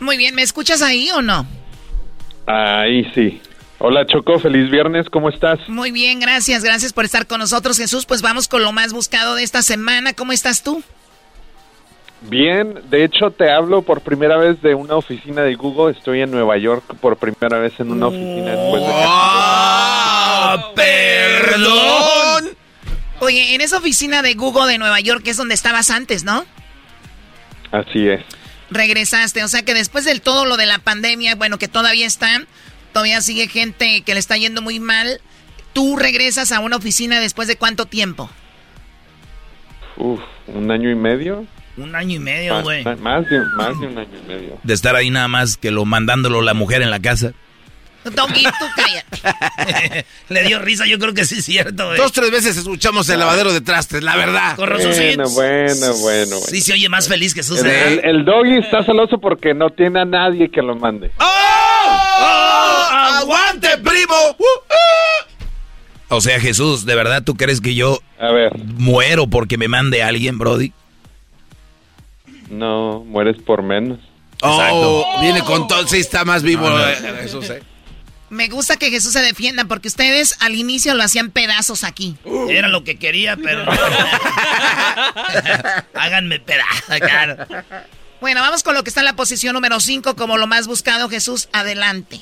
Muy 0.00 0.16
bien, 0.16 0.34
¿me 0.34 0.42
escuchas 0.42 0.82
ahí 0.82 1.10
o 1.10 1.22
no? 1.22 1.46
Ahí 2.46 3.04
sí. 3.14 3.40
Hola 3.78 4.06
Choco, 4.06 4.38
feliz 4.38 4.70
viernes, 4.70 5.06
¿cómo 5.10 5.28
estás? 5.28 5.58
Muy 5.68 5.90
bien, 5.90 6.18
gracias, 6.18 6.64
gracias 6.64 6.94
por 6.94 7.04
estar 7.04 7.26
con 7.26 7.40
nosotros, 7.40 7.76
Jesús. 7.76 8.06
Pues 8.06 8.22
vamos 8.22 8.48
con 8.48 8.62
lo 8.62 8.72
más 8.72 8.94
buscado 8.94 9.34
de 9.34 9.42
esta 9.42 9.60
semana. 9.60 10.14
¿Cómo 10.14 10.32
estás 10.32 10.62
tú? 10.62 10.82
Bien, 12.22 12.80
de 12.88 13.04
hecho 13.04 13.30
te 13.30 13.52
hablo 13.52 13.82
por 13.82 14.00
primera 14.00 14.38
vez 14.38 14.62
de 14.62 14.74
una 14.74 14.96
oficina 14.96 15.42
de 15.42 15.54
Google. 15.56 15.96
Estoy 15.96 16.22
en 16.22 16.30
Nueva 16.30 16.56
York 16.56 16.84
por 17.00 17.18
primera 17.18 17.58
vez 17.58 17.78
en 17.78 17.92
una 17.92 18.06
oficina 18.06 18.52
después 18.52 18.82
de 18.82 18.92
¡Ah, 18.94 20.72
perdón! 20.74 22.56
Oye, 23.20 23.54
en 23.54 23.60
esa 23.60 23.76
oficina 23.76 24.22
de 24.22 24.34
Google 24.34 24.72
de 24.72 24.78
Nueva 24.78 25.00
York, 25.00 25.22
que 25.22 25.30
es 25.30 25.36
donde 25.36 25.54
estabas 25.54 25.90
antes, 25.90 26.24
¿no? 26.24 26.46
Así 27.72 28.08
es. 28.08 28.22
Regresaste, 28.70 29.44
o 29.44 29.48
sea 29.48 29.62
que 29.62 29.74
después 29.74 30.06
del 30.06 30.22
todo 30.22 30.46
lo 30.46 30.56
de 30.56 30.66
la 30.66 30.78
pandemia, 30.78 31.34
bueno, 31.34 31.58
que 31.58 31.68
todavía 31.68 32.06
está, 32.06 32.40
todavía 32.96 33.20
sigue 33.20 33.46
gente 33.46 34.00
que 34.06 34.14
le 34.14 34.20
está 34.20 34.38
yendo 34.38 34.62
muy 34.62 34.80
mal. 34.80 35.20
¿Tú 35.74 35.98
regresas 35.98 36.50
a 36.50 36.60
una 36.60 36.76
oficina 36.76 37.20
después 37.20 37.46
de 37.46 37.56
cuánto 37.56 37.84
tiempo? 37.84 38.30
Uf, 39.98 40.18
un 40.46 40.70
año 40.70 40.90
y 40.90 40.94
medio. 40.94 41.44
Un 41.76 41.94
año 41.94 42.16
y 42.16 42.18
medio, 42.18 42.62
güey. 42.62 42.84
más 42.84 43.28
de, 43.28 43.40
más 43.54 43.78
de 43.78 43.86
un 43.88 43.98
año 43.98 44.18
y 44.24 44.26
medio. 44.26 44.58
De 44.62 44.72
estar 44.72 44.96
ahí 44.96 45.10
nada 45.10 45.28
más 45.28 45.58
que 45.58 45.70
lo 45.70 45.84
mandándolo 45.84 46.40
la 46.40 46.54
mujer 46.54 46.80
en 46.80 46.90
la 46.90 46.98
casa. 47.00 47.34
Doggy, 48.04 48.44
tú 48.44 48.66
cállate. 48.76 50.06
Le 50.30 50.44
dio 50.44 50.58
risa, 50.60 50.86
yo 50.86 50.98
creo 50.98 51.12
que 51.12 51.26
sí 51.26 51.40
es 51.40 51.44
cierto, 51.44 51.88
güey. 51.88 51.98
Dos, 51.98 52.12
tres 52.12 52.30
veces 52.30 52.56
escuchamos 52.56 53.10
el 53.10 53.18
lavadero 53.18 53.52
de 53.52 53.60
trastes, 53.60 54.02
la 54.02 54.16
verdad. 54.16 54.56
Bueno, 54.56 54.78
sí. 54.78 55.16
bueno, 55.34 55.94
bueno. 55.98 56.36
Sí 56.48 56.62
se 56.62 56.72
oye 56.72 56.88
más 56.88 57.08
feliz 57.08 57.34
que. 57.34 57.40
El, 57.40 57.66
¿eh? 57.66 57.92
el- 58.04 58.04
el 58.16 58.24
doggy 58.24 58.56
está 58.56 58.82
celoso 58.84 59.18
porque 59.18 59.52
no 59.52 59.68
tiene 59.68 60.00
a 60.00 60.04
nadie 60.06 60.50
que 60.50 60.62
lo 60.62 60.76
mande. 60.76 61.10
¡Oh! 61.18 61.55
¡Aguante, 63.18 63.68
primo! 63.78 64.14
Uh, 64.38 64.42
uh. 64.42 66.14
O 66.16 66.20
sea, 66.20 66.38
Jesús, 66.40 66.86
¿de 66.86 66.94
verdad 66.94 67.22
tú 67.24 67.34
crees 67.34 67.60
que 67.60 67.74
yo 67.74 68.00
A 68.20 68.30
ver. 68.30 68.56
muero 68.58 69.26
porque 69.28 69.58
me 69.58 69.68
mande 69.68 70.02
alguien, 70.02 70.38
Brody? 70.38 70.72
No, 72.50 73.02
mueres 73.06 73.36
por 73.42 73.62
menos. 73.62 73.98
Oh, 74.42 75.18
viene 75.20 75.42
con 75.42 75.66
todo, 75.66 75.86
sí 75.88 75.96
está 75.98 76.24
más 76.24 76.42
vivo 76.42 76.68
No, 76.68 76.78
no. 76.78 76.88
eh, 76.88 76.96
Jesús, 77.22 77.48
eh. 77.50 77.62
Me 78.28 78.48
gusta 78.48 78.76
que 78.76 78.90
Jesús 78.90 79.12
se 79.12 79.20
defienda 79.20 79.64
porque 79.66 79.88
ustedes 79.88 80.36
al 80.40 80.54
inicio 80.56 80.94
lo 80.94 81.02
hacían 81.02 81.30
pedazos 81.30 81.84
aquí. 81.84 82.16
Era 82.48 82.68
lo 82.68 82.82
que 82.84 82.98
quería, 82.98 83.36
pero 83.36 83.64
no. 83.64 83.72
Háganme 85.94 86.40
pedazos, 86.40 86.98
claro. 87.00 87.46
Bueno, 88.20 88.40
vamos 88.40 88.62
con 88.62 88.74
lo 88.74 88.82
que 88.82 88.90
está 88.90 89.00
en 89.00 89.06
la 89.06 89.16
posición 89.16 89.54
número 89.54 89.78
5 89.78 90.16
como 90.16 90.38
lo 90.38 90.46
más 90.48 90.66
buscado. 90.66 91.08
Jesús, 91.08 91.48
adelante. 91.52 92.20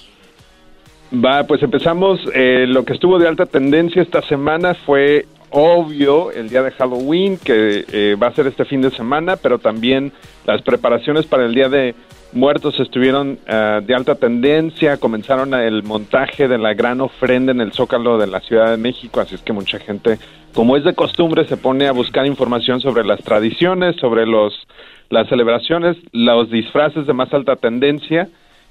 Va, 1.15 1.45
pues 1.45 1.63
empezamos. 1.63 2.21
eh, 2.35 2.67
lo 2.67 2.85
que 2.85 2.95
estuvo 2.95 3.19
de 3.19 3.29
alta 3.29 3.47
tendencia 3.47 4.03
esta 4.03 4.23
semana 4.23 4.75
fue 4.75 5.27
obvio 5.51 6.33
el 6.33 6.49
día 6.49 6.63
de 6.63 6.73
Halloween, 6.73 7.39
que 7.39 7.85
eh, 7.93 8.17
va 8.21 8.29
a 8.29 8.35
ser 8.35 8.49
este 8.49 8.65
fin 8.65 8.81
de 8.83 8.91
semana, 8.91 9.37
pero 9.37 9.59
también 9.59 10.13
las 10.47 10.63
preparaciones 10.63 11.27
para 11.27 11.45
el 11.45 11.55
día 11.55 11.69
de 11.69 11.95
muertos 12.33 12.81
estuvieron 12.81 13.39
ah, 13.47 13.81
de 13.85 13.95
alta 13.95 14.17
tendencia. 14.17 14.97
Comenzaron 14.97 15.55
el 15.55 15.85
montaje 15.85 16.49
de 16.49 16.59
la 16.59 16.75
gran 16.75 17.01
ofrenda 17.01 17.53
en 17.53 17.61
el 17.61 17.73
Zócalo 17.73 18.19
de 18.19 18.27
la 18.27 18.41
Ciudad 18.41 18.71
de 18.71 18.77
México, 18.77 19.21
así 19.21 19.37
es 19.37 19.43
que 19.43 19.53
mucha 19.53 19.79
gente, 19.79 20.19
como 20.53 20.77
es 20.77 20.83
de 20.83 20.95
costumbre, 20.95 21.47
se 21.47 21.57
pone 21.57 21.87
a 21.87 21.93
buscar 21.93 22.27
información 22.27 22.81
sobre 22.81 23.05
las 23.05 23.21
tradiciones, 23.21 23.95
sobre 23.97 24.27
los 24.27 24.67
las 25.11 25.29
celebraciones, 25.29 25.97
los 26.11 26.51
disfraces 26.51 27.07
de 27.07 27.13
más 27.13 27.33
alta 27.33 27.55
tendencia 27.57 28.29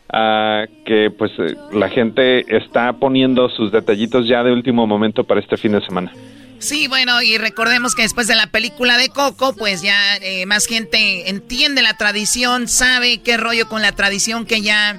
que 0.10 1.12
pues 1.18 1.32
eh, 1.40 1.56
la 1.72 1.90
gente 1.90 2.56
está 2.56 2.94
poniendo 2.94 3.50
sus 3.50 3.72
detallitos 3.72 4.28
ya 4.28 4.44
de 4.44 4.52
último 4.52 4.86
momento 4.86 5.24
para 5.24 5.40
este 5.40 5.58
fin 5.58 5.72
de 5.72 5.82
semana. 5.82 6.12
Sí, 6.60 6.88
bueno, 6.88 7.22
y 7.22 7.38
recordemos 7.38 7.94
que 7.94 8.04
después 8.04 8.28
de 8.28 8.36
la 8.36 8.48
película 8.48 8.98
de 8.98 9.10
Coco, 9.10 9.54
pues 9.54 9.82
ya 9.82 10.16
eh, 10.18 10.46
más 10.46 10.66
gente 10.66 11.30
entiende 11.30 11.82
la 11.82 11.98
tradición, 11.98 12.68
sabe 12.68 13.22
qué 13.22 13.38
rollo 13.38 13.68
con 13.68 13.82
la 13.82 13.92
tradición 13.92 14.46
que 14.46 14.62
ya 14.62 14.98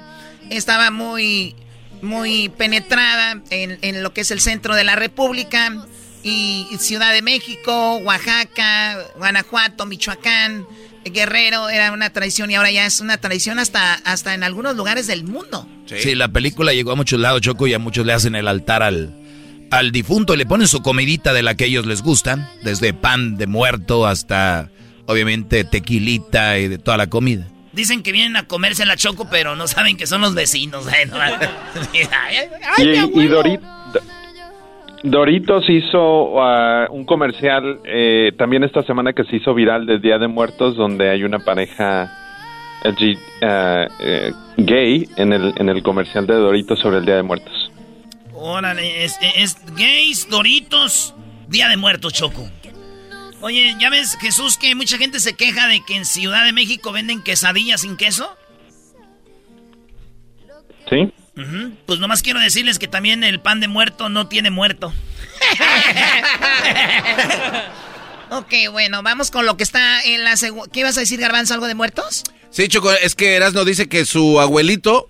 estaba 0.51 0.91
muy, 0.91 1.55
muy 2.03 2.49
penetrada 2.49 3.41
en, 3.49 3.79
en 3.81 4.03
lo 4.03 4.13
que 4.13 4.21
es 4.21 4.31
el 4.31 4.41
centro 4.41 4.75
de 4.75 4.83
la 4.83 4.95
República 4.95 5.87
y 6.21 6.67
Ciudad 6.79 7.13
de 7.13 7.21
México, 7.21 7.97
Oaxaca, 7.97 8.97
Guanajuato, 9.15 9.85
Michoacán, 9.85 10.65
Guerrero, 11.11 11.69
era 11.69 11.91
una 11.91 12.09
tradición 12.11 12.49
y 12.51 12.55
ahora 12.55 12.71
ya 12.71 12.85
es 12.85 12.99
una 12.99 13.17
tradición 13.17 13.59
hasta, 13.59 13.93
hasta 13.93 14.33
en 14.33 14.43
algunos 14.43 14.75
lugares 14.75 15.07
del 15.07 15.23
mundo. 15.23 15.67
Sí. 15.85 16.15
la 16.15 16.27
película 16.29 16.73
llegó 16.73 16.91
a 16.91 16.95
muchos 16.95 17.19
lados, 17.19 17.41
Choco, 17.41 17.67
y 17.67 17.73
a 17.73 17.79
muchos 17.79 18.05
le 18.05 18.13
hacen 18.13 18.35
el 18.35 18.47
altar 18.47 18.81
al, 18.83 19.13
al 19.71 19.91
difunto 19.91 20.33
y 20.33 20.37
le 20.37 20.45
ponen 20.45 20.67
su 20.67 20.81
comidita 20.81 21.31
de 21.33 21.43
la 21.43 21.55
que 21.55 21.65
ellos 21.65 21.85
les 21.85 22.01
gusta, 22.01 22.51
desde 22.63 22.93
pan 22.93 23.37
de 23.37 23.45
muerto 23.47 24.07
hasta, 24.07 24.69
obviamente, 25.05 25.63
tequilita 25.63 26.57
y 26.57 26.67
de 26.67 26.77
toda 26.79 26.97
la 26.97 27.07
comida. 27.07 27.47
Dicen 27.73 28.03
que 28.03 28.11
vienen 28.13 28.37
a 28.37 28.47
comerse 28.47 28.85
la 28.85 28.95
choco, 28.95 29.29
pero 29.29 29.55
no 29.55 29.67
saben 29.67 29.97
que 29.97 30.07
son 30.07 30.21
los 30.21 30.33
vecinos. 30.33 30.85
¿eh? 30.91 31.09
Y, 32.77 32.81
y 32.83 33.27
Dori- 33.27 33.59
Do- 33.93 34.01
Doritos 35.05 35.69
hizo 35.69 36.41
ah, 36.41 36.87
un 36.89 37.05
comercial 37.05 37.79
eh, 37.85 38.31
también 38.39 38.63
esta 38.63 38.81
semana 38.83 39.13
que 39.13 39.23
se 39.25 39.35
hizo 39.35 39.53
viral 39.53 39.85
de 39.85 39.99
Día 39.99 40.17
de 40.17 40.27
Muertos, 40.27 40.75
donde 40.75 41.11
hay 41.11 41.23
una 41.23 41.37
pareja 41.37 42.11
LG, 42.83 43.15
ah, 43.43 43.85
eh, 43.99 44.31
gay 44.57 45.07
en 45.15 45.31
el, 45.31 45.53
en 45.57 45.69
el 45.69 45.83
comercial 45.83 46.25
de 46.25 46.33
Doritos 46.33 46.79
sobre 46.79 46.97
el 46.97 47.05
Día 47.05 47.17
de 47.17 47.23
Muertos. 47.23 47.71
Órale, 48.33 49.05
es, 49.05 49.19
es 49.37 49.57
gays, 49.75 50.27
doritos, 50.27 51.13
Día 51.49 51.69
de 51.69 51.77
Muertos, 51.77 52.11
Choco. 52.11 52.49
Oye, 53.41 53.75
¿ya 53.79 53.91
ves, 53.91 54.17
Jesús, 54.19 54.57
que 54.57 54.73
mucha 54.73 54.97
gente 54.97 55.19
se 55.19 55.35
queja 55.35 55.67
de 55.67 55.81
que 55.85 55.95
en 55.95 56.05
Ciudad 56.05 56.45
de 56.45 56.51
México 56.51 56.91
venden 56.91 57.21
quesadillas 57.21 57.81
sin 57.81 57.95
queso? 57.95 58.27
¿Sí? 60.89 61.13
Ujú, 61.37 61.73
Pues 61.85 61.99
nomás 61.99 62.21
quiero 62.21 62.39
decirles 62.39 62.79
que 62.79 62.87
también 62.87 63.23
el 63.23 63.41
pan 63.41 63.59
de 63.59 63.67
muerto 63.67 64.09
no 64.09 64.27
tiene 64.27 64.49
muerto. 64.51 64.93
Ok, 68.31 68.53
bueno, 68.71 69.03
vamos 69.03 69.29
con 69.29 69.45
lo 69.45 69.55
que 69.55 69.63
está 69.63 70.01
en 70.03 70.23
la 70.23 70.35
segunda. 70.35 70.69
¿Qué 70.71 70.79
ibas 70.79 70.97
a 70.97 71.01
decir, 71.01 71.19
Garbanzo? 71.19 71.53
¿Algo 71.53 71.67
de 71.67 71.75
muertos? 71.75 72.23
Sí, 72.49 72.67
Choco, 72.67 72.91
es 72.91 73.13
que 73.13 73.35
Erasno 73.35 73.63
dice 73.65 73.87
que 73.87 74.03
su 74.03 74.39
abuelito 74.41 75.07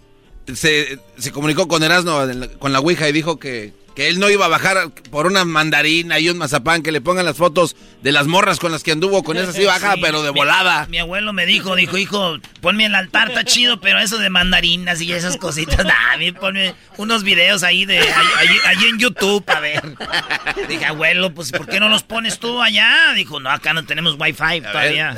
se, 0.53 0.99
se 1.17 1.31
comunicó 1.31 1.67
con 1.69 1.81
Erasno, 1.81 2.19
con 2.59 2.73
la 2.73 2.79
Ouija, 2.81 3.07
y 3.07 3.13
dijo 3.13 3.39
que, 3.39 3.73
que 3.95 4.09
él 4.09 4.19
no 4.19 4.29
iba 4.29 4.45
a 4.45 4.49
bajar 4.49 4.89
por 5.09 5.25
una 5.25 5.45
mandarina 5.45 6.19
y 6.19 6.29
un 6.29 6.37
mazapán, 6.37 6.83
que 6.83 6.91
le 6.91 6.99
pongan 7.01 7.25
las 7.25 7.37
fotos 7.37 7.75
de 8.03 8.11
las 8.11 8.27
morras 8.27 8.59
con 8.59 8.71
las 8.71 8.83
que 8.83 8.91
anduvo, 8.91 9.23
con 9.23 9.37
esas 9.37 9.55
sí 9.55 9.63
baja, 9.65 9.93
Sí, 9.93 10.01
pero 10.01 10.21
de 10.21 10.31
mi- 10.33 10.37
volada. 10.39 10.85
Mi 10.89 10.99
abuelo 10.99 11.31
me 11.33 11.45
dijo, 11.45 11.75
dijo, 11.75 11.97
hijo, 11.97 12.37
ponme 12.61 12.85
el 12.85 12.93
altar, 12.95 13.29
está 13.29 13.43
chido, 13.45 13.79
pero 13.79 13.99
eso 13.99 14.17
de 14.17 14.29
mandarinas 14.29 15.01
y 15.01 15.11
esas 15.13 15.37
cositas, 15.37 15.85
nah, 15.85 16.13
a 16.13 16.17
mí 16.17 16.31
ponme 16.33 16.75
unos 16.97 17.23
videos 17.23 17.63
ahí 17.63 17.85
de, 17.85 17.99
ahí, 17.99 18.27
ahí- 18.37 18.59
ahí 18.77 18.85
en 18.89 18.99
YouTube, 18.99 19.43
a 19.49 19.59
ver. 19.61 19.81
Dije, 20.67 20.85
abuelo, 20.85 21.33
pues, 21.33 21.51
¿por 21.51 21.65
qué 21.67 21.79
no 21.79 21.87
los 21.89 22.03
pones 22.03 22.37
tú 22.39 22.61
allá? 22.61 23.13
Dijo, 23.15 23.39
no, 23.39 23.49
acá 23.49 23.73
no 23.73 23.85
tenemos 23.85 24.15
wifi 24.19 24.61
todavía. 24.61 25.15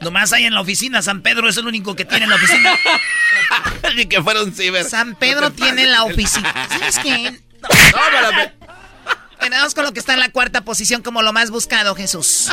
Nomás 0.00 0.32
hay 0.32 0.44
en 0.44 0.54
la 0.54 0.60
oficina, 0.60 1.02
San 1.02 1.22
Pedro 1.22 1.48
es 1.48 1.56
el 1.56 1.66
único 1.66 1.94
que 1.96 2.04
tiene 2.04 2.24
en 2.24 2.30
la 2.30 2.36
oficina. 2.36 2.70
Ni 3.96 4.06
que 4.06 4.22
fuera 4.22 4.42
un 4.42 4.52
ciber. 4.52 4.84
San 4.84 5.16
Pedro 5.16 5.50
tiene 5.52 5.86
la 5.86 6.04
oficina. 6.04 6.52
¿Sabes 6.68 6.98
qué? 7.00 7.40
Bueno, 9.40 9.56
vamos 9.56 9.74
con 9.74 9.84
lo 9.84 9.92
que 9.92 10.00
está 10.00 10.14
en 10.14 10.20
la 10.20 10.30
cuarta 10.30 10.62
posición 10.62 11.02
como 11.02 11.22
lo 11.22 11.32
más 11.32 11.50
buscado, 11.50 11.94
Jesús. 11.94 12.50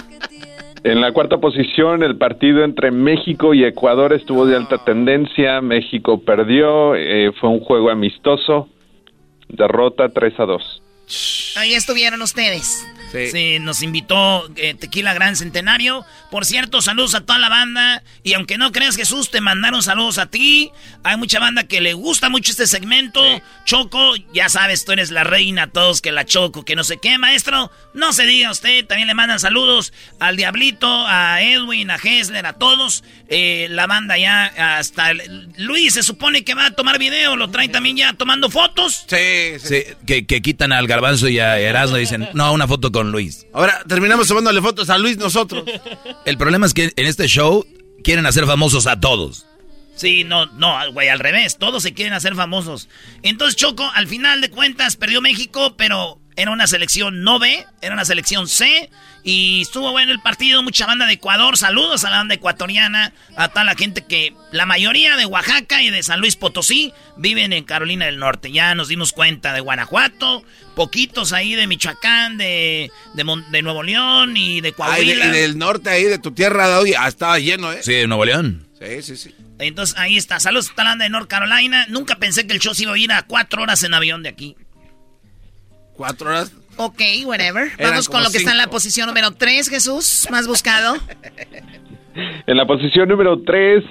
En 0.84 1.02
la 1.02 1.12
cuarta 1.14 1.40
posición, 1.40 2.04
el 2.04 2.18
partido 2.18 2.64
entre 2.64 2.92
México 2.92 3.54
y 3.54 3.64
Ecuador 3.64 4.14
estuvo 4.14 4.46
de 4.46 4.56
alta 4.56 4.84
tendencia. 4.84 5.62
México 5.62 6.22
perdió, 6.24 6.96
eh, 6.96 7.32
fue 7.40 7.50
un 7.50 7.60
juego 7.60 7.90
amistoso. 7.90 8.70
Derrota 9.48 10.10
3 10.10 10.40
a 10.40 10.46
2. 10.46 10.84
Ahí 11.56 11.74
estuvieron 11.74 12.22
ustedes. 12.22 12.86
Sí. 13.32 13.60
nos 13.60 13.82
invitó 13.82 14.50
eh, 14.58 14.74
Tequila 14.74 15.14
Gran 15.14 15.38
Centenario. 15.38 16.04
Por 16.32 16.44
cierto, 16.44 16.82
saludos 16.82 17.16
a 17.16 17.22
toda 17.22 17.40
la 17.40 17.48
banda. 17.48 18.04
Y 18.24 18.34
aunque 18.34 18.58
no 18.58 18.74
creas, 18.74 18.98
Jesús, 18.98 19.32
te 19.32 19.40
mandaron 19.40 19.82
saludos 19.84 20.18
a 20.18 20.26
ti. 20.26 20.70
Hay 21.06 21.16
mucha 21.16 21.40
banda 21.40 21.64
que 21.64 21.80
le 21.80 21.94
gusta 21.94 22.28
mucho 22.28 22.52
este 22.52 22.68
segmento. 22.68 23.22
Choco, 23.64 24.16
ya 24.34 24.50
sabes, 24.50 24.84
tú 24.84 24.92
eres 24.92 25.12
la 25.12 25.24
reina, 25.24 25.68
todos 25.72 26.02
que 26.02 26.12
la 26.12 26.26
Choco, 26.26 26.66
que 26.66 26.76
no 26.76 26.84
sé 26.84 26.98
qué, 27.02 27.18
maestro. 27.18 27.72
No 27.94 28.12
se 28.12 28.26
diga 28.26 28.52
usted, 28.52 28.86
también 28.86 29.08
le 29.08 29.14
mandan 29.14 29.40
saludos 29.40 29.94
al 30.20 30.36
Diablito, 30.36 31.08
a 31.08 31.42
Edwin, 31.42 31.92
a 31.92 31.96
Hessler, 31.96 32.46
a 32.46 32.54
todos. 32.54 33.06
Eh, 33.30 33.68
la 33.70 33.88
banda 33.88 34.18
ya, 34.18 34.78
hasta 34.78 35.12
el- 35.12 35.54
Luis 35.58 35.94
se 35.94 36.04
supone 36.04 36.44
que 36.44 36.54
va 36.54 36.66
a 36.66 36.72
tomar 36.72 37.00
video, 37.00 37.38
lo 37.38 37.50
traen 37.50 37.72
también 37.72 37.96
ya 37.96 38.12
tomando 38.12 38.50
fotos. 38.50 39.06
Sí, 39.08 39.58
Sí, 39.60 39.84
que, 40.06 40.26
que 40.26 40.42
quitan 40.42 40.74
al 40.74 40.88
garbanzo 40.96 41.28
y 41.28 41.40
a 41.40 41.60
Erasmo 41.60 41.98
dicen, 41.98 42.30
no, 42.34 42.54
una 42.54 42.68
foto 42.68 42.92
con 42.92 43.12
Luis. 43.12 43.46
Ahora 43.54 43.84
terminamos 43.88 44.28
tomándole 44.28 44.62
fotos 44.62 44.90
a 44.90 44.98
Luis 44.98 45.18
nosotros. 45.18 45.64
El 46.26 46.38
problema 46.38 46.66
es 46.66 46.74
que 46.74 46.94
en 46.96 47.06
este 47.06 47.28
show 47.28 47.66
quieren 48.04 48.26
hacer 48.26 48.46
famosos 48.46 48.88
a 48.88 49.00
todos. 49.00 49.46
Sí, 49.96 50.24
no, 50.24 50.46
no, 50.48 50.92
güey, 50.92 51.10
al 51.10 51.20
revés. 51.20 51.58
Todos 51.58 51.84
se 51.84 51.94
quieren 51.94 52.14
hacer 52.14 52.36
famosos. 52.36 52.90
Entonces, 53.24 53.56
Choco, 53.56 53.90
al 53.94 54.08
final 54.08 54.42
de 54.42 54.50
cuentas, 54.50 54.96
perdió 54.96 55.22
México, 55.22 55.76
pero 55.78 56.20
era 56.36 56.52
una 56.52 56.68
selección 56.68 57.24
no 57.24 57.40
B, 57.40 57.66
era 57.82 57.94
una 57.94 58.06
selección 58.06 58.48
C. 58.48 58.90
Y 59.28 59.62
estuvo 59.62 59.90
bueno 59.92 60.12
el 60.12 60.20
partido, 60.20 60.62
mucha 60.62 60.86
banda 60.86 61.08
de 61.08 61.14
Ecuador. 61.14 61.58
Saludos 61.58 62.04
a 62.04 62.12
la 62.12 62.18
banda 62.18 62.36
ecuatoriana, 62.36 63.12
a 63.36 63.48
toda 63.48 63.64
la 63.64 63.74
gente 63.74 64.04
que 64.06 64.36
la 64.52 64.68
mayoría 64.68 65.18
de 65.18 65.26
Oaxaca 65.26 65.82
y 65.82 65.90
de 65.90 66.04
San 66.04 66.20
Luis 66.20 66.36
Potosí 66.36 66.94
viven 67.18 67.52
en 67.52 67.64
Carolina 67.64 68.06
del 68.06 68.20
Norte. 68.20 68.52
Ya 68.52 68.76
nos 68.76 68.88
dimos 68.88 69.14
cuenta 69.14 69.52
de 69.54 69.62
Guanajuato, 69.62 70.44
poquitos 70.76 71.34
ahí 71.34 71.56
de 71.56 71.66
Michoacán, 71.66 72.38
de, 72.38 72.92
de, 73.16 73.24
Mon- 73.24 73.50
de 73.52 73.64
Nuevo 73.64 73.82
León 73.82 74.38
y 74.38 74.62
de 74.62 74.68
Ay, 74.68 74.74
Coahuila. 74.74 75.26
de- 75.32 75.38
y 75.40 75.42
del 75.42 75.58
norte 75.58 75.90
ahí, 75.90 76.04
de 76.04 76.20
tu 76.20 76.32
tierra, 76.32 76.78
oye, 76.78 76.96
ah, 76.96 77.08
estaba 77.08 77.40
lleno, 77.40 77.72
¿eh? 77.74 77.82
Sí, 77.82 77.94
de 77.94 78.06
Nuevo 78.08 78.26
León. 78.26 78.68
Sí, 78.80 79.02
sí, 79.02 79.18
sí. 79.18 79.36
Entonces 79.58 79.98
ahí 79.98 80.18
está. 80.18 80.40
Saludos 80.40 80.70
a 80.78 80.84
la 80.84 80.90
banda 80.92 81.06
de 81.06 81.10
North 81.10 81.28
Carolina. 81.30 81.88
Nunca 81.90 82.18
pensé 82.18 82.46
que 82.46 82.54
el 82.54 82.60
show 82.60 82.76
se 82.76 82.84
iba 82.84 82.94
a 82.94 82.98
ir 83.00 83.12
a 83.12 83.24
cuatro 83.24 83.64
horas 83.64 83.82
en 83.82 83.96
avión 83.96 84.22
de 84.22 84.30
aquí. 84.30 84.56
¿Cuatro 85.96 86.30
horas? 86.30 86.52
Ok, 86.78 87.02
whatever. 87.26 87.72
Eran 87.78 87.92
Vamos 87.92 88.10
con 88.10 88.24
lo 88.24 88.30
que 88.30 88.38
está 88.38 88.52
en 88.52 88.58
la 88.58 88.68
posición 88.68 89.08
número 89.08 89.32
3, 89.32 89.70
Jesús, 89.70 90.28
más 90.32 90.48
buscado. 90.48 90.98
En 92.48 92.56
la 92.56 92.66
posición 92.66 93.10
número 93.10 93.42
3, 93.42 93.84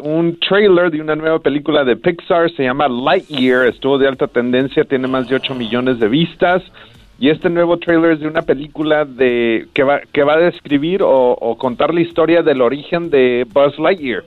un 0.00 0.38
trailer 0.38 0.90
de 0.90 1.00
una 1.00 1.16
nueva 1.16 1.40
película 1.40 1.82
de 1.82 1.96
Pixar, 1.96 2.50
se 2.52 2.62
llama 2.62 2.86
Lightyear, 2.88 3.66
estuvo 3.66 3.98
de 3.98 4.06
alta 4.06 4.28
tendencia, 4.28 4.84
tiene 4.84 5.08
más 5.08 5.28
de 5.28 5.34
8 5.34 5.54
millones 5.54 5.98
de 5.98 6.08
vistas. 6.08 6.62
Y 7.18 7.28
este 7.28 7.50
nuevo 7.50 7.78
trailer 7.78 8.12
es 8.12 8.20
de 8.20 8.28
una 8.28 8.42
película 8.42 9.04
de 9.04 9.66
que 9.74 9.82
va, 9.82 10.00
que 10.12 10.22
va 10.22 10.34
a 10.34 10.38
describir 10.38 11.02
o, 11.02 11.32
o 11.32 11.58
contar 11.58 11.92
la 11.92 12.00
historia 12.00 12.42
del 12.42 12.62
origen 12.62 13.10
de 13.10 13.46
Buzz 13.52 13.78
Lightyear. 13.78 14.24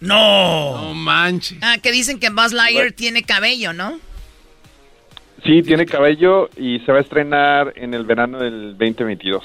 No. 0.00 0.80
No 0.80 0.94
manches. 0.94 1.58
Ah, 1.60 1.76
que 1.82 1.92
dicen 1.92 2.18
que 2.18 2.30
Buzz 2.30 2.52
Lightyear 2.52 2.92
tiene 2.92 3.24
cabello, 3.24 3.72
¿no? 3.72 3.98
Sí, 5.44 5.62
tiene 5.62 5.84
cabello 5.84 6.48
y 6.56 6.80
se 6.80 6.92
va 6.92 6.98
a 6.98 7.02
estrenar 7.02 7.74
en 7.76 7.92
el 7.92 8.04
verano 8.04 8.38
del 8.38 8.76
2022. 8.78 9.42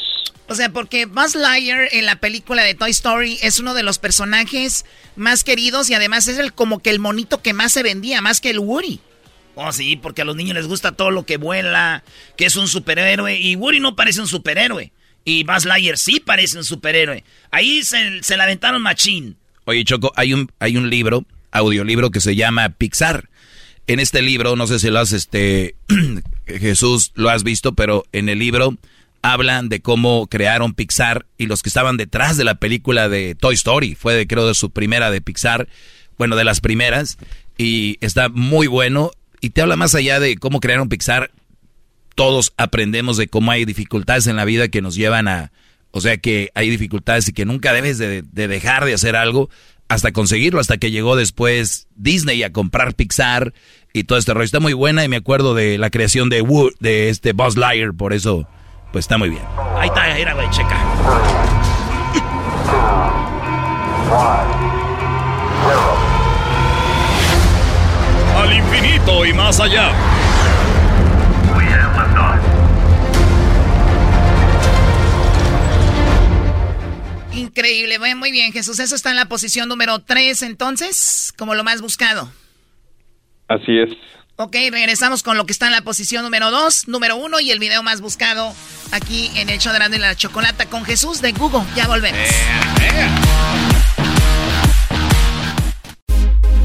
O 0.47 0.55
sea, 0.55 0.69
porque 0.69 1.05
Buzz 1.05 1.35
Lightyear 1.35 1.89
en 1.91 2.05
la 2.05 2.15
película 2.15 2.63
de 2.63 2.73
Toy 2.73 2.89
Story 2.91 3.37
es 3.43 3.59
uno 3.59 3.73
de 3.73 3.83
los 3.83 3.99
personajes 3.99 4.85
más 5.15 5.43
queridos 5.43 5.89
y 5.89 5.93
además 5.93 6.27
es 6.27 6.39
el 6.39 6.53
como 6.53 6.79
que 6.79 6.89
el 6.89 6.99
monito 6.99 7.41
que 7.41 7.53
más 7.53 7.71
se 7.71 7.83
vendía, 7.83 8.21
más 8.21 8.41
que 8.41 8.49
el 8.49 8.59
Woody. 8.59 8.99
Oh, 9.55 9.71
sí, 9.71 9.97
porque 9.97 10.21
a 10.21 10.25
los 10.25 10.35
niños 10.35 10.55
les 10.55 10.67
gusta 10.67 10.93
todo 10.93 11.11
lo 11.11 11.25
que 11.25 11.37
vuela, 11.37 12.03
que 12.37 12.45
es 12.45 12.55
un 12.55 12.67
superhéroe. 12.67 13.37
Y 13.37 13.57
Woody 13.57 13.79
no 13.79 13.95
parece 13.95 14.21
un 14.21 14.27
superhéroe. 14.27 14.91
Y 15.25 15.43
Buzz 15.43 15.65
Lightyear 15.65 15.97
sí 15.97 16.19
parece 16.19 16.57
un 16.57 16.63
superhéroe. 16.63 17.23
Ahí 17.51 17.83
se, 17.83 18.23
se 18.23 18.37
la 18.37 18.45
aventaron 18.45 18.81
machín. 18.81 19.37
Oye, 19.65 19.83
Choco, 19.83 20.13
hay 20.15 20.33
un, 20.33 20.49
hay 20.59 20.77
un 20.77 20.89
libro, 20.89 21.25
audiolibro 21.51 22.09
que 22.09 22.21
se 22.21 22.35
llama 22.35 22.69
Pixar. 22.69 23.28
En 23.89 23.99
este 23.99 24.21
libro, 24.21 24.55
no 24.55 24.67
sé 24.67 24.77
si 24.77 24.91
lo 24.91 24.99
has, 24.99 25.13
este, 25.13 25.73
Jesús, 26.45 27.11
lo 27.15 27.31
has 27.31 27.43
visto, 27.43 27.73
pero 27.73 28.05
en 28.11 28.29
el 28.29 28.37
libro 28.37 28.77
hablan 29.23 29.67
de 29.67 29.81
cómo 29.81 30.27
crearon 30.27 30.75
Pixar 30.75 31.25
y 31.39 31.47
los 31.47 31.63
que 31.63 31.69
estaban 31.69 31.97
detrás 31.97 32.37
de 32.37 32.43
la 32.43 32.53
película 32.53 33.09
de 33.09 33.33
Toy 33.33 33.55
Story. 33.55 33.95
Fue, 33.95 34.27
creo, 34.27 34.47
de 34.47 34.53
su 34.53 34.69
primera 34.69 35.09
de 35.09 35.21
Pixar, 35.21 35.67
bueno, 36.19 36.35
de 36.35 36.43
las 36.43 36.61
primeras. 36.61 37.17
Y 37.57 37.97
está 38.01 38.29
muy 38.29 38.67
bueno. 38.67 39.09
Y 39.41 39.49
te 39.49 39.63
habla 39.63 39.75
más 39.75 39.95
allá 39.95 40.19
de 40.19 40.37
cómo 40.37 40.59
crearon 40.59 40.87
Pixar. 40.87 41.31
Todos 42.13 42.53
aprendemos 42.57 43.17
de 43.17 43.27
cómo 43.27 43.49
hay 43.49 43.65
dificultades 43.65 44.27
en 44.27 44.35
la 44.35 44.45
vida 44.45 44.67
que 44.67 44.83
nos 44.83 44.93
llevan 44.93 45.27
a... 45.27 45.51
O 45.89 45.99
sea 45.99 46.17
que 46.17 46.51
hay 46.53 46.69
dificultades 46.69 47.27
y 47.27 47.33
que 47.33 47.45
nunca 47.45 47.73
debes 47.73 47.97
de, 47.97 48.21
de 48.21 48.47
dejar 48.47 48.85
de 48.85 48.93
hacer 48.93 49.15
algo 49.15 49.49
hasta 49.89 50.11
conseguirlo, 50.11 50.59
hasta 50.59 50.77
que 50.77 50.91
llegó 50.91 51.15
después 51.15 51.87
Disney 51.95 52.43
a 52.43 52.53
comprar 52.53 52.93
Pixar 52.93 53.53
y 53.93 54.03
todo 54.03 54.17
este 54.17 54.33
rollo. 54.33 54.45
Está 54.45 54.59
muy 54.59 54.73
buena 54.73 55.03
y 55.03 55.07
me 55.07 55.17
acuerdo 55.17 55.53
de 55.53 55.77
la 55.77 55.89
creación 55.89 56.29
de, 56.29 56.41
Wood, 56.41 56.73
de 56.79 57.09
este 57.09 57.33
Buzz 57.33 57.57
Lightyear, 57.57 57.93
por 57.93 58.13
eso, 58.13 58.47
pues 58.91 59.05
está 59.05 59.17
muy 59.17 59.29
bien. 59.29 59.43
Ahí 59.77 59.87
está, 59.87 60.13
mira, 60.15 60.33
güey, 60.33 60.49
checa. 60.49 60.77
Al 68.37 68.53
infinito 68.53 69.25
y 69.25 69.33
más 69.33 69.59
allá. 69.59 69.91
Increíble, 77.33 77.97
muy 78.15 78.31
bien, 78.31 78.51
Jesús. 78.51 78.79
Eso 78.79 78.95
está 78.95 79.11
en 79.11 79.15
la 79.15 79.25
posición 79.25 79.69
número 79.69 79.99
3, 79.99 80.41
entonces, 80.43 81.33
como 81.37 81.55
lo 81.55 81.63
más 81.63 81.81
buscado. 81.81 82.29
Así 83.49 83.79
es. 83.79 83.89
Ok, 84.37 84.55
regresamos 84.71 85.21
con 85.21 85.35
lo 85.35 85.45
que 85.45 85.51
está 85.51 85.65
en 85.65 85.73
la 85.73 85.81
posición 85.81 86.23
número 86.23 86.49
2, 86.49 86.87
número 86.87 87.17
1 87.17 87.41
y 87.41 87.51
el 87.51 87.59
video 87.59 87.83
más 87.83 87.99
buscado 87.99 88.53
aquí 88.91 89.31
en 89.35 89.49
el 89.49 89.59
show 89.59 89.73
de 89.73 89.95
y 89.95 89.99
la 89.99 90.15
chocolata 90.15 90.67
con 90.67 90.85
Jesús 90.85 91.19
de 91.21 91.33
Google. 91.33 91.63
Ya 91.75 91.87
volvemos. 91.87 92.21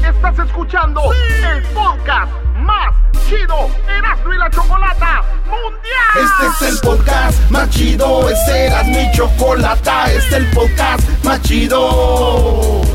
Estás 0.07 0.39
escuchando 0.47 1.01
el 1.11 1.63
podcast 1.73 2.31
más 2.59 2.95
chido 3.27 3.69
Erasmo 3.89 4.33
y 4.33 4.37
la 4.37 4.49
Chocolata 4.51 5.23
Mundial. 5.45 5.83
Este 6.15 6.65
es 6.65 6.73
el 6.73 6.79
podcast 6.79 7.49
más 7.49 7.69
chido, 7.71 8.29
este 8.29 8.67
era 8.67 8.83
mi 8.83 9.11
chocolata, 9.11 10.13
este 10.13 10.27
es 10.27 10.33
el 10.33 10.45
podcast 10.51 11.25
más 11.25 11.41
chido. 11.41 12.94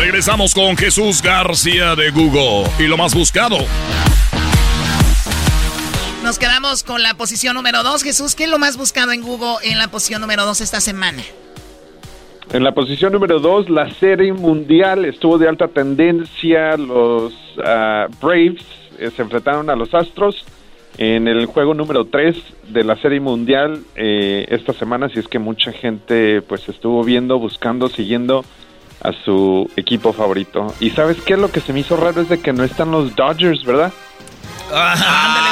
Regresamos 0.00 0.54
con 0.54 0.78
Jesús 0.78 1.20
García 1.20 1.94
de 1.94 2.10
Google 2.10 2.66
y 2.78 2.86
lo 2.86 2.96
más 2.96 3.14
buscado. 3.14 3.58
Nos 6.24 6.38
quedamos 6.38 6.82
con 6.82 7.02
la 7.02 7.12
posición 7.12 7.54
número 7.54 7.82
2. 7.82 8.02
Jesús, 8.02 8.34
¿qué 8.34 8.44
es 8.44 8.50
lo 8.50 8.58
más 8.58 8.78
buscado 8.78 9.12
en 9.12 9.20
Google 9.20 9.56
en 9.62 9.76
la 9.76 9.88
posición 9.88 10.22
número 10.22 10.46
2 10.46 10.62
esta 10.62 10.80
semana? 10.80 11.22
En 12.50 12.64
la 12.64 12.72
posición 12.72 13.12
número 13.12 13.40
2, 13.40 13.68
la 13.68 13.90
serie 13.90 14.32
mundial 14.32 15.04
estuvo 15.04 15.36
de 15.36 15.48
alta 15.48 15.68
tendencia. 15.68 16.78
Los 16.78 17.34
ah, 17.62 18.06
Braves 18.22 18.64
eh, 18.98 19.10
se 19.14 19.20
enfrentaron 19.20 19.68
a 19.68 19.76
los 19.76 19.92
Astros 19.92 20.46
en 20.96 21.28
el 21.28 21.44
juego 21.44 21.74
número 21.74 22.06
3 22.06 22.36
de 22.68 22.84
la 22.84 22.96
serie 22.96 23.20
mundial 23.20 23.82
eh, 23.96 24.46
esta 24.48 24.72
semana. 24.72 25.06
Así 25.06 25.18
es 25.18 25.28
que 25.28 25.38
mucha 25.38 25.72
gente 25.72 26.40
pues 26.40 26.66
estuvo 26.70 27.04
viendo, 27.04 27.38
buscando, 27.38 27.90
siguiendo 27.90 28.46
a 29.02 29.12
su 29.24 29.70
equipo 29.76 30.12
favorito. 30.12 30.74
Y 30.80 30.90
sabes 30.90 31.18
qué? 31.24 31.36
Lo 31.36 31.50
que 31.50 31.60
se 31.60 31.72
me 31.72 31.80
hizo 31.80 31.96
raro 31.96 32.20
es 32.22 32.28
de 32.28 32.40
que 32.40 32.52
no 32.52 32.64
están 32.64 32.90
los 32.90 33.14
Dodgers, 33.16 33.64
¿verdad? 33.64 33.92
ándale, 34.72 35.50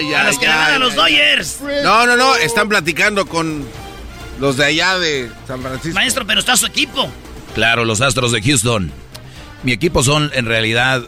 güeyes. 0.00 0.16
a 0.16 0.24
los 0.24 0.38
que 0.38 0.46
le 0.46 0.54
van 0.54 0.72
a 0.72 0.78
los 0.78 0.94
Dodgers. 0.94 1.60
No, 1.82 2.06
no, 2.06 2.16
no, 2.16 2.36
están 2.36 2.68
platicando 2.68 3.26
con 3.26 3.64
los 4.38 4.56
de 4.56 4.66
allá 4.66 4.98
de 4.98 5.30
San 5.46 5.60
Francisco. 5.60 5.94
Maestro, 5.94 6.26
pero 6.26 6.40
está 6.40 6.56
su 6.56 6.66
equipo. 6.66 7.08
Claro, 7.54 7.84
los 7.84 8.00
Astros 8.00 8.32
de 8.32 8.42
Houston. 8.42 8.92
Mi 9.64 9.72
equipo 9.72 10.04
son, 10.04 10.30
en 10.34 10.46
realidad, 10.46 11.02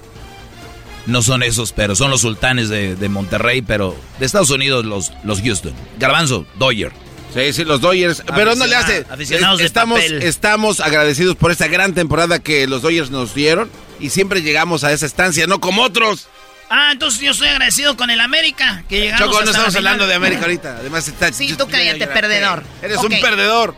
no 1.07 1.23
son 1.23 1.43
esos, 1.43 1.73
pero 1.73 1.95
son 1.95 2.11
los 2.11 2.23
sultanes 2.23 2.69
de, 2.69 2.97
de 2.97 3.09
Monterrey, 3.09 3.63
pero 3.63 3.95
de 4.19 4.27
Estados 4.27 4.51
Unidos 4.51 4.85
los, 4.85 5.13
los 5.23 5.41
Houston. 5.43 5.73
Garbanzo, 5.99 6.47
Dodger. 6.57 6.93
Sí, 7.35 7.53
sí, 7.53 7.64
los 7.64 7.81
Dodgers. 7.81 8.22
Pero 8.35 8.55
no 8.55 8.66
le 8.66 8.74
hace. 8.76 9.07
Aficionados 9.09 9.59
de 9.59 9.66
estamos, 9.66 10.01
papel. 10.01 10.22
estamos 10.22 10.81
agradecidos 10.81 11.37
por 11.37 11.51
esta 11.53 11.68
gran 11.68 11.95
temporada 11.95 12.39
que 12.41 12.66
los 12.66 12.83
Dodgers 12.83 13.11
nos 13.11 13.35
dieron 13.35 13.70
y 14.01 14.11
siempre 14.11 14.43
llegamos 14.43 14.85
a 14.85 14.93
esa 14.93 15.07
estancia, 15.07 15.47
no 15.47 15.61
como 15.61 15.83
otros. 15.83 16.28
Ah, 16.68 16.91
entonces 16.93 17.20
yo 17.20 17.33
estoy 17.33 17.49
agradecido 17.49 17.97
con 17.97 18.11
el 18.11 18.20
América. 18.20 18.85
Que 18.89 19.01
llegamos 19.01 19.28
Choco, 19.28 19.45
no 19.45 19.51
estamos 19.51 19.74
hablando 19.74 20.07
de 20.07 20.14
América 20.14 20.43
ahorita. 20.47 20.76
Además 20.78 21.09
está. 21.09 21.33
Sí, 21.33 21.55
tú 21.55 21.68
cállate, 21.68 22.07
perdedor. 22.07 22.62
Eres 22.83 22.99
un 22.99 23.20
perdedor. 23.20 23.74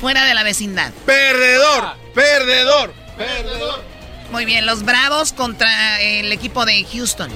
Fuera 0.00 0.24
de 0.24 0.34
la 0.34 0.42
vecindad. 0.42 0.92
Perdedor, 1.06 1.94
perdedor, 2.14 2.92
perdedor. 3.16 3.84
Muy 4.32 4.46
bien, 4.46 4.64
los 4.64 4.82
Bravos 4.82 5.32
contra 5.32 6.00
el 6.00 6.32
equipo 6.32 6.64
de 6.64 6.84
Houston. 6.90 7.30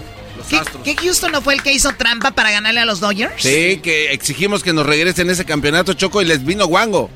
¿Qué, 0.49 0.61
qué 0.84 0.97
Houston 0.97 1.32
no 1.32 1.43
fue 1.43 1.55
el 1.55 1.62
que 1.62 1.72
hizo 1.72 1.93
trampa 1.97 2.30
para 2.32 2.51
ganarle 2.51 2.80
a 2.80 2.84
los 2.84 3.01
Dodgers? 3.01 3.34
Sí, 3.43 3.80
que 3.82 4.12
exigimos 4.12 4.62
que 4.62 4.72
nos 4.72 4.87
regresen 4.87 5.30
ese 5.30 5.45
campeonato, 5.45 5.95
Choco, 5.95 6.22
y 6.22 6.24
les 6.24 6.45
vino 6.45 6.66
guango. 6.66 7.11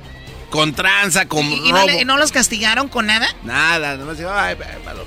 Con 0.51 0.73
tranza, 0.75 1.27
con 1.29 1.45
¿Y, 1.47 1.69
y 1.69 1.73
no, 1.73 1.79
robo. 1.79 1.87
le- 1.87 2.05
no 2.05 2.17
los 2.17 2.33
castigaron 2.33 2.89
con 2.89 3.07
nada? 3.07 3.29
Nada, 3.45 3.97
nomás 3.97 4.19
ay, 4.19 4.57
malo. 4.85 5.05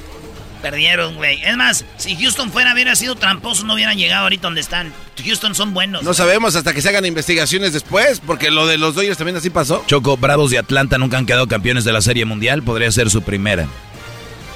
Perdieron, 0.61 1.15
güey. 1.17 1.41
Es 1.43 1.57
más, 1.57 1.83
si 1.97 2.15
Houston 2.15 2.49
fuera, 2.49 2.73
hubiera 2.73 2.95
sido 2.95 3.15
tramposo, 3.15 3.65
no 3.65 3.73
hubieran 3.73 3.97
llegado 3.97 4.23
ahorita 4.23 4.43
donde 4.43 4.61
están. 4.61 4.93
Houston 5.21 5.53
son 5.53 5.73
buenos. 5.73 6.03
No 6.03 6.13
sabemos 6.13 6.55
hasta 6.55 6.71
que 6.73 6.81
se 6.81 6.87
hagan 6.87 7.05
investigaciones 7.05 7.73
después, 7.73 8.21
porque 8.25 8.49
lo 8.49 8.65
de 8.65 8.77
los 8.77 8.95
Dodgers 8.95 9.17
también 9.17 9.35
así 9.35 9.49
pasó. 9.49 9.83
Choco, 9.87 10.15
Bravos 10.15 10.51
de 10.51 10.59
Atlanta 10.59 10.97
nunca 10.97 11.17
han 11.17 11.25
quedado 11.25 11.47
campeones 11.49 11.83
de 11.83 11.91
la 11.91 12.01
Serie 12.01 12.23
Mundial. 12.23 12.63
Podría 12.63 12.89
ser 12.93 13.09
su 13.09 13.21
primera. 13.23 13.67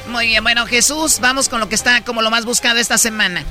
Muy 0.09 0.27
bien, 0.27 0.43
bueno, 0.43 0.65
Jesús, 0.65 1.19
vamos 1.21 1.49
con 1.49 1.59
lo 1.59 1.69
que 1.69 1.75
está 1.75 2.03
como 2.05 2.21
lo 2.21 2.29
más 2.29 2.45
buscado 2.45 2.79
esta 2.79 2.97
semana. 2.97 3.41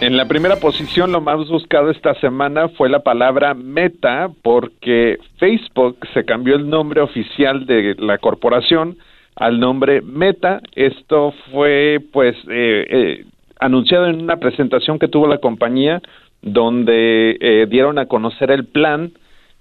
En 0.00 0.16
la 0.16 0.26
primera 0.26 0.56
posición, 0.56 1.12
lo 1.12 1.20
más 1.20 1.48
buscado 1.48 1.90
esta 1.90 2.14
semana 2.20 2.68
fue 2.68 2.88
la 2.88 3.00
palabra 3.00 3.54
meta, 3.54 4.28
porque 4.42 5.18
Facebook 5.38 5.98
se 6.12 6.24
cambió 6.24 6.56
el 6.56 6.68
nombre 6.68 7.00
oficial 7.00 7.64
de 7.66 7.94
la 7.98 8.18
corporación 8.18 8.98
al 9.36 9.60
nombre 9.60 10.00
Meta. 10.02 10.60
Esto 10.74 11.32
fue, 11.50 12.00
pues, 12.12 12.36
eh, 12.48 12.86
eh, 12.88 13.24
anunciado 13.58 14.06
en 14.06 14.22
una 14.22 14.36
presentación 14.36 14.98
que 14.98 15.08
tuvo 15.08 15.26
la 15.26 15.38
compañía, 15.38 16.00
donde 16.42 17.36
eh, 17.40 17.66
dieron 17.68 17.98
a 17.98 18.06
conocer 18.06 18.50
el 18.50 18.66
plan 18.66 19.12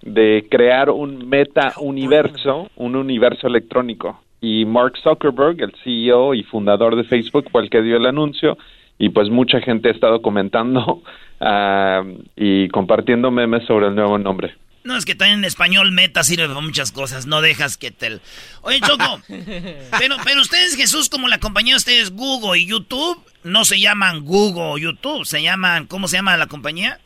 de 0.01 0.45
crear 0.49 0.89
un 0.89 1.29
meta 1.29 1.73
universo, 1.79 2.69
un 2.75 2.95
universo 2.95 3.47
electrónico. 3.47 4.19
Y 4.43 4.65
Mark 4.65 4.95
Zuckerberg, 5.01 5.61
el 5.61 5.73
CEO 5.85 6.33
y 6.33 6.43
fundador 6.43 6.97
de 6.97 7.05
Facebook, 7.05 7.47
fue 7.49 7.63
el 7.63 7.69
que 7.69 7.81
dio 7.81 7.95
el 7.95 8.05
anuncio 8.05 8.57
y 8.99 9.07
pues 9.07 9.29
mucha 9.29 9.61
gente 9.61 9.87
ha 9.87 9.93
estado 9.93 10.21
comentando 10.21 11.01
ah, 11.39 12.03
y 12.35 12.67
compartiendo 12.67 13.31
memes 13.31 13.65
sobre 13.65 13.87
el 13.87 13.95
nuevo 13.95 14.17
nombre. 14.17 14.53
No, 14.83 14.97
es 14.97 15.05
que 15.05 15.15
también 15.15 15.39
en 15.39 15.45
español 15.45 15.93
meta 15.93 16.25
sirve 16.25 16.49
para 16.49 16.59
muchas 16.59 16.91
cosas, 16.91 17.25
no 17.25 17.39
dejas 17.39 17.77
que 17.77 17.91
te... 17.91 18.19
Oye, 18.63 18.81
Choco, 18.81 19.21
pero, 19.97 20.17
pero 20.25 20.41
ustedes, 20.41 20.75
Jesús, 20.75 21.07
como 21.07 21.29
la 21.29 21.39
compañía 21.39 21.75
de 21.75 21.77
ustedes, 21.77 22.11
Google 22.11 22.59
y 22.59 22.65
YouTube, 22.65 23.23
no 23.45 23.63
se 23.63 23.79
llaman 23.79 24.25
Google 24.25 24.61
o 24.61 24.77
YouTube, 24.77 25.25
se 25.25 25.41
llaman, 25.41 25.87
¿cómo 25.87 26.09
se 26.09 26.17
llama 26.17 26.35
la 26.35 26.47
compañía? 26.47 26.99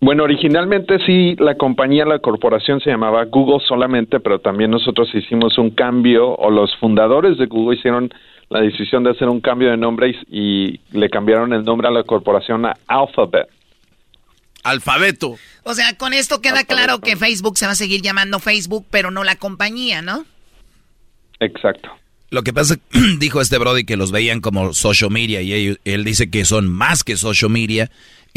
Bueno, 0.00 0.24
originalmente 0.24 0.98
sí, 1.06 1.36
la 1.38 1.56
compañía, 1.56 2.04
la 2.04 2.18
corporación 2.18 2.80
se 2.80 2.90
llamaba 2.90 3.24
Google 3.24 3.64
solamente, 3.66 4.20
pero 4.20 4.40
también 4.40 4.70
nosotros 4.70 5.08
hicimos 5.14 5.56
un 5.58 5.70
cambio, 5.70 6.34
o 6.34 6.50
los 6.50 6.76
fundadores 6.76 7.38
de 7.38 7.46
Google 7.46 7.78
hicieron 7.78 8.12
la 8.50 8.60
decisión 8.60 9.04
de 9.04 9.10
hacer 9.10 9.28
un 9.28 9.40
cambio 9.40 9.70
de 9.70 9.76
nombre 9.76 10.14
y, 10.28 10.38
y 10.38 10.80
le 10.92 11.08
cambiaron 11.08 11.52
el 11.52 11.64
nombre 11.64 11.88
a 11.88 11.90
la 11.90 12.02
corporación 12.02 12.66
a 12.66 12.76
Alphabet. 12.86 13.48
Alfabeto. 14.66 15.36
O 15.62 15.74
sea, 15.74 15.96
con 15.96 16.12
esto 16.12 16.40
queda 16.40 16.64
claro 16.64 17.00
que 17.00 17.16
Facebook 17.16 17.56
se 17.56 17.66
va 17.66 17.72
a 17.72 17.76
seguir 17.76 18.02
llamando 18.02 18.40
Facebook, 18.40 18.84
pero 18.90 19.10
no 19.10 19.22
la 19.22 19.36
compañía, 19.36 20.02
¿no? 20.02 20.24
Exacto. 21.38 21.88
Lo 22.30 22.42
que 22.42 22.52
pasa, 22.52 22.76
dijo 23.18 23.40
este 23.40 23.58
Brody 23.58 23.84
que 23.84 23.96
los 23.96 24.10
veían 24.10 24.40
como 24.40 24.74
social 24.74 25.10
media 25.10 25.40
y 25.40 25.78
él, 25.84 26.04
dice 26.04 26.30
que 26.30 26.44
son 26.44 26.68
más 26.68 27.04
que 27.04 27.16
social 27.16 27.50
media 27.50 27.90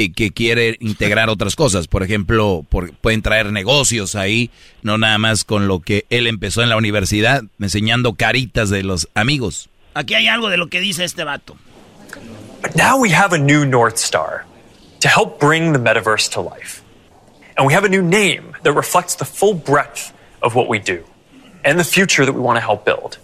y 0.04 0.12
que 0.12 0.32
quiere 0.32 0.78
integrar 0.80 1.30
otras 1.30 1.56
cosas. 1.56 1.88
Por 1.88 2.04
ejemplo, 2.04 2.66
pueden 3.02 3.22
traer 3.22 3.52
negocios 3.52 4.16
ahí, 4.16 4.50
no 4.82 4.97
nada 4.97 5.18
más 5.18 5.43
con 5.43 5.68
lo 5.68 5.80
que 5.80 6.06
él 6.10 6.28
empezó 6.28 6.64
en 6.64 6.70
la 6.70 6.78
universidad, 6.78 7.43
enseñando 7.60 8.14
caritas 8.14 8.70
de 8.70 8.84
los 8.84 9.10
amigos. 9.14 9.70
Aquí 9.93 10.14
hay 10.14 10.28
algo 10.28 10.50
de 10.50 10.58
lo 10.58 10.68
que 10.68 10.80
dice 10.80 11.04
este 11.04 11.24
vato. 11.24 11.58
But 12.62 12.76
now 12.76 12.97
we 12.97 13.12
have 13.12 13.34
a 13.34 13.38
new 13.38 13.66
North 13.66 13.97
Star 13.97 14.45
to 15.00 15.08
help 15.08 15.39
bring 15.39 15.74
the 15.74 15.80
metaverse 15.80 16.30
to 16.34 16.41
life. 16.41 16.82
And 17.58 17.68
we 17.68 17.74
have 17.74 17.86
a 17.86 17.89
new 17.89 18.02
name 18.02 18.54
that 18.64 18.74
reflects 18.74 19.16
the 19.16 19.26
full 19.26 19.54
breadth 19.54 20.14
of 20.41 20.56
what 20.56 20.68
we 20.70 20.80
do 20.80 21.04
and 21.64 21.78
the 21.80 21.84
future 21.84 22.26
that 22.26 22.34
we 22.34 22.41
want 22.41 22.58
to 22.58 22.62
help 22.62 22.86
build. 22.86 23.18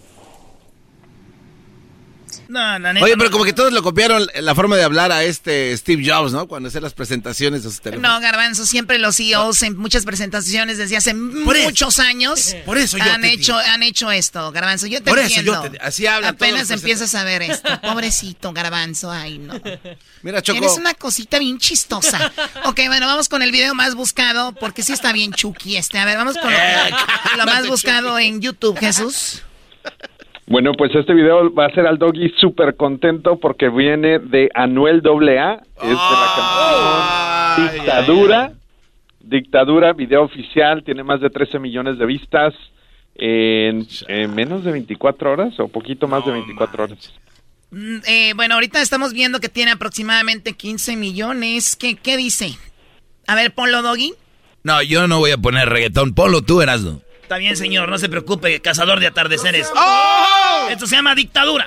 No, 2.48 2.80
no, 2.80 2.90
Oye, 3.02 3.16
pero 3.18 3.32
como 3.32 3.44
que 3.44 3.54
todos 3.54 3.74
lo 3.74 3.82
copiaron 3.82 4.28
la 4.36 4.56
forma 4.56 4.76
de 4.76 4.84
hablar 4.84 5.12
a 5.12 5.24
este 5.24 5.76
Steve 5.78 6.04
Jobs, 6.06 6.32
¿no? 6.32 6.48
Cuando 6.48 6.70
hacía 6.70 6.82
las 6.82 6.94
presentaciones 6.94 7.64
de 7.64 7.70
sus 7.70 7.82
teléfonos. 7.82 8.10
No, 8.12 8.20
Garbanzo, 8.20 8.66
siempre 8.66 9.00
los 9.00 9.18
CEOs 9.18 9.64
en 9.64 9.78
muchas 9.78 10.06
presentaciones 10.06 10.78
desde 10.78 10.98
hace 10.98 11.14
muchos 11.14 12.00
años 12.00 12.56
por 12.66 12.78
eso 12.78 12.98
yo 12.98 13.04
han 13.04 13.22
te 13.22 13.34
hecho 13.34 13.58
han 13.58 13.84
hecho 13.84 14.12
esto, 14.12 14.52
Garbanzo. 14.52 14.88
Yo 14.88 15.02
te 15.02 15.10
por 15.10 15.20
entiendo. 15.20 15.54
eso 15.54 15.64
yo 15.66 15.72
te, 15.72 15.78
así 15.80 16.08
habla 16.08 16.30
Apenas 16.30 16.70
empiezas 16.70 17.14
a 17.16 17.24
ver 17.24 17.42
esto. 17.42 17.70
Pobrecito 17.82 18.54
Garbanzo, 18.54 19.12
ay 19.12 19.38
no. 19.40 19.60
Mira, 20.22 20.42
Choco. 20.42 20.58
Eres 20.58 20.78
una 20.78 20.94
cosita 20.94 21.40
bien 21.40 21.58
chistosa. 21.60 22.32
ok, 22.66 22.80
bueno, 22.88 23.08
vamos 23.08 23.30
con 23.30 23.42
el 23.42 23.52
video 23.52 23.74
más 23.76 23.96
buscado 23.96 24.54
porque 24.54 24.84
sí 24.84 24.94
está 24.94 25.12
bien 25.14 25.34
chucky 25.34 25.78
este. 25.78 26.00
A 26.00 26.06
ver, 26.06 26.18
vamos 26.18 26.38
con 26.38 26.52
lo, 26.52 26.58
Eh, 26.58 26.92
lo 27.38 27.46
más 27.46 27.68
buscado 27.68 28.18
en 28.20 28.42
YouTube, 28.42 28.78
Jesús. 28.78 29.42
Bueno, 30.48 30.74
pues 30.74 30.94
este 30.94 31.14
video 31.14 31.54
va 31.54 31.66
a 31.66 31.72
ser 31.72 31.88
al 31.88 31.98
doggy 31.98 32.32
súper 32.40 32.76
contento 32.76 33.40
porque 33.40 33.70
viene 33.70 34.20
de 34.20 34.50
Anuel 34.54 35.02
AA, 35.04 35.64
es 35.82 35.90
de 35.90 35.94
la 35.94 36.34
canción 36.36 37.74
Dictadura. 37.74 38.52
Dictadura, 39.20 39.94
video 39.94 40.24
oficial, 40.24 40.84
tiene 40.84 41.04
más 41.04 41.20
de 41.20 41.32
13 41.32 41.58
millones 41.58 41.98
de 41.98 42.06
vistas 42.06 42.54
en, 43.16 43.88
en 44.08 44.36
menos 44.36 44.64
de 44.64 44.72
24 44.72 45.32
horas 45.32 45.60
o 45.60 45.68
poquito 45.68 46.08
más 46.08 46.24
de 46.26 46.32
24 46.34 46.84
horas. 46.84 47.14
Mm, 47.72 47.98
eh, 48.06 48.34
bueno, 48.36 48.54
ahorita 48.54 48.82
estamos 48.82 49.14
viendo 49.14 49.40
que 49.40 49.50
tiene 49.50 49.72
aproximadamente 49.72 50.54
15 50.54 50.96
millones. 50.96 51.76
¿Qué, 51.76 51.96
qué 51.96 52.18
dice? 52.18 52.52
A 53.26 53.34
ver, 53.34 53.52
ponlo, 53.52 53.82
Doggy. 53.82 54.14
No, 54.64 54.84
yo 54.84 55.08
no 55.08 55.18
voy 55.18 55.32
a 55.32 55.38
poner 55.38 55.70
reggaetón. 55.70 56.14
Ponlo 56.14 56.44
tú, 56.44 56.62
Erasmo. 56.62 57.02
Está 57.26 57.38
bien, 57.38 57.58
señor, 57.58 57.90
no 57.90 57.98
se 57.98 58.08
preocupe, 58.08 58.62
cazador 58.62 59.00
de 59.00 59.08
atardeceres. 59.08 59.68
¡Oh! 59.76 60.68
Esto 60.70 60.86
se 60.86 60.96
llama 60.96 61.16
dictadura. 61.16 61.66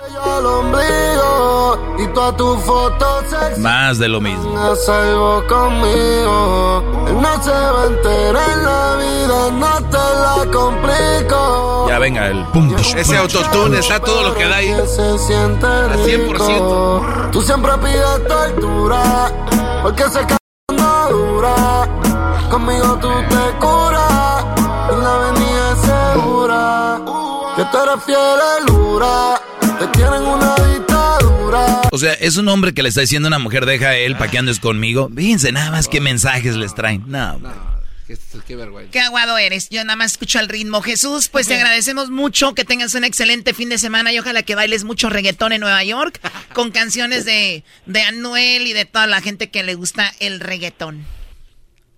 Más 3.59 3.99
de 3.99 4.09
lo 4.09 4.21
mismo. 4.21 4.57
a 4.57 4.77
salvo 4.77 5.45
conmigo. 5.49 6.85
Él 7.09 7.21
no 7.21 7.43
se 7.43 7.51
va 7.51 7.83
a 7.83 7.87
enterar 7.87 8.51
en 8.53 8.65
la 8.65 8.97
vida, 8.99 9.51
no 9.51 9.83
te 9.91 9.97
la 9.97 10.47
complico. 10.53 11.87
Ya 11.89 11.99
venga 11.99 12.29
el 12.29 12.45
pum. 12.53 12.77
Ese 12.97 13.17
autotune 13.17 13.81
está 13.81 13.99
todo 13.99 14.29
lo 14.29 14.37
que 14.37 14.45
da 14.45 14.59
ahí. 14.59 14.71
Al 14.71 14.87
100%. 14.87 17.31
Tú 17.33 17.43
siempre 17.43 17.73
pides 17.79 18.29
tortura, 18.29 19.33
porque 19.83 20.05
se 20.05 20.21
no 20.77 21.09
dura. 21.11 21.89
Conmigo 22.49 22.97
tú 23.01 23.11
te 23.29 23.59
curas, 23.59 24.45
Que 27.57 27.65
tú 27.73 27.79
eres 27.79 28.05
fiel 28.05 28.19
lura, 28.69 29.41
te 29.61 29.87
tienen 29.89 30.23
una 30.23 30.55
dictadura. 30.55 31.83
O 31.91 31.99
sea, 31.99 32.13
es 32.15 32.37
un 32.37 32.49
hombre 32.49 32.75
que 32.75 32.83
le 32.83 32.91
está 32.91 33.01
diciendo 33.01 33.27
a 33.27 33.31
una 33.31 33.39
mujer, 33.39 33.67
deja 33.67 33.89
a 33.89 33.97
él 33.97 34.17
para 34.17 34.31
que 34.31 34.39
andes 34.39 34.61
conmigo. 34.61 35.11
Fíjense 35.15 35.51
nada 35.53 35.71
más 35.71 35.89
qué 35.89 36.01
mensajes 36.01 36.57
les 36.57 36.75
traen. 36.75 37.05
No. 37.07 37.41
Qué, 38.07 38.17
qué 38.47 38.57
vergüenza. 38.57 38.91
Qué 38.91 39.01
aguado 39.01 39.37
eres. 39.37 39.69
Yo 39.69 39.85
nada 39.85 39.97
más 39.97 40.13
escucho 40.13 40.41
el 40.41 40.49
ritmo. 40.49 40.81
Jesús, 40.81 41.29
pues 41.29 41.47
te 41.47 41.57
agradecemos 41.57 42.11
mucho. 42.11 42.55
Que 42.55 42.65
tengas 42.65 42.95
un 42.95 43.05
excelente 43.05 43.53
fin 43.55 43.69
de 43.69 43.77
semana 43.77 44.13
y 44.13 44.19
ojalá 44.19 44.43
que 44.43 44.55
bailes 44.55 44.85
mucho 44.85 45.11
reggaetón 45.11 45.53
en 45.53 45.61
Nueva 45.61 45.85
York 45.85 46.21
con 46.55 46.71
canciones 46.71 47.25
de, 47.25 47.65
de 47.87 48.03
Anuel 48.03 48.67
y 48.67 48.73
de 48.73 48.85
toda 48.85 49.07
la 49.07 49.21
gente 49.21 49.51
que 49.51 49.63
le 49.63 49.75
gusta 49.75 50.11
el 50.21 50.41
reggaetón. 50.41 51.05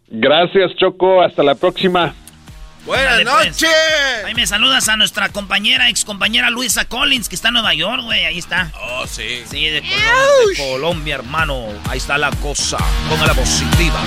Gracias, 0.09 0.75
Choco. 0.77 1.23
Hasta 1.23 1.43
la 1.45 1.55
próxima. 1.55 2.15
Buenas 2.85 3.15
pues. 3.15 3.25
noches. 3.25 3.71
Ahí 4.25 4.35
me 4.35 4.47
saludas 4.47 4.89
a 4.89 4.97
nuestra 4.97 5.29
compañera, 5.29 5.89
ex 5.89 6.05
compañera 6.05 6.51
Luisa 6.51 6.85
Collins, 6.87 7.29
que 7.29 7.35
está 7.35 7.49
en 7.49 7.55
Nueva 7.55 7.75
York, 7.75 8.03
güey. 8.03 8.25
Ahí 8.25 8.39
está. 8.39 8.71
Oh, 8.81 9.07
sí. 9.07 9.43
Sí, 9.51 9.67
de 9.67 9.83
Colombia, 9.83 10.13
de 10.49 10.71
Colombia, 10.71 11.15
hermano. 11.17 11.67
Ahí 11.89 11.99
está 11.99 12.19
la 12.19 12.31
cosa. 12.31 12.79
Póngala 13.09 13.35
positiva. 13.35 14.01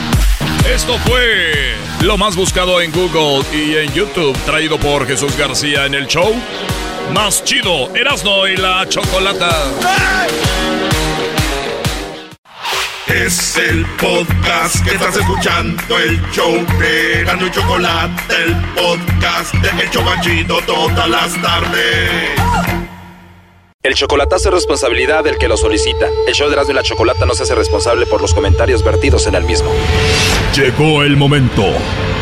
Esto 0.67 0.97
fue 0.99 1.75
lo 2.01 2.17
más 2.17 2.35
buscado 2.35 2.81
en 2.81 2.91
Google 2.91 3.45
y 3.53 3.75
en 3.75 3.93
YouTube, 3.93 4.37
traído 4.45 4.79
por 4.79 5.05
Jesús 5.05 5.35
García 5.37 5.85
en 5.85 5.93
el 5.93 6.07
show. 6.07 6.33
Más 7.13 7.43
chido, 7.43 7.93
Erasno 7.95 8.47
y 8.47 8.55
la 8.55 8.87
Chocolata. 8.87 9.51
Es 13.07 13.57
el 13.57 13.85
podcast 13.99 14.81
que 14.85 14.95
estás 14.95 15.17
escuchando, 15.17 15.99
el 15.99 16.21
show 16.31 16.53
de 16.79 17.23
Gano 17.25 17.47
y 17.47 17.51
Chocolate, 17.51 18.33
el 18.45 18.55
podcast 18.73 19.53
de 19.55 19.83
El 19.83 19.89
Chocachito 19.89 20.59
todas 20.65 21.09
las 21.09 21.41
tardes. 21.41 22.31
El 23.83 23.93
chocolatazo 23.95 24.47
es 24.47 24.55
responsabilidad 24.55 25.25
del 25.25 25.37
que 25.37 25.49
lo 25.49 25.57
solicita. 25.57 26.07
El 26.25 26.33
show 26.33 26.47
de 26.47 26.53
Erasmo 26.53 26.71
y 26.71 26.75
la 26.75 26.83
Chocolata 26.83 27.25
no 27.25 27.33
se 27.35 27.43
hace 27.43 27.55
responsable 27.55 28.05
por 28.05 28.21
los 28.21 28.33
comentarios 28.33 28.83
vertidos 28.85 29.27
en 29.27 29.35
el 29.35 29.43
mismo. 29.43 29.69
Llegó 30.55 31.03
el 31.03 31.17
momento 31.17 31.65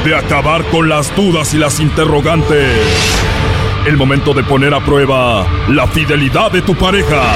de 0.04 0.16
acabar 0.16 0.64
con 0.72 0.90
las 0.90 1.16
dudas 1.16 1.54
y 1.54 1.58
las 1.58 1.80
interrogantes. 1.80 2.76
El 3.86 3.98
momento 3.98 4.34
de 4.34 4.44
poner 4.44 4.74
a 4.74 4.84
prueba 4.84 5.46
la 5.70 5.88
fidelidad 5.88 6.52
de 6.52 6.64
tu 6.64 6.74
pareja. 6.74 7.36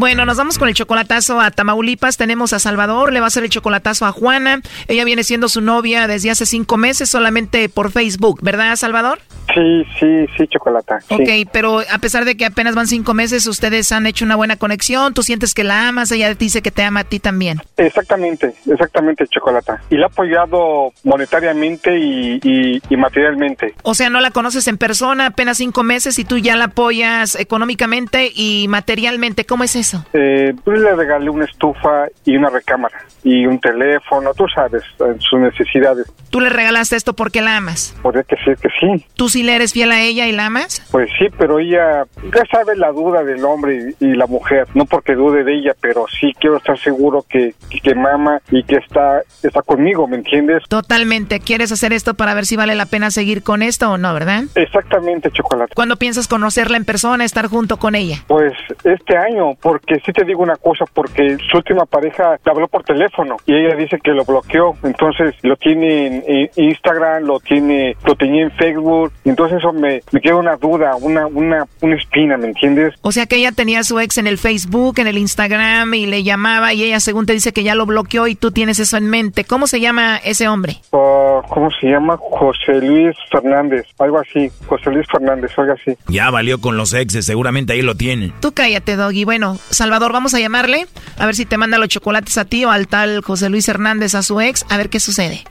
Bueno, 0.00 0.24
nos 0.24 0.38
vamos 0.38 0.56
con 0.58 0.66
el 0.66 0.74
chocolatazo 0.74 1.42
a 1.42 1.50
Tamaulipas. 1.50 2.16
Tenemos 2.16 2.54
a 2.54 2.58
Salvador, 2.58 3.12
le 3.12 3.20
va 3.20 3.26
a 3.26 3.28
hacer 3.28 3.44
el 3.44 3.50
chocolatazo 3.50 4.06
a 4.06 4.12
Juana. 4.12 4.62
Ella 4.88 5.04
viene 5.04 5.24
siendo 5.24 5.46
su 5.50 5.60
novia 5.60 6.06
desde 6.06 6.30
hace 6.30 6.46
cinco 6.46 6.78
meses 6.78 7.10
solamente 7.10 7.68
por 7.68 7.92
Facebook, 7.92 8.38
¿verdad, 8.40 8.74
Salvador? 8.76 9.18
Sí, 9.54 9.84
sí, 9.98 10.26
sí, 10.38 10.46
chocolata. 10.48 11.00
sí. 11.06 11.14
Ok, 11.16 11.50
pero 11.52 11.80
a 11.80 11.98
pesar 11.98 12.24
de 12.24 12.34
que 12.38 12.46
apenas 12.46 12.74
van 12.74 12.86
cinco 12.86 13.12
meses, 13.12 13.46
ustedes 13.46 13.92
han 13.92 14.06
hecho 14.06 14.24
una 14.24 14.36
buena 14.36 14.56
conexión. 14.56 15.12
Tú 15.12 15.22
sientes 15.22 15.52
que 15.52 15.64
la 15.64 15.88
amas, 15.88 16.10
ella 16.12 16.32
dice 16.34 16.62
que 16.62 16.70
te 16.70 16.82
ama 16.82 17.00
a 17.00 17.04
ti 17.04 17.18
también. 17.18 17.60
Exactamente, 17.76 18.54
exactamente, 18.72 19.26
chocolata. 19.26 19.82
Y 19.90 19.96
la 19.96 20.06
ha 20.06 20.08
apoyado 20.08 20.92
monetariamente 21.04 21.98
y, 21.98 22.40
y- 22.42 22.80
y 22.88 22.96
materialmente. 22.96 23.74
O 23.82 23.94
sea, 23.94 24.08
no 24.08 24.20
la 24.20 24.30
conoces 24.30 24.66
en 24.66 24.78
persona, 24.78 25.26
apenas 25.26 25.58
cinco 25.58 25.82
meses 25.82 26.18
y 26.18 26.24
tú 26.24 26.38
ya 26.38 26.56
la 26.56 26.66
apoyas 26.66 27.34
económicamente 27.34 28.32
y 28.34 28.66
materialmente. 28.68 29.44
¿Cómo 29.44 29.64
es 29.64 29.76
eso? 29.76 29.89
Eh, 30.12 30.54
pues 30.64 30.80
le 30.80 30.94
regalé 30.94 31.30
una 31.30 31.44
estufa 31.44 32.06
y 32.24 32.36
una 32.36 32.50
recámara 32.50 32.98
y 33.22 33.46
un 33.46 33.60
teléfono, 33.60 34.32
tú 34.34 34.46
sabes, 34.54 34.82
sus 35.18 35.38
necesidades. 35.38 36.06
Tú 36.30 36.40
le 36.40 36.48
regalaste 36.48 36.96
esto 36.96 37.12
porque 37.14 37.42
la 37.42 37.56
amas. 37.56 37.94
Podría 38.02 38.22
que 38.22 38.36
sí, 38.36 38.52
que 38.60 38.68
sí. 38.80 39.06
¿Tú 39.14 39.28
sí 39.28 39.42
le 39.42 39.56
eres 39.56 39.72
fiel 39.72 39.92
a 39.92 40.00
ella 40.00 40.26
y 40.26 40.32
la 40.32 40.46
amas? 40.46 40.86
Pues 40.90 41.10
sí, 41.18 41.26
pero 41.36 41.58
ella 41.58 42.04
ya 42.22 42.42
sabe 42.50 42.76
la 42.76 42.92
duda 42.92 43.24
del 43.24 43.44
hombre 43.44 43.94
y, 44.00 44.06
y 44.06 44.14
la 44.14 44.26
mujer. 44.26 44.68
No 44.74 44.84
porque 44.86 45.14
dude 45.14 45.44
de 45.44 45.54
ella, 45.54 45.74
pero 45.80 46.06
sí 46.08 46.32
quiero 46.38 46.56
estar 46.56 46.78
seguro 46.78 47.24
que, 47.28 47.54
que, 47.68 47.80
que 47.80 47.94
mama 47.94 48.40
y 48.50 48.62
que 48.62 48.76
está, 48.76 49.22
está 49.42 49.62
conmigo, 49.62 50.06
¿me 50.06 50.16
entiendes? 50.16 50.62
Totalmente. 50.68 51.40
¿Quieres 51.40 51.72
hacer 51.72 51.92
esto 51.92 52.14
para 52.14 52.34
ver 52.34 52.46
si 52.46 52.56
vale 52.56 52.74
la 52.74 52.86
pena 52.86 53.10
seguir 53.10 53.42
con 53.42 53.62
esto 53.62 53.90
o 53.90 53.98
no, 53.98 54.14
verdad? 54.14 54.44
Exactamente, 54.54 55.30
chocolate. 55.30 55.74
¿Cuándo 55.74 55.96
piensas 55.96 56.28
conocerla 56.28 56.76
en 56.76 56.84
persona, 56.84 57.24
estar 57.24 57.48
junto 57.48 57.76
con 57.78 57.94
ella? 57.94 58.18
Pues 58.28 58.52
este 58.84 59.16
año, 59.16 59.54
porque 59.60 59.79
sí 60.04 60.12
te 60.12 60.24
digo 60.24 60.42
una 60.42 60.56
cosa, 60.56 60.84
porque 60.92 61.36
su 61.50 61.58
última 61.58 61.86
pareja 61.86 62.36
le 62.44 62.50
habló 62.50 62.68
por 62.68 62.82
teléfono 62.84 63.36
y 63.46 63.54
ella 63.54 63.74
dice 63.76 63.98
que 64.02 64.12
lo 64.12 64.24
bloqueó, 64.24 64.76
entonces 64.82 65.34
lo 65.42 65.56
tiene 65.56 66.22
en, 66.26 66.50
Instagram, 66.56 67.24
lo 67.24 67.40
tiene, 67.40 67.96
lo 68.04 68.14
tenía 68.14 68.44
en 68.44 68.50
Facebook, 68.52 69.12
entonces 69.24 69.58
eso 69.58 69.72
me, 69.72 70.00
me 70.12 70.20
queda 70.20 70.36
una 70.36 70.56
duda, 70.56 70.96
una, 70.96 71.26
una, 71.26 71.66
una 71.80 71.96
espina, 71.96 72.36
¿me 72.36 72.48
entiendes? 72.48 72.94
O 73.02 73.12
sea 73.12 73.26
que 73.26 73.36
ella 73.36 73.52
tenía 73.52 73.80
a 73.80 73.84
su 73.84 73.98
ex 74.00 74.18
en 74.18 74.26
el 74.26 74.38
Facebook, 74.38 74.98
en 74.98 75.06
el 75.06 75.18
Instagram 75.18 75.94
y 75.94 76.06
le 76.06 76.22
llamaba 76.22 76.72
y 76.72 76.84
ella 76.84 77.00
según 77.00 77.26
te 77.26 77.32
dice 77.32 77.52
que 77.52 77.62
ya 77.62 77.74
lo 77.74 77.86
bloqueó 77.86 78.26
y 78.26 78.34
tú 78.34 78.50
tienes 78.50 78.78
eso 78.78 78.96
en 78.96 79.08
mente. 79.08 79.44
¿Cómo 79.44 79.66
se 79.66 79.80
llama 79.80 80.18
ese 80.24 80.48
hombre? 80.48 80.76
Oh, 80.90 81.42
¿Cómo 81.48 81.70
se 81.80 81.88
llama? 81.88 82.16
José 82.16 82.80
Luis 82.80 83.16
Fernández, 83.30 83.86
algo 83.98 84.18
así, 84.18 84.50
José 84.66 84.90
Luis 84.90 85.06
Fernández, 85.10 85.50
algo 85.56 85.72
así. 85.72 85.96
Ya 86.08 86.30
valió 86.30 86.60
con 86.60 86.76
los 86.76 86.94
exes, 86.94 87.26
seguramente 87.26 87.72
ahí 87.72 87.82
lo 87.82 87.94
tienen. 87.94 88.32
Tú 88.40 88.52
cállate, 88.52 88.96
Doggy. 88.96 89.24
Bueno, 89.24 89.58
Salvador, 89.70 90.12
vamos 90.12 90.34
a 90.34 90.40
llamarle 90.40 90.86
a 91.18 91.26
ver 91.26 91.34
si 91.34 91.46
te 91.46 91.56
manda 91.56 91.78
los 91.78 91.88
chocolates 91.88 92.36
a 92.38 92.44
ti 92.44 92.64
o 92.64 92.70
al 92.70 92.88
tal 92.88 93.22
José 93.22 93.48
Luis 93.48 93.68
Hernández 93.68 94.14
a 94.14 94.22
su 94.22 94.40
ex, 94.40 94.66
a 94.68 94.76
ver 94.76 94.90
qué 94.90 95.00
sucede. 95.00 95.44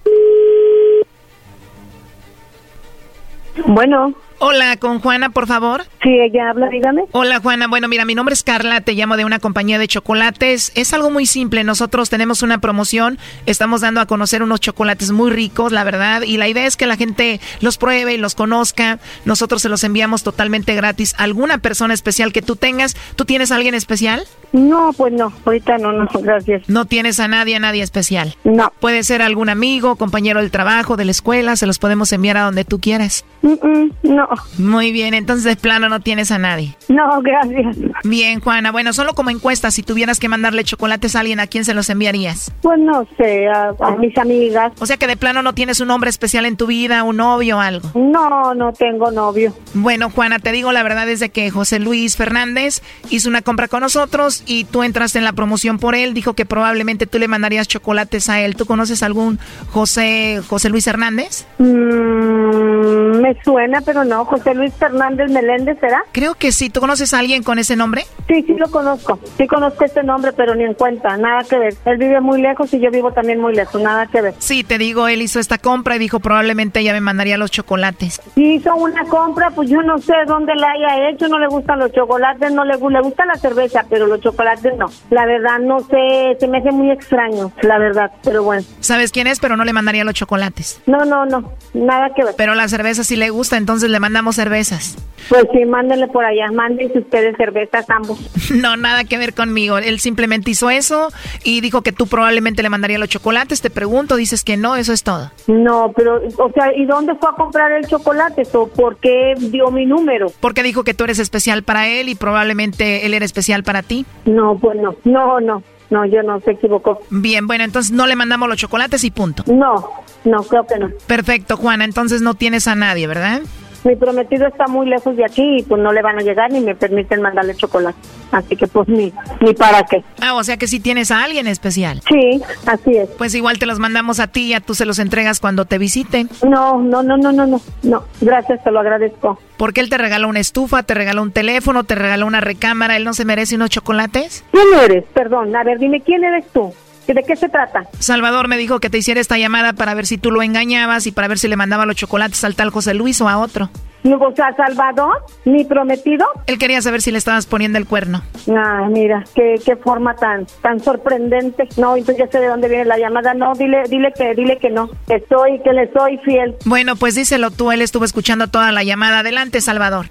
Bueno. 3.66 4.14
Hola, 4.42 4.78
con 4.78 5.00
Juana, 5.02 5.32
por 5.32 5.48
favor. 5.48 5.84
Sí, 6.02 6.10
ella 6.10 6.52
habla, 6.52 6.70
dígame. 6.70 7.04
Hola, 7.12 7.42
Juana. 7.42 7.68
Bueno, 7.68 7.90
mira, 7.90 8.06
mi 8.06 8.16
nombre 8.16 8.32
es 8.34 8.42
Carla, 8.42 8.80
te 8.80 8.94
llamo 8.94 9.18
de 9.18 9.26
una 9.26 9.40
compañía 9.40 9.78
de 9.78 9.88
chocolates. 9.88 10.72
Es 10.76 10.94
algo 10.94 11.10
muy 11.10 11.26
simple. 11.26 11.66
Nosotros 11.66 12.10
tenemos 12.10 12.42
una 12.42 12.60
promoción, 12.60 13.18
estamos 13.46 13.82
dando 13.82 14.00
a 14.00 14.06
conocer 14.06 14.42
unos 14.42 14.62
chocolates 14.62 15.12
muy 15.12 15.30
ricos, 15.30 15.74
la 15.74 15.84
verdad, 15.84 16.22
y 16.22 16.38
la 16.38 16.48
idea 16.48 16.66
es 16.66 16.78
que 16.78 16.88
la 16.88 16.96
gente 16.96 17.42
los 17.60 17.78
pruebe 17.78 18.14
y 18.14 18.18
los 18.18 18.34
conozca. 18.34 19.00
Nosotros 19.26 19.62
se 19.62 19.68
los 19.68 19.84
enviamos 19.84 20.24
totalmente 20.24 20.74
gratis. 20.74 21.16
¿Alguna 21.18 21.58
persona 21.58 21.94
especial 21.94 22.32
que 22.32 22.42
tú 22.42 22.56
tengas? 22.56 22.96
¿Tú 23.18 23.26
tienes 23.26 23.52
a 23.52 23.58
alguien 23.58 23.76
especial? 23.76 24.24
No, 24.54 24.94
pues 24.96 25.14
no, 25.14 25.34
ahorita 25.46 25.78
no, 25.78 25.92
no, 25.92 26.08
gracias. 26.22 26.68
No 26.70 26.86
tienes 26.86 27.20
a 27.20 27.28
nadie, 27.28 27.58
a 27.58 27.60
nadie 27.60 27.84
especial. 27.84 28.36
No. 28.46 28.72
Puede 28.80 29.04
ser 29.04 29.22
algún 29.22 29.50
amigo, 29.50 29.98
compañero 29.98 30.40
del 30.40 30.50
trabajo, 30.50 30.96
de 30.96 31.06
la 31.06 31.12
escuela, 31.12 31.56
se 31.56 31.68
los 31.68 31.78
podemos 31.78 32.12
enviar 32.14 32.38
a 32.38 32.44
donde 32.44 32.64
tú 32.66 32.80
quieras. 32.80 33.26
Mm, 33.42 33.54
mm, 33.62 33.92
no. 34.04 34.29
Muy 34.58 34.92
bien, 34.92 35.14
entonces 35.14 35.44
de 35.46 35.56
plano 35.56 35.90
no 35.90 36.00
tienes 36.00 36.32
a 36.32 36.38
nadie. 36.38 36.76
No, 36.88 37.22
gracias. 37.22 37.78
Bien, 38.04 38.40
Juana. 38.40 38.72
Bueno, 38.72 38.94
solo 38.94 39.14
como 39.14 39.30
encuesta, 39.30 39.72
si 39.72 39.84
tuvieras 39.84 40.20
que 40.20 40.30
mandarle 40.30 40.64
chocolates 40.64 41.16
a 41.16 41.22
alguien, 41.22 41.40
¿a 41.40 41.48
quién 41.48 41.66
se 41.66 41.74
los 41.74 41.90
enviarías? 41.90 42.52
Pues 42.62 42.80
no 42.80 43.08
sé, 43.18 43.48
a, 43.48 43.74
a 43.80 43.92
mis 43.98 44.18
amigas. 44.18 44.72
O 44.80 44.86
sea 44.86 44.98
que 44.98 45.08
de 45.08 45.18
plano 45.18 45.42
no 45.42 45.54
tienes 45.54 45.80
un 45.80 45.92
hombre 45.92 46.10
especial 46.10 46.46
en 46.46 46.58
tu 46.58 46.68
vida, 46.68 47.04
un 47.04 47.18
novio 47.18 47.58
o 47.58 47.60
algo. 47.60 47.90
No, 47.96 48.54
no 48.54 48.74
tengo 48.74 49.12
novio. 49.12 49.54
Bueno, 49.74 50.10
Juana, 50.10 50.40
te 50.40 50.52
digo 50.52 50.72
la 50.72 50.84
verdad 50.84 51.08
es 51.10 51.20
de 51.20 51.30
que 51.30 51.50
José 51.52 51.80
Luis 51.80 52.18
Fernández 52.18 52.82
hizo 53.10 53.30
una 53.30 53.42
compra 53.42 53.68
con 53.68 53.82
nosotros 53.82 54.44
y 54.46 54.64
tú 54.66 54.84
entraste 54.84 55.20
en 55.20 55.26
la 55.26 55.34
promoción 55.34 55.80
por 55.80 55.96
él. 55.96 56.14
Dijo 56.14 56.34
que 56.34 56.46
probablemente 56.46 57.08
tú 57.08 57.20
le 57.20 57.28
mandarías 57.28 57.68
chocolates 57.68 58.30
a 58.30 58.42
él. 58.42 58.56
¿Tú 58.56 58.66
conoces 58.66 59.04
algún 59.04 59.40
José 59.72 60.42
José 60.48 60.70
Luis 60.70 60.88
Hernández? 60.88 61.46
Mm, 61.58 63.22
me 63.22 63.38
suena, 63.44 63.82
pero 63.82 64.04
no. 64.04 64.19
José 64.26 64.54
Luis 64.54 64.74
Fernández 64.74 65.30
Meléndez, 65.32 65.78
¿será? 65.80 66.04
Creo 66.12 66.36
que 66.36 66.52
sí. 66.52 66.70
¿Tú 66.70 66.80
conoces 66.80 67.14
a 67.14 67.20
alguien 67.20 67.44
con 67.44 67.60
ese 67.60 67.76
nombre? 67.76 68.06
Sí, 68.28 68.44
sí 68.46 68.54
lo 68.58 68.70
conozco. 68.70 69.20
Sí 69.38 69.48
conozco 69.48 69.86
este 69.86 70.04
nombre, 70.04 70.32
pero 70.34 70.56
ni 70.56 70.64
en 70.64 70.74
cuenta. 70.74 71.18
Nada 71.18 71.44
que 71.44 71.58
ver. 71.58 71.74
Él 71.86 71.98
vive 71.98 72.22
muy 72.22 72.42
lejos 72.42 72.74
y 72.74 72.80
yo 72.80 72.92
vivo 72.92 73.12
también 73.12 73.40
muy 73.40 73.56
lejos. 73.56 73.82
Nada 73.82 74.08
que 74.08 74.22
ver. 74.22 74.34
Sí, 74.40 74.64
te 74.64 74.78
digo, 74.78 75.08
él 75.08 75.22
hizo 75.22 75.40
esta 75.40 75.58
compra 75.58 75.96
y 75.96 76.00
dijo 76.00 76.20
probablemente 76.20 76.80
ella 76.80 76.94
me 76.94 77.02
mandaría 77.02 77.38
los 77.38 77.52
chocolates. 77.52 78.22
Si 78.36 78.56
hizo 78.56 78.76
una 78.76 79.04
compra, 79.06 79.50
pues 79.52 79.70
yo 79.70 79.82
no 79.82 79.98
sé 80.00 80.14
dónde 80.28 80.54
la 80.56 80.68
haya 80.72 81.10
hecho. 81.10 81.28
No 81.28 81.40
le 81.40 81.48
gustan 81.48 81.80
los 81.80 81.92
chocolates, 81.92 82.52
no 82.52 82.64
le, 82.66 82.74
le 82.78 83.02
gusta 83.02 83.26
la 83.26 83.36
cerveza, 83.36 83.86
pero 83.90 84.08
los 84.08 84.22
chocolates 84.22 84.74
no. 84.78 84.88
La 85.10 85.26
verdad, 85.26 85.60
no 85.60 85.80
sé. 85.82 86.38
Se 86.40 86.48
me 86.48 86.60
hace 86.60 86.72
muy 86.72 86.92
extraño, 86.92 87.52
la 87.62 87.78
verdad. 87.80 88.12
Pero 88.24 88.44
bueno. 88.44 88.64
¿Sabes 88.80 89.12
quién 89.12 89.28
es? 89.28 89.40
Pero 89.40 89.58
no 89.58 89.64
le 89.66 89.74
mandaría 89.74 90.04
los 90.04 90.14
chocolates. 90.14 90.82
No, 90.86 91.06
no, 91.06 91.26
no. 91.26 91.54
Nada 91.74 92.10
que 92.16 92.24
ver. 92.24 92.36
Pero 92.38 92.56
la 92.56 92.68
cerveza 92.68 93.04
sí 93.04 93.16
le 93.16 93.30
gusta, 93.30 93.58
entonces 93.58 93.90
le 93.90 94.00
mandamos 94.10 94.38
cervezas. 94.38 94.98
Pues 95.30 95.46
sí, 95.54 95.64
mándenle 95.66 96.08
por 96.08 96.26
allá. 96.26 96.52
Mándense 96.52 96.98
ustedes 96.98 97.38
cervezas 97.38 97.88
ambos. 97.90 98.20
No, 98.50 98.76
nada 98.76 99.04
que 99.04 99.20
ver 99.20 99.36
conmigo. 99.36 99.78
Él 99.78 100.00
simplemente 100.00 100.50
hizo 100.50 100.72
eso 100.72 101.10
y 101.44 101.62
dijo 101.62 101.84
que 101.84 101.92
tú 101.92 102.08
probablemente 102.08 102.64
le 102.64 102.70
mandaría 102.70 102.98
los 102.98 103.08
chocolates. 103.08 103.62
Te 103.62 103.70
pregunto, 103.70 104.16
dices 104.16 104.44
que 104.44 104.58
no, 104.58 104.76
eso 104.76 104.92
es 104.92 105.04
todo. 105.04 105.32
No, 105.46 105.94
pero, 105.96 106.20
o 106.38 106.52
sea, 106.52 106.76
¿y 106.76 106.86
dónde 106.86 107.14
fue 107.14 107.30
a 107.30 107.34
comprar 107.34 107.72
el 107.74 107.86
chocolate? 107.86 108.42
¿O 108.54 108.68
por 108.68 108.98
qué 108.98 109.36
dio 109.38 109.70
mi 109.70 109.86
número? 109.86 110.32
Porque 110.40 110.64
dijo 110.64 110.84
que 110.84 110.96
tú 110.96 111.04
eres 111.04 111.20
especial 111.20 111.62
para 111.62 111.88
él 111.88 112.10
y 112.10 112.16
probablemente 112.16 113.06
él 113.06 113.14
era 113.14 113.24
especial 113.24 113.64
para 113.64 113.84
ti. 113.84 114.08
No, 114.26 114.58
pues 114.58 114.80
no. 114.82 114.96
No, 115.04 115.40
no. 115.40 115.62
No, 115.92 116.06
yo 116.06 116.24
no, 116.24 116.40
se 116.42 116.52
equivocó. 116.52 117.02
Bien, 117.12 117.46
bueno, 117.46 117.64
entonces 117.64 117.92
no 117.92 118.08
le 118.08 118.16
mandamos 118.16 118.50
los 118.50 118.58
chocolates 118.58 119.04
y 119.04 119.12
punto. 119.12 119.44
No, 119.48 119.90
no, 120.24 120.44
creo 120.44 120.66
que 120.66 120.78
no. 120.80 120.90
Perfecto, 121.06 121.56
Juana, 121.56 121.86
entonces 121.86 122.22
no 122.22 122.34
tienes 122.34 122.68
a 122.68 122.76
nadie, 122.76 123.06
¿verdad? 123.08 123.42
Mi 123.84 123.96
prometido 123.96 124.48
está 124.48 124.68
muy 124.68 124.88
lejos 124.88 125.16
de 125.16 125.26
aquí 125.26 125.58
y 125.60 125.64
pues 125.64 125.82
no 125.82 125.92
le 125.94 126.02
van 126.02 126.20
a 126.20 126.22
llegar 126.22 126.52
ni 126.52 126.60
me 126.60 126.76
permiten 126.76 127.22
mandarle 127.22 127.56
chocolate. 127.56 127.98
Así 128.32 128.56
que 128.56 128.68
pues 128.68 128.88
ni, 128.88 129.14
ni 129.42 129.54
para 129.54 129.84
qué. 129.84 130.04
Ah, 130.22 130.36
o 130.36 130.44
sea 130.44 130.58
que 130.58 130.68
sí 130.68 130.80
tienes 130.80 131.12
a 131.12 131.24
alguien 131.24 131.48
especial. 131.48 132.02
Sí, 132.10 132.42
así 132.66 132.98
es. 132.98 133.10
Pues 133.18 133.34
igual 133.36 133.58
te 133.58 133.66
los 133.66 133.80
mandamos 133.80 134.20
a 134.20 134.28
ti 134.28 134.48
y 134.48 134.50
ya 134.50 134.60
tú 134.60 134.76
se 134.76 134.86
los 134.86 135.00
entregas 135.00 135.40
cuando 135.40 135.66
te 135.66 135.78
visite. 135.78 136.28
No, 136.48 136.82
no, 136.82 137.02
no, 137.04 137.18
no, 137.18 137.32
no, 137.32 137.48
no. 137.48 137.62
No, 137.84 138.04
gracias, 138.22 138.64
te 138.64 138.72
lo 138.72 138.80
agradezco. 138.80 139.40
Porque 139.58 139.82
él 139.82 139.90
te 139.90 139.98
regaló 139.98 140.28
una 140.28 140.40
estufa, 140.40 140.84
te 140.84 140.94
regaló 140.94 141.22
un 141.22 141.32
teléfono, 141.32 141.84
te 141.84 141.96
regaló 141.96 142.28
una 142.28 142.42
recámara. 142.42 142.96
¿Él 142.98 143.04
no 143.04 143.14
se 143.14 143.26
merece 143.26 143.56
unos 143.56 143.70
chocolates? 143.70 144.44
¿Quién 144.52 144.68
eres? 144.84 145.06
Perdón, 145.14 145.56
a 145.56 145.64
ver, 145.64 145.80
dime, 145.80 146.02
¿quién 146.02 146.24
eres 146.24 146.46
tú? 146.54 146.74
¿De 147.14 147.24
qué 147.24 147.36
se 147.36 147.50
trata? 147.50 147.88
Salvador 147.98 148.48
me 148.48 148.58
dijo 148.58 148.80
que 148.80 148.90
te 148.90 149.00
hiciera 149.00 149.20
esta 149.20 149.38
llamada 149.38 149.74
para 149.74 149.96
ver 149.96 150.06
si 150.06 150.18
tú 150.18 150.30
lo 150.30 150.44
engañabas 150.44 151.08
y 151.08 151.12
para 151.12 151.28
ver 151.28 151.40
si 151.40 151.48
le 151.48 151.56
mandaba 151.56 151.86
los 151.88 151.96
chocolates 151.96 152.44
al 152.44 152.56
tal 152.56 152.70
José 152.70 152.94
Luis 152.94 153.20
o 153.22 153.28
a 153.28 153.40
otro. 153.40 153.70
O 154.04 154.36
sea, 154.36 154.56
Salvador, 154.56 155.26
mi 155.44 155.66
prometido. 155.66 156.26
Él 156.46 156.58
quería 156.58 156.82
saber 156.82 157.02
si 157.02 157.12
le 157.12 157.18
estabas 157.18 157.46
poniendo 157.48 157.78
el 157.78 157.86
cuerno. 157.86 158.22
Ah, 158.56 158.88
mira, 158.90 159.26
qué, 159.36 159.56
qué 159.66 159.76
forma 159.76 160.16
tan 160.16 160.46
tan 160.62 160.80
sorprendente. 160.80 161.68
No, 161.78 161.98
entonces 161.98 162.26
ya 162.26 162.32
sé 162.32 162.40
de 162.40 162.48
dónde 162.48 162.70
viene 162.70 162.86
la 162.86 162.98
llamada. 162.98 163.34
No, 163.34 163.54
dile 163.56 163.84
dile 163.90 164.14
que 164.16 164.34
dile 164.36 164.58
que 164.58 164.70
no. 164.70 164.90
Que 165.08 165.24
soy 165.28 165.60
que 165.64 165.74
le 165.74 165.92
soy 165.92 166.18
fiel. 166.20 166.56
Bueno, 166.66 166.96
pues 166.96 167.16
díselo 167.16 167.52
tú, 167.52 167.72
él 167.72 167.82
estuvo 167.82 168.06
escuchando 168.06 168.48
toda 168.48 168.72
la 168.72 168.84
llamada. 168.84 169.20
Adelante, 169.20 169.60
Salvador. 169.60 170.06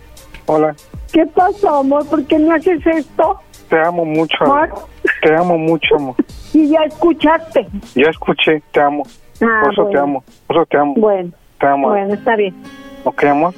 Hola, 0.46 0.74
¿Qué 1.12 1.24
pasó, 1.26 1.78
amor? 1.78 2.06
¿Por 2.08 2.26
qué 2.26 2.38
no 2.38 2.54
haces 2.54 2.80
esto? 2.86 3.40
Te 3.68 3.78
amo 3.80 4.04
mucho, 4.04 4.36
Amor. 4.44 4.70
te 5.22 5.34
amo 5.34 5.58
mucho, 5.58 5.96
amor. 5.96 6.14
Y 6.52 6.68
ya 6.70 6.80
escuchaste. 6.84 7.66
Ya 7.94 8.08
escuché, 8.10 8.62
te 8.72 8.80
amo. 8.80 9.02
Ah, 9.42 9.60
Por 9.62 9.72
eso 9.72 9.82
te 9.82 9.88
bueno. 9.90 10.02
amo, 10.02 10.24
por 10.46 10.56
eso 10.56 10.66
te 10.66 10.76
amo. 10.78 10.94
Bueno, 10.96 11.30
Te 11.60 11.66
amo. 11.66 11.88
bueno, 11.90 12.14
está 12.14 12.36
bien. 12.36 12.54
¿Ok, 13.04 13.24
amor? 13.24 13.54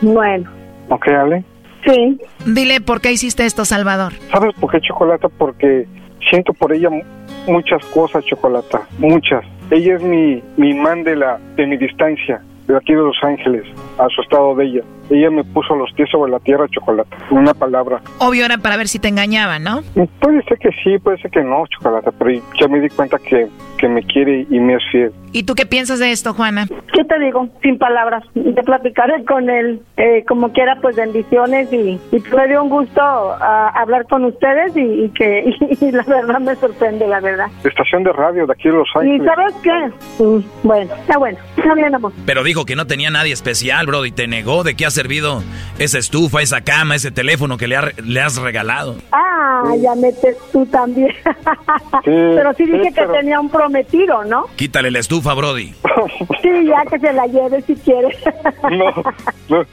Bueno, 0.00 0.50
¿Ok, 0.88 1.08
Ale? 1.08 1.44
sí. 1.86 2.18
Dile 2.46 2.80
por 2.80 3.00
qué 3.00 3.12
hiciste 3.12 3.44
esto, 3.46 3.64
Salvador. 3.64 4.12
¿Sabes 4.32 4.54
por 4.60 4.70
qué 4.70 4.80
Chocolata? 4.80 5.28
Porque 5.28 5.86
siento 6.30 6.52
por 6.54 6.72
ella 6.72 6.90
mu- 6.90 7.02
muchas 7.46 7.84
cosas, 7.86 8.24
Chocolata, 8.26 8.82
muchas. 8.98 9.44
Ella 9.70 9.96
es 9.96 10.02
mi, 10.02 10.42
mi 10.56 10.70
imán 10.70 11.04
de, 11.04 11.16
la, 11.16 11.38
de 11.56 11.66
mi 11.66 11.76
distancia, 11.76 12.42
de 12.66 12.76
aquí 12.76 12.92
de 12.92 13.00
Los 13.00 13.16
Ángeles, 13.22 13.64
a 13.98 14.08
su 14.08 14.20
estado 14.20 14.54
de 14.54 14.64
ella. 14.66 14.80
Ella 15.10 15.30
me 15.30 15.44
puso 15.44 15.74
los 15.74 15.92
pies 15.92 16.08
sobre 16.10 16.30
la 16.30 16.40
tierra, 16.40 16.66
chocolate. 16.68 17.16
Una 17.30 17.54
palabra. 17.54 18.00
Obvio 18.18 18.44
era 18.44 18.58
para 18.58 18.76
ver 18.76 18.88
si 18.88 18.98
te 18.98 19.08
engañaban, 19.08 19.62
¿no? 19.62 19.82
Puede 20.20 20.42
ser 20.44 20.58
que 20.58 20.70
sí, 20.82 20.98
puede 20.98 21.18
ser 21.18 21.30
que 21.30 21.42
no, 21.42 21.64
chocolate, 21.66 22.10
pero 22.18 22.30
ya 22.60 22.68
me 22.68 22.80
di 22.80 22.88
cuenta 22.88 23.18
que, 23.18 23.48
que 23.78 23.88
me 23.88 24.02
quiere 24.02 24.46
y 24.50 24.60
me 24.60 24.74
es 24.74 24.82
fiel. 24.90 25.12
¿Y 25.32 25.42
tú 25.42 25.54
qué 25.54 25.66
piensas 25.66 25.98
de 25.98 26.12
esto, 26.12 26.32
Juana? 26.32 26.66
¿Qué 26.92 27.04
te 27.04 27.18
digo? 27.18 27.48
Sin 27.60 27.76
palabras. 27.76 28.22
Te 28.34 28.62
platicaré 28.62 29.24
con 29.24 29.50
él. 29.50 29.80
Eh, 29.96 30.24
como 30.28 30.52
quiera, 30.52 30.78
pues 30.80 30.94
bendiciones 30.94 31.72
y, 31.72 31.98
y 32.12 32.22
me 32.36 32.46
dio 32.48 32.62
un 32.62 32.68
gusto 32.70 33.00
ah, 33.00 33.72
hablar 33.74 34.06
con 34.08 34.24
ustedes 34.24 34.76
y, 34.76 35.04
y 35.04 35.08
que 35.10 35.44
y 35.80 35.90
la 35.90 36.04
verdad 36.04 36.38
me 36.40 36.54
sorprende, 36.54 37.08
la 37.08 37.18
verdad. 37.20 37.46
Estación 37.64 38.04
de 38.04 38.12
radio 38.12 38.46
de 38.46 38.52
aquí 38.52 38.68
de 38.68 38.76
Los 38.76 38.88
¿Y 38.94 38.98
Ángeles. 38.98 39.26
sabes 39.34 39.54
qué? 39.62 40.22
Mm, 40.22 40.44
bueno, 40.62 40.94
está 40.94 41.18
bueno. 41.18 41.38
Está 41.56 41.74
bien, 41.74 41.94
amor. 41.94 42.12
Pero 42.26 42.44
dijo 42.44 42.64
que 42.64 42.76
no 42.76 42.86
tenía 42.86 43.10
nadie 43.10 43.32
especial, 43.32 43.86
bro, 43.86 44.06
y 44.06 44.12
te 44.12 44.28
negó. 44.28 44.62
¿De 44.62 44.76
qué 44.76 44.86
ha 44.86 44.90
servido 44.94 45.42
esa 45.78 45.98
estufa, 45.98 46.40
esa 46.42 46.62
cama, 46.62 46.94
ese 46.94 47.10
teléfono 47.10 47.56
que 47.58 47.68
le, 47.68 47.76
ha- 47.76 47.92
le 48.02 48.20
has 48.20 48.36
regalado? 48.36 48.96
Ah, 49.12 49.62
ya 49.80 49.94
metes 49.94 50.36
tú 50.52 50.64
también. 50.66 51.12
pero 52.04 52.54
sí 52.54 52.64
dije 52.64 52.84
sí, 52.88 52.94
que 52.94 53.06
tenía 53.06 53.38
un 53.40 53.48
prometido, 53.50 54.24
¿no? 54.24 54.46
Quítale 54.56 54.90
la 54.90 54.98
estufa, 55.00 55.34
Brody. 55.34 55.74
Sí, 56.42 56.48
ya 56.66 56.84
que 56.90 56.98
se 56.98 57.12
la 57.12 57.26
lleve 57.26 57.62
si 57.62 57.74
quiere. 57.76 58.08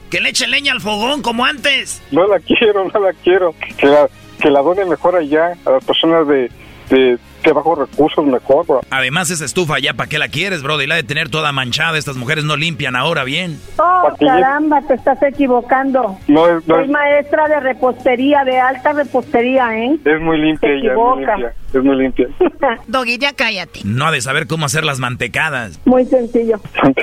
Que 0.10 0.22
le 0.22 0.30
eche 0.30 0.48
leña 0.48 0.72
al 0.74 0.82
fogón 0.82 1.22
como 1.22 1.46
antes. 1.46 2.02
No 2.12 2.28
la 2.28 2.40
quiero, 2.40 2.86
no 2.94 3.00
la 3.00 3.14
quiero. 3.14 3.54
Que 3.78 3.88
la, 3.88 4.08
que 4.40 4.50
la 4.50 4.62
done 4.62 4.86
mejor 4.86 5.16
allá 5.16 5.54
a 5.66 5.72
las 5.72 5.84
personas 5.84 6.28
de, 6.28 6.52
de, 6.90 7.18
de 7.50 7.54
bajos 7.54 7.80
recursos, 7.80 8.26
mejor, 8.26 8.66
bro. 8.66 8.82
Además, 8.90 9.30
esa 9.30 9.46
estufa 9.46 9.80
ya, 9.80 9.94
¿para 9.94 10.10
qué 10.10 10.20
la 10.20 10.28
quieres, 10.28 10.64
Brody? 10.64 10.88
La 10.88 10.96
de 10.96 11.04
tener 11.04 11.30
toda 11.30 11.52
manchada. 11.52 11.98
Estas 11.98 12.18
mujeres 12.18 12.44
no 12.44 12.56
limpian 12.56 12.96
ahora 12.96 13.24
bien. 13.24 13.60
Oh, 13.78 14.10
caramba, 14.20 14.82
te 14.82 14.96
estás 14.96 15.22
equivocando. 15.24 16.18
No 16.28 16.48
es, 16.48 16.68
no 16.68 16.76
Soy 16.76 16.86
es, 16.86 16.90
maestra 16.90 17.48
de 17.48 17.60
repostería, 17.60 18.44
de 18.44 18.60
alta 18.60 18.94
repostería, 18.94 19.78
¿eh? 19.78 19.98
es 20.04 20.22
muy 20.22 20.40
limpia 20.40 20.70
Te 20.70 20.78
ella, 20.78 20.92
es 20.92 20.98
muy 20.98 21.26
limpia. 21.26 21.54
Es 21.74 21.84
muy 21.84 21.96
limpia. 21.98 22.28
Doggy, 22.88 23.18
ya 23.18 23.34
cállate. 23.34 23.80
No 23.86 24.06
ha 24.08 24.12
de 24.12 24.20
saber 24.22 24.46
cómo 24.48 24.66
hacer 24.66 24.84
las 24.84 25.00
mantecadas. 25.00 25.80
Muy 25.86 26.06
sencillo. 26.06 26.60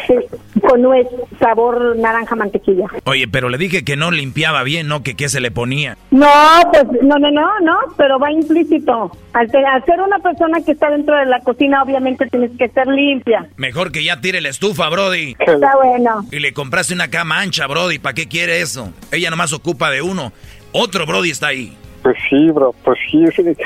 Sí, 0.07 0.15
con 0.61 0.83
nuez, 0.83 1.07
sabor 1.41 1.97
naranja 1.97 2.37
mantequilla. 2.37 2.87
Oye, 3.05 3.27
pero 3.29 3.49
le 3.49 3.57
dije 3.59 3.83
que 3.85 3.97
no 3.97 4.11
limpiaba 4.11 4.63
bien, 4.65 4.87
¿no? 4.89 5.03
Que 5.03 5.15
qué 5.15 5.29
se 5.31 5.41
le 5.41 5.51
ponía. 5.51 5.97
No, 6.11 6.29
pues 6.71 6.85
no, 7.03 7.17
no, 7.19 7.31
no, 7.31 7.61
no, 7.61 7.79
pero 7.97 8.19
va 8.19 8.31
implícito. 8.31 9.11
Al, 9.33 9.51
te- 9.51 9.65
al 9.65 9.85
ser 9.85 10.01
una 10.01 10.19
persona 10.19 10.59
que 10.65 10.73
está 10.73 10.91
dentro 10.91 11.17
de 11.17 11.27
la 11.27 11.41
cocina, 11.41 11.83
obviamente 11.83 12.27
tienes 12.27 12.51
que 12.59 12.69
ser 12.69 12.87
limpia. 12.89 13.47
Mejor 13.57 13.91
que 13.93 14.05
ya 14.05 14.21
tire 14.21 14.41
la 14.41 14.49
estufa, 14.51 14.89
Brody. 14.91 15.35
Está 15.39 15.77
bueno. 15.83 16.27
Y 16.31 16.41
le 16.41 16.53
compraste 16.53 16.93
una 16.95 17.09
cama 17.09 17.41
ancha, 17.41 17.67
Brody. 17.67 17.99
¿Para 17.99 18.15
qué 18.15 18.27
quiere 18.29 18.61
eso? 18.61 18.93
Ella 19.13 19.31
nomás 19.31 19.53
ocupa 19.53 19.91
de 19.91 20.03
uno. 20.03 20.33
Otro 20.73 21.07
Brody 21.07 21.31
está 21.31 21.49
ahí. 21.49 21.75
Pues 22.03 22.17
sí, 22.31 22.51
bro, 22.51 22.75
pues 22.85 22.99
sí, 23.11 23.25
ese, 23.25 23.57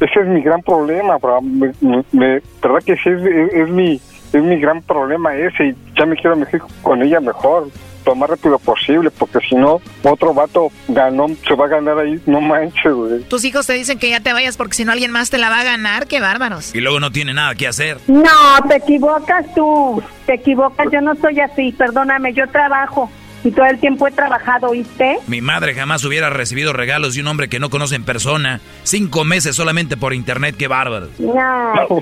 ese 0.00 0.20
es 0.20 0.26
mi 0.26 0.40
gran 0.42 0.62
problema, 0.62 1.16
bro. 1.18 1.40
Me, 1.42 1.72
me- 1.80 2.04
me- 2.12 2.40
verdad 2.62 2.82
que 2.84 2.96
sí, 2.96 3.08
es, 3.10 3.22
es- 3.22 3.52
es 3.52 3.68
mi, 3.68 4.00
es 4.32 4.42
mi 4.42 4.58
gran 4.60 4.82
problema 4.82 5.34
ese 5.34 5.68
y 5.68 5.74
ya 5.98 6.06
me 6.06 6.16
quiero 6.16 6.36
mejor 6.36 6.62
con 6.82 7.02
ella 7.02 7.20
mejor, 7.20 7.68
lo 8.06 8.14
más 8.14 8.30
rápido 8.30 8.58
posible, 8.58 9.10
porque 9.10 9.38
si 9.46 9.54
no, 9.54 9.80
otro 10.04 10.32
vato 10.32 10.68
ganó, 10.88 11.26
se 11.46 11.54
va 11.54 11.66
a 11.66 11.68
ganar 11.68 11.98
ahí, 11.98 12.18
no 12.26 12.40
manches, 12.40 12.92
güey. 12.92 13.20
Tus 13.24 13.44
hijos 13.44 13.66
te 13.66 13.74
dicen 13.74 13.98
que 13.98 14.08
ya 14.10 14.20
te 14.20 14.32
vayas 14.32 14.56
porque 14.56 14.74
si 14.74 14.84
no 14.86 14.92
alguien 14.92 15.10
más 15.12 15.28
te 15.30 15.36
la 15.38 15.50
va 15.50 15.60
a 15.60 15.64
ganar. 15.64 16.06
¡Qué 16.06 16.18
bárbaros! 16.18 16.74
Y 16.74 16.80
luego 16.80 16.98
no 16.98 17.12
tiene 17.12 17.34
nada 17.34 17.54
que 17.54 17.68
hacer. 17.68 17.98
No, 18.08 18.30
te 18.68 18.76
equivocas 18.76 19.44
tú. 19.54 20.02
Te 20.26 20.34
equivocas, 20.34 20.86
yo 20.90 21.00
no 21.02 21.14
soy 21.16 21.40
así, 21.40 21.72
perdóname, 21.72 22.32
yo 22.32 22.48
trabajo. 22.48 23.10
Y 23.42 23.50
todo 23.52 23.64
el 23.66 23.78
tiempo 23.80 24.06
he 24.06 24.10
trabajado, 24.10 24.68
¿oíste? 24.68 25.18
Mi 25.26 25.40
madre 25.40 25.74
jamás 25.74 26.04
hubiera 26.04 26.28
recibido 26.28 26.72
regalos 26.74 27.14
de 27.14 27.22
un 27.22 27.26
hombre 27.28 27.48
que 27.48 27.58
no 27.58 27.70
conoce 27.70 27.94
en 27.94 28.04
persona. 28.04 28.60
Cinco 28.82 29.24
meses 29.24 29.56
solamente 29.56 29.96
por 29.96 30.12
internet, 30.12 30.56
qué 30.58 30.68
bárbaro. 30.68 31.08
No. 31.18 31.72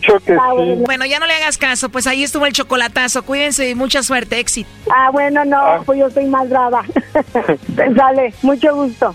Yo 0.00 0.18
que 0.20 0.32
Ah, 0.32 0.52
bueno. 0.86 1.04
Ya 1.06 1.18
no 1.18 1.26
le 1.26 1.34
hagas 1.34 1.58
caso, 1.58 1.88
pues 1.90 2.06
ahí 2.06 2.22
estuvo 2.22 2.46
el 2.46 2.52
chocolatazo. 2.52 3.22
Cuídense 3.24 3.68
y 3.70 3.74
mucha 3.74 4.02
suerte, 4.02 4.38
éxito. 4.40 4.68
Ah, 4.94 5.10
bueno, 5.10 5.44
no, 5.44 5.82
pues 5.84 5.98
yo 5.98 6.10
soy 6.10 6.26
más 6.26 6.48
brava. 6.48 6.82
Dale, 7.68 8.32
mucho 8.42 8.74
gusto. 8.74 9.14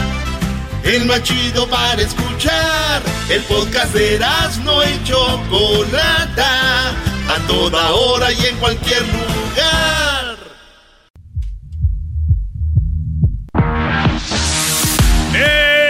El 0.83 1.05
más 1.05 1.21
chido 1.23 1.67
para 1.67 2.01
escuchar. 2.01 3.01
El 3.29 3.41
podcast 3.43 3.93
de 3.93 4.19
no 4.63 4.83
y 4.83 5.03
Chocolata. 5.03 6.89
A 6.89 7.47
toda 7.47 7.91
hora 7.91 8.31
y 8.31 8.45
en 8.45 8.57
cualquier 8.57 9.01
lugar. 9.01 10.37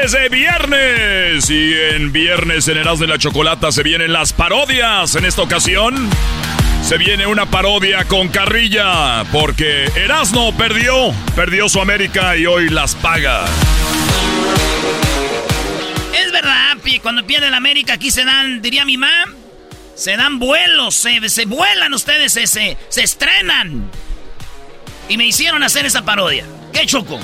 Es 0.04 0.16
viernes 0.30 1.50
y 1.50 1.74
en 1.74 2.12
viernes 2.12 2.68
en 2.68 2.78
Erasmo 2.78 3.06
de 3.06 3.08
la 3.08 3.18
Chocolata 3.18 3.72
se 3.72 3.84
vienen 3.84 4.12
las 4.12 4.34
parodias. 4.34 5.16
En 5.16 5.26
esta 5.26 5.42
ocasión 5.42 6.10
se 6.84 6.98
viene 6.98 7.26
una 7.28 7.46
parodia 7.46 8.04
con 8.06 8.28
carrilla 8.28 9.24
porque 9.32 9.86
Erasmo 9.96 10.56
perdió, 10.58 11.14
perdió 11.36 11.70
su 11.70 11.80
América 11.80 12.36
y 12.36 12.46
hoy 12.46 12.70
las 12.70 12.96
paga. 12.96 13.46
Es 16.14 16.32
verdad, 16.32 16.78
cuando 17.02 17.26
pierde 17.26 17.48
el 17.48 17.54
América 17.54 17.94
aquí 17.94 18.12
se 18.12 18.26
dan, 18.26 18.62
diría 18.62 18.86
mi 18.86 18.98
mamá, 18.98 19.34
se 19.96 20.16
dan 20.18 20.40
vuelos, 20.40 20.96
se, 20.96 21.28
se 21.30 21.46
vuelan 21.46 21.94
ustedes, 21.94 22.34
se, 22.34 22.48
se, 22.48 22.78
se 22.90 23.04
estrenan. 23.04 23.90
Y 25.10 25.18
me 25.18 25.26
hicieron 25.26 25.64
hacer 25.64 25.86
esa 25.86 26.04
parodia. 26.04 26.46
¿Qué 26.72 26.86
choco? 26.86 27.20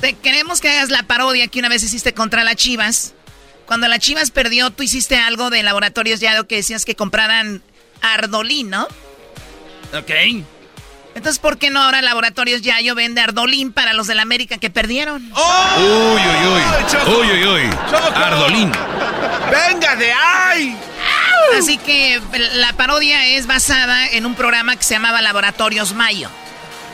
Te 0.00 0.14
queremos 0.14 0.60
que 0.60 0.70
hagas 0.70 0.90
la 0.90 1.02
parodia 1.02 1.48
que 1.48 1.58
una 1.58 1.68
vez 1.68 1.82
hiciste 1.82 2.14
contra 2.14 2.44
las 2.44 2.56
Chivas. 2.56 3.14
Cuando 3.66 3.88
la 3.88 3.98
Chivas 3.98 4.30
perdió, 4.30 4.70
tú 4.70 4.82
hiciste 4.82 5.16
algo 5.16 5.50
de 5.50 5.62
Laboratorios 5.62 6.20
Yado 6.20 6.46
que 6.46 6.56
decías 6.56 6.84
que 6.84 6.94
compraran 6.94 7.62
Ardolín, 8.00 8.70
¿no? 8.70 8.86
Ok. 9.92 10.10
Entonces, 11.18 11.40
¿por 11.40 11.58
qué 11.58 11.68
no 11.70 11.82
ahora 11.82 12.00
Laboratorios 12.00 12.62
Yayo 12.62 12.94
vende 12.94 13.20
Ardolín 13.20 13.72
para 13.72 13.92
los 13.92 14.06
del 14.06 14.20
América 14.20 14.56
que 14.58 14.70
perdieron? 14.70 15.20
Uy, 15.24 16.22
uy, 16.22 16.46
uy. 16.46 17.12
Uy, 17.12 17.30
uy, 17.32 17.44
uy. 17.44 17.70
Ardolín. 18.14 18.70
¡Venga 19.50 19.96
de 19.96 20.12
ahí! 20.12 20.76
Así 21.58 21.76
que 21.76 22.20
la 22.54 22.72
parodia 22.74 23.26
es 23.26 23.48
basada 23.48 24.06
en 24.06 24.26
un 24.26 24.36
programa 24.36 24.76
que 24.76 24.84
se 24.84 24.94
llamaba 24.94 25.20
Laboratorios 25.20 25.92
Mayo. 25.92 26.30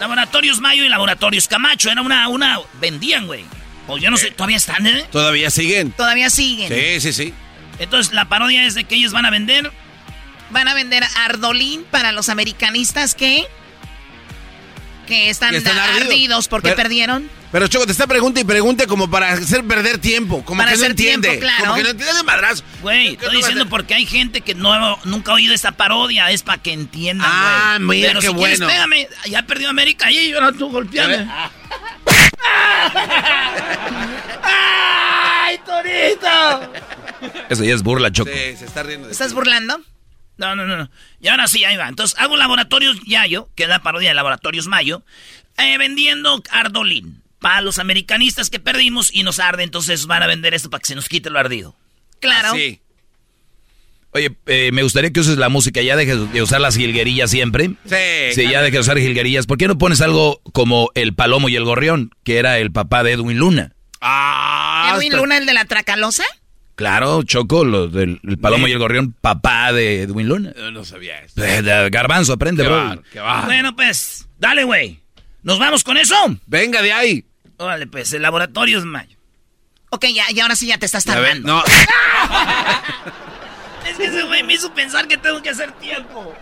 Laboratorios 0.01 0.59
Mayo 0.59 0.84
y 0.84 0.88
Laboratorios 0.88 1.46
Camacho. 1.46 1.90
Era 1.90 2.01
una, 2.01 2.26
una, 2.28 2.60
vendían, 2.80 3.26
güey. 3.26 3.44
O 3.88 3.98
yo 3.98 4.10
no 4.10 4.16
sé, 4.16 4.30
¿todavía 4.30 4.56
están, 4.56 4.86
eh? 4.86 5.05
Todavía 5.12 5.51
siguen. 5.51 5.92
Todavía 5.92 6.30
siguen. 6.30 6.72
Sí, 6.72 7.01
sí, 7.02 7.12
sí. 7.12 7.34
Entonces 7.78 8.14
la 8.14 8.24
parodia 8.24 8.64
es 8.64 8.74
de 8.74 8.84
que 8.84 8.94
ellos 8.94 9.12
van 9.12 9.26
a 9.26 9.30
vender. 9.30 9.70
Van 10.48 10.66
a 10.66 10.72
vender 10.72 11.05
Ardolín 11.14 11.84
para 11.90 12.10
los 12.10 12.30
americanistas 12.30 13.14
que... 13.14 13.46
Que 15.06 15.31
están, 15.31 15.51
Que 15.51 15.59
están 15.59 15.78
ardidos. 15.78 16.02
ardidos 16.09 16.48
porque 16.48 16.68
Pero- 16.70 16.76
perdieron. 16.76 17.31
Pero 17.52 17.68
Choco, 17.68 17.86
te 17.86 17.93
está 17.93 18.06
pregunta 18.09 18.40
y 18.40 18.44
pregunte 18.44 18.86
como 18.89 19.09
para 19.09 19.32
hacer 19.32 19.62
perder 19.64 19.98
tiempo. 19.98 20.44
Como 20.44 20.59
Para 20.59 20.72
que 20.72 20.76
no 20.76 20.81
hacer 20.82 20.90
entiende. 20.90 21.28
tiempo, 21.28 21.43
claro. 21.47 21.60
Como 21.64 21.74
que 21.76 21.82
no 21.85 21.89
entiende 21.90 22.14
de 22.14 22.22
madrazo. 22.24 22.64
Güey, 22.82 23.06
¿Qué 23.06 23.12
estoy 23.12 23.28
no 23.28 23.39
diciendo 23.39 23.68
porque 23.68 23.94
hay 23.94 24.06
gente 24.06 24.40
que 24.40 24.55
no, 24.56 24.98
nunca 25.05 25.31
ha 25.31 25.35
oído 25.36 25.55
esta 25.55 25.70
parodia. 25.72 26.31
Es 26.32 26.43
para 26.43 26.60
que 26.60 26.72
entiendan, 26.72 27.28
güey. 27.31 27.40
Ah, 27.44 27.78
mira, 27.81 28.09
Pero 28.09 28.20
qué 28.22 28.26
si 28.28 28.35
quieres, 28.35 28.59
bueno. 28.59 28.72
pégame. 28.72 29.09
Ya 29.31 29.43
perdió 29.43 29.70
América 29.70 30.10
y 30.10 30.32
ahora 30.32 30.51
tú 30.52 30.68
golpeame. 30.70 31.28
¡Ay, 34.43 35.59
Torito! 35.64 36.72
Eso 37.48 37.64
ya 37.64 37.74
es 37.74 37.82
burla, 37.82 38.10
Choco. 38.10 38.31
Sí, 38.32 38.56
se 38.56 38.64
está 38.64 38.82
riendo. 38.82 39.06
de 39.06 39.12
¿Estás 39.12 39.32
burlando? 39.32 39.81
No, 40.36 40.56
no, 40.56 40.66
no, 40.66 40.77
no. 40.77 40.90
Y 41.20 41.28
ahora 41.28 41.47
sí, 41.47 41.65
ahí 41.65 41.77
va. 41.77 41.89
Entonces 41.89 42.19
hago 42.19 42.36
Laboratorios 42.36 42.98
Yayo, 43.06 43.48
que 43.55 43.65
es 43.65 43.69
la 43.69 43.82
parodia 43.82 44.11
de 44.11 44.15
Laboratorios 44.15 44.66
Mayo, 44.66 45.02
eh, 45.59 45.78
vendiendo 45.78 46.43
Ardolín. 46.51 47.23
Para 47.39 47.61
los 47.61 47.78
americanistas 47.78 48.48
que 48.48 48.59
perdimos 48.59 49.15
y 49.15 49.23
nos 49.23 49.39
arde, 49.39 49.65
entonces 49.65 50.06
van 50.06 50.23
a 50.23 50.27
vender 50.27 50.55
esto 50.55 50.70
para 50.70 50.81
que 50.81 50.86
se 50.86 50.94
nos 50.94 51.09
quite 51.09 51.28
lo 51.28 51.39
ardido. 51.39 51.77
Claro. 52.20 52.55
Sí. 52.55 52.81
Oye, 54.12 54.35
eh, 54.47 54.70
me 54.73 54.82
gustaría 54.82 55.12
que 55.12 55.20
uses 55.20 55.36
la 55.39 55.48
música, 55.48 55.82
ya 55.82 55.97
dejes 55.97 56.32
de 56.32 56.40
usar 56.40 56.61
las 56.61 56.77
jilguerillas 56.77 57.31
siempre. 57.31 57.73
Sí. 57.85 58.32
Sí, 58.32 58.48
ya 58.48 58.62
dejes 58.62 58.73
de 58.73 58.81
usar 58.81 58.98
jilguerillas. 58.98 59.47
¿Por 59.47 59.59
qué 59.59 59.66
no 59.69 59.77
pones 59.77 60.01
algo 60.01 60.40
como 60.52 60.90
El 60.94 61.15
Palomo 61.15 61.48
y 61.48 61.56
el 61.56 61.65
Gorrión, 61.65 62.12
que 62.23 62.39
era 62.39 62.59
el 62.59 62.73
papá 62.73 63.02
de 63.02 63.12
Edwin 63.12 63.39
Luna? 63.39 63.73
Ah, 64.01 64.94
¿Edwin 64.94 65.16
Luna, 65.16 65.36
el 65.36 65.47
de 65.47 65.52
la 65.52 65.65
Tracalosa? 65.65 66.24
Claro, 66.76 67.22
Choco, 67.22 67.64
lo 67.64 67.86
del 67.88 68.20
el 68.24 68.38
Palomo 68.38 68.66
y 68.66 68.72
el 68.72 68.78
Gorrión, 68.78 69.12
papá 69.20 69.72
de 69.72 70.02
Edwin 70.02 70.26
Luna. 70.28 70.52
Yo 70.56 70.70
no 70.72 70.84
sabía 70.84 71.20
eso. 71.20 71.42
Eh, 71.44 71.88
Garbanzo, 71.90 72.32
aprende, 72.32 72.62
Qué 72.64 72.68
bro. 72.68 72.76
bar- 72.84 73.02
qué 73.12 73.20
bar- 73.20 73.44
Bueno, 73.44 73.76
pues, 73.76 74.26
dale, 74.38 74.64
güey. 74.64 75.01
¿Nos 75.44 75.59
vamos 75.60 75.84
con 75.84 75.96
eso? 75.96 76.14
Venga 76.46 76.82
de 76.82 76.92
ahí. 76.92 77.24
Órale, 77.59 77.86
pues, 77.86 78.12
el 78.12 78.22
laboratorio 78.22 78.78
es 78.78 78.84
mayo. 78.84 79.16
Ok, 79.90 80.06
ya, 80.12 80.24
y 80.32 80.40
ahora 80.40 80.56
sí 80.56 80.66
ya 80.66 80.78
te 80.78 80.86
estás 80.86 81.05
tardando. 81.05 81.46
no. 81.55 81.62
Es 83.88 83.98
que 83.98 84.06
ese 84.06 84.22
güey 84.24 84.42
me 84.42 84.55
hizo 84.55 84.72
pensar 84.74 85.06
que 85.06 85.18
tengo 85.18 85.40
que 85.42 85.51
hacer 85.51 85.70
tiempo. 85.72 86.34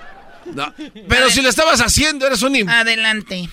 no. 0.54 0.72
Pero 1.08 1.28
si 1.28 1.42
lo 1.42 1.48
estabas 1.50 1.80
haciendo, 1.80 2.24
eres 2.26 2.40
un... 2.42 2.54
im- 2.54 2.70
Adelante. 2.70 3.48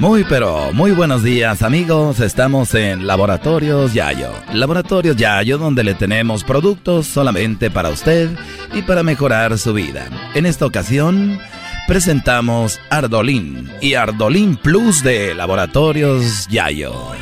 Muy 0.00 0.24
pero 0.24 0.72
muy 0.72 0.92
buenos 0.92 1.22
días 1.22 1.60
amigos, 1.60 2.20
estamos 2.20 2.74
en 2.74 3.06
Laboratorios 3.06 3.92
Yayo. 3.92 4.30
Laboratorios 4.54 5.14
Yayo 5.14 5.58
donde 5.58 5.84
le 5.84 5.92
tenemos 5.92 6.42
productos 6.42 7.06
solamente 7.06 7.70
para 7.70 7.90
usted 7.90 8.30
y 8.72 8.80
para 8.80 9.02
mejorar 9.02 9.58
su 9.58 9.74
vida. 9.74 10.08
En 10.34 10.46
esta 10.46 10.64
ocasión 10.64 11.38
presentamos 11.86 12.80
Ardolín 12.88 13.70
y 13.82 13.92
Ardolín 13.92 14.56
Plus 14.56 15.02
de 15.02 15.34
Laboratorios 15.34 16.48
Yayo. 16.48 16.94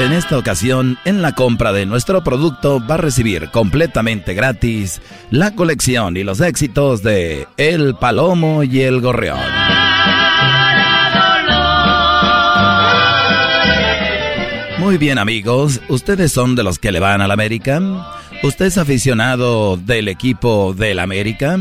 En 0.00 0.12
esta 0.12 0.38
ocasión, 0.38 0.96
en 1.04 1.22
la 1.22 1.34
compra 1.34 1.72
de 1.72 1.84
nuestro 1.84 2.22
producto 2.22 2.80
va 2.84 2.94
a 2.94 2.98
recibir 2.98 3.50
completamente 3.50 4.32
gratis 4.32 5.02
la 5.32 5.56
colección 5.56 6.16
y 6.16 6.22
los 6.22 6.40
éxitos 6.40 7.02
de 7.02 7.48
El 7.56 7.96
Palomo 7.96 8.62
y 8.62 8.82
el 8.82 9.00
Gorrión. 9.00 9.40
Muy 14.88 14.96
bien 14.96 15.18
amigos, 15.18 15.82
¿ustedes 15.90 16.32
son 16.32 16.54
de 16.54 16.62
los 16.62 16.78
que 16.78 16.92
le 16.92 16.98
van 16.98 17.20
al 17.20 17.30
América? 17.30 17.78
¿Usted 18.42 18.64
es 18.64 18.78
aficionado 18.78 19.76
del 19.76 20.08
equipo 20.08 20.72
del 20.72 20.98
América? 20.98 21.58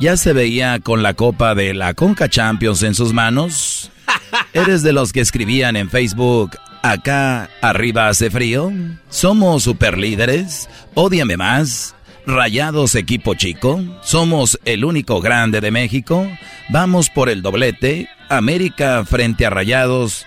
¿Ya 0.00 0.16
se 0.16 0.32
veía 0.32 0.80
con 0.80 1.02
la 1.02 1.12
copa 1.12 1.54
de 1.54 1.74
la 1.74 1.92
Conca 1.92 2.30
Champions 2.30 2.82
en 2.84 2.94
sus 2.94 3.12
manos? 3.12 3.90
¿Eres 4.54 4.82
de 4.82 4.94
los 4.94 5.12
que 5.12 5.20
escribían 5.20 5.76
en 5.76 5.90
Facebook, 5.90 6.52
acá 6.82 7.50
arriba 7.60 8.08
hace 8.08 8.30
frío? 8.30 8.72
¿Somos 9.10 9.64
superlíderes? 9.64 10.70
¿Ódiame 10.94 11.36
más? 11.36 11.96
¿Rayados 12.26 12.94
equipo 12.94 13.34
chico? 13.34 13.84
¿Somos 14.00 14.58
el 14.64 14.86
único 14.86 15.20
grande 15.20 15.60
de 15.60 15.70
México? 15.70 16.26
¿Vamos 16.70 17.10
por 17.10 17.28
el 17.28 17.42
doblete? 17.42 18.08
¿América 18.30 19.04
frente 19.04 19.44
a 19.44 19.50
Rayados? 19.50 20.24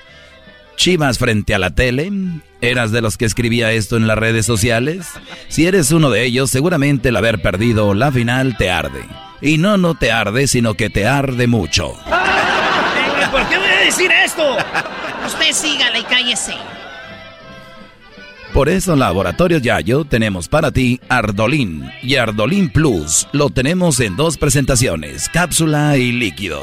Chivas 0.76 1.18
frente 1.20 1.54
a 1.54 1.60
la 1.60 1.72
tele. 1.72 2.12
¿Eras 2.62 2.92
de 2.92 3.02
los 3.02 3.18
que 3.18 3.26
escribía 3.26 3.72
esto 3.72 3.98
en 3.98 4.08
las 4.08 4.18
redes 4.18 4.46
sociales? 4.46 5.08
Si 5.48 5.66
eres 5.66 5.92
uno 5.92 6.10
de 6.10 6.24
ellos, 6.24 6.50
seguramente 6.50 7.10
el 7.10 7.16
haber 7.16 7.42
perdido 7.42 7.94
la 7.94 8.12
final 8.12 8.58
te 8.58 8.70
arde. 8.70 9.04
Y 9.42 9.58
no, 9.58 9.78
no 9.78 9.96
te 9.96 10.12
arde, 10.12 10.48
sino 10.48 10.76
que 10.76 10.90
te 10.90 11.08
arde 11.08 11.48
mucho. 11.48 11.96
¿por 13.32 13.48
qué 13.48 13.58
voy 13.58 13.68
a 13.68 13.86
decir 13.86 14.12
esto? 14.12 14.58
Usted 15.26 15.52
sígala 15.54 16.00
y 16.00 16.04
cállese. 16.04 16.54
Por 18.54 18.68
eso 18.68 18.94
en 18.94 19.00
Laboratorios 19.00 19.62
Yayo 19.62 20.04
tenemos 20.04 20.50
para 20.50 20.72
ti 20.72 21.00
Ardolín 21.08 21.90
y 22.04 22.18
Ardolín 22.18 22.70
Plus. 22.70 23.28
Lo 23.32 23.50
tenemos 23.50 24.02
en 24.02 24.18
dos 24.18 24.38
presentaciones, 24.38 25.30
cápsula 25.30 25.96
y 25.98 26.12
líquido. 26.12 26.62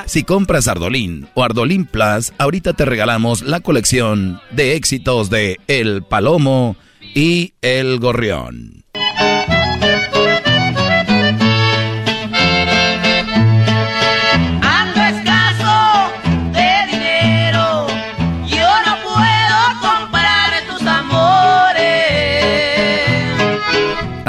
Si 0.06 0.24
compras 0.24 0.68
Ardolín 0.68 1.28
o 1.34 1.44
Ardolín 1.44 1.84
Plus, 1.84 2.32
ahorita 2.38 2.72
te 2.72 2.84
regalamos 2.84 3.42
la 3.42 3.60
colección 3.60 4.40
de 4.50 4.74
éxitos 4.74 5.30
de 5.30 5.58
El 5.66 6.02
Palomo 6.02 6.76
y 7.14 7.54
El 7.62 7.98
Gorrión. 7.98 8.79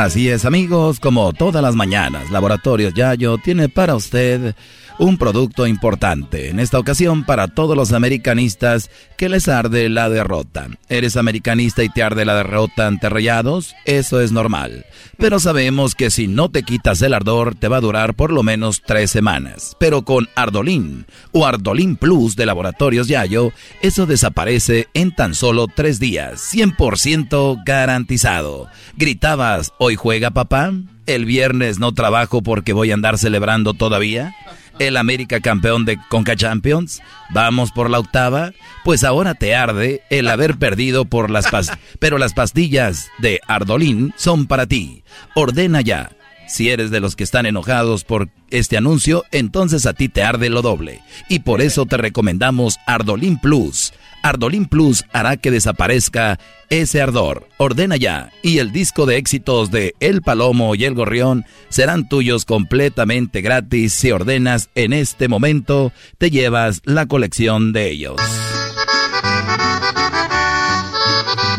Así 0.02 0.30
es 0.30 0.45
amigos, 0.45 0.99
como 0.99 1.32
todas 1.32 1.61
las 1.61 1.76
mañanas, 1.76 2.32
Laboratorios 2.32 2.95
Yayo 2.95 3.38
tiene 3.38 3.69
para 3.69 3.94
usted 3.94 4.56
un 5.00 5.18
producto 5.18 5.68
importante, 5.68 6.50
en 6.50 6.60
esta 6.60 6.80
ocasión 6.80 7.24
para 7.24 7.48
todos 7.48 7.76
los 7.76 7.94
americanistas 7.94 8.90
que 9.18 9.30
les 9.30 9.48
arde 9.48 9.90
la 9.90 10.10
derrota. 10.10 10.68
¿Eres 10.90 11.18
americanista 11.18 11.84
y 11.84 11.90
te 11.90 12.04
arde 12.04 12.26
la 12.26 12.36
derrota 12.36 12.88
ante 12.88 13.10
Rayados? 13.10 13.76
Eso 13.86 14.22
es 14.22 14.32
normal. 14.32 14.86
Pero 15.18 15.40
sabemos 15.40 15.96
que 15.96 16.10
si 16.10 16.28
no 16.28 16.50
te 16.50 16.64
quitas 16.64 17.02
el 17.02 17.14
ardor 17.14 17.56
te 17.56 17.68
va 17.68 17.78
a 17.78 17.82
durar 17.82 18.16
por 18.16 18.32
lo 18.32 18.44
menos 18.44 18.82
tres 18.86 19.12
semanas. 19.12 19.76
Pero 19.80 20.04
con 20.04 20.28
Ardolín 20.36 21.06
o 21.32 21.46
Ardolín 21.46 21.96
Plus 21.96 22.36
de 22.36 22.46
Laboratorios 22.46 23.08
Yayo, 23.08 23.52
eso 23.82 24.06
desaparece 24.06 24.88
en 24.94 25.14
tan 25.14 25.36
solo 25.36 25.68
tres 25.68 26.00
días, 26.00 26.42
100% 26.54 27.62
garantizado. 27.66 28.68
¿Gritabas, 28.98 29.74
hoy 29.78 29.96
juega 29.96 30.32
papá? 30.32 30.74
¿El 31.06 31.26
viernes 31.26 31.80
no 31.80 31.94
trabajo 31.94 32.42
porque 32.42 32.74
voy 32.74 32.92
a 32.92 32.94
andar 32.94 33.18
celebrando 33.18 33.74
todavía? 33.74 34.36
¿El 34.82 34.98
América 34.98 35.41
campeón 35.41 35.86
de 35.86 35.99
Conca 36.10 36.36
Champions? 36.36 37.03
¿Vamos 37.30 37.72
por 37.72 37.91
la 37.91 37.99
octava? 37.99 38.52
Pues 38.84 39.03
ahora 39.03 39.36
te 39.36 39.53
arde 39.53 40.02
el 40.10 40.28
haber 40.28 40.58
perdido 40.58 41.06
por 41.06 41.30
las 41.30 41.52
pastillas. 41.52 41.78
Pero 41.99 42.18
las 42.18 42.34
pastillas 42.34 43.12
de 43.20 43.41
Ardolín 43.48 44.12
son 44.18 44.48
para 44.48 44.66
ti. 44.66 45.03
Ordena 45.36 45.82
ya. 45.82 46.10
Si 46.48 46.72
eres 46.72 46.90
de 46.90 46.99
los 46.99 47.16
que 47.16 47.24
están 47.24 47.45
enojados 47.45 48.03
por 48.03 48.30
este 48.49 48.76
anuncio, 48.76 49.24
entonces 49.32 49.86
a 49.86 49.94
ti 49.94 50.10
te 50.10 50.24
arde 50.24 50.49
lo 50.49 50.64
doble. 50.64 51.02
Y 51.30 51.41
por 51.41 51.62
eso 51.62 51.86
te 51.86 51.98
recomendamos 51.98 52.80
Ardolín 52.88 53.38
Plus. 53.38 53.94
Ardolín 54.23 54.65
Plus 54.65 55.03
hará 55.14 55.38
que 55.38 55.52
desaparezca 55.52 56.39
ese 56.69 57.02
ardor. 57.02 57.48
Ordena 57.57 57.98
ya. 57.98 58.31
Y 58.43 58.60
el 58.60 58.72
disco 58.72 59.06
de 59.06 59.18
éxitos 59.18 59.72
de 59.72 59.95
El 59.99 60.22
Palomo 60.22 60.76
y 60.76 60.85
El 60.85 60.93
Gorrión 60.93 61.45
serán 61.69 62.07
tuyos 62.07 62.45
completamente 62.45 63.41
gratis. 63.41 63.93
Si 63.93 64.11
ordenas 64.11 64.69
en 64.76 64.93
este 64.93 65.27
momento, 65.27 65.91
te 66.18 66.30
llevas 66.31 66.81
la 66.85 67.06
colección 67.07 67.73
de 67.73 67.89
ellos. 67.91 68.15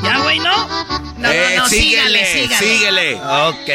¿Ya, 0.03 0.19
güey, 0.23 0.39
no? 0.39 0.69
No, 1.19 1.31
Eh, 1.31 1.55
no, 1.57 1.63
no, 1.63 1.69
síguele, 1.69 2.25
sígale, 2.27 2.59
sígale. 2.59 3.11
síguele. 3.11 3.15
Ok, 3.17 3.69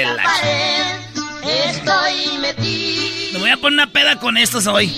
Estoy 1.69 2.37
metido. 2.39 3.33
Me 3.33 3.39
voy 3.39 3.49
a 3.51 3.57
poner 3.57 3.73
una 3.73 3.91
peda 3.91 4.17
con 4.19 4.37
estos 4.37 4.67
hoy. 4.67 4.93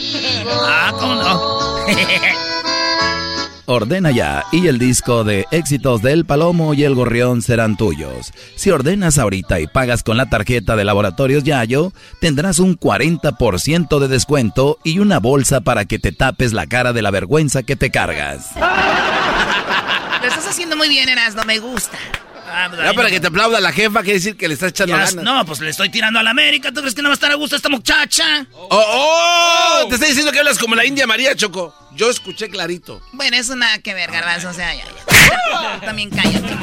Ah, 0.63 0.91
¿cómo 0.99 1.15
no? 1.15 1.85
Ordena 3.69 4.09
ya 4.09 4.45
y 4.51 4.65
el 4.65 4.79
disco 4.79 5.23
de 5.23 5.45
éxitos 5.51 6.01
del 6.01 6.25
Palomo 6.25 6.73
y 6.73 6.85
el 6.85 6.95
Gorrión 6.95 7.43
serán 7.43 7.77
tuyos. 7.77 8.33
Si 8.55 8.71
ordenas 8.71 9.19
ahorita 9.19 9.59
y 9.59 9.67
pagas 9.67 10.01
con 10.01 10.17
la 10.17 10.27
tarjeta 10.27 10.75
de 10.75 10.83
Laboratorios 10.83 11.43
Yayo, 11.43 11.93
tendrás 12.19 12.57
un 12.57 12.79
40% 12.79 13.99
de 13.99 14.07
descuento 14.07 14.79
y 14.83 14.97
una 14.97 15.19
bolsa 15.19 15.61
para 15.61 15.85
que 15.85 15.99
te 15.99 16.11
tapes 16.11 16.51
la 16.51 16.65
cara 16.65 16.93
de 16.93 17.03
la 17.03 17.11
vergüenza 17.11 17.61
que 17.61 17.75
te 17.75 17.91
cargas. 17.91 18.55
Lo 18.55 20.27
estás 20.27 20.47
haciendo 20.47 20.75
muy 20.75 20.89
bien, 20.89 21.07
Erasmo, 21.07 21.43
me 21.43 21.59
gusta. 21.59 21.99
Ah, 22.51 22.65
pues, 22.69 22.81
Ya 22.83 22.93
para 22.93 23.07
no- 23.09 23.13
que 23.13 23.19
te 23.19 23.27
aplauda 23.27 23.59
la 23.59 23.71
jefa, 23.71 24.01
quiere 24.01 24.19
decir 24.19 24.35
que 24.35 24.47
le 24.47 24.53
estás 24.55 24.69
echando 24.69 24.93
Ya, 24.97 25.05
ganas. 25.05 25.15
no, 25.23 25.45
pues 25.45 25.59
le 25.59 25.69
estoy 25.69 25.89
tirando 25.89 26.19
a 26.19 26.23
la 26.23 26.31
América. 26.31 26.71
¿Tú 26.71 26.79
crees 26.81 26.95
que 26.95 27.01
no 27.01 27.09
va 27.09 27.13
a 27.13 27.15
estar 27.15 27.31
a 27.31 27.35
gusto 27.35 27.55
esta 27.55 27.69
muchacha? 27.69 28.45
¡Oh, 28.53 28.67
oh! 29.83 29.87
Te 29.87 29.95
está 29.95 30.07
diciendo 30.07 30.31
que 30.31 30.39
hablas 30.39 30.57
como 30.57 30.75
la 30.75 30.85
India 30.85 31.05
María, 31.07 31.35
Choco. 31.35 31.73
Yo 31.95 32.09
escuché 32.09 32.49
clarito. 32.49 33.01
Bueno, 33.13 33.37
eso 33.37 33.55
nada 33.55 33.79
que 33.79 33.93
ver, 33.93 34.11
garbanzo, 34.11 34.49
o 34.49 34.53
sea, 34.53 34.73
ya, 34.73 34.83
ya. 34.85 35.79
También 35.81 36.09
cállate. 36.09 36.57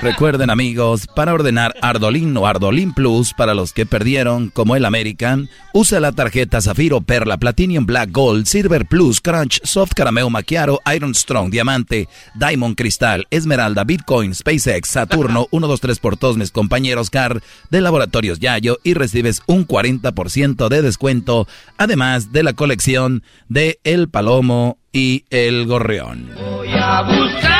Recuerden 0.00 0.50
amigos, 0.50 1.06
para 1.14 1.34
ordenar 1.34 1.74
Ardolín 1.82 2.36
o 2.36 2.46
Ardolín 2.46 2.92
Plus 2.92 3.34
para 3.34 3.54
los 3.54 3.72
que 3.72 3.86
perdieron, 3.86 4.50
como 4.50 4.76
el 4.76 4.84
American, 4.84 5.48
usa 5.72 6.00
la 6.00 6.12
tarjeta 6.12 6.60
Zafiro, 6.60 7.00
Perla, 7.00 7.36
Platinum 7.36 7.86
Black 7.86 8.10
Gold, 8.10 8.46
Silver 8.46 8.86
Plus, 8.86 9.20
Crunch, 9.20 9.60
Soft 9.64 9.92
Carameo 9.94 10.30
Maquiaro, 10.30 10.80
Iron 10.94 11.14
Strong, 11.14 11.50
Diamante, 11.50 12.08
Diamond 12.34 12.76
Cristal, 12.76 13.26
Esmeralda, 13.30 13.84
Bitcoin, 13.84 14.34
SpaceX, 14.34 14.88
Saturno, 14.88 15.46
1, 15.50 15.66
2, 15.66 15.80
3 15.80 15.98
por 15.98 16.16
todos 16.16 16.36
mis 16.36 16.50
compañeros 16.50 17.10
CAR 17.10 17.42
de 17.70 17.80
Laboratorios 17.80 18.38
Yayo 18.38 18.78
y 18.82 18.94
recibes 18.94 19.42
un 19.46 19.66
40% 19.66 20.68
de 20.68 20.82
descuento, 20.82 21.46
además 21.76 22.32
de 22.32 22.42
la 22.42 22.52
colección 22.54 23.22
de 23.48 23.78
El 23.84 24.08
Palomo 24.08 24.78
y 24.92 25.24
El 25.30 25.66
Gorrión. 25.66 26.30
Voy 26.34 26.68
a 26.68 27.02
buscar 27.02 27.51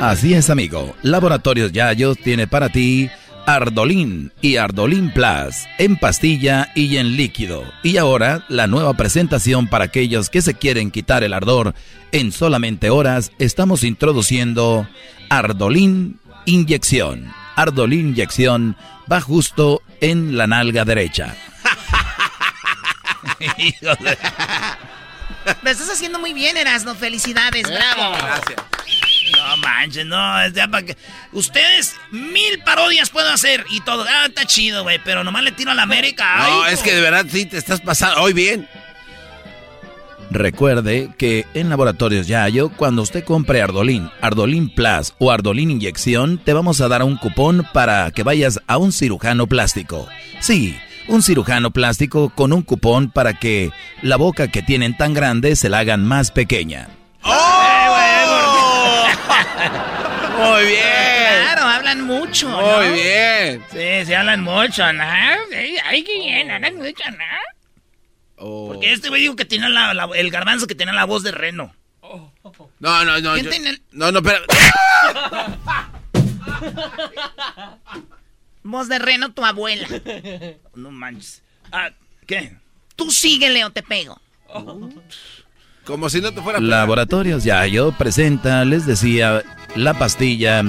Así 0.00 0.34
es, 0.34 0.50
amigo. 0.50 0.94
Laboratorios 1.02 1.72
Yayo 1.72 2.14
tiene 2.14 2.46
para 2.46 2.68
ti 2.68 3.10
Ardolín 3.46 4.32
y 4.40 4.56
Ardolín 4.56 5.12
Plus 5.12 5.66
en 5.78 5.96
pastilla 5.96 6.70
y 6.74 6.96
en 6.96 7.16
líquido. 7.16 7.64
Y 7.82 7.96
ahora 7.96 8.44
la 8.48 8.66
nueva 8.66 8.94
presentación 8.94 9.68
para 9.68 9.84
aquellos 9.84 10.30
que 10.30 10.42
se 10.42 10.54
quieren 10.54 10.90
quitar 10.90 11.24
el 11.24 11.32
ardor 11.32 11.74
en 12.12 12.32
solamente 12.32 12.90
horas, 12.90 13.32
estamos 13.38 13.82
introduciendo 13.84 14.88
Ardolín 15.28 16.20
Inyección. 16.46 17.32
Ardolín 17.56 18.08
Inyección 18.08 18.76
va 19.10 19.20
justo 19.20 19.82
en 20.00 20.36
la 20.36 20.46
nalga 20.46 20.84
derecha. 20.84 21.34
Lo 25.62 25.70
estás 25.70 25.90
haciendo 25.90 26.18
muy 26.18 26.32
bien, 26.32 26.56
Erasno. 26.56 26.94
Felicidades, 26.94 27.64
bravo. 27.68 28.16
Gracias. 28.16 28.73
No 29.36 29.56
manches, 29.58 30.06
no, 30.06 30.40
es 30.42 30.52
ya 30.52 30.68
para 30.68 30.84
que. 30.84 30.96
Ustedes 31.32 31.96
mil 32.10 32.60
parodias 32.64 33.10
puedo 33.10 33.28
hacer 33.30 33.64
y 33.70 33.80
todo. 33.80 34.04
Ah, 34.08 34.26
está 34.26 34.44
chido, 34.44 34.82
güey, 34.82 35.00
pero 35.04 35.24
nomás 35.24 35.42
le 35.42 35.52
tiro 35.52 35.70
a 35.70 35.74
la 35.74 35.82
América. 35.82 36.36
No, 36.38 36.66
es 36.66 36.82
que 36.82 36.94
de 36.94 37.00
verdad 37.00 37.26
sí 37.28 37.46
te 37.46 37.58
estás 37.58 37.80
pasando 37.80 38.22
hoy 38.22 38.32
bien. 38.32 38.68
Recuerde 40.30 41.10
que 41.16 41.46
en 41.54 41.68
Laboratorios 41.68 42.26
Yayo, 42.26 42.70
cuando 42.70 43.02
usted 43.02 43.22
compre 43.22 43.62
Ardolín, 43.62 44.10
Ardolín 44.20 44.68
Plus 44.68 45.14
o 45.18 45.30
Ardolín 45.30 45.70
Inyección, 45.70 46.38
te 46.38 46.52
vamos 46.52 46.80
a 46.80 46.88
dar 46.88 47.04
un 47.04 47.16
cupón 47.16 47.64
para 47.72 48.10
que 48.10 48.24
vayas 48.24 48.60
a 48.66 48.78
un 48.78 48.90
cirujano 48.90 49.46
plástico. 49.46 50.08
Sí, 50.40 50.76
un 51.06 51.22
cirujano 51.22 51.70
plástico 51.70 52.30
con 52.34 52.52
un 52.52 52.62
cupón 52.62 53.10
para 53.10 53.34
que 53.34 53.70
la 54.02 54.16
boca 54.16 54.48
que 54.48 54.62
tienen 54.62 54.96
tan 54.96 55.14
grande 55.14 55.54
se 55.54 55.68
la 55.68 55.78
hagan 55.78 56.04
más 56.04 56.32
pequeña. 56.32 56.88
Muy 60.38 60.64
bien. 60.66 60.82
Claro, 61.42 61.62
hablan 61.62 62.00
mucho. 62.02 62.48
Muy 62.48 62.86
¿no? 62.88 62.92
bien. 62.92 63.64
Sí, 63.70 64.04
se 64.06 64.16
hablan 64.16 64.42
mucho, 64.42 64.92
¿no? 64.92 65.02
Ay, 65.04 65.76
Ay, 65.84 66.02
qué 66.04 66.18
bien, 66.18 66.50
hablan 66.50 66.76
mucho, 66.76 67.04
¿no? 67.10 67.24
Oh. 68.36 68.68
Porque 68.72 68.92
este 68.92 69.08
güey 69.08 69.22
dijo 69.22 69.36
que 69.36 69.44
tenía 69.44 69.68
la- 69.68 69.94
la- 69.94 70.08
el 70.14 70.30
garbanzo 70.30 70.66
que 70.66 70.74
tenía 70.74 70.92
la 70.92 71.04
voz 71.04 71.22
de 71.22 71.30
reno. 71.32 71.74
No, 72.80 73.04
no, 73.04 73.18
no. 73.20 73.32
¿Quién 73.34 73.44
yo- 73.44 73.50
tiene- 73.50 73.80
No, 73.92 74.10
no, 74.12 74.18
espera. 74.18 74.40
Voz 78.62 78.88
de 78.88 78.98
reno, 78.98 79.32
tu 79.32 79.44
abuela. 79.44 79.86
No 80.74 80.90
manches. 80.90 81.42
Ah, 81.70 81.90
¿qué? 82.26 82.56
Tú 82.96 83.10
síguele 83.10 83.64
o 83.64 83.70
te 83.70 83.82
pego. 83.82 84.20
Como 85.84 86.08
si 86.08 86.20
no 86.20 86.32
te 86.32 86.40
fuera. 86.40 86.60
Laboratorios 86.60 87.44
Yayo 87.44 87.92
presenta, 87.92 88.64
les 88.64 88.86
decía, 88.86 89.42
la 89.74 89.94
pastilla 89.94 90.62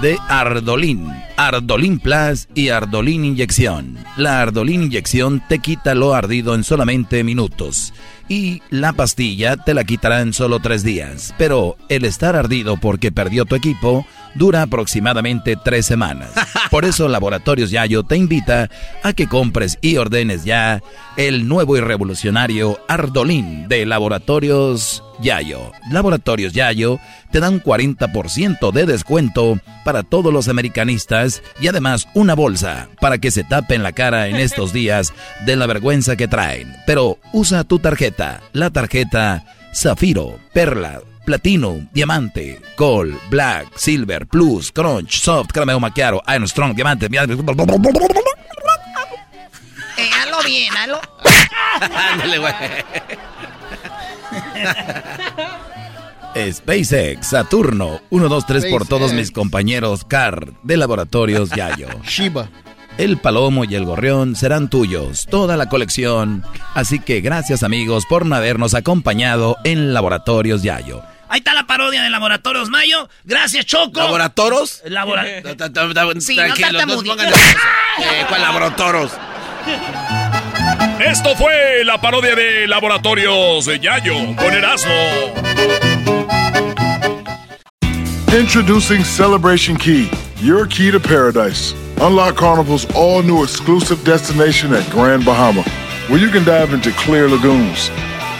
de 0.00 0.18
Ardolín, 0.28 1.06
Ardolín 1.36 1.98
Plus 1.98 2.48
y 2.54 2.70
Ardolín 2.70 3.24
Inyección. 3.24 3.98
La 4.16 4.40
Ardolín 4.40 4.82
Inyección 4.82 5.42
te 5.46 5.58
quita 5.58 5.94
lo 5.94 6.14
ardido 6.14 6.54
en 6.54 6.64
solamente 6.64 7.22
minutos 7.22 7.92
y 8.28 8.62
la 8.70 8.92
pastilla 8.92 9.56
te 9.56 9.74
la 9.74 9.84
quitará 9.84 10.20
en 10.20 10.32
solo 10.32 10.60
tres 10.60 10.82
días. 10.84 11.34
Pero 11.36 11.76
el 11.88 12.04
estar 12.04 12.36
ardido 12.36 12.76
porque 12.76 13.12
perdió 13.12 13.44
tu 13.44 13.56
equipo 13.56 14.06
dura 14.38 14.62
aproximadamente 14.62 15.56
tres 15.56 15.86
semanas. 15.86 16.30
Por 16.70 16.84
eso 16.84 17.08
Laboratorios 17.18 17.70
Yayo 17.70 18.04
te 18.04 18.16
invita 18.16 18.70
a 19.02 19.12
que 19.12 19.26
compres 19.26 19.78
y 19.80 19.96
ordenes 19.96 20.44
ya 20.44 20.82
el 21.16 21.48
nuevo 21.48 21.76
y 21.76 21.80
revolucionario 21.80 22.78
Ardolín 22.88 23.68
de 23.68 23.84
Laboratorios 23.84 25.02
Yayo. 25.20 25.72
Laboratorios 25.90 26.52
Yayo 26.52 27.00
te 27.30 27.40
dan 27.40 27.62
40% 27.62 28.72
de 28.72 28.86
descuento 28.86 29.58
para 29.84 30.02
todos 30.02 30.32
los 30.32 30.48
americanistas 30.48 31.42
y 31.60 31.68
además 31.68 32.08
una 32.14 32.34
bolsa 32.34 32.88
para 33.00 33.18
que 33.18 33.30
se 33.30 33.44
tapen 33.44 33.82
la 33.82 33.92
cara 33.92 34.28
en 34.28 34.36
estos 34.36 34.72
días 34.72 35.12
de 35.44 35.56
la 35.56 35.66
vergüenza 35.66 36.16
que 36.16 36.28
traen. 36.28 36.74
Pero 36.86 37.18
usa 37.32 37.64
tu 37.64 37.78
tarjeta, 37.78 38.40
la 38.52 38.70
tarjeta 38.70 39.44
Zafiro, 39.74 40.38
Perla, 40.52 41.02
Platino, 41.28 41.86
Diamante, 41.92 42.58
Gold, 42.78 43.14
Black, 43.28 43.76
Silver, 43.76 44.26
Plus, 44.26 44.72
Crunch, 44.72 45.20
Soft, 45.20 45.48
Carameo 45.52 45.78
Maquiaro, 45.78 46.22
Iron 46.26 46.48
Strong, 46.48 46.74
Diamante. 46.74 47.04
Eh, 47.04 47.18
hazlo 50.18 50.38
bien, 50.46 50.74
hazlo. 50.74 50.98
Ándale, 52.12 52.38
güey. 52.38 52.54
SpaceX, 56.50 57.26
Saturno, 57.26 58.00
1, 58.08 58.28
2, 58.30 58.46
3 58.46 58.64
por 58.70 58.86
todos 58.86 59.12
mis 59.12 59.30
compañeros 59.30 60.06
CAR 60.06 60.54
de 60.62 60.78
Laboratorios 60.78 61.50
Yayo. 61.50 61.88
Shiba. 62.04 62.48
El 62.96 63.18
palomo 63.18 63.64
y 63.64 63.74
el 63.74 63.84
gorrión 63.84 64.34
serán 64.34 64.70
tuyos, 64.70 65.26
toda 65.30 65.58
la 65.58 65.68
colección. 65.68 66.42
Así 66.72 67.00
que 67.00 67.20
gracias 67.20 67.62
amigos 67.62 68.04
por 68.08 68.32
habernos 68.32 68.72
acompañado 68.72 69.58
en 69.64 69.92
Laboratorios 69.92 70.62
Yayo. 70.62 71.02
Ahí 71.28 71.38
está 71.38 71.54
la 71.54 71.66
parodia 71.66 72.02
de 72.02 72.10
Laboratorios 72.10 72.68
Mayo. 72.70 73.08
Gracias, 73.24 73.66
Choco. 73.66 74.00
¿Laboratoros? 74.00 74.82
Labora... 74.86 75.24
Ta- 75.42 75.56
ta- 75.56 75.72
ta- 75.72 75.88
Sí, 76.20 76.36
no 76.36 76.42
Tranquilos, 76.44 76.48
no 76.48 76.54
se 76.56 76.60
tartamudees. 76.62 77.08
pongan 77.10 77.26
nerviosos. 77.30 78.26
¿Cuál 78.28 78.42
laboratoros? 78.42 79.12
Esto 81.00 81.36
fue 81.36 81.84
la 81.84 82.00
parodia 82.00 82.34
de 82.34 82.66
Laboratorios 82.66 83.66
de 83.66 83.78
Yayo 83.78 84.14
con 84.36 84.52
Erasmo. 84.54 84.92
Introducing 88.32 89.02
Celebration 89.04 89.76
Key, 89.76 90.10
your 90.36 90.66
key 90.66 90.90
to 90.90 91.00
paradise. 91.00 91.74
Unlock 92.00 92.36
Carnival's 92.36 92.86
all 92.94 93.22
new 93.22 93.42
exclusive 93.42 94.02
destination 94.04 94.72
at 94.72 94.88
Grand 94.90 95.24
Bahama, 95.24 95.62
where 96.08 96.18
you 96.20 96.30
can 96.30 96.44
dive 96.44 96.72
into 96.72 96.90
clear 96.92 97.28
lagoons, 97.28 97.90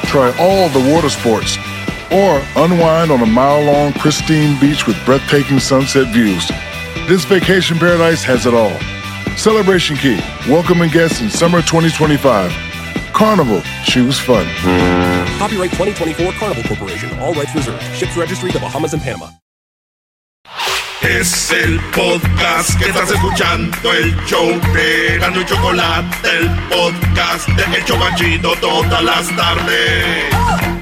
try 0.06 0.32
all 0.38 0.68
the 0.68 0.92
water 0.92 1.08
sports, 1.10 1.56
or 2.12 2.42
unwind 2.56 3.10
on 3.10 3.20
a 3.22 3.26
mile 3.26 3.62
long 3.64 3.92
pristine 3.94 4.58
beach 4.60 4.86
with 4.86 4.96
breathtaking 5.04 5.60
sunset 5.60 6.12
views. 6.12 6.48
This 7.08 7.24
vacation 7.24 7.78
paradise 7.78 8.22
has 8.24 8.46
it 8.46 8.54
all. 8.54 8.76
Celebration 9.36 9.96
Key, 9.96 10.18
welcoming 10.48 10.90
guests 10.90 11.20
in 11.20 11.30
summer 11.30 11.62
2025. 11.62 12.50
Carnival, 13.12 13.62
choose 13.84 14.18
fun. 14.18 14.46
Copyright 15.38 15.70
2024 15.70 16.32
Carnival 16.32 16.62
Corporation. 16.64 17.18
All 17.18 17.34
rights 17.34 17.54
reserved. 17.54 17.82
Ships 17.94 18.16
registry 18.16 18.50
the 18.50 18.58
Bahamas 18.58 18.92
and 18.94 19.02
Panama. 19.02 19.30
Es 21.02 21.52
el 21.52 21.80
podcast 21.94 22.76
que 22.78 22.86
estás 22.86 23.10
escuchando, 23.10 23.92
el 23.92 24.14
show 24.26 24.46
de 24.74 25.14
Erasmo 25.14 25.40
y 25.40 25.44
Chocolate, 25.44 26.28
el 26.28 26.48
podcast 26.68 27.48
de 27.48 27.76
El 27.76 27.84
Chobachito 27.84 28.54
todas 28.60 29.02
las 29.02 29.28
tardes. 29.36 30.77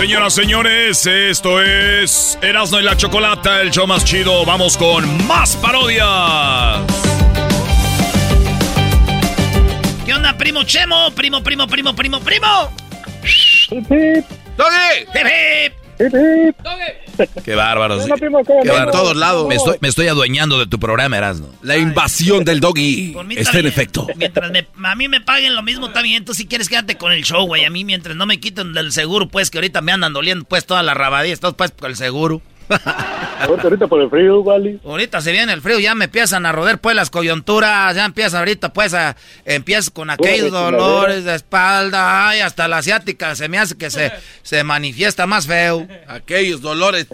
Señoras, 0.00 0.32
señores, 0.32 1.04
esto 1.04 1.62
es 1.62 2.38
Erasmo 2.40 2.80
y 2.80 2.82
la 2.82 2.96
Chocolata, 2.96 3.60
el 3.60 3.70
show 3.70 3.86
más 3.86 4.02
chido. 4.02 4.46
Vamos 4.46 4.74
con 4.78 5.26
más 5.26 5.54
parodias. 5.56 6.80
¿Qué 10.06 10.14
onda, 10.14 10.38
primo 10.38 10.62
Chemo? 10.62 11.10
Primo, 11.10 11.42
primo, 11.42 11.66
primo, 11.66 11.94
primo, 11.94 12.18
primo. 12.18 12.70
¡Doggy! 14.56 15.04
Qué 17.44 17.54
bárbaros. 17.54 18.04
Hola, 18.04 18.16
primo, 18.16 18.44
¿cómo 18.44 18.62
Qué 18.62 18.70
andamos? 18.70 18.86
bárbaro. 18.86 18.98
todos 19.04 19.16
lados. 19.16 19.48
Me 19.48 19.54
estoy, 19.56 19.76
me 19.80 19.88
estoy 19.88 20.06
adueñando 20.08 20.58
de 20.58 20.66
tu 20.66 20.78
programa, 20.78 21.16
Erasmo. 21.18 21.48
La 21.62 21.76
invasión 21.76 22.44
del 22.44 22.60
doggy 22.60 23.14
está 23.36 23.58
en 23.58 23.66
efecto. 23.66 24.06
Mientras 24.16 24.50
me- 24.50 24.66
a 24.84 24.94
mí 24.94 25.08
me 25.08 25.20
paguen 25.20 25.54
lo 25.54 25.62
mismo, 25.62 25.86
está 25.88 26.02
bien. 26.02 26.24
Tú 26.24 26.34
si 26.34 26.46
quieres 26.46 26.68
quédate 26.68 26.96
con 26.96 27.12
el 27.12 27.24
show, 27.24 27.46
güey. 27.46 27.64
A 27.64 27.70
mí 27.70 27.84
mientras 27.84 28.16
no 28.16 28.26
me 28.26 28.40
quiten 28.40 28.72
del 28.72 28.92
seguro, 28.92 29.28
pues 29.28 29.50
que 29.50 29.58
ahorita 29.58 29.80
me 29.80 29.92
andan 29.92 30.12
doliendo 30.12 30.44
pues 30.44 30.64
toda 30.66 30.82
la 30.82 30.94
rabadilla. 30.94 31.34
Estás 31.34 31.54
pues 31.54 31.70
con 31.72 31.90
el 31.90 31.96
seguro. 31.96 32.42
Ahorita, 32.70 33.62
ahorita 33.62 33.86
por 33.86 34.00
el 34.00 34.10
frío, 34.10 34.40
Wally. 34.40 34.80
Ahorita 34.84 35.20
se 35.20 35.32
viene 35.32 35.52
el 35.52 35.60
frío, 35.60 35.78
ya 35.78 35.94
me 35.94 36.06
empiezan 36.06 36.46
a 36.46 36.52
roder 36.52 36.78
pues 36.78 36.96
las 36.96 37.10
coyunturas, 37.10 37.94
ya 37.94 38.04
empieza 38.04 38.38
ahorita 38.38 38.72
pues 38.72 38.94
a, 38.94 39.16
empieza 39.44 39.90
con 39.90 40.10
aquellos 40.10 40.50
dolores 40.50 41.24
de 41.24 41.34
espalda, 41.34 42.28
ay, 42.28 42.40
hasta 42.40 42.68
la 42.68 42.78
asiática 42.78 43.34
se 43.34 43.48
me 43.48 43.58
hace 43.58 43.76
que 43.76 43.90
se, 43.90 44.12
se 44.42 44.64
manifiesta 44.64 45.26
más 45.26 45.46
feo. 45.46 45.86
Aquellos 46.06 46.60
dolores. 46.60 47.06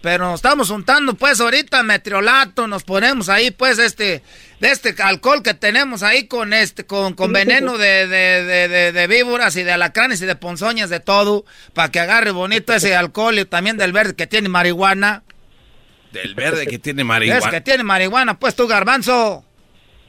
Pero 0.00 0.26
nos 0.26 0.36
estamos 0.36 0.70
juntando 0.70 1.14
pues 1.14 1.40
ahorita 1.40 1.82
metriolato, 1.82 2.68
nos 2.68 2.84
ponemos 2.84 3.28
ahí 3.28 3.50
pues 3.50 3.80
este, 3.80 4.22
de 4.60 4.70
este 4.70 4.94
alcohol 5.02 5.42
que 5.42 5.54
tenemos 5.54 6.04
ahí 6.04 6.28
con 6.28 6.52
este, 6.52 6.86
con, 6.86 7.14
con 7.14 7.32
veneno 7.32 7.76
de, 7.76 8.06
de, 8.06 8.44
de, 8.68 8.92
de, 8.92 9.06
víboras 9.08 9.56
y 9.56 9.64
de 9.64 9.72
alacranes 9.72 10.22
y 10.22 10.26
de 10.26 10.36
ponzoñas 10.36 10.88
de 10.88 11.00
todo, 11.00 11.44
para 11.74 11.90
que 11.90 11.98
agarre 11.98 12.30
bonito 12.30 12.72
ese 12.72 12.94
alcohol 12.94 13.38
y 13.40 13.44
también 13.44 13.76
del 13.76 13.92
verde 13.92 14.14
que 14.14 14.28
tiene 14.28 14.48
marihuana. 14.48 15.24
Del 16.12 16.34
verde 16.36 16.68
que 16.68 16.78
tiene 16.78 17.02
marihuana. 17.02 17.44
Es 17.44 17.50
que 17.50 17.60
tiene 17.60 17.82
marihuana, 17.82 18.38
pues 18.38 18.54
tú 18.54 18.68
garbanzo. 18.68 19.44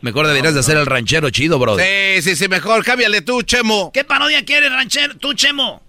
Mejor 0.01 0.27
deberías 0.27 0.53
de 0.53 0.61
hacer 0.61 0.77
el 0.77 0.85
ranchero 0.85 1.29
chido, 1.29 1.59
bro. 1.59 1.77
Sí, 1.77 2.21
sí, 2.21 2.35
sí, 2.35 2.47
mejor. 2.47 2.85
Cámbiale 2.85 3.21
tú, 3.21 3.41
Chemo. 3.41 3.91
¿Qué 3.93 4.05
parodia 4.05 4.45
quieres, 4.45 4.71
ranchero? 4.71 5.17
Tú, 5.17 5.33
Chemo. 5.33 5.83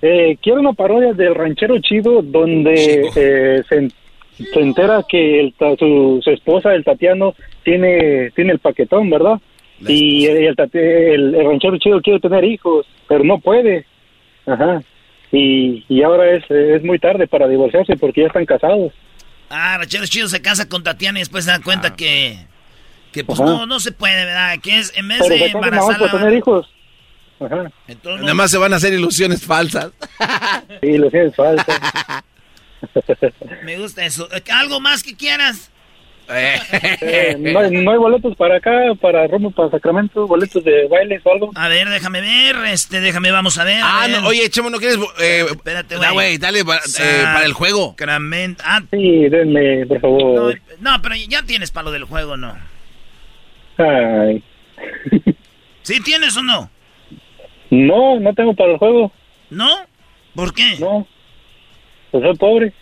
Eh, 0.00 0.38
quiero 0.40 0.60
una 0.60 0.72
parodia 0.72 1.12
del 1.12 1.34
ranchero 1.34 1.78
chido 1.80 2.22
donde 2.22 3.10
eh, 3.16 3.62
se, 3.68 3.90
se, 4.44 4.60
entera 4.60 5.04
que 5.08 5.40
el, 5.40 5.54
su, 5.78 6.20
su, 6.22 6.30
esposa, 6.30 6.74
el 6.74 6.84
Tatiano, 6.84 7.34
tiene, 7.64 8.30
tiene 8.30 8.52
el 8.52 8.58
paquetón, 8.60 9.10
¿verdad? 9.10 9.40
y 9.86 10.26
el, 10.26 10.56
el, 10.72 11.34
el, 11.34 11.46
ranchero 11.46 11.78
chido 11.78 12.00
quiere 12.00 12.20
tener 12.20 12.44
hijos, 12.44 12.86
pero 13.08 13.24
no 13.24 13.38
puede. 13.38 13.86
Ajá. 14.46 14.82
Y, 15.30 15.84
y 15.88 16.02
ahora 16.02 16.30
es, 16.30 16.50
es 16.50 16.82
muy 16.82 16.98
tarde 16.98 17.26
para 17.26 17.48
divorciarse 17.48 17.96
porque 17.96 18.22
ya 18.22 18.26
están 18.28 18.46
casados. 18.46 18.92
Ah, 19.50 19.76
ranchero 19.78 20.06
chido 20.06 20.28
se 20.28 20.42
casa 20.42 20.68
con 20.68 20.82
Tatiana 20.82 21.18
y 21.18 21.22
después 21.22 21.44
se 21.44 21.50
da 21.50 21.60
cuenta 21.60 21.88
ah. 21.88 21.96
que, 21.96 22.38
que 23.12 23.24
pues 23.24 23.40
no, 23.40 23.66
no 23.66 23.80
se 23.80 23.92
puede, 23.92 24.24
¿verdad? 24.24 24.58
Que 24.62 24.78
es 24.78 24.96
en 24.96 25.08
vez 25.08 25.18
pero 25.22 25.34
de 25.34 25.46
embarazarla... 25.46 26.10
tener 26.10 26.34
hijos. 26.34 26.68
Ajá. 27.40 27.70
Entonces, 27.86 28.22
Nada 28.22 28.34
más 28.34 28.50
se 28.50 28.58
van 28.58 28.72
a 28.72 28.76
hacer 28.76 28.92
ilusiones 28.92 29.44
falsas. 29.44 29.92
Sí, 30.80 30.88
ilusiones 30.90 31.34
falsas. 31.34 31.80
Me 33.64 33.78
gusta 33.78 34.04
eso. 34.04 34.28
¿Algo 34.52 34.80
más 34.80 35.02
que 35.02 35.16
quieras? 35.16 35.70
Eh, 36.30 37.36
no, 37.38 37.58
hay, 37.58 37.70
no, 37.70 37.90
hay, 37.90 37.98
boletos 37.98 38.36
para 38.36 38.58
acá, 38.58 38.70
para 39.00 39.26
Roma, 39.26 39.50
para 39.50 39.70
Sacramento, 39.70 40.26
boletos 40.26 40.62
de 40.62 40.86
baile 40.86 41.20
o 41.24 41.32
algo. 41.32 41.50
A 41.54 41.68
ver, 41.68 41.88
déjame 41.88 42.20
ver, 42.20 42.56
este, 42.66 43.00
déjame, 43.00 43.30
vamos 43.30 43.56
a 43.58 43.64
ver. 43.64 43.80
Ah, 43.82 44.02
a 44.02 44.08
ver. 44.08 44.20
no, 44.20 44.28
oye, 44.28 44.48
Chemo, 44.50 44.68
¿no 44.68 44.78
quieres? 44.78 44.98
Eh, 45.20 45.46
Espérate, 45.50 45.96
güey. 45.96 46.12
güey, 46.12 46.38
dale 46.38 46.64
para, 46.66 46.80
eh, 46.80 47.20
para, 47.22 47.44
el 47.46 47.54
juego. 47.54 47.90
Sacramento. 47.90 48.62
Ah, 48.66 48.82
sí, 48.90 49.28
denme, 49.30 49.86
por 49.86 50.00
favor. 50.00 50.60
No, 50.80 50.92
no, 50.92 51.02
pero 51.02 51.14
ya 51.16 51.42
tienes 51.44 51.70
para 51.70 51.84
lo 51.84 51.92
del 51.92 52.04
juego, 52.04 52.36
¿no? 52.36 52.54
Ay. 53.78 54.42
¿Sí 55.82 56.00
tienes 56.02 56.36
o 56.36 56.42
no? 56.42 56.70
No, 57.70 58.18
no 58.20 58.34
tengo 58.34 58.54
para 58.54 58.72
el 58.72 58.78
juego. 58.78 59.12
¿No? 59.50 59.68
¿Por 60.34 60.54
qué? 60.54 60.76
No. 60.78 61.06
Pues 62.10 62.24
soy 62.24 62.36
pobre. 62.36 62.72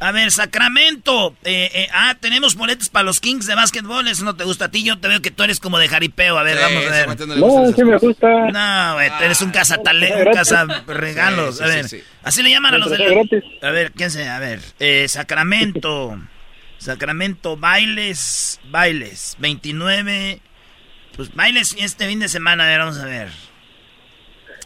A 0.00 0.12
ver, 0.12 0.30
Sacramento. 0.30 1.34
Eh, 1.44 1.70
eh, 1.74 1.88
ah, 1.92 2.16
tenemos 2.20 2.54
boletos 2.54 2.88
para 2.88 3.02
los 3.02 3.18
Kings 3.18 3.46
de 3.46 3.56
básquetbol. 3.56 4.06
Eso 4.06 4.24
no 4.24 4.36
te 4.36 4.44
gusta 4.44 4.66
a 4.66 4.70
ti. 4.70 4.84
Yo 4.84 4.98
te 4.98 5.08
veo 5.08 5.20
que 5.20 5.32
tú 5.32 5.42
eres 5.42 5.58
como 5.58 5.78
de 5.78 5.88
jaripeo. 5.88 6.38
A 6.38 6.44
ver, 6.44 6.56
sí, 6.56 6.62
vamos 6.62 6.86
a 6.86 6.90
ver. 6.90 7.38
No, 7.38 7.72
sí 7.72 7.84
me 7.84 7.96
gusta. 7.96 8.28
No, 8.52 8.94
güey, 8.94 9.08
tú 9.10 9.24
eres 9.24 9.42
un 9.42 9.50
casa 9.50 9.78
un 9.78 10.32
casa 10.32 10.84
regalos. 10.86 11.58
Sí, 11.58 11.64
a 11.64 11.66
ver, 11.66 11.88
sí, 11.88 12.02
así 12.22 12.42
le 12.42 12.50
llaman 12.50 12.74
a 12.74 12.78
los 12.78 12.90
de 12.90 12.98
la... 12.98 13.68
A 13.68 13.70
ver, 13.72 13.90
¿quién 13.92 14.10
se? 14.10 14.28
A 14.28 14.38
ver, 14.38 14.60
eh, 14.78 15.08
Sacramento. 15.08 16.16
Sacramento, 16.78 17.56
bailes, 17.56 18.60
bailes. 18.70 19.36
29. 19.40 20.40
Pues 21.16 21.34
bailes 21.34 21.74
este 21.76 22.06
fin 22.06 22.20
de 22.20 22.28
semana. 22.28 22.64
A 22.64 22.68
ver, 22.68 22.78
vamos 22.78 22.98
a 22.98 23.06
ver. 23.06 23.47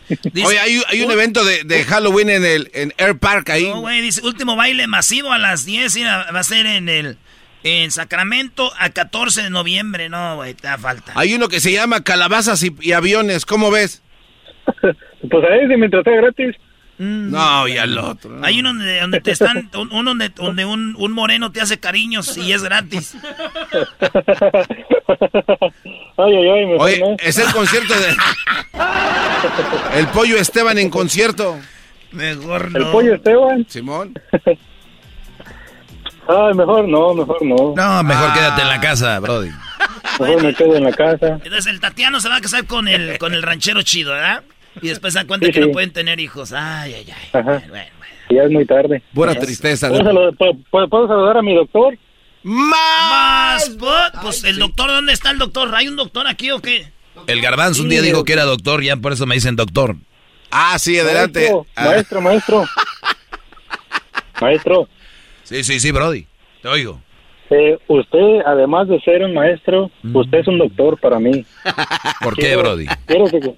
Dice, 0.08 0.46
Oye, 0.46 0.58
hay, 0.58 0.82
hay 0.88 1.02
un 1.02 1.10
uh, 1.10 1.12
evento 1.12 1.44
de, 1.44 1.64
de, 1.64 1.84
Halloween 1.84 2.30
en 2.30 2.44
el 2.44 2.70
en 2.74 2.92
Air 2.98 3.18
Park 3.18 3.50
ahí. 3.50 3.64
No, 3.64 3.80
güey, 3.80 4.00
dice, 4.00 4.20
último 4.24 4.56
baile 4.56 4.86
masivo 4.86 5.32
a 5.32 5.38
las 5.38 5.64
10 5.64 5.96
y 5.96 6.02
va 6.04 6.22
a 6.22 6.42
ser 6.42 6.66
en 6.66 6.88
el 6.88 7.18
en 7.64 7.90
Sacramento 7.90 8.72
a 8.78 8.90
14 8.90 9.42
de 9.42 9.50
noviembre. 9.50 10.08
No, 10.08 10.36
güey, 10.36 10.54
te 10.54 10.66
da 10.66 10.78
falta. 10.78 11.12
Hay 11.14 11.34
uno 11.34 11.48
que 11.48 11.60
se 11.60 11.72
llama 11.72 12.02
Calabazas 12.02 12.62
y, 12.62 12.74
y 12.80 12.92
aviones, 12.92 13.46
¿cómo 13.46 13.70
ves? 13.70 14.02
pues 14.82 15.44
ahí 15.50 15.68
si 15.68 15.76
mientras 15.76 16.00
está 16.00 16.10
gratis. 16.10 16.56
Mm. 17.02 17.32
No, 17.32 17.66
y 17.66 17.76
al 17.78 17.98
otro. 17.98 18.30
No. 18.30 18.46
Hay 18.46 18.60
uno 18.60 18.68
donde, 18.68 19.00
donde 19.00 19.20
te 19.20 19.32
están, 19.32 19.68
uno 19.74 20.10
donde, 20.10 20.28
donde 20.28 20.64
un, 20.64 20.94
un, 20.96 21.10
moreno 21.10 21.50
te 21.50 21.60
hace 21.60 21.80
cariños 21.80 22.36
y 22.36 22.52
es 22.52 22.62
gratis. 22.62 23.16
ay, 26.16 26.32
ay, 26.36 26.48
ay, 26.48 26.76
Oye, 26.78 27.00
no. 27.00 27.16
es 27.18 27.38
el 27.38 27.52
concierto 27.52 27.92
de... 27.92 28.14
el 29.98 30.06
pollo 30.08 30.36
Esteban 30.36 30.78
en 30.78 30.90
concierto. 30.90 31.58
Mejor 32.12 32.70
no. 32.70 32.78
¿El 32.78 32.92
pollo 32.92 33.14
Esteban? 33.14 33.66
Simón. 33.68 34.14
Ay, 36.28 36.54
mejor 36.54 36.86
no, 36.86 37.14
mejor 37.14 37.42
no. 37.44 37.74
No, 37.74 38.02
mejor 38.04 38.28
ah. 38.30 38.32
quédate 38.32 38.62
en 38.62 38.68
la 38.68 38.80
casa, 38.80 39.18
Brody. 39.18 39.50
Mejor 40.20 40.40
me 40.40 40.54
quedo 40.54 40.76
en 40.76 40.84
la 40.84 40.92
casa. 40.92 41.40
Entonces 41.42 41.66
el 41.66 41.80
Tatiano 41.80 42.20
se 42.20 42.28
va 42.28 42.36
a 42.36 42.40
casar 42.40 42.64
con 42.64 42.86
el, 42.86 43.18
con 43.18 43.34
el 43.34 43.42
ranchero 43.42 43.82
chido, 43.82 44.12
¿verdad? 44.12 44.44
Y 44.80 44.88
después 44.88 45.12
se 45.12 45.18
dan 45.18 45.26
cuenta 45.26 45.46
sí, 45.46 45.52
que 45.52 45.60
sí. 45.60 45.66
no 45.66 45.72
pueden 45.72 45.92
tener 45.92 46.18
hijos. 46.20 46.52
Ay, 46.52 46.94
ay, 46.94 47.06
ay. 47.08 47.40
Ajá. 47.40 47.62
Bueno, 47.68 47.68
bueno. 47.68 48.02
Ya 48.30 48.42
es 48.44 48.50
muy 48.50 48.64
tarde. 48.64 49.02
Buena 49.12 49.34
tristeza. 49.34 49.88
¿Puedo, 49.88 50.04
saludar, 50.04 50.34
¿puedo, 50.36 50.88
¿Puedo, 50.88 51.08
saludar 51.08 51.36
a 51.36 51.42
mi 51.42 51.54
doctor? 51.54 51.98
¡Más! 52.42 53.76
Pues 54.22 54.44
el 54.44 54.58
doctor, 54.58 54.88
¿dónde 54.88 55.12
está 55.12 55.30
el 55.30 55.38
doctor? 55.38 55.74
¿Hay 55.74 55.88
un 55.88 55.96
doctor 55.96 56.26
aquí 56.26 56.50
o 56.50 56.60
qué? 56.60 56.86
El 57.26 57.40
garbanzo 57.40 57.82
un 57.82 57.88
día 57.88 58.00
dijo 58.00 58.24
que 58.24 58.32
era 58.32 58.44
doctor, 58.44 58.82
ya 58.82 58.96
por 58.96 59.12
eso 59.12 59.26
me 59.26 59.34
dicen 59.34 59.54
doctor. 59.54 59.96
Ah, 60.50 60.78
sí, 60.78 60.98
adelante. 60.98 61.40
Maestro, 61.40 61.66
ah. 61.76 61.84
maestro, 61.84 62.20
maestro. 62.20 62.64
maestro. 64.40 64.88
Sí, 65.44 65.62
sí, 65.62 65.80
sí, 65.80 65.92
Brody. 65.92 66.26
Te 66.62 66.68
oigo. 66.68 67.00
Eh, 67.50 67.78
usted, 67.86 68.40
además 68.46 68.88
de 68.88 68.98
ser 69.00 69.22
un 69.22 69.34
maestro, 69.34 69.90
mm. 70.02 70.16
usted 70.16 70.38
es 70.38 70.48
un 70.48 70.58
doctor 70.58 70.98
para 70.98 71.18
mí. 71.18 71.44
¿Por 72.22 72.34
qué, 72.34 72.56
Brody? 72.56 72.86
Quiero 73.06 73.26
que, 73.26 73.54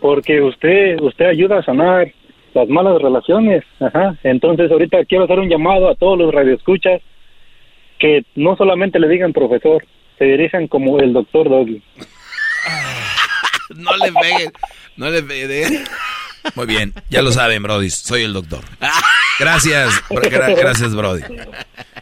porque 0.00 0.40
usted, 0.40 1.00
usted 1.00 1.26
ayuda 1.26 1.58
a 1.58 1.64
sanar 1.64 2.12
las 2.54 2.68
malas 2.68 3.00
relaciones. 3.00 3.64
Ajá. 3.80 4.16
Entonces, 4.22 4.70
ahorita 4.70 5.04
quiero 5.04 5.24
hacer 5.24 5.38
un 5.38 5.48
llamado 5.48 5.88
a 5.88 5.94
todos 5.94 6.18
los 6.18 6.32
radioescuchas 6.32 7.00
que 7.98 8.24
no 8.34 8.56
solamente 8.56 8.98
le 8.98 9.08
digan 9.08 9.32
profesor, 9.32 9.84
se 10.18 10.24
dirijan 10.24 10.68
como 10.68 11.00
el 11.00 11.12
doctor 11.12 11.48
Doggy. 11.48 11.82
no 13.76 13.96
le 13.96 14.12
peguen, 14.12 14.52
no 14.96 15.10
le 15.10 15.22
peguen. 15.22 15.84
Muy 16.54 16.66
bien, 16.66 16.94
ya 17.10 17.22
lo 17.22 17.32
saben, 17.32 17.62
Brody, 17.62 17.90
soy 17.90 18.22
el 18.22 18.32
doctor. 18.32 18.60
Gracias, 19.38 20.02
gracias, 20.10 20.94
Brody. 20.94 21.22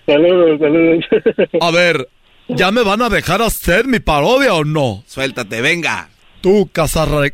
Saludos, 0.06 0.60
saludos. 0.60 1.05
A 1.60 1.70
ver, 1.70 2.09
¿ya 2.48 2.70
me 2.70 2.82
van 2.82 3.02
a 3.02 3.09
dejar 3.09 3.43
hacer 3.43 3.86
mi 3.86 3.98
parodia 3.98 4.55
o 4.55 4.64
no? 4.64 5.02
Suéltate, 5.06 5.60
venga. 5.62 6.10
Tú, 6.47 6.70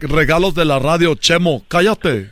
regalos 0.01 0.55
de 0.55 0.65
la 0.65 0.79
radio, 0.79 1.15
Chemo, 1.15 1.65
cállate. 1.69 2.31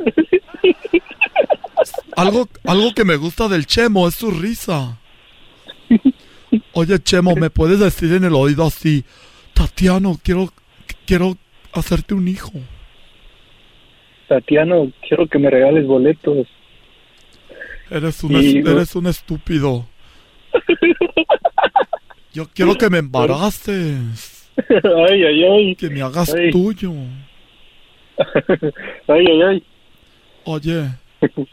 Algo, 2.16 2.48
algo 2.64 2.94
que 2.94 3.04
me 3.04 3.16
gusta 3.16 3.48
del 3.48 3.66
Chemo 3.66 4.08
es 4.08 4.14
su 4.14 4.30
risa. 4.30 4.98
Oye, 6.72 6.98
Chemo, 7.00 7.36
¿me 7.36 7.50
puedes 7.50 7.80
decir 7.80 8.14
en 8.14 8.24
el 8.24 8.34
oído 8.34 8.64
así? 8.64 9.04
Tatiano, 9.52 10.18
quiero, 10.22 10.50
quiero 11.04 11.36
hacerte 11.74 12.14
un 12.14 12.26
hijo. 12.28 12.52
Tatiano, 14.26 14.90
quiero 15.06 15.26
que 15.26 15.38
me 15.38 15.50
regales 15.50 15.86
boletos. 15.86 16.46
Eres 17.90 18.24
un, 18.24 18.42
y... 18.42 18.56
eres 18.56 18.96
un 18.96 19.06
estúpido. 19.06 19.86
Yo 22.32 22.48
quiero 22.54 22.74
que 22.76 22.88
me 22.88 22.96
embaraces. 22.96 24.39
Ay, 25.08 25.24
ay, 25.24 25.44
ay. 25.44 25.74
Que 25.76 25.88
me 25.90 26.02
hagas 26.02 26.34
ay. 26.34 26.50
tuyo. 26.50 26.92
Ay, 29.08 29.24
ay, 29.26 29.42
ay. 29.42 29.62
Oye. 30.44 30.84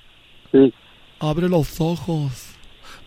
Sí. 0.51 0.73
Abre 1.19 1.49
los 1.49 1.81
ojos. 1.81 2.55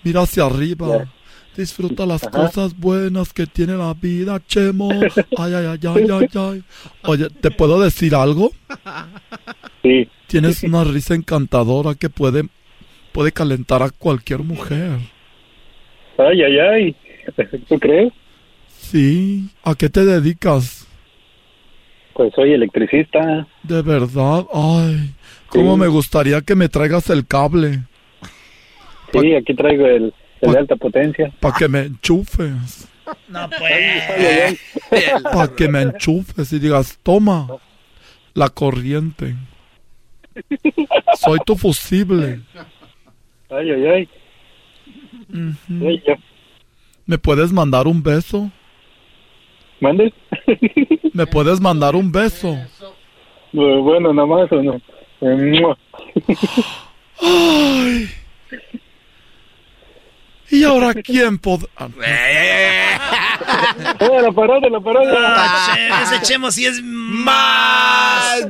Mira 0.04 0.20
hacia 0.22 0.44
arriba. 0.44 1.08
Disfruta 1.56 2.04
las 2.04 2.22
Ajá. 2.22 2.30
cosas 2.30 2.78
buenas 2.78 3.32
que 3.32 3.46
tiene 3.46 3.74
la 3.78 3.94
vida, 3.94 4.38
Chemo. 4.46 4.90
Ay, 5.38 5.54
ay, 5.54 5.66
ay, 5.66 5.78
ay, 5.82 6.06
ay, 6.10 6.28
ay. 6.34 6.62
Oye, 7.04 7.28
¿te 7.30 7.50
puedo 7.50 7.80
decir 7.80 8.14
algo? 8.14 8.50
Sí. 9.82 10.06
Tienes 10.26 10.62
una 10.62 10.84
risa 10.84 11.14
encantadora 11.14 11.94
que 11.94 12.10
puede, 12.10 12.44
puede 13.12 13.32
calentar 13.32 13.82
a 13.82 13.88
cualquier 13.88 14.40
mujer. 14.40 14.98
Ay, 16.18 16.42
ay, 16.42 16.58
ay. 16.58 16.96
¿Tú 17.68 17.78
crees? 17.78 18.12
Sí. 18.90 19.48
¿A 19.64 19.74
qué 19.74 19.88
te 19.88 20.04
dedicas? 20.04 20.86
Pues 22.14 22.32
soy 22.34 22.52
electricista. 22.52 23.46
De 23.62 23.82
verdad. 23.82 24.46
Ay, 24.52 25.10
cómo 25.48 25.74
Sí. 25.74 25.80
me 25.80 25.86
gustaría 25.88 26.40
que 26.40 26.54
me 26.54 26.68
traigas 26.68 27.08
el 27.10 27.26
cable. 27.26 27.84
Sí, 29.12 29.34
aquí 29.34 29.54
traigo 29.54 29.86
el, 29.86 30.12
el 30.40 30.52
de 30.52 30.58
alta 30.58 30.76
potencia. 30.76 31.32
Para 31.40 31.56
que 31.56 31.68
me 31.68 31.80
enchufes. 31.82 32.88
No 33.28 33.48
pues. 33.58 34.60
Para 35.22 35.54
que 35.54 35.68
me 35.68 35.82
enchufes 35.82 36.52
y 36.52 36.58
digas, 36.58 36.98
toma 37.02 37.48
la 38.34 38.48
corriente. 38.50 39.34
Soy 41.18 41.38
tu 41.44 41.56
fusible. 41.56 42.40
Ay, 43.50 43.70
ay, 43.70 43.86
ay. 43.86 44.08
¿Me 47.06 47.18
puedes 47.18 47.52
mandar 47.52 47.86
un 47.88 48.02
beso? 48.02 48.50
¿Mande? 49.80 50.12
¿Me 51.14 51.26
puedes 51.26 51.60
mandar 51.60 51.94
un 51.96 52.12
beso? 52.12 52.48
Eh, 53.52 53.78
Bueno, 53.82 54.12
nada 54.12 54.26
más 54.26 54.52
o 54.52 54.62
no. 54.62 54.80
Eh. 55.22 55.62
Ay. 57.22 58.08
¿Y 60.52 60.64
ahora 60.64 60.94
quién 60.94 61.38
pod... 61.38 61.64
ah, 61.76 61.88
Eh, 62.04 62.96
la 64.22 64.32
parodia, 64.32 64.68
la 64.68 64.80
parodia. 64.80 65.12
Ah, 65.16 65.72
che, 65.74 65.88
ese 66.16 66.22
Chemo 66.22 66.50
sí 66.50 66.66
es 66.66 66.80
más. 66.82 68.46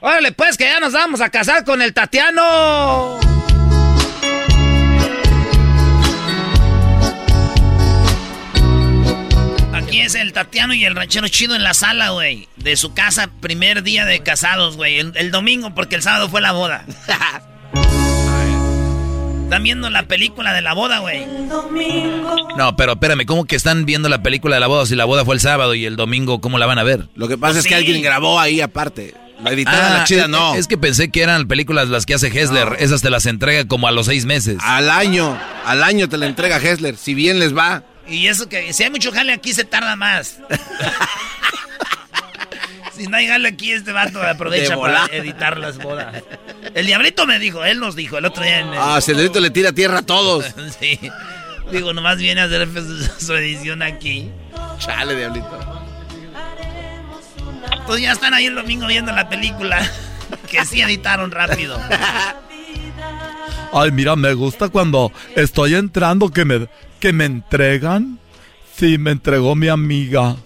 Órale, 0.00 0.32
pues 0.32 0.56
que 0.58 0.64
ya 0.64 0.80
nos 0.80 0.92
vamos 0.92 1.20
a 1.20 1.30
casar 1.30 1.64
con 1.64 1.80
el 1.80 1.94
Tatiano. 1.94 3.18
Es 10.00 10.14
el 10.14 10.32
Tatiano 10.32 10.74
y 10.74 10.84
el 10.84 10.94
ranchero 10.94 11.28
chido 11.28 11.54
en 11.54 11.62
la 11.62 11.74
sala, 11.74 12.10
güey. 12.10 12.48
De 12.56 12.76
su 12.76 12.94
casa, 12.94 13.28
primer 13.40 13.82
día 13.82 14.04
de 14.04 14.20
casados, 14.20 14.76
güey. 14.76 14.98
El, 14.98 15.12
el 15.16 15.30
domingo, 15.30 15.74
porque 15.74 15.96
el 15.96 16.02
sábado 16.02 16.28
fue 16.28 16.40
la 16.40 16.52
boda. 16.52 16.84
Están 19.44 19.62
viendo 19.62 19.88
la 19.88 20.02
película 20.02 20.52
de 20.52 20.60
la 20.60 20.74
boda, 20.74 20.98
güey. 20.98 21.24
No, 22.58 22.76
pero 22.76 22.92
espérame, 22.92 23.24
¿cómo 23.24 23.46
que 23.46 23.56
están 23.56 23.86
viendo 23.86 24.10
la 24.10 24.22
película 24.22 24.56
de 24.56 24.60
la 24.60 24.66
boda 24.66 24.84
si 24.84 24.94
la 24.94 25.06
boda 25.06 25.24
fue 25.24 25.34
el 25.34 25.40
sábado 25.40 25.74
y 25.74 25.86
el 25.86 25.96
domingo 25.96 26.42
cómo 26.42 26.58
la 26.58 26.66
van 26.66 26.78
a 26.78 26.82
ver? 26.82 27.08
Lo 27.14 27.28
que 27.28 27.38
pasa 27.38 27.54
Pues 27.54 27.64
es 27.64 27.68
que 27.68 27.74
alguien 27.74 28.02
grabó 28.02 28.38
ahí 28.38 28.60
aparte. 28.60 29.14
La 29.42 29.50
editada, 29.52 29.94
Ah, 29.94 29.98
la 29.98 30.04
chida, 30.04 30.28
no. 30.28 30.54
Es 30.54 30.66
que 30.66 30.76
pensé 30.76 31.10
que 31.10 31.22
eran 31.22 31.48
películas 31.48 31.88
las 31.88 32.04
que 32.04 32.12
hace 32.12 32.26
Hessler. 32.26 32.76
Esas 32.78 33.00
te 33.00 33.08
las 33.08 33.24
entrega 33.24 33.66
como 33.66 33.88
a 33.88 33.90
los 33.92 34.04
seis 34.06 34.26
meses. 34.26 34.58
Al 34.60 34.90
año, 34.90 35.38
al 35.64 35.82
año 35.82 36.10
te 36.10 36.18
la 36.18 36.26
entrega 36.26 36.58
Hessler, 36.58 36.96
si 36.98 37.14
bien 37.14 37.38
les 37.38 37.56
va. 37.56 37.84
Y 38.08 38.26
eso 38.26 38.48
que 38.48 38.72
si 38.72 38.84
hay 38.84 38.90
mucho 38.90 39.12
jale 39.12 39.32
aquí 39.32 39.52
se 39.52 39.64
tarda 39.64 39.96
más. 39.96 40.38
si 42.96 43.06
no 43.06 43.16
hay 43.16 43.28
jale 43.28 43.48
aquí, 43.48 43.72
este 43.72 43.92
vato 43.92 44.22
aprovecha 44.22 44.76
para 44.76 45.06
editar 45.06 45.58
las 45.58 45.78
bodas. 45.78 46.22
El 46.74 46.86
diablito 46.86 47.26
me 47.26 47.38
dijo, 47.38 47.64
él 47.64 47.80
nos 47.80 47.94
dijo 47.96 48.18
el 48.18 48.24
otro 48.24 48.42
día 48.42 48.60
en 48.60 48.68
el- 48.68 48.78
Ah, 48.78 49.00
Celerito 49.00 49.40
le 49.40 49.50
tira 49.50 49.72
tierra 49.72 49.98
a 49.98 50.02
todos. 50.02 50.44
sí. 50.80 50.98
Digo, 51.70 51.92
nomás 51.92 52.16
viene 52.18 52.40
a 52.40 52.44
hacer 52.44 52.66
su, 52.72 53.26
su 53.26 53.34
edición 53.34 53.82
aquí. 53.82 54.30
Chale, 54.78 55.14
diablito. 55.14 55.84
Pues 57.86 58.00
ya 58.00 58.12
están 58.12 58.34
ahí 58.34 58.46
el 58.46 58.54
domingo 58.54 58.86
viendo 58.86 59.12
la 59.12 59.28
película. 59.28 59.86
que 60.50 60.64
sí 60.64 60.80
editaron 60.80 61.30
rápido. 61.30 61.78
Ay, 63.72 63.90
mira, 63.92 64.16
me 64.16 64.32
gusta 64.32 64.70
cuando 64.70 65.12
estoy 65.36 65.74
entrando 65.74 66.30
que 66.30 66.44
me, 66.46 66.68
que 66.98 67.12
me 67.12 67.24
entregan. 67.24 68.18
Sí, 68.74 68.98
me 68.98 69.12
entregó 69.12 69.54
mi 69.54 69.68
amiga. 69.68 70.36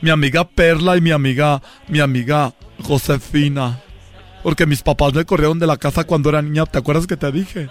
Mi 0.00 0.10
amiga 0.10 0.48
Perla 0.48 0.96
y 0.96 1.00
mi 1.00 1.10
amiga, 1.10 1.60
mi 1.88 2.00
amiga 2.00 2.52
Josefina. 2.82 3.80
Porque 4.42 4.66
mis 4.66 4.82
papás 4.82 5.12
me 5.14 5.24
corrieron 5.24 5.58
de 5.58 5.66
la 5.66 5.76
casa 5.76 6.04
cuando 6.04 6.28
era 6.28 6.42
niña. 6.42 6.66
¿Te 6.66 6.78
acuerdas 6.78 7.06
que 7.06 7.16
te 7.16 7.30
dije? 7.32 7.68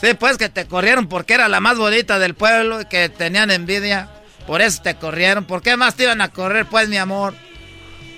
Sí, 0.00 0.08
pues 0.18 0.36
que 0.38 0.48
te 0.48 0.66
corrieron 0.66 1.08
porque 1.08 1.34
era 1.34 1.48
la 1.48 1.60
más 1.60 1.78
bonita 1.78 2.18
del 2.18 2.34
pueblo 2.34 2.80
y 2.80 2.84
que 2.84 3.08
tenían 3.08 3.50
envidia. 3.50 4.08
Por 4.46 4.62
eso 4.62 4.82
te 4.82 4.94
corrieron. 4.94 5.44
¿Por 5.44 5.62
qué 5.62 5.76
más 5.76 5.96
te 5.96 6.04
iban 6.04 6.20
a 6.20 6.28
correr, 6.28 6.66
pues, 6.66 6.88
mi 6.88 6.96
amor? 6.96 7.34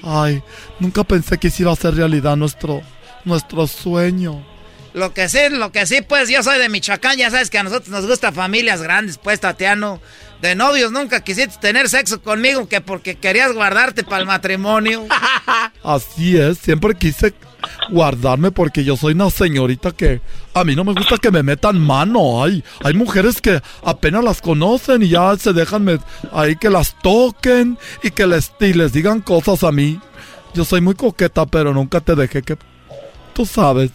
Ay, 0.02 0.42
nunca 0.78 1.04
pensé 1.04 1.38
que 1.38 1.48
hiciera 1.48 1.74
ser 1.74 1.94
realidad 1.94 2.36
nuestro, 2.36 2.82
nuestro 3.24 3.66
sueño. 3.66 4.44
Lo 4.94 5.12
que 5.12 5.28
sí, 5.28 5.38
lo 5.50 5.70
que 5.70 5.86
sí, 5.86 6.00
pues 6.00 6.28
yo 6.28 6.42
soy 6.42 6.58
de 6.58 6.68
Michoacán, 6.68 7.16
ya 7.16 7.30
sabes 7.30 7.50
que 7.50 7.58
a 7.58 7.62
nosotros 7.62 7.90
nos 7.90 8.06
gustan 8.06 8.34
familias 8.34 8.82
grandes, 8.82 9.18
pues, 9.18 9.40
Tatiano. 9.40 10.00
De 10.40 10.54
novios 10.54 10.92
nunca 10.92 11.20
quisiste 11.22 11.58
tener 11.60 11.88
sexo 11.88 12.22
conmigo 12.22 12.68
que 12.68 12.80
porque 12.80 13.16
querías 13.16 13.52
guardarte 13.52 14.04
para 14.04 14.20
el 14.20 14.26
matrimonio. 14.26 15.06
Así 15.82 16.36
es, 16.36 16.58
siempre 16.58 16.94
quise 16.94 17.34
guardarme 17.90 18.52
porque 18.52 18.84
yo 18.84 18.96
soy 18.96 19.14
una 19.14 19.30
señorita 19.30 19.90
que 19.92 20.20
a 20.54 20.62
mí 20.62 20.76
no 20.76 20.84
me 20.84 20.92
gusta 20.92 21.18
que 21.18 21.32
me 21.32 21.42
metan 21.42 21.80
mano. 21.80 22.42
Ay, 22.42 22.62
hay 22.84 22.94
mujeres 22.94 23.40
que 23.40 23.60
apenas 23.82 24.22
las 24.22 24.40
conocen 24.40 25.02
y 25.02 25.08
ya 25.08 25.36
se 25.36 25.52
dejan 25.52 26.00
ahí 26.32 26.54
que 26.56 26.70
las 26.70 26.96
toquen 27.02 27.76
y 28.02 28.12
que 28.12 28.26
les, 28.26 28.52
y 28.60 28.72
les 28.74 28.92
digan 28.92 29.20
cosas 29.20 29.64
a 29.64 29.72
mí. 29.72 30.00
Yo 30.54 30.64
soy 30.64 30.80
muy 30.80 30.94
coqueta, 30.94 31.46
pero 31.46 31.74
nunca 31.74 32.00
te 32.00 32.14
dejé 32.14 32.42
que... 32.42 32.56
Tú 33.34 33.44
sabes. 33.44 33.90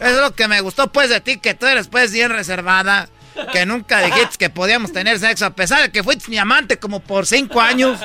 Es 0.00 0.16
lo 0.16 0.34
que 0.34 0.48
me 0.48 0.60
gustó, 0.60 0.92
pues, 0.92 1.08
de 1.10 1.20
ti, 1.20 1.38
que 1.38 1.54
tú 1.54 1.66
eres, 1.66 1.88
pues, 1.88 2.12
bien 2.12 2.30
reservada. 2.30 3.08
Que 3.52 3.66
nunca 3.66 4.00
dijiste 4.02 4.36
que 4.38 4.48
podíamos 4.50 4.92
tener 4.92 5.18
sexo, 5.18 5.46
a 5.46 5.50
pesar 5.50 5.82
de 5.82 5.90
que 5.90 6.04
fuiste 6.04 6.30
mi 6.30 6.38
amante 6.38 6.78
como 6.78 7.00
por 7.00 7.26
cinco 7.26 7.60
años. 7.60 7.98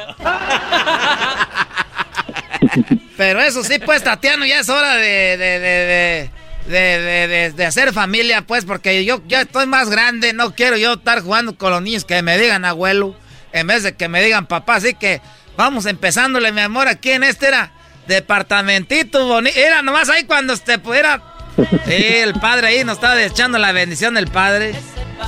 Pero 3.18 3.42
eso 3.42 3.64
sí, 3.64 3.80
pues, 3.80 4.04
Tatiano, 4.04 4.46
ya 4.46 4.60
es 4.60 4.70
hora 4.70 4.96
de, 4.96 5.38
de, 5.38 5.60
de- 5.60 7.28
de- 7.28 7.54
de 7.56 7.66
hacer 7.66 7.94
familia, 7.94 8.42
pues, 8.44 8.66
porque 8.66 9.04
yo 9.06 9.22
ya 9.28 9.42
estoy 9.42 9.66
más 9.66 9.90
grande, 9.90 10.34
no 10.34 10.54
quiero 10.56 10.78
yo 10.78 10.94
estar 10.94 11.22
jugando 11.22 11.56
con 11.58 11.72
los 11.72 11.82
niños 11.82 12.06
que 12.06 12.22
me 12.22 12.38
digan 12.38 12.64
abuelo, 12.66 13.16
en 13.54 13.68
vez 13.68 13.84
de 13.84 13.96
que 13.96 14.08
me 14.08 14.22
digan 14.24 14.46
papá, 14.46 14.76
así 14.76 14.94
que 14.94 15.22
vamos 15.58 15.86
empezándole, 15.86 16.52
mi 16.52 16.62
amor, 16.62 16.88
aquí 16.88 17.12
en 17.12 17.24
este 17.24 17.48
era 17.48 17.72
departamentito 18.08 19.26
bonito, 19.28 19.58
era 19.60 19.82
nomás 19.82 20.10
ahí 20.10 20.24
cuando 20.26 20.56
te 20.58 20.78
pudiera... 20.80 21.22
Sí, 21.58 21.94
el 21.94 22.34
padre 22.36 22.68
ahí 22.68 22.84
nos 22.84 22.96
estaba 22.96 23.22
echando 23.22 23.58
la 23.58 23.72
bendición 23.72 24.14
del 24.14 24.28
padre. 24.28 24.74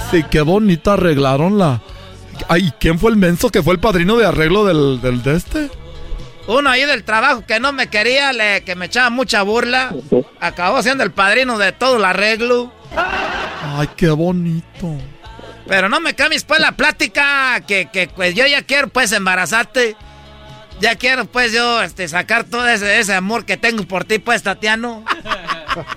Sí, 0.09 0.23
qué 0.29 0.41
bonita 0.41 0.93
arreglaron 0.93 1.57
la... 1.57 1.81
Ay, 2.47 2.71
¿quién 2.79 2.97
fue 2.99 3.11
el 3.11 3.17
menso 3.17 3.49
que 3.49 3.61
fue 3.61 3.73
el 3.73 3.79
padrino 3.79 4.17
de 4.17 4.25
arreglo 4.25 4.65
del, 4.65 5.01
del 5.01 5.21
de 5.21 5.35
este? 5.35 5.69
Uno 6.47 6.69
ahí 6.69 6.85
del 6.85 7.03
trabajo 7.03 7.45
que 7.45 7.59
no 7.59 7.71
me 7.71 7.87
quería, 7.87 8.33
le- 8.33 8.63
que 8.63 8.75
me 8.75 8.87
echaba 8.87 9.09
mucha 9.09 9.43
burla, 9.43 9.93
acabó 10.39 10.81
siendo 10.81 11.03
el 11.03 11.11
padrino 11.11 11.57
de 11.57 11.71
todo 11.71 11.97
el 11.97 12.05
arreglo. 12.05 12.73
Ay, 13.77 13.89
qué 13.95 14.09
bonito. 14.09 14.97
Pero 15.67 15.87
no 15.87 15.99
me 16.01 16.15
cambies 16.15 16.43
pues 16.43 16.59
la 16.59 16.71
plática, 16.73 17.61
que, 17.67 17.89
que 17.93 18.07
pues 18.15 18.33
yo 18.33 18.47
ya 18.47 18.63
quiero 18.63 18.87
pues 18.87 19.11
embarazarte. 19.11 19.95
Ya 20.81 20.95
quiero 20.95 21.25
pues 21.25 21.53
yo 21.53 21.81
este, 21.81 22.07
sacar 22.07 22.43
todo 22.43 22.67
ese, 22.67 22.99
ese 22.99 23.13
amor 23.13 23.45
que 23.45 23.55
tengo 23.55 23.83
por 23.83 24.03
ti 24.03 24.19
pues, 24.19 24.43
Tatiano. 24.43 25.03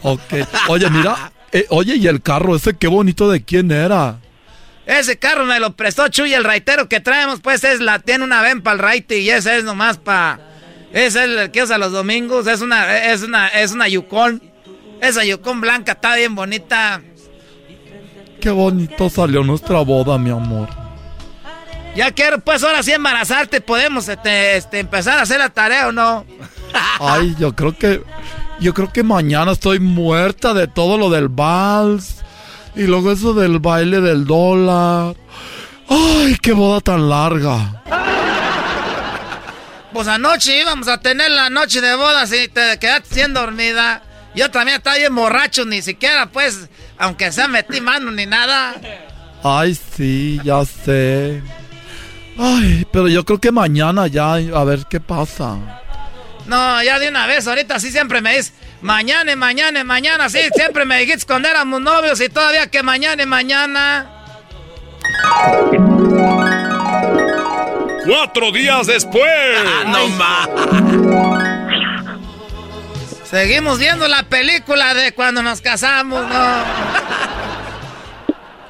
Ok. 0.03 0.21
Oye, 0.69 0.89
mira. 0.89 1.33
eh, 1.51 1.67
oye, 1.71 1.97
¿y 1.97 2.07
el 2.07 2.23
carro 2.23 2.55
ese 2.55 2.75
qué 2.75 2.87
bonito 2.87 3.29
de 3.29 3.43
quién 3.43 3.73
era? 3.73 4.21
Ese 4.87 5.19
carro 5.19 5.47
me 5.47 5.59
lo 5.59 5.75
prestó 5.75 6.07
Chuy, 6.07 6.33
el 6.33 6.45
raitero 6.45 6.89
que 6.89 7.01
traemos 7.01 7.41
pues 7.41 7.65
es 7.65 7.81
la, 7.81 7.99
tiene 7.99 8.23
una 8.23 8.41
ven 8.41 8.63
para 8.63 8.75
el 8.75 8.79
raite 8.79 9.19
y 9.19 9.31
ese 9.31 9.57
es 9.57 9.65
nomás 9.65 9.97
para... 9.97 10.39
Ese 10.93 11.25
es 11.25 11.29
el 11.29 11.51
que 11.51 11.65
usa 11.65 11.77
los 11.77 11.91
domingos, 11.91 12.47
es 12.47 12.61
una, 12.61 12.97
es 13.13 13.23
una, 13.23 13.49
es 13.49 13.73
una 13.73 13.89
Yukon. 13.89 14.41
Esa 15.01 15.25
Yukon 15.25 15.61
blanca 15.61 15.93
está 15.93 16.15
bien 16.15 16.37
bonita. 16.37 17.03
Qué 18.41 18.51
bonito 18.51 19.11
salió 19.11 19.43
nuestra 19.43 19.81
boda, 19.81 20.19
mi 20.19 20.31
amor. 20.31 20.69
Ya 21.95 22.11
quiero 22.11 22.41
pues 22.41 22.63
ahora 22.65 22.83
sí 22.83 22.93
embarazarte, 22.93 23.61
podemos 23.61 24.09
este, 24.09 24.57
este, 24.57 24.81
empezar 24.81 25.19
a 25.19 25.23
hacer 25.23 25.39
la 25.39 25.51
tarea 25.51 25.89
o 25.89 25.93
no. 25.93 26.25
Ay, 27.01 27.35
yo 27.39 27.55
creo 27.55 27.77
que. 27.77 28.03
Yo 28.61 28.73
creo 28.73 28.93
que 28.93 29.03
mañana 29.03 29.53
estoy 29.53 29.81
muerta 29.81 30.55
de 30.55 30.69
todo 30.69 30.97
lo 30.97 31.11
del 31.11 31.29
vals. 31.29 32.17
Y 32.77 32.85
luego 32.85 33.13
eso 33.13 33.35
del 33.35 33.59
baile 33.59 34.01
del 34.01 34.25
dólar. 34.25 35.15
Ay, 35.89 36.37
qué 36.41 36.53
boda 36.53 36.81
tan 36.81 37.09
larga. 37.09 37.83
Pues 39.93 40.09
anoche 40.09 40.61
íbamos 40.61 40.89
a 40.89 40.99
tener 40.99 41.31
la 41.31 41.51
noche 41.51 41.81
de 41.81 41.95
bodas 41.95 42.33
y 42.33 42.49
te 42.49 42.79
quedaste 42.81 43.15
bien 43.15 43.35
dormida. 43.35 44.03
Yo 44.35 44.51
también 44.51 44.79
estaba 44.79 44.97
bien 44.97 45.15
borracho, 45.15 45.65
ni 45.65 45.83
siquiera 45.83 46.27
pues, 46.27 46.69
aunque 46.99 47.31
sea 47.31 47.47
metí 47.47 47.81
mano 47.81 48.11
ni 48.11 48.27
nada. 48.27 48.75
Ay, 49.45 49.79
sí, 49.97 50.41
ya 50.43 50.65
sé. 50.65 51.43
Ay, 52.39 52.87
pero 52.91 53.09
yo 53.09 53.25
creo 53.25 53.41
que 53.41 53.53
mañana 53.53 54.07
ya, 54.07 54.35
a 54.35 54.65
ver 54.65 54.87
qué 54.89 55.01
pasa. 55.01 55.57
No, 56.47 56.83
ya 56.83 56.99
de 56.99 57.09
una 57.09 57.27
vez, 57.27 57.47
ahorita 57.47 57.79
sí 57.81 57.91
siempre 57.91 58.21
me 58.21 58.37
dices, 58.37 58.53
mañana, 58.83 59.33
y 59.33 59.37
mañana, 59.37 59.81
y 59.81 59.85
mañana, 59.85 60.29
sí, 60.29 60.41
siempre 60.55 60.85
me 60.85 60.99
dijiste 60.99 61.27
cuando 61.27 61.49
éramos 61.49 61.81
novios 61.81 62.21
y 62.21 62.29
todavía 62.29 62.71
que 62.71 62.83
mañana 62.83 63.23
y 63.23 63.27
mañana. 63.27 64.11
Cuatro 68.07 68.53
días 68.53 68.87
después. 68.87 69.25
no 69.87 70.09
más. 70.09 70.49
Seguimos 73.25 73.79
viendo 73.79 74.07
la 74.07 74.25
película 74.25 74.95
de 74.95 75.13
cuando 75.13 75.43
nos 75.43 75.61
casamos, 75.61 76.21
¿no? 76.29 76.65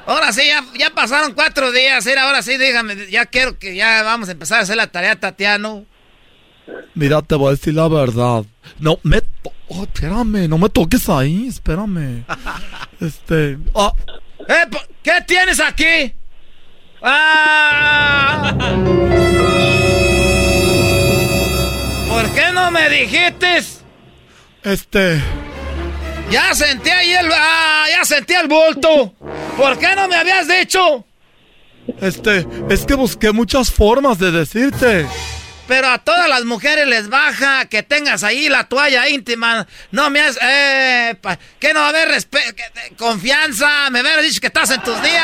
Ahora 0.05 0.31
sí, 0.31 0.41
ya, 0.47 0.63
ya 0.77 0.89
pasaron 0.91 1.33
cuatro 1.33 1.71
días. 1.71 2.05
Era, 2.05 2.23
ahora 2.23 2.41
sí, 2.43 2.57
dígame, 2.57 3.09
ya 3.09 3.25
quiero 3.25 3.57
que 3.57 3.75
ya 3.75 4.03
vamos 4.03 4.29
a 4.29 4.33
empezar 4.33 4.59
a 4.59 4.63
hacer 4.63 4.77
la 4.77 4.87
tarea, 4.87 5.19
Tatiano. 5.19 5.85
Mira, 6.93 7.21
te 7.21 7.35
voy 7.35 7.49
a 7.49 7.51
decir 7.51 7.73
la 7.73 7.87
verdad. 7.87 8.43
No, 8.79 8.99
me... 9.03 9.21
oh, 9.67 9.83
espérame, 9.83 10.47
no 10.47 10.57
me 10.57 10.69
toques 10.69 11.09
ahí, 11.09 11.47
espérame. 11.47 12.23
Este... 13.01 13.57
Ah, 13.75 13.91
Eh, 14.47 14.69
¿Qué 15.03 15.11
tienes 15.27 15.59
aquí? 15.59 16.13
¡Ah! 17.01 18.53
¿Por 22.07 22.33
qué 22.33 22.51
no 22.53 22.71
me 22.71 22.89
dijiste? 22.89 23.63
este... 24.63 25.21
Ya 26.29 26.53
sentí 26.55 26.89
ahí 26.89 27.13
el... 27.13 27.29
¡Ah! 27.33 27.85
Ya 27.89 28.03
sentí 28.05 28.33
el 28.33 28.47
bulto. 28.47 29.13
¿Por 29.57 29.77
qué 29.77 29.95
no 29.95 30.07
me 30.07 30.15
habías 30.15 30.47
dicho? 30.47 31.05
Este... 32.01 32.45
Es 32.69 32.85
que 32.85 32.95
busqué 32.95 33.31
muchas 33.31 33.71
formas 33.71 34.17
de 34.19 34.31
decirte. 34.31 35.07
Pero 35.67 35.87
a 35.89 35.97
todas 35.99 36.27
las 36.29 36.43
mujeres 36.45 36.87
les 36.87 37.09
baja 37.09 37.65
que 37.65 37.81
tengas 37.83 38.23
ahí 38.23 38.49
la 38.49 38.65
toalla 38.65 39.07
íntima. 39.09 39.65
No 39.91 40.09
me 40.09 40.21
has... 40.21 40.37
Eh, 40.41 41.15
pa- 41.21 41.39
que 41.59 41.73
no 41.73 41.79
va 41.79 41.87
a 41.87 41.89
haber 41.89 42.09
confianza. 42.97 43.89
Me 43.89 44.01
hubieras 44.01 44.23
dicho 44.23 44.39
que 44.41 44.47
estás 44.47 44.69
en 44.71 44.81
tus 44.81 45.01
días. 45.01 45.23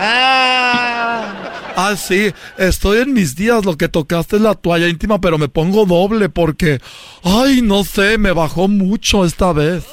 Ah. 0.00 1.37
Ah, 1.80 1.94
sí, 1.94 2.34
estoy 2.56 3.02
en 3.02 3.12
mis 3.12 3.36
días. 3.36 3.64
Lo 3.64 3.78
que 3.78 3.86
tocaste 3.86 4.34
es 4.34 4.42
la 4.42 4.54
toalla 4.54 4.88
íntima, 4.88 5.20
pero 5.20 5.38
me 5.38 5.46
pongo 5.46 5.86
doble 5.86 6.28
porque... 6.28 6.80
Ay, 7.22 7.62
no 7.62 7.84
sé, 7.84 8.18
me 8.18 8.32
bajó 8.32 8.66
mucho 8.66 9.24
esta 9.24 9.52
vez. 9.52 9.78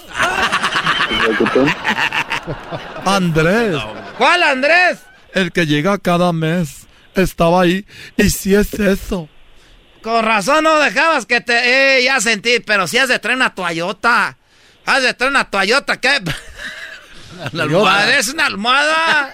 Andrés. 3.06 3.78
¿Cuál 4.18 4.42
Andrés? 4.42 4.98
El 5.32 5.52
que 5.52 5.68
llega 5.68 6.00
cada 6.00 6.34
mes. 6.34 6.88
Estaba 7.14 7.62
ahí. 7.62 7.86
Y 8.18 8.32
sí 8.32 8.56
es 8.56 8.74
eso. 8.74 9.30
Con 10.02 10.26
razón 10.26 10.64
no 10.64 10.80
dejabas 10.80 11.28
que 11.28 11.40
te... 11.40 12.00
Eh, 12.00 12.04
ya 12.04 12.20
sentí, 12.20 12.62
pero 12.62 12.88
si 12.88 12.98
has 12.98 13.10
de 13.10 13.20
traer 13.20 13.36
una 13.36 13.54
toallota. 13.54 14.40
Has 14.88 15.04
de 15.04 15.14
traer 15.14 15.30
una 15.30 15.52
toallota, 15.52 16.02
¿qué? 16.02 16.20
La 17.54 17.64
almohada. 17.64 18.06
Parece 18.06 18.32
una 18.32 18.46
almohada. 18.46 19.32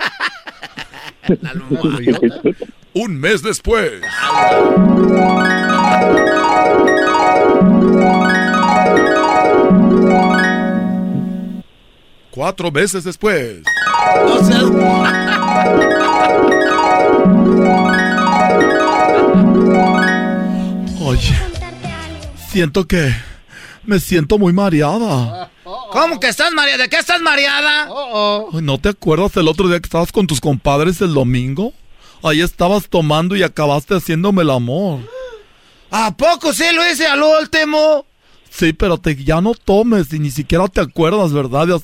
Un 2.94 3.19
mes 3.19 3.41
después. 3.41 4.02
Cuatro 12.32 12.72
meses 12.72 13.03
después. 13.03 13.64
Oye. 21.02 21.36
Siento 22.49 22.88
que... 22.88 23.14
Me 23.84 23.99
siento 23.99 24.38
muy 24.38 24.53
mareada. 24.53 25.49
¿Cómo 25.91 26.19
que 26.19 26.27
estás 26.27 26.52
mareada? 26.52 26.84
¿De 26.84 26.89
qué 26.89 26.98
estás 26.98 27.22
mareada? 27.22 27.84
Ay, 27.84 28.61
¿No 28.61 28.80
te 28.80 28.89
acuerdas 28.89 29.35
el 29.38 29.48
otro 29.48 29.68
día 29.68 29.80
que 29.80 29.88
estabas 29.88 30.11
con 30.11 30.27
tus 30.27 30.41
compadres 30.41 31.02
el 31.02 31.14
domingo? 31.14 31.73
Ahí 32.23 32.41
estabas 32.41 32.88
tomando 32.88 33.35
y 33.35 33.43
acabaste 33.43 33.95
haciéndome 33.95 34.43
el 34.43 34.49
amor. 34.49 34.99
¿A 35.91 36.15
poco 36.15 36.53
sí 36.53 36.65
lo 36.73 36.89
hice 36.89 37.07
al 37.07 37.22
último? 37.22 38.06
Sí, 38.49 38.73
pero 38.73 38.98
te, 38.98 39.15
ya 39.15 39.41
no 39.41 39.53
tomes 39.53 40.11
y 40.14 40.19
ni 40.19 40.31
siquiera 40.31 40.68
te 40.68 40.81
acuerdas, 40.81 41.34
¿verdad? 41.34 41.81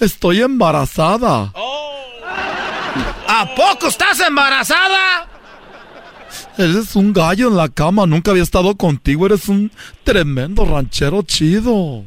Estoy 0.00 0.42
embarazada. 0.42 1.52
¿A 3.26 3.54
poco 3.54 3.86
estás 3.88 4.20
embarazada? 4.20 5.28
Eres 6.58 6.94
un 6.96 7.12
gallo 7.12 7.48
en 7.48 7.56
la 7.56 7.68
cama, 7.68 8.06
nunca 8.06 8.32
había 8.32 8.42
estado 8.42 8.76
contigo, 8.76 9.26
eres 9.26 9.48
un 9.48 9.70
tremendo 10.04 10.64
ranchero 10.64 11.22
chido. 11.22 12.04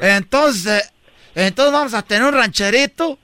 Entonces, 0.00 0.92
entonces 1.34 1.72
vamos 1.72 1.94
a 1.94 2.02
tener 2.02 2.24
un 2.24 2.34
rancherito. 2.34 3.18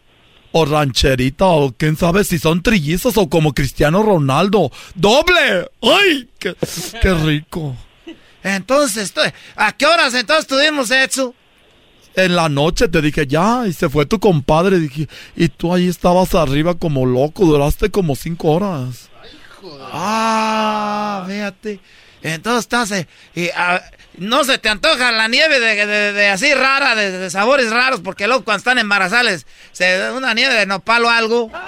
O 0.53 0.65
rancherita, 0.65 1.45
o 1.47 1.73
quién 1.73 1.97
sabe 1.97 2.25
si 2.25 2.39
son 2.39 2.63
trillizos 2.63 3.17
o 3.17 3.29
como 3.29 3.53
Cristiano 3.53 4.03
Ronaldo. 4.03 4.71
¡Doble! 4.95 5.71
¡Ay! 5.83 6.29
¡Qué, 6.39 6.55
qué 7.03 7.15
rico! 7.15 7.77
Entonces, 8.43 9.13
¿a 9.57 9.73
qué 9.73 9.87
horas 9.87 10.15
entonces 10.15 10.47
tuvimos 10.47 10.91
eso? 10.91 11.35
En 12.15 12.35
la 12.35 12.49
noche 12.49 12.89
te 12.89 13.03
dije 13.03 13.27
ya, 13.27 13.65
y 13.67 13.73
se 13.73 13.89
fue 13.89 14.07
tu 14.07 14.19
compadre. 14.19 14.81
Dije, 14.81 15.09
y 15.37 15.49
tú 15.49 15.75
ahí 15.75 15.87
estabas 15.87 16.35
arriba 16.35 16.75
como 16.75 17.05
loco, 17.05 17.45
duraste 17.45 17.91
como 17.91 18.17
cinco 18.17 18.53
horas. 18.53 19.09
Ah, 19.93 21.25
fíjate. 21.29 21.81
Entonces 22.23 22.61
estás... 22.61 22.91
eh, 22.93 23.07
y, 23.35 23.49
ah, 23.57 23.81
no 24.19 24.43
se 24.45 24.59
te 24.59 24.69
antoja 24.69 25.13
la 25.13 25.29
nieve 25.29 25.61
de, 25.61 25.87
de- 25.87 26.13
de 26.13 26.29
así 26.29 26.53
rara, 26.55 26.95
de, 26.97 27.11
de 27.13 27.31
sabores 27.31 27.71
raros, 27.71 28.01
porque 28.01 28.27
luego 28.27 28.43
cuando 28.45 28.59
están 28.59 28.79
embarazadas 28.79 29.47
se 29.73 29.97
da 29.99 30.13
una 30.13 30.35
nieve 30.35 30.55
de 30.55 30.67
nopal 30.67 31.05
o 31.05 31.11
algo. 31.11 31.51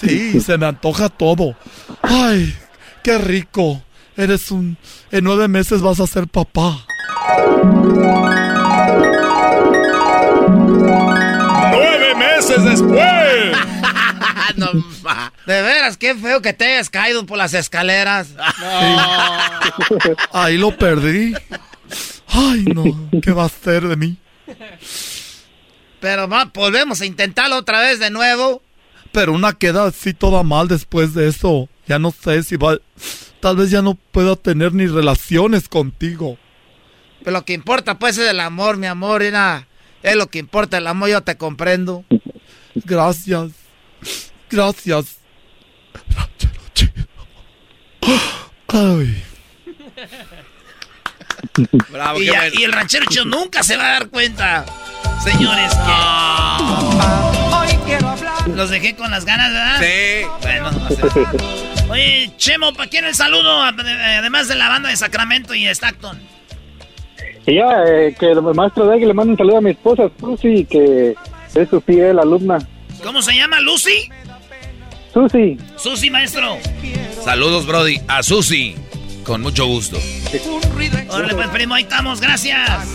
Sí, 0.00 0.40
se 0.40 0.58
me 0.58 0.66
antoja 0.66 1.08
todo. 1.10 1.54
Ay, 2.02 2.56
qué 3.04 3.18
rico. 3.18 3.84
Eres 4.16 4.50
un... 4.50 4.76
En 5.12 5.22
nueve 5.22 5.46
meses 5.46 5.80
vas 5.80 6.00
a 6.00 6.08
ser 6.08 6.26
papá. 6.26 6.84
¡Nueve 11.70 12.14
meses 12.16 12.64
después! 12.64 13.56
De 15.46 15.62
veras, 15.62 15.96
qué 15.96 16.14
feo 16.14 16.42
que 16.42 16.52
te 16.52 16.64
hayas 16.64 16.90
caído 16.90 17.26
por 17.26 17.38
las 17.38 17.54
escaleras. 17.54 18.34
Ahí 20.32 20.58
lo 20.58 20.76
perdí. 20.76 21.34
Ay, 22.28 22.64
no. 22.74 23.10
¿Qué 23.20 23.32
va 23.32 23.44
a 23.44 23.48
ser 23.48 23.86
de 23.88 23.96
mí? 23.96 24.16
Pero 26.00 26.28
va, 26.28 26.50
volvemos 26.52 27.00
a 27.00 27.06
intentarlo 27.06 27.56
otra 27.56 27.80
vez 27.80 27.98
de 27.98 28.10
nuevo. 28.10 28.62
Pero 29.12 29.32
una 29.32 29.52
queda 29.52 29.86
así 29.86 30.14
toda 30.14 30.42
mal 30.42 30.68
después 30.68 31.14
de 31.14 31.28
eso. 31.28 31.68
Ya 31.86 31.98
no 31.98 32.10
sé 32.10 32.42
si 32.42 32.56
va... 32.56 32.78
Tal 33.40 33.56
vez 33.56 33.70
ya 33.70 33.82
no 33.82 33.94
pueda 33.94 34.36
tener 34.36 34.72
ni 34.72 34.86
relaciones 34.86 35.68
contigo. 35.68 36.38
Pero 37.20 37.32
lo 37.32 37.44
que 37.44 37.52
importa 37.52 37.98
pues 37.98 38.18
es 38.18 38.28
el 38.28 38.40
amor, 38.40 38.76
mi 38.76 38.86
amor, 38.86 39.22
mira. 39.22 39.66
Es 40.02 40.16
lo 40.16 40.28
que 40.28 40.38
importa 40.38 40.78
el 40.78 40.86
amor, 40.86 41.08
yo 41.08 41.20
te 41.22 41.36
comprendo. 41.36 42.04
Gracias. 42.74 43.50
Gracias. 44.52 45.16
Ay. 48.68 49.22
Bravo, 51.90 52.18
y, 52.20 52.26
qué 52.26 52.32
ya- 52.32 52.38
bueno. 52.40 52.54
y 52.58 52.62
el 52.64 52.72
ranchero 52.72 53.06
chido 53.08 53.24
nunca 53.24 53.62
se 53.62 53.76
va 53.76 53.84
a 53.86 53.92
dar 53.92 54.08
cuenta. 54.08 54.64
Señores, 55.22 55.72
que... 55.74 55.92
Los 58.54 58.70
dejé 58.70 58.96
con 58.96 59.10
las 59.10 59.24
ganas, 59.24 59.52
¿verdad? 59.52 59.80
Sí. 59.80 60.26
Bueno, 60.42 60.70
o 60.88 60.94
sea- 60.94 61.32
Oye, 61.90 62.32
Chemo, 62.38 62.72
¿para 62.72 62.88
quién 62.88 63.04
el 63.04 63.14
saludo? 63.14 63.62
Además 63.62 64.48
de 64.48 64.54
la 64.56 64.68
banda 64.68 64.88
de 64.88 64.96
Sacramento 64.96 65.54
y 65.54 65.64
de 65.64 65.70
Stockton. 65.74 66.18
Y 67.46 67.56
ya, 67.56 67.84
eh, 67.86 68.14
que 68.18 68.30
el 68.30 68.40
maestro 68.40 68.86
Daggy 68.86 69.04
le 69.04 69.14
manda 69.14 69.32
un 69.32 69.36
saludo 69.38 69.58
a 69.58 69.60
mi 69.60 69.70
esposa, 69.70 70.04
Susi, 70.18 70.64
que 70.64 71.14
es 71.54 71.68
su 71.68 71.80
fiel 71.80 72.18
alumna. 72.18 72.58
¿Cómo 73.02 73.20
se 73.20 73.34
llama? 73.34 73.60
¿Lucy? 73.60 74.08
Susi. 75.12 75.58
Susi, 75.76 76.10
maestro. 76.10 76.58
Saludos, 77.24 77.66
Brody. 77.66 78.00
A 78.08 78.22
Susi. 78.22 78.74
Con 79.24 79.40
mucho 79.42 79.66
gusto. 79.66 79.98
Órale, 81.08 81.34
pues, 81.34 81.48
primo, 81.50 81.74
ahí 81.74 81.82
estamos, 81.84 82.20
gracias. 82.20 82.88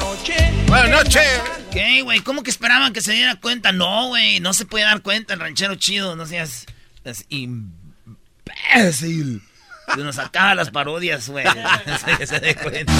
Buenas 0.67 0.89
noches. 0.89 1.41
¿Qué, 1.71 2.01
güey? 2.01 2.19
¿Cómo 2.21 2.43
que 2.43 2.49
esperaban 2.49 2.91
que 2.91 3.01
se 3.01 3.13
diera 3.13 3.35
cuenta? 3.35 3.71
No, 3.71 4.07
güey, 4.09 4.39
no 4.39 4.53
se 4.53 4.65
puede 4.65 4.83
dar 4.85 5.01
cuenta 5.01 5.33
el 5.33 5.39
ranchero 5.39 5.75
chido, 5.75 6.15
no 6.15 6.25
seas... 6.25 6.65
Es 7.05 7.25
imbécil. 7.29 9.41
Se 9.95 10.01
nos 10.01 10.17
acaba 10.19 10.53
las 10.55 10.69
parodias, 10.71 11.29
güey. 11.29 11.45
Se- 12.17 12.27
se 12.27 12.39
dé 12.41 12.55
cuenta. 12.55 12.91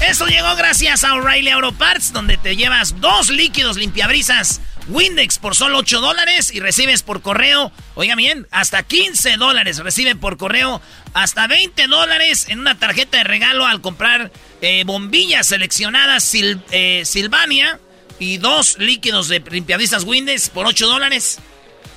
Eso 0.00 0.26
llegó 0.26 0.54
gracias 0.56 1.04
a 1.04 1.14
O'Reilly 1.14 1.50
Auto 1.50 1.72
Parts, 1.72 2.12
donde 2.12 2.38
te 2.38 2.56
llevas 2.56 3.00
dos 3.00 3.30
líquidos 3.30 3.76
limpiabrisas 3.76 4.60
Windex 4.86 5.38
por 5.38 5.54
solo 5.54 5.78
8 5.78 6.00
dólares 6.00 6.50
y 6.54 6.60
recibes 6.60 7.02
por 7.02 7.20
correo, 7.20 7.72
oiga 7.94 8.14
bien, 8.14 8.46
hasta 8.50 8.82
15 8.84 9.36
dólares. 9.36 9.78
Recibe 9.78 10.14
por 10.16 10.38
correo 10.38 10.80
hasta 11.12 11.46
20 11.46 11.88
dólares 11.88 12.46
en 12.48 12.60
una 12.60 12.78
tarjeta 12.78 13.18
de 13.18 13.24
regalo 13.24 13.66
al 13.66 13.82
comprar 13.82 14.32
eh, 14.62 14.84
bombillas 14.86 15.48
seleccionadas 15.48 16.24
Sil- 16.32 16.62
eh, 16.70 17.02
Silvania 17.04 17.78
y 18.18 18.38
dos 18.38 18.78
líquidos 18.78 19.28
de 19.28 19.40
limpiabrisas 19.40 20.04
Windex 20.04 20.48
por 20.48 20.64
8 20.66 20.86
dólares 20.86 21.38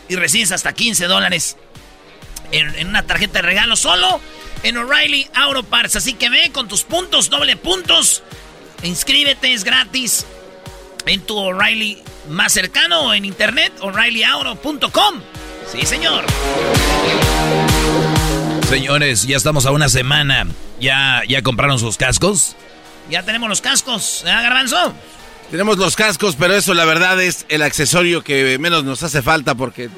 y 0.10 0.16
recibes 0.16 0.52
hasta 0.52 0.74
15 0.74 1.06
dólares 1.06 1.56
en 2.52 2.88
una 2.88 3.04
tarjeta 3.04 3.40
de 3.40 3.44
regalo 3.44 3.78
solo 3.78 4.20
en 4.64 4.78
O'Reilly 4.78 5.28
Auto 5.34 5.64
Parts. 5.64 5.96
Así 5.96 6.14
que 6.14 6.30
ve 6.30 6.52
con 6.52 6.68
tus 6.68 6.84
puntos, 6.84 7.30
doble 7.30 7.56
puntos. 7.56 8.24
Inscríbete, 8.84 9.54
es 9.54 9.64
gratis 9.64 10.26
en 11.06 11.22
tu 11.22 11.38
O'Reilly 11.38 12.02
más 12.30 12.54
cercano 12.54 13.02
o 13.02 13.14
en 13.14 13.26
internet, 13.26 13.74
o'ReillyAuto.com. 13.82 15.22
Sí, 15.72 15.86
señor. 15.86 16.26
Señores, 18.70 19.24
ya 19.28 19.38
estamos 19.38 19.66
a 19.66 19.72
una 19.72 19.90
semana. 19.90 20.48
¿Ya, 20.80 21.24
ya 21.28 21.42
compraron 21.42 21.78
sus 21.80 21.98
cascos? 21.98 22.56
Ya 23.10 23.24
tenemos 23.24 23.50
los 23.50 23.62
cascos, 23.62 24.24
¿eh, 24.26 24.30
Garbanzo? 24.30 24.94
Tenemos 25.52 25.78
los 25.78 25.96
cascos, 25.98 26.38
pero 26.40 26.56
eso 26.56 26.74
la 26.74 26.86
verdad 26.86 27.22
es 27.22 27.46
el 27.50 27.62
accesorio 27.62 28.24
que 28.24 28.58
menos 28.58 28.86
nos 28.86 29.04
hace 29.04 29.22
falta 29.22 29.54
porque 29.54 29.90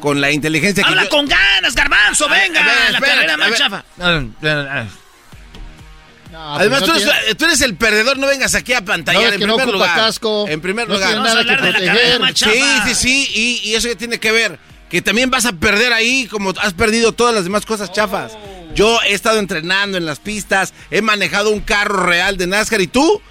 con 0.00 0.20
la 0.20 0.30
inteligencia 0.30 0.84
que 0.84 0.88
Habla 0.88 1.02
yo- 1.04 1.08
con 1.10 1.26
ganas, 1.26 1.74
Garbanzo, 1.74 2.28
venga, 2.28 2.62
a 2.62 2.66
ver, 2.66 2.92
la 2.92 3.00
carrera 3.00 3.36
más 3.36 3.54
chafa. 3.54 3.84
Además, 6.38 6.84
tú 6.84 6.92
eres, 6.92 7.36
tú 7.36 7.44
eres 7.46 7.60
el 7.62 7.76
perdedor, 7.76 8.18
no 8.18 8.26
vengas 8.26 8.54
aquí 8.54 8.72
a 8.74 8.84
pantallar 8.84 9.22
No, 9.22 9.28
es 9.28 9.34
en 9.34 9.40
que 9.40 9.46
no 9.46 9.56
primer 9.56 9.72
lugar. 9.74 9.96
casco, 9.96 10.46
En 10.48 10.60
primer 10.60 10.86
no 10.86 10.94
lugar. 10.94 11.08
tiene 11.10 11.24
nada 11.24 11.44
que 11.44 11.56
proteger. 11.56 12.20
Sí, 12.36 12.62
sí, 12.86 12.94
sí, 12.94 13.30
y, 13.64 13.70
y 13.70 13.74
eso 13.74 13.88
que 13.88 13.96
tiene 13.96 14.20
que 14.20 14.30
ver, 14.32 14.58
que 14.90 15.00
también 15.02 15.30
vas 15.30 15.46
a 15.46 15.52
perder 15.52 15.92
ahí 15.92 16.26
como 16.26 16.50
has 16.60 16.74
perdido 16.74 17.12
todas 17.12 17.34
las 17.34 17.44
demás 17.44 17.64
cosas 17.66 17.90
chafas. 17.92 18.32
Yo 18.74 19.00
he 19.02 19.14
estado 19.14 19.38
entrenando 19.38 19.96
en 19.96 20.04
las 20.04 20.18
pistas, 20.18 20.74
he 20.90 21.00
manejado 21.00 21.50
un 21.50 21.60
carro 21.60 22.04
real 22.04 22.36
de 22.36 22.46
NASCAR 22.46 22.82
y 22.82 22.86
tú, 22.86 23.22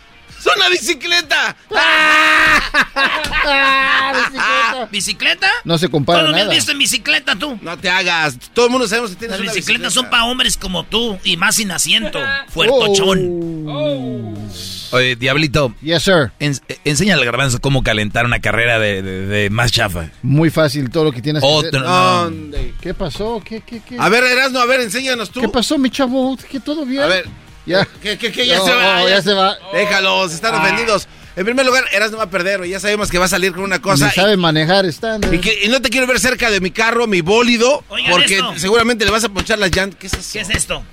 ¡es 0.50 0.56
una 0.56 0.70
bicicleta! 0.70 1.56
¿Bicicleta? 4.92 5.48
No 5.64 5.78
se 5.78 5.90
compara 5.90 6.20
¿Cuándo 6.20 6.34
me 6.34 6.40
has 6.42 6.46
nada. 6.48 6.56
visto 6.56 6.72
en 6.72 6.80
bicicleta 6.80 7.36
tú? 7.36 7.58
No 7.62 7.78
te 7.78 7.90
hagas, 7.90 8.38
todo 8.54 8.66
el 8.66 8.72
mundo 8.72 8.88
sabemos 8.88 9.12
que 9.12 9.16
tienes 9.18 9.38
Las 9.38 9.42
una 9.46 9.54
bicicletas 9.54 9.82
bicicleta. 9.88 10.02
son 10.02 10.10
para 10.10 10.26
hombres 10.26 10.58
como 10.58 10.84
tú 10.84 11.18
y 11.24 11.38
más 11.38 11.56
sin 11.56 11.72
asiento. 11.72 12.20
Fuertochón. 12.50 14.46
Oye, 14.92 15.16
Diablito. 15.16 15.74
Yes, 15.82 16.04
sir. 16.04 16.32
En, 16.40 16.56
enséñale 16.86 17.22
al 17.22 17.26
garbanzo 17.26 17.60
cómo 17.60 17.84
calentar 17.84 18.26
una 18.26 18.40
carrera 18.40 18.80
de, 18.80 19.02
de- 19.02 19.26
de 19.26 19.50
más 19.50 19.72
chafa. 19.72 20.10
Muy 20.22 20.50
fácil 20.50 20.90
todo 20.90 21.06
lo 21.06 21.12
que 21.12 21.22
tienes 21.22 21.42
que 21.42 21.48
Otro, 21.50 21.80
hacer. 21.80 22.32
no. 22.32 22.58
¿Qué 22.82 22.94
pasó? 22.94 23.42
¿Qué, 23.44 23.62
qué, 23.62 23.82
qué? 23.88 23.98
A 24.00 24.10
ver, 24.10 24.24
Erasmo, 24.24 24.60
a 24.60 24.66
ver, 24.66 24.82
enséñanos 24.82 25.32
tú. 25.32 25.42
¿Qué 25.42 25.50
pasó, 25.50 25.78
mi 25.78 25.90
chavo? 25.90 26.38
¿Qué 26.50 26.60
todo 26.60 26.86
bien? 26.86 27.04
A 27.04 27.08
ver. 27.08 27.26
Ya. 27.66 27.86
¿Qué, 28.02 28.18
qué, 28.18 28.32
qué? 28.32 28.46
Ya 28.48 28.58
No, 28.58 28.66
se 28.66 28.74
va. 28.74 29.10
ya 29.10 29.22
se 29.22 29.34
va. 29.34 29.58
Déjalos, 29.74 30.34
están 30.34 30.56
Ah. 30.56 30.62
ofendidos. 30.62 31.08
En 31.36 31.44
primer 31.44 31.66
lugar, 31.66 31.84
Erasmo 31.92 32.18
va 32.18 32.24
a 32.26 32.30
perder, 32.30 32.60
güey. 32.60 32.70
Ya 32.70 32.80
sabemos 32.80 33.12
que 33.12 33.18
va 33.18 33.26
a 33.26 33.28
salir 33.28 33.52
con 33.52 33.64
una 33.64 33.82
cosa. 33.82 34.06
Ni 34.08 34.12
sabe 34.14 34.38
manejar 34.38 34.86
estándar. 34.86 35.34
Y, 35.34 35.66
y 35.66 35.68
no 35.68 35.82
te 35.82 35.90
quiero 35.90 36.08
ver 36.08 36.20
cerca 36.20 36.50
de 36.50 36.62
mi 36.62 36.72
carro, 36.72 37.08
mi 37.08 37.20
bólido, 37.22 37.84
Oigan 37.90 38.12
porque 38.12 38.36
esto. 38.36 38.54
seguramente 38.58 39.04
le 39.04 39.12
vas 39.12 39.24
a 39.26 39.30
ponchar 39.30 39.60
las 39.60 39.76
llantas. 39.76 40.00
¿Qué 40.00 40.08
es 40.08 40.14
eso? 40.14 40.30
¿Qué 40.34 40.40
es 40.40 40.50
esto? 40.50 40.84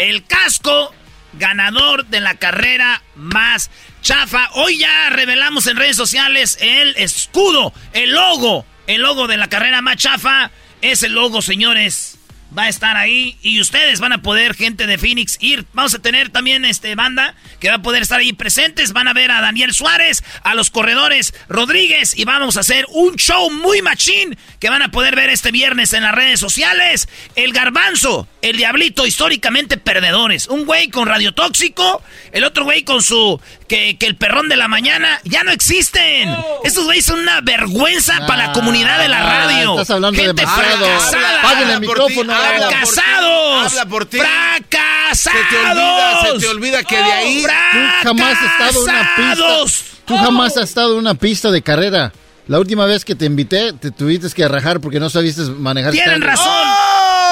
El 0.00 0.24
casco 0.24 0.92
ganador 1.34 2.06
de 2.06 2.20
la 2.20 2.34
carrera 2.34 3.02
más 3.14 3.70
chafa. 4.02 4.48
Hoy 4.54 4.78
ya 4.78 5.10
revelamos 5.10 5.66
en 5.68 5.76
redes 5.76 5.96
sociales 5.96 6.58
el 6.60 6.96
escudo, 6.96 7.72
el 7.92 8.10
logo. 8.12 8.66
El 8.86 9.02
logo 9.02 9.26
de 9.28 9.36
la 9.36 9.48
carrera 9.48 9.80
más 9.80 9.96
chafa. 9.96 10.50
Ese 10.82 11.08
logo, 11.08 11.40
señores, 11.40 12.18
va 12.56 12.64
a 12.64 12.68
estar 12.68 12.96
ahí. 12.96 13.36
Y 13.42 13.60
ustedes 13.60 14.00
van 14.00 14.12
a 14.12 14.22
poder, 14.22 14.54
gente 14.54 14.86
de 14.86 14.98
Phoenix, 14.98 15.36
ir. 15.40 15.64
Vamos 15.72 15.94
a 15.94 15.98
tener 16.00 16.30
también 16.30 16.64
este 16.64 16.94
banda 16.94 17.34
que 17.60 17.68
va 17.68 17.76
a 17.76 17.82
poder 17.82 18.02
estar 18.02 18.20
ahí 18.20 18.32
presentes. 18.32 18.92
Van 18.92 19.08
a 19.08 19.12
ver 19.12 19.30
a 19.30 19.40
Daniel 19.40 19.72
Suárez, 19.74 20.22
a 20.42 20.54
los 20.54 20.70
corredores 20.70 21.34
Rodríguez. 21.48 22.16
Y 22.16 22.24
vamos 22.24 22.56
a 22.56 22.60
hacer 22.60 22.86
un 22.90 23.16
show 23.16 23.50
muy 23.50 23.82
machín 23.82 24.36
que 24.60 24.70
van 24.70 24.82
a 24.82 24.90
poder 24.90 25.16
ver 25.16 25.30
este 25.30 25.50
viernes 25.50 25.92
en 25.92 26.02
las 26.02 26.14
redes 26.14 26.40
sociales. 26.40 27.08
El 27.36 27.52
garbanzo, 27.52 28.28
el 28.42 28.56
diablito, 28.56 29.06
históricamente 29.06 29.76
perdedores. 29.76 30.48
Un 30.48 30.64
güey 30.64 30.88
con 30.88 31.06
radiotóxico, 31.08 32.02
el 32.32 32.44
otro 32.44 32.64
güey 32.64 32.82
con 32.84 33.02
su. 33.02 33.40
Que, 33.68 33.96
que 33.98 34.04
el 34.06 34.16
perrón 34.16 34.48
de 34.50 34.56
la 34.56 34.68
mañana 34.68 35.20
ya 35.24 35.42
no 35.42 35.50
existen. 35.50 36.28
Estos 36.64 36.84
güeyes 36.84 37.04
son 37.06 37.18
una 37.20 37.40
vergüenza 37.40 38.26
para 38.26 38.48
la 38.48 38.52
comunidad 38.52 38.98
de 39.00 39.08
la 39.08 39.20
Ah, 39.24 39.44
radio. 39.46 39.72
estás 39.72 39.90
hablando 39.90 40.20
Gente 40.20 40.42
demasiado. 40.42 40.84
fracasada. 40.86 41.72
El 41.74 41.80
micrófono. 41.80 42.34
¡Fracasados! 42.44 43.66
Habla 43.72 43.86
por 43.86 44.06
ti. 44.06 44.18
¡Fracasados! 44.18 45.18
Se 45.18 45.30
te 45.50 45.58
olvida, 45.58 46.22
se 46.32 46.38
te 46.38 46.48
olvida 46.48 46.82
que 46.84 46.96
de 46.96 47.12
ahí. 47.12 47.42
Tú 47.72 47.78
jamás 48.08 48.36
has 48.38 48.42
estado 48.52 48.70
en 48.70 48.76
una 48.90 49.04
¡Fracasados! 49.14 49.72
pista. 49.72 49.94
Tú 50.06 50.16
jamás 50.18 50.56
has 50.56 50.64
estado 50.64 50.92
en 50.92 50.98
una 50.98 51.14
pista 51.14 51.50
de 51.50 51.62
carrera. 51.62 52.12
La 52.46 52.58
última 52.58 52.84
vez 52.84 53.04
que 53.06 53.14
te 53.14 53.24
invité, 53.24 53.72
te 53.72 53.90
tuviste 53.90 54.28
que 54.30 54.46
rajar 54.46 54.78
porque 54.80 55.00
no 55.00 55.08
sabiste 55.08 55.42
manejar. 55.42 55.92
Tienen 55.92 56.20
razón. 56.20 56.52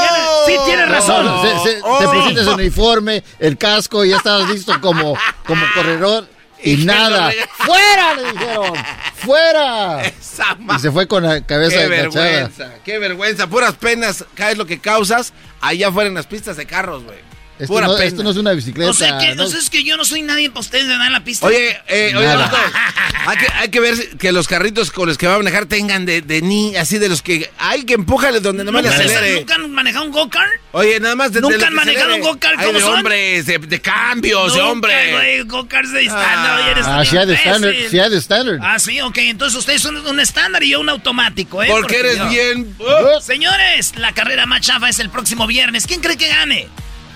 Tienen- 0.00 0.26
sí, 0.46 0.64
tienen 0.66 0.88
No, 0.88 0.94
razón. 0.94 1.24
no, 1.26 1.42
se- 1.42 1.70
se- 1.70 1.80
Oh. 1.82 1.98
te 1.98 2.04
Sí. 2.06 2.10
pusiste 2.14 2.40
el 2.40 2.48
uniforme, 2.48 3.22
el 3.38 3.58
casco 3.58 4.04
y 4.04 4.10
ya 4.10 4.16
estabas 4.16 4.48
listo 4.48 4.72
como, 4.80 5.16
como 5.46 5.64
corredor. 5.74 6.26
Y 6.62 6.72
Y 6.82 6.84
nada. 6.84 7.30
¡Fuera! 7.58 8.14
Le 8.14 8.32
dijeron. 8.32 8.72
¡Fuera! 9.14 10.02
Esa 10.04 10.56
Y 10.76 10.78
se 10.80 10.90
fue 10.90 11.06
con 11.06 11.22
la 11.24 11.40
cabeza 11.44 11.76
Qué 11.78 11.84
agachada. 11.84 12.24
vergüenza, 12.24 12.74
qué 12.84 12.98
vergüenza. 12.98 13.46
Puras 13.48 13.74
penas, 13.74 14.24
caes 14.34 14.56
lo 14.58 14.66
que 14.66 14.78
causas 14.80 15.32
allá 15.60 15.88
afuera 15.88 16.08
en 16.08 16.14
las 16.14 16.26
pistas 16.26 16.56
de 16.56 16.66
carros, 16.66 17.04
güey. 17.04 17.18
Esto 17.58 17.74
Pura 17.74 17.86
no, 17.86 17.94
pena. 17.94 18.06
esto 18.06 18.22
no 18.24 18.30
es 18.30 18.36
una 18.36 18.52
bicicleta. 18.52 18.90
O 18.90 18.94
sea 18.94 19.18
que, 19.18 19.34
no- 19.36 19.44
o 19.44 19.46
sea, 19.46 19.58
es 19.60 19.70
que 19.70 19.84
yo 19.84 19.96
no 19.96 20.04
soy 20.04 20.22
nadie 20.22 20.48
para 20.50 20.60
ustedes 20.60 20.88
de 20.88 20.94
en 20.94 21.12
la 21.12 21.22
pista. 21.22 21.46
Oye, 21.46 21.78
eh, 21.86 22.12
oye. 22.16 22.34
Loco, 22.34 22.56
hay 23.26 23.36
que, 23.38 23.46
hay 23.54 23.68
que 23.68 23.80
ver 23.80 24.16
que 24.18 24.32
los 24.32 24.48
carritos 24.48 24.90
con 24.90 25.06
los 25.08 25.16
que 25.18 25.26
va 25.28 25.34
a 25.34 25.38
manejar 25.38 25.66
tengan 25.66 26.04
de, 26.04 26.22
de 26.22 26.42
ni, 26.42 26.74
así 26.76 26.98
de 26.98 27.08
los 27.08 27.22
que 27.22 27.50
hay 27.58 27.84
que 27.84 27.94
empújale 27.94 28.40
donde 28.40 28.64
nomás 28.64 28.82
le 28.82 28.88
¿Nunca, 28.90 29.02
les- 29.02 29.12
acelere. 29.12 29.36
¿Nunca 29.40 29.54
han 29.54 29.70
manejado 29.70 30.04
un 30.06 30.10
go-kart? 30.12 30.50
Oye, 30.72 30.98
nada 30.98 31.14
más 31.14 31.32
de, 31.32 31.40
¿Nunca 31.40 31.66
han 31.66 31.74
manejado 31.74 32.06
acelere. 32.08 32.22
un 32.22 32.28
go-kart? 32.34 32.58
Hay 32.58 32.66
¿Cómo 32.66 32.78
de 32.78 32.84
son? 32.84 32.94
hombres, 32.98 33.46
de, 33.46 33.58
de 33.58 33.80
cambios, 33.80 34.52
de 34.54 34.58
Nunca, 34.58 34.72
hombre. 34.72 35.12
güey, 35.12 35.42
go-karts 35.42 35.92
de 35.92 36.00
estándar. 36.06 36.68
eres 36.70 36.84
Ah, 36.86 36.98
un 36.98 37.06
sí 37.06 37.16
hay 37.16 37.26
de 37.26 37.34
estándar. 37.34 37.74
Sí 37.90 37.98
hay 38.00 38.10
de 38.10 38.18
estándar. 38.18 38.58
Ah, 38.62 38.78
sí, 38.80 39.00
ok. 39.02 39.18
Entonces 39.18 39.56
ustedes 39.58 39.82
son 39.82 40.04
un 40.04 40.18
estándar 40.20 40.62
y 40.64 40.70
yo 40.70 40.80
un 40.80 40.88
automático, 40.88 41.62
¿eh? 41.62 41.68
Porque 41.70 42.00
eres 42.00 42.16
yo- 42.18 42.28
bien... 42.28 42.74
Señores, 43.20 43.92
la 43.96 44.12
carrera 44.12 44.46
más 44.46 44.62
chafa 44.62 44.88
es 44.88 44.98
el 44.98 45.10
próximo 45.10 45.46
viernes. 45.46 45.86
¿Quién 45.86 46.00
cree 46.00 46.16
que 46.16 46.28
gane? 46.28 46.68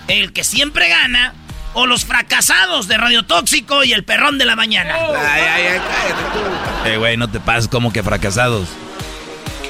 ¿El 0.09 0.33
que 0.33 0.45
siempre 0.45 0.89
gana 0.89 1.35
o 1.75 1.87
los 1.87 2.05
fracasados 2.05 2.89
de 2.89 2.97
Radio 2.97 3.25
Tóxico 3.25 3.85
y 3.85 3.93
el 3.93 4.05
perrón 4.05 4.39
de 4.39 4.45
la 4.45 4.57
mañana? 4.57 4.95
Ay, 4.95 5.43
ay, 5.43 5.63
ay, 5.67 5.81
cállate 5.81 6.23
tú. 6.33 6.89
Eh, 6.89 6.97
güey, 6.97 7.17
no 7.17 7.29
te 7.29 7.41
pases 7.41 7.69
como 7.69 7.93
que 7.93 8.03
fracasados. 8.03 8.69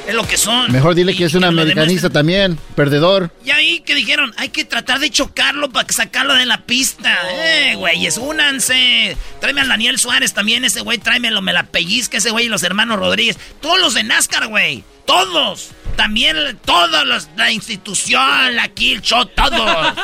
Es 0.07 0.15
lo 0.15 0.27
que 0.27 0.37
son. 0.37 0.71
Mejor 0.71 0.95
dile 0.95 1.17
que 1.17 1.25
es 1.25 1.35
un 1.35 1.43
americanista 1.45 2.11
también, 2.11 2.59
perdedor. 2.77 3.33
Y 3.45 3.51
ahí 3.51 3.81
que 3.81 3.95
dijeron, 3.95 4.33
hay 4.37 4.51
que 4.51 4.65
tratar 4.65 5.01
de 5.01 5.11
chocarlo 5.11 5.69
para 5.71 5.89
sacarlo 5.93 6.35
de 6.35 6.47
la 6.47 6.63
pista. 6.63 7.13
Eh, 7.33 7.75
güeyes, 7.77 8.17
únanse. 8.17 9.17
Tráeme 9.41 9.63
al 9.63 9.69
Daniel 9.69 9.99
Suárez 9.99 10.33
también, 10.33 10.65
ese 10.65 10.81
güey, 10.83 10.99
tráemelo, 10.99 11.43
me 11.43 11.53
la 11.53 11.65
pellizca 11.65 12.19
ese 12.19 12.31
güey 12.31 12.47
y 12.47 12.49
los 12.49 12.63
hermanos 12.63 12.99
Rodríguez. 12.99 13.37
Todos 13.61 13.81
los 13.81 13.95
de 13.95 14.05
NASCAR, 14.05 14.47
güey. 14.47 14.85
Todos. 15.07 15.71
También 15.97 16.37
todos 16.65 17.05
los, 17.07 17.29
la 17.37 17.51
institución, 17.51 18.55
la 18.55 18.69
Kill 18.69 19.01
Show, 19.03 19.27
todos. 19.35 19.95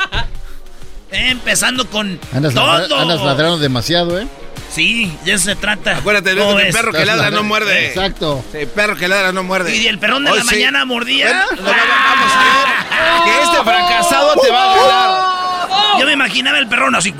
Eh, 1.12 1.30
empezando 1.30 1.86
con 1.88 2.18
Andas, 2.32 2.54
todos. 2.54 2.90
andas 2.92 3.20
ladrando 3.20 3.58
demasiado, 3.58 4.18
¿eh? 4.18 4.26
Sí, 4.72 5.16
de 5.24 5.32
eso 5.34 5.44
se 5.44 5.56
trata. 5.56 5.98
Acuérdate, 5.98 6.34
¿Cómo 6.36 6.52
Luis, 6.52 6.62
que 6.62 6.68
el 6.68 6.74
perro 6.74 6.92
que 6.92 7.04
ladra 7.04 7.30
no 7.30 7.42
muerde. 7.42 7.88
Exacto. 7.88 8.42
Sí, 8.52 8.66
perro 8.74 8.96
que 8.96 9.06
ladra 9.08 9.30
no 9.32 9.42
muerde. 9.42 9.76
Y 9.76 9.86
el 9.86 9.98
perrón 9.98 10.24
de 10.24 10.30
Hoy 10.30 10.38
la 10.38 10.44
sí. 10.44 10.54
mañana 10.54 10.84
mordía. 10.84 11.26
Bueno, 11.26 11.62
no, 11.62 11.70
va- 11.70 11.76
vamos 12.04 12.32
a 12.32 13.24
ver 13.24 13.24
que 13.24 13.42
este 13.44 13.64
fracasado 13.64 14.34
te 14.40 14.50
va 14.50 14.72
a 14.72 14.76
ganar. 14.76 15.98
Yo 16.00 16.06
me 16.06 16.12
imaginaba 16.12 16.58
el 16.58 16.66
perrón 16.68 16.94
así. 16.94 17.14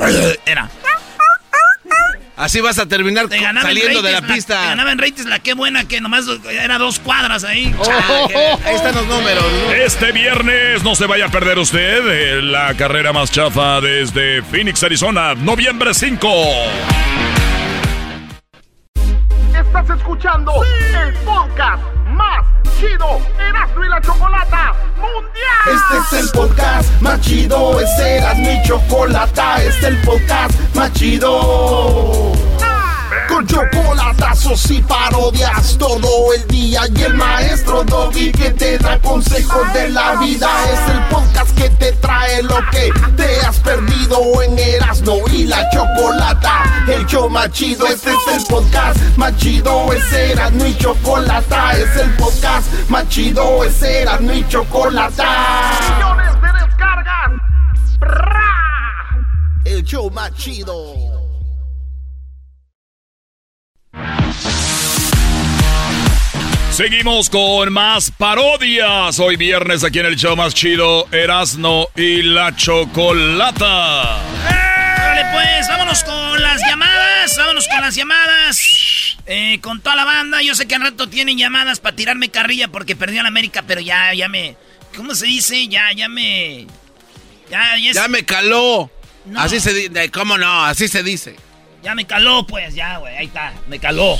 Era. 0.46 0.68
Así 2.42 2.60
vas 2.60 2.76
a 2.80 2.86
terminar 2.86 3.28
saliendo 3.28 4.02
de 4.02 4.10
la 4.10 4.20
ratings 4.20 4.26
Te 4.26 4.34
pista. 4.34 4.62
ganaba 4.64 4.90
en 4.90 4.98
ratings 4.98 5.26
la 5.26 5.38
qué 5.38 5.54
buena 5.54 5.86
que 5.86 6.00
nomás 6.00 6.24
era 6.50 6.76
dos 6.76 6.98
cuadras 6.98 7.44
ahí. 7.44 7.72
Ah, 7.88 8.26
que- 8.26 8.36
Ahí 8.68 8.74
están 8.74 8.96
los 8.96 9.06
números. 9.06 9.44
Este 9.76 10.10
viernes 10.10 10.82
no 10.82 10.96
se 10.96 11.06
vaya 11.06 11.26
a 11.26 11.28
perder 11.28 11.58
usted 11.60 12.00
eh, 12.04 12.42
la 12.42 12.74
carrera 12.74 13.12
más 13.12 13.30
chafa 13.30 13.80
desde 13.80 14.42
Phoenix, 14.42 14.82
Arizona, 14.82 15.34
noviembre 15.36 15.94
5. 15.94 16.28
Estás 19.54 19.90
escuchando 19.96 20.52
el 20.64 21.14
podcast 21.24 21.82
más 22.08 22.44
chido 22.82 23.20
Erasmo 23.38 23.84
y 23.84 23.88
la 23.88 24.00
Chocolata 24.00 24.74
Mundial. 24.96 25.66
Este 25.66 26.16
es 26.16 26.24
el 26.24 26.30
podcast 26.30 27.00
más 27.00 27.20
chido, 27.20 27.80
este 27.80 28.16
era 28.16 28.34
mi 28.34 28.60
chocolata, 28.64 29.62
este 29.62 29.68
es 29.68 29.84
el 29.84 29.98
podcast 30.02 30.74
más 30.74 30.92
chido. 30.92 32.32
Con 33.28 33.46
chocolatazos 33.46 34.70
y 34.72 34.82
parodias 34.82 35.78
todo 35.78 36.34
el 36.34 36.46
día 36.48 36.82
y 36.94 37.02
el 37.02 37.14
maestro 37.14 37.84
Doggy 37.84 38.32
que 38.32 38.50
te 38.50 38.78
da 38.78 38.98
consejos 38.98 39.72
de 39.72 39.88
la 39.90 40.16
vida 40.16 40.50
es 40.72 40.81
lo 42.52 42.70
que 42.70 42.92
te 43.16 43.40
has 43.40 43.58
perdido 43.60 44.42
en 44.42 44.58
Erasmo 44.58 45.16
y 45.32 45.44
la 45.44 45.68
Chocolata. 45.70 46.84
El 46.86 47.06
show 47.06 47.30
más 47.30 47.50
chido, 47.50 47.86
este 47.86 48.10
es 48.10 48.40
el 48.40 48.46
podcast 48.46 48.98
más 49.16 49.34
chido, 49.36 49.90
ese 49.92 50.32
era 50.32 50.50
mi 50.50 50.76
chocolata, 50.76 51.72
es 51.72 51.96
el 51.96 52.10
podcast 52.16 52.70
más 52.90 53.08
chido, 53.08 53.64
ese 53.64 54.02
era 54.02 54.18
mi 54.18 54.46
chocolata. 54.48 55.70
Millones 55.94 56.42
de 56.42 56.66
descargas. 56.66 57.98
¡Bra! 57.98 59.24
El 59.64 59.82
show 59.84 60.10
más 60.10 60.34
chido. 60.34 61.21
Seguimos 66.72 67.28
con 67.28 67.70
más 67.72 68.10
parodias. 68.10 69.18
Hoy 69.18 69.36
viernes 69.36 69.84
aquí 69.84 69.98
en 69.98 70.06
el 70.06 70.16
show 70.16 70.34
más 70.36 70.54
chido, 70.54 71.06
Erasno 71.12 71.88
y 71.94 72.22
la 72.22 72.56
Chocolata. 72.56 74.18
Vale, 74.44 75.24
pues 75.32 75.68
vámonos 75.68 76.02
con 76.02 76.42
las 76.42 76.60
llamadas. 76.66 77.36
Vámonos 77.36 77.68
con 77.68 77.80
las 77.82 77.94
llamadas. 77.94 79.16
Eh, 79.26 79.58
con 79.60 79.80
toda 79.82 79.96
la 79.96 80.04
banda. 80.04 80.40
Yo 80.42 80.54
sé 80.54 80.66
que 80.66 80.74
al 80.74 80.80
rato 80.82 81.08
tienen 81.08 81.36
llamadas 81.36 81.78
para 81.78 81.94
tirarme 81.94 82.30
carrilla 82.30 82.68
porque 82.68 82.96
perdió 82.96 83.22
la 83.22 83.28
América, 83.28 83.62
pero 83.66 83.80
ya, 83.82 84.14
ya 84.14 84.28
me. 84.28 84.56
¿Cómo 84.96 85.14
se 85.14 85.26
dice? 85.26 85.68
Ya, 85.68 85.92
ya 85.92 86.08
me. 86.08 86.66
Ya, 87.50 87.76
ya, 87.76 87.90
es- 87.90 87.96
Ya 87.96 88.08
me 88.08 88.24
caló. 88.24 88.90
No. 89.26 89.40
Así 89.40 89.60
se 89.60 89.74
dice. 89.74 90.10
¿Cómo 90.10 90.38
no? 90.38 90.64
Así 90.64 90.88
se 90.88 91.02
dice. 91.02 91.36
ya 91.82 91.94
me 91.94 92.06
caló, 92.06 92.46
pues, 92.46 92.74
ya, 92.74 92.96
güey. 92.96 93.14
Ahí 93.16 93.26
está, 93.26 93.52
me 93.68 93.78
caló. 93.78 94.18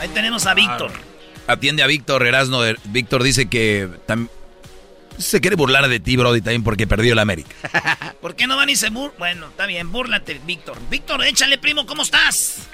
Ahí 0.00 0.08
tenemos 0.08 0.46
a 0.46 0.54
Víctor. 0.54 0.90
Atiende 1.46 1.82
a 1.82 1.86
Víctor 1.86 2.26
Erasno. 2.26 2.64
Er- 2.64 2.78
Víctor 2.84 3.22
dice 3.22 3.48
que 3.48 3.88
se 5.18 5.40
quiere 5.40 5.56
burlar 5.56 5.88
de 5.88 5.98
ti, 5.98 6.16
Brody, 6.16 6.40
también 6.40 6.62
porque 6.62 6.86
perdió 6.86 7.14
el 7.14 7.18
América. 7.18 7.54
¿Por 8.20 8.36
qué 8.36 8.46
no 8.46 8.56
van 8.56 8.70
y 8.70 8.76
se 8.76 8.90
bur... 8.90 9.12
Bueno, 9.18 9.48
está 9.48 9.66
bien, 9.66 9.90
búrlate, 9.90 10.40
Víctor. 10.44 10.78
Víctor, 10.90 11.24
échale, 11.24 11.58
primo, 11.58 11.86
¿cómo 11.86 12.02
estás? 12.02 12.68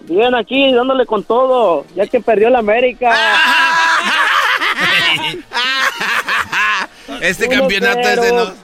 Bien, 0.00 0.34
aquí 0.34 0.72
dándole 0.72 1.06
con 1.06 1.22
todo, 1.24 1.86
ya 1.94 2.06
que 2.06 2.20
perdió 2.20 2.50
la 2.50 2.58
América. 2.58 3.14
Este 7.20 7.46
Uno 7.46 7.60
campeonato 7.60 8.00
cero. 8.02 8.22
es 8.22 8.30
de 8.30 8.32
no. 8.36 8.54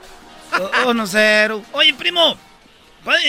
Oh, 0.86 0.94
no 0.94 1.06
cero. 1.06 1.62
Oye, 1.72 1.94
primo, 1.94 2.36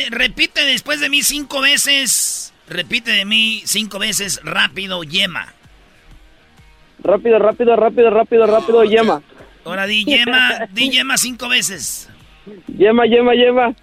repite 0.09 0.65
después 0.65 0.99
de 0.99 1.09
mí 1.09 1.23
cinco 1.23 1.61
veces. 1.61 2.42
Repite 2.67 3.11
de 3.11 3.25
mí 3.25 3.61
cinco 3.65 3.99
veces 3.99 4.39
rápido, 4.43 5.03
yema. 5.03 5.53
Rápido, 7.03 7.37
rápido, 7.39 7.75
rápido, 7.75 8.09
rápido, 8.09 8.47
rápido, 8.47 8.83
yema. 8.85 9.21
Ahora 9.65 9.85
di 9.85 10.05
yema, 10.05 10.67
di 10.71 10.89
yema 10.95 11.17
cinco 11.17 11.49
veces. 11.49 12.09
Yema, 12.77 13.05
yema, 13.05 13.33
yema. 13.35 13.73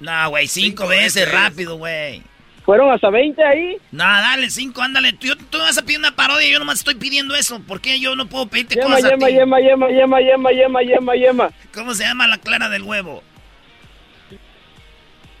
No, 0.00 0.30
güey, 0.30 0.48
cinco, 0.48 0.88
veces, 0.88 1.30
rápido, 1.30 1.76
güey. 1.76 2.22
¿Fueron 2.64 2.90
hasta 2.92 3.10
20 3.10 3.42
ahí? 3.44 3.76
No, 3.90 4.04
dale, 4.04 4.48
cinco, 4.50 4.82
ándale. 4.82 5.12
Tú, 5.12 5.34
tú 5.50 5.58
vas 5.58 5.76
a 5.78 5.82
pedir 5.82 5.98
una 5.98 6.14
parodia, 6.14 6.48
yo 6.48 6.58
nomás 6.58 6.78
estoy 6.78 6.94
pidiendo 6.94 7.34
eso. 7.34 7.60
¿Por 7.60 7.80
qué 7.80 7.98
yo 8.00 8.14
no 8.14 8.26
puedo 8.26 8.46
pedirte 8.46 8.76
Yema, 8.76 8.86
cosas 8.96 9.04
a 9.04 9.10
yema, 9.10 9.26
ti? 9.26 9.32
yema, 9.34 9.60
yema, 9.60 9.90
yema, 9.90 10.20
yema, 10.20 10.50
yema, 10.52 10.82
yema, 10.82 11.14
yema. 11.16 11.50
¿Cómo 11.74 11.94
se 11.94 12.04
llama 12.04 12.26
la 12.28 12.38
clara 12.38 12.68
del 12.68 12.82
huevo? 12.82 13.22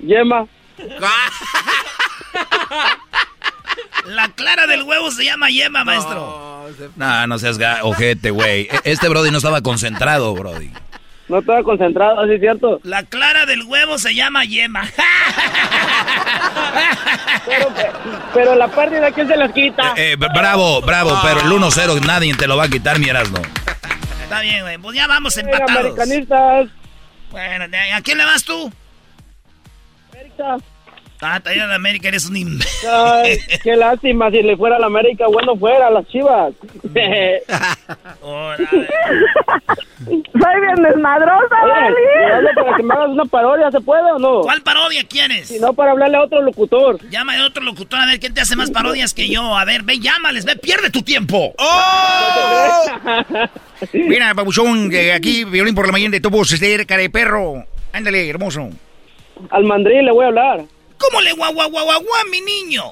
Yema. 0.00 0.46
La 4.06 4.28
clara 4.30 4.66
del 4.66 4.82
huevo 4.82 5.10
se 5.10 5.24
llama 5.24 5.48
yema, 5.50 5.84
maestro. 5.84 6.66
No, 6.96 7.26
no 7.26 7.38
seas 7.38 7.58
ga- 7.58 7.80
ojete, 7.82 8.30
güey. 8.30 8.62
E- 8.62 8.80
Este 8.84 9.08
Brody 9.08 9.30
no 9.30 9.36
estaba 9.38 9.60
concentrado, 9.62 10.34
Brody. 10.34 10.70
No 11.28 11.38
estaba 11.38 11.62
concentrado, 11.62 12.20
así 12.20 12.32
es 12.34 12.40
cierto. 12.40 12.80
La 12.82 13.04
clara 13.04 13.46
del 13.46 13.62
huevo 13.62 13.98
se 13.98 14.14
llama 14.14 14.44
yema. 14.44 14.82
Pero 18.34 18.54
la 18.54 18.68
pérdida, 18.68 19.10
¿quién 19.12 19.28
se 19.28 19.36
las 19.36 19.52
quita? 19.52 19.94
Eh, 19.96 20.16
b- 20.18 20.28
bravo, 20.34 20.80
bravo, 20.82 21.18
pero 21.22 21.40
el 21.40 21.46
1-0 21.46 22.00
nadie 22.06 22.34
te 22.34 22.46
lo 22.46 22.56
va 22.56 22.64
a 22.64 22.68
quitar, 22.68 22.98
mi 22.98 23.08
Erasno. 23.08 23.40
Está 24.22 24.40
bien, 24.40 24.62
güey. 24.62 24.78
Pues 24.78 24.96
ya 24.96 25.06
vamos 25.06 25.36
empatados. 25.36 25.70
americanistas. 25.78 26.68
Bueno, 27.30 27.64
¿a 27.94 28.00
quién 28.00 28.18
le 28.18 28.24
vas 28.24 28.44
tú? 28.44 28.72
América. 30.12 30.56
Ah, 31.24 31.38
también 31.38 31.68
de 31.68 31.74
América 31.76 32.08
eres 32.08 32.28
un 32.28 32.36
imbécil. 32.36 32.90
Ay, 32.90 33.38
qué 33.62 33.76
lástima, 33.76 34.28
si 34.32 34.42
le 34.42 34.56
fuera 34.56 34.74
a 34.74 34.80
la 34.80 34.86
América, 34.86 35.28
bueno 35.28 35.56
fuera, 35.56 35.86
a 35.86 35.90
las 35.90 36.04
chivas. 36.08 36.52
Soy 36.82 36.90
bien 40.60 40.74
desmadrosa, 40.82 41.56
Oye, 41.62 41.94
te 42.56 42.64
para 42.64 42.76
que 42.76 42.82
me 42.82 42.94
hagas 42.94 43.10
una 43.10 43.24
parodia, 43.24 43.70
¿se 43.70 43.80
puede 43.80 44.10
o 44.10 44.18
no? 44.18 44.40
¿Cuál 44.40 44.62
parodia 44.62 45.04
quieres? 45.04 45.46
Si 45.46 45.60
no, 45.60 45.72
para 45.74 45.92
hablarle 45.92 46.16
a 46.16 46.22
otro 46.22 46.42
locutor. 46.42 46.98
Llama 47.08 47.38
a 47.38 47.46
otro 47.46 47.62
locutor 47.62 48.00
a 48.00 48.06
ver 48.06 48.18
quién 48.18 48.34
te 48.34 48.40
hace 48.40 48.56
más 48.56 48.72
parodias 48.72 49.14
que 49.14 49.28
yo. 49.28 49.56
A 49.56 49.64
ver, 49.64 49.84
ve, 49.84 50.00
llámales, 50.00 50.44
ve, 50.44 50.56
pierde 50.56 50.90
tu 50.90 51.02
tiempo. 51.02 51.54
Mira, 53.92 54.34
papuchón, 54.34 54.90
que 54.90 55.12
aquí, 55.12 55.44
violín 55.44 55.76
por 55.76 55.86
la 55.86 55.92
mañana 55.92 56.10
de 56.10 56.20
tu 56.20 56.30
voz, 56.30 56.50
este 56.50 56.84
cara 56.84 57.02
de 57.02 57.10
perro. 57.10 57.64
Ándale, 57.92 58.28
hermoso. 58.28 58.70
Al 59.50 59.62
mandril 59.64 60.04
le 60.04 60.10
voy 60.10 60.24
a 60.24 60.28
hablar. 60.28 60.64
¿Cómo 61.02 61.20
le 61.20 61.32
guau 61.32 61.52
guau 61.52 61.68
guau 61.70 61.84
guau 61.84 62.00
guau, 62.02 62.24
mi 62.30 62.40
niño? 62.40 62.84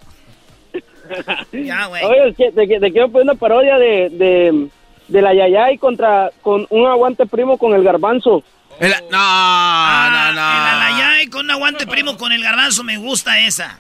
Ya, 1.53 1.87
güey. 1.87 2.05
Oye, 2.05 2.28
es 2.28 2.37
que 2.37 2.53
te, 2.53 2.66
te 2.78 2.93
quiero 2.93 3.09
poner 3.11 3.24
una 3.24 3.35
parodia 3.35 3.77
de, 3.78 4.09
de, 4.11 4.69
de 5.09 5.23
la 5.23 5.35
Yayay 5.35 5.77
contra 5.78 6.31
con 6.43 6.66
un 6.70 6.87
aguante 6.87 7.27
primo 7.27 7.59
con 7.59 7.74
el 7.74 7.82
garbanzo. 7.82 8.45
no, 8.81 8.89
no, 8.89 9.01
no. 9.11 9.11
Ah, 9.12 10.70
El 10.73 10.82
alayay 10.82 11.27
con 11.27 11.47
un 11.47 11.51
aguante 11.51 11.87
primo 11.89 12.16
con 12.16 12.31
el 12.32 12.43
garbanzo, 12.43 12.85
me 12.85 12.97
gusta 12.97 13.41
esa. 13.41 13.78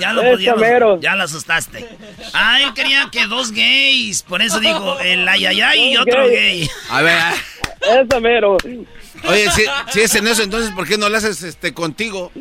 ya 0.00 0.12
lo 0.12 0.22
podíamos- 0.22 0.60
mero. 0.60 1.00
Ya 1.00 1.14
la 1.14 1.24
asustaste. 1.24 1.86
Ah, 2.34 2.60
él 2.60 2.74
quería 2.74 3.08
que 3.12 3.26
dos 3.26 3.52
gays. 3.52 4.22
Por 4.24 4.42
eso 4.42 4.58
dijo 4.58 4.98
el 5.00 5.26
ayayay 5.28 5.92
y 5.92 5.96
otro 5.96 6.26
gay. 6.26 6.68
A 6.90 7.02
ver. 7.02 7.18
Esa 7.80 8.18
mero. 8.20 8.56
Oye, 9.28 9.48
si, 9.52 9.62
si 9.92 10.00
es 10.00 10.14
en 10.16 10.26
eso, 10.26 10.42
entonces, 10.42 10.72
¿por 10.72 10.86
qué 10.88 10.98
no 10.98 11.08
lo 11.08 11.16
haces 11.16 11.42
este, 11.44 11.72
contigo? 11.72 12.32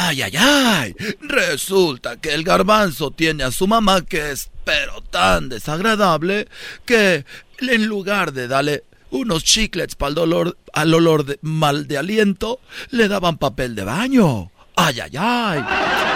Ay, 0.00 0.22
ay, 0.22 0.32
ay. 0.38 0.94
Resulta 1.20 2.20
que 2.20 2.32
el 2.32 2.44
garbanzo 2.44 3.10
tiene 3.10 3.42
a 3.42 3.50
su 3.50 3.66
mamá 3.66 4.00
que 4.02 4.30
es 4.30 4.48
pero 4.64 5.00
tan 5.00 5.48
desagradable 5.48 6.46
que 6.84 7.24
en 7.58 7.86
lugar 7.86 8.32
de 8.32 8.46
darle 8.46 8.84
unos 9.10 9.42
chiclets 9.42 9.96
para 9.96 10.10
el 10.10 10.14
dolor, 10.14 10.56
al 10.72 10.94
olor 10.94 11.24
de, 11.24 11.40
mal 11.42 11.88
de 11.88 11.98
aliento, 11.98 12.60
le 12.90 13.08
daban 13.08 13.38
papel 13.38 13.74
de 13.74 13.82
baño. 13.82 14.52
Ay, 14.76 15.00
ay, 15.00 15.10
ay. 15.18 15.64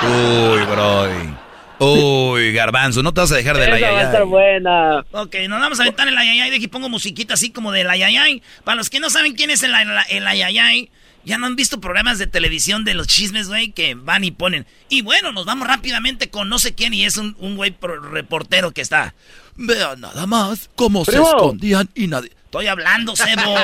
Uy, 0.05 0.65
Brody. 0.65 1.35
Uy, 1.81 2.53
garbanzo, 2.53 3.03
no 3.03 3.13
te 3.13 3.23
vas 3.23 3.33
a 3.33 3.37
dejar 3.37 3.59
de 3.59 3.67
la 3.67 3.79
Esa 3.79 3.91
va 3.91 3.99
a 3.99 4.03
estar 4.05 4.25
buena. 4.27 5.05
Ok, 5.11 5.35
nos 5.49 5.59
vamos 5.61 5.81
a 5.81 5.83
aventar 5.83 6.07
el 6.07 6.17
ayayay. 6.17 6.51
De 6.51 6.57
aquí 6.57 6.69
pongo 6.69 6.89
musiquita 6.89 7.35
así 7.35 7.51
como 7.51 7.73
del 7.73 7.91
ayayay. 7.91 8.45
Para 8.63 8.77
los 8.77 8.91
que 8.91 9.01
no 9.01 9.11
saben 9.11 9.35
quién 9.35 9.51
es 9.51 9.65
el, 9.65 9.75
el, 9.75 9.91
el 10.11 10.27
ayayay, 10.29 10.89
ya 11.25 11.39
no 11.39 11.47
han 11.47 11.57
visto 11.57 11.81
programas 11.81 12.19
de 12.19 12.27
televisión 12.27 12.85
de 12.85 12.95
los 12.95 13.07
chismes, 13.07 13.49
güey, 13.49 13.73
que 13.73 13.95
van 13.95 14.25
y 14.25 14.31
ponen. 14.31 14.67
Y 14.89 15.03
bueno, 15.03 15.33
nos 15.33 15.47
vamos 15.47 15.69
rápidamente 15.69 16.31
con 16.31 16.49
no 16.49 16.59
sé 16.59 16.75
quién 16.75 16.95
y 16.95 17.05
es 17.05 17.17
un, 17.17 17.37
un 17.39 17.57
güey 17.57 17.75
reportero 17.81 18.73
que 18.73 18.81
está. 18.81 19.15
Vean 19.57 20.01
nada 20.01 20.27
más 20.27 20.71
cómo 20.75 21.05
Primo. 21.05 21.25
se 21.25 21.31
escondían 21.31 21.89
y 21.95 22.07
nadie. 22.07 22.33
Estoy 22.45 22.67
hablando, 22.67 23.17
Sebo. 23.17 23.55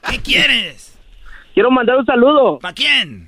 ¿Qué 0.10 0.18
quieres? 0.20 0.92
Quiero 1.54 1.70
mandar 1.72 1.96
un 1.96 2.06
saludo 2.06 2.58
¿Para 2.60 2.74
quién? 2.74 3.27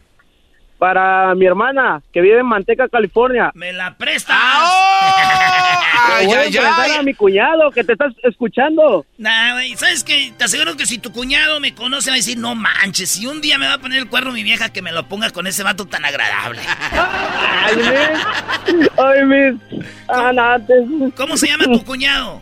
Para 0.80 1.34
mi 1.34 1.44
hermana 1.44 2.00
que 2.10 2.22
vive 2.22 2.40
en 2.40 2.46
Manteca, 2.46 2.88
California. 2.88 3.52
¿Me 3.54 3.70
la 3.70 3.98
prestas? 3.98 4.34
Te 6.18 6.26
voy 6.26 6.34
a 6.34 6.40
presentar 6.40 6.90
a 6.98 7.02
mi 7.02 7.12
cuñado 7.12 7.70
que 7.70 7.84
te 7.84 7.92
estás 7.92 8.14
escuchando. 8.22 9.04
Nah, 9.18 9.52
güey, 9.52 9.76
¿sabes 9.76 10.02
qué? 10.02 10.32
Te 10.36 10.44
aseguro 10.44 10.76
que 10.76 10.86
si 10.86 10.98
tu 10.98 11.12
cuñado 11.12 11.60
me 11.60 11.74
conoce 11.74 12.10
va 12.10 12.14
a 12.14 12.16
decir, 12.16 12.38
no 12.38 12.54
manches, 12.54 13.10
si 13.10 13.26
un 13.26 13.42
día 13.42 13.58
me 13.58 13.66
va 13.66 13.74
a 13.74 13.78
poner 13.78 13.98
el 13.98 14.08
cuerno 14.08 14.32
mi 14.32 14.42
vieja 14.42 14.70
que 14.70 14.80
me 14.80 14.90
lo 14.90 15.06
ponga 15.06 15.30
con 15.30 15.46
ese 15.46 15.62
vato 15.62 15.86
tan 15.86 16.04
agradable. 16.04 16.60
Ay, 16.92 17.76
mis. 17.76 18.90
Ay, 18.98 19.24
mis. 19.26 19.84
Anates. 20.08 20.84
¿Cómo 21.14 21.36
se 21.36 21.48
llama 21.48 21.64
tu 21.64 21.84
cuñado? 21.84 22.40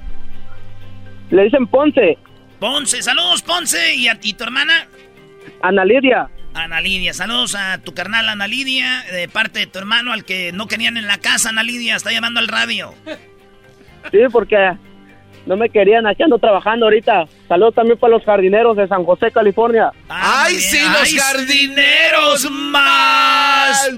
Le 1.31 1.43
dicen 1.43 1.67
Ponce. 1.67 2.17
Ponce, 2.61 3.03
saludos 3.03 3.43
Ponce 3.43 3.97
y 3.97 4.07
a 4.07 4.15
ti, 4.15 4.33
tu 4.33 4.45
hermana. 4.45 4.87
Ana 5.61 5.85
Lidia. 5.85 6.29
Ana 6.55 6.81
Lidia, 6.81 7.15
saludos 7.15 7.55
a 7.55 7.79
tu 7.79 7.95
carnal 7.95 8.29
Ana 8.29 8.47
Lidia, 8.47 9.05
de 9.13 9.29
parte 9.29 9.61
de 9.61 9.67
tu 9.67 9.79
hermano 9.79 10.13
al 10.13 10.25
que 10.25 10.53
no 10.53 10.67
querían 10.67 10.97
en 10.97 11.07
la 11.07 11.19
casa, 11.19 11.51
Ana 11.51 11.63
Lidia, 11.63 11.97
está 11.97 12.11
llamando 12.13 12.41
al 12.41 12.49
radio. 12.49 12.95
Sí, 14.11 14.21
porque 14.33 14.77
no 15.49 15.57
me 15.57 15.69
querían, 15.71 16.07
aquí 16.07 16.23
ando 16.23 16.39
trabajando 16.39 16.87
ahorita. 16.87 17.25
Saludos 17.49 17.75
también 17.75 17.99
para 17.99 18.13
los 18.13 18.25
jardineros 18.25 18.77
de 18.77 18.87
San 18.87 19.05
José, 19.05 19.31
California. 19.33 19.91
¡Ay, 20.09 20.55
sí, 20.57 20.79
los 20.81 21.15
jardineros 21.15 22.51
más! 22.51 23.89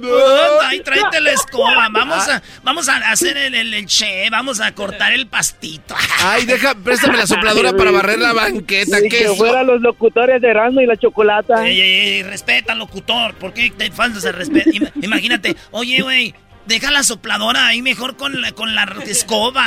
¡Ay, 0.62 0.80
tráete 0.80 1.20
la 1.20 1.32
escoba! 1.32 1.88
Vamos 1.92 2.28
a, 2.28 2.42
vamos 2.62 2.88
a 2.88 2.96
hacer 3.10 3.36
el, 3.36 3.54
el, 3.54 3.74
el 3.74 3.86
che, 3.86 4.28
vamos 4.30 4.60
a 4.60 4.72
cortar 4.72 5.12
el 5.12 5.26
pastito. 5.26 5.94
Ay, 6.24 6.44
deja, 6.46 6.74
préstame 6.74 7.16
la 7.18 7.26
sopladora 7.26 7.72
para 7.72 7.90
barrer 7.90 8.18
la 8.20 8.32
banqueta. 8.32 9.00
¿Qué 9.02 9.08
que 9.08 9.24
es? 9.24 9.36
fueran 9.36 9.66
los 9.66 9.80
locutores 9.80 10.40
de 10.40 10.48
Erasmo 10.50 10.80
y 10.80 10.86
la 10.86 10.96
Chocolata. 10.96 11.66
Ey, 11.66 11.80
ey, 11.80 11.90
ey, 12.16 12.22
respeta 12.22 12.74
locutor, 12.74 13.34
¿por 13.34 13.52
qué 13.52 13.70
te 13.76 13.90
faltas 13.90 14.24
el 14.24 14.34
respeto? 14.34 14.70
Ima- 14.70 14.92
Imagínate, 15.02 15.56
oye, 15.72 16.00
güey, 16.02 16.34
Deja 16.70 16.92
la 16.92 17.02
sopladora 17.02 17.66
ahí 17.66 17.82
mejor 17.82 18.16
con 18.16 18.40
la, 18.40 18.52
con 18.52 18.76
la 18.76 18.84
escoba. 19.04 19.60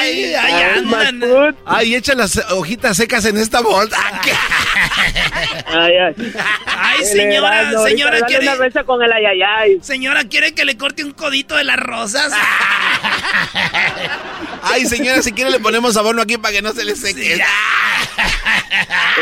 Ay, 0.00 0.34
ay, 0.34 0.52
Ay, 0.52 0.62
andan. 0.78 1.56
Ay, 1.64 1.94
echa 1.94 2.14
las 2.14 2.36
hojitas 2.50 2.98
secas 2.98 3.24
en 3.24 3.38
esta 3.38 3.62
bolsa. 3.62 3.96
Ay, 5.72 5.92
ay. 5.96 6.14
Ay, 6.66 7.04
señora, 7.06 7.72
señora, 7.84 8.20
quiere. 8.26 8.48
una 8.48 8.56
besa 8.56 8.84
con 8.84 9.02
el 9.02 9.10
ayayay. 9.10 9.78
Señora, 9.82 10.24
¿quiere 10.24 10.52
que 10.52 10.64
le 10.66 10.76
corte 10.76 11.04
un 11.04 11.12
codito 11.12 11.56
de 11.56 11.64
las 11.64 11.78
rosas? 11.78 12.30
Ay, 14.62 14.84
señora, 14.86 15.22
si 15.22 15.32
quiere 15.32 15.50
le 15.50 15.58
ponemos 15.60 15.96
abono 15.96 16.20
aquí 16.22 16.36
para 16.36 16.52
que 16.52 16.60
no 16.62 16.72
se 16.72 16.84
le 16.84 16.96
seque. 16.96 17.40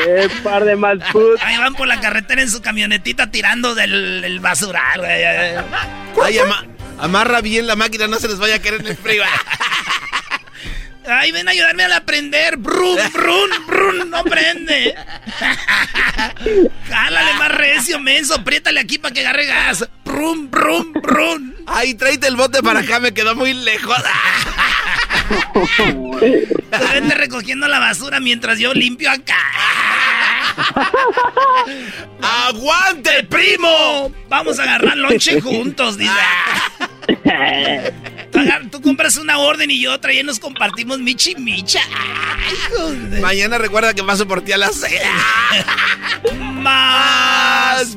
Eh, 0.07 0.29
par 0.43 0.65
de 0.65 0.75
mal 0.75 1.01
food. 1.13 1.37
Ahí 1.43 1.57
van 1.59 1.75
por 1.75 1.87
la 1.87 2.01
carretera 2.01 2.43
en 2.43 2.51
su 2.51 2.61
camionetita 2.61 3.31
tirando 3.31 3.75
del 3.77 4.25
el 4.25 4.41
basural, 4.41 4.99
güey. 5.01 5.23
Ay, 6.25 6.39
ama- 6.39 6.65
amarra 6.99 7.41
bien 7.41 7.67
la 7.67 7.77
máquina, 7.77 8.07
no 8.07 8.19
se 8.19 8.29
les 8.29 8.39
vaya 8.39 8.57
a 8.57 8.59
caer 8.61 8.75
en 8.75 8.87
el 8.87 8.97
frío. 8.97 9.23
Ay, 11.11 11.33
ven 11.33 11.49
a 11.49 11.53
ayudarme 11.53 11.85
a 11.85 11.97
aprender. 11.97 12.59
Brum, 12.59 12.99
brum, 13.13 13.51
brum, 13.67 14.11
no 14.11 14.23
prende. 14.25 14.95
Jálale 16.89 17.35
más 17.39 17.51
recio, 17.53 17.99
menso. 17.99 18.35
Apriétale 18.35 18.81
aquí 18.81 18.99
para 18.99 19.15
que 19.15 19.21
agarre 19.21 19.47
gas. 19.47 19.89
Brum, 20.05 20.51
brum, 20.51 20.93
brum. 20.93 21.55
Ay, 21.67 21.95
tráete 21.95 22.27
el 22.27 22.37
bote 22.37 22.63
para 22.63 22.81
acá, 22.81 23.01
me 23.01 23.15
quedó 23.15 23.35
muy 23.35 23.55
lejos. 23.55 23.97
Vente 26.93 27.15
recogiendo 27.15 27.69
la 27.69 27.79
basura 27.79 28.21
mientras 28.21 28.59
yo 28.59 28.75
limpio 28.75 29.11
acá. 29.11 29.39
¡Aguante, 32.23 33.25
primo! 33.29 34.13
Vamos 34.29 34.59
a 34.59 34.63
agarrar 34.65 34.97
lonche 34.97 35.41
juntos, 35.41 35.97
dice. 35.99 36.13
Tú, 38.31 38.39
agar- 38.41 38.69
tú 38.71 38.83
compras 38.83 39.17
una 39.17 39.39
orden 39.39 39.71
y 39.71 39.81
yo 39.81 39.95
otra 39.95 40.13
y 40.13 40.23
nos 40.23 40.39
compartimos 40.39 40.99
michi 40.99 41.35
micha. 41.37 41.81
Ay. 41.97 43.21
Mañana 43.23 43.57
recuerda 43.57 43.95
que 43.95 44.03
paso 44.05 44.29
por 44.29 44.43
ti 44.43 44.53
a 44.53 44.59
las 44.59 44.75
seis. 44.75 45.01
Más. 46.35 47.97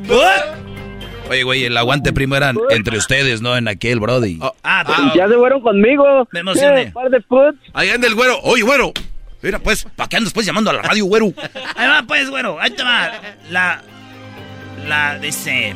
Oye, 1.29 1.43
güey, 1.43 1.65
el 1.65 1.75
aguante 1.77 2.13
primo 2.13 2.37
eran 2.37 2.57
entre 2.69 2.97
ustedes, 2.97 3.41
no 3.41 3.57
en 3.57 3.67
aquel, 3.67 3.99
Brody. 3.99 4.39
Ah, 4.63 5.11
ya 5.15 5.27
se 5.27 5.33
fueron 5.35 5.61
conmigo. 5.61 6.27
Me 6.31 6.39
emocioné. 6.39 6.83
Eh, 6.83 6.91
par 6.93 7.09
de. 7.09 7.21
Ahí 7.73 7.89
anda 7.89 8.07
el 8.07 8.15
güero. 8.15 8.39
Oye, 8.43 8.63
güero. 8.63 8.93
Mira, 9.41 9.59
pues, 9.59 9.85
¿para 9.95 10.07
qué 10.07 10.17
andas 10.17 10.33
pues 10.33 10.45
llamando 10.45 10.69
a 10.69 10.73
la 10.73 10.81
radio, 10.81 11.05
güero? 11.05 11.33
Ahí 11.75 11.87
va, 11.87 12.03
pues, 12.07 12.29
güero. 12.29 12.59
Ahí 12.59 12.71
te 12.71 12.83
va. 12.83 13.11
La. 13.49 13.81
La. 14.87 15.19
Dice. 15.19 15.75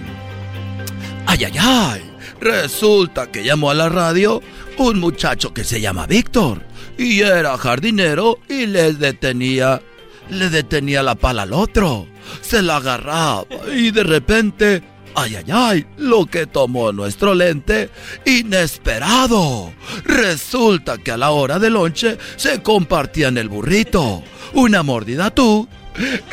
Ay, 1.26 1.44
ay, 1.46 1.54
ay. 1.60 2.12
Resulta 2.40 3.32
que 3.32 3.44
llamó 3.44 3.72
a 3.72 3.74
la 3.74 3.90
radio 3.90 4.42
un 4.78 5.00
muchacho 5.00 5.54
que 5.54 5.64
se 5.64 5.82
llama 5.82 6.06
Víctor. 6.06 6.62
Y 6.98 7.22
era 7.22 7.58
jardinero 7.58 8.40
y 8.48 8.68
le 8.68 8.94
detenía. 8.94 9.82
Le 10.30 10.50
detenía 10.50 11.04
la 11.04 11.16
pala 11.16 11.44
al 11.44 11.54
otro. 11.54 12.08
Se 12.42 12.62
la 12.62 12.78
agarraba 12.78 13.46
y 13.76 13.92
de 13.92 14.04
repente. 14.04 14.95
Ay, 15.18 15.36
ay, 15.38 15.46
ay, 15.54 15.86
lo 15.98 16.26
que 16.26 16.46
tomó 16.46 16.92
nuestro 16.92 17.34
lente, 17.34 17.90
inesperado. 18.26 19.72
Resulta 20.04 20.98
que 20.98 21.12
a 21.12 21.18
la 21.18 21.32
hora 21.32 21.58
del 21.58 21.74
lonche 21.74 22.18
se 22.36 22.62
compartían 22.62 23.38
el 23.38 23.48
burrito. 23.50 24.24
Una 24.54 24.84
mordida 24.84 25.30
tú 25.32 25.68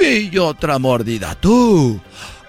y 0.00 0.36
otra 0.38 0.78
mordida 0.80 1.34
tú. 1.36 2.00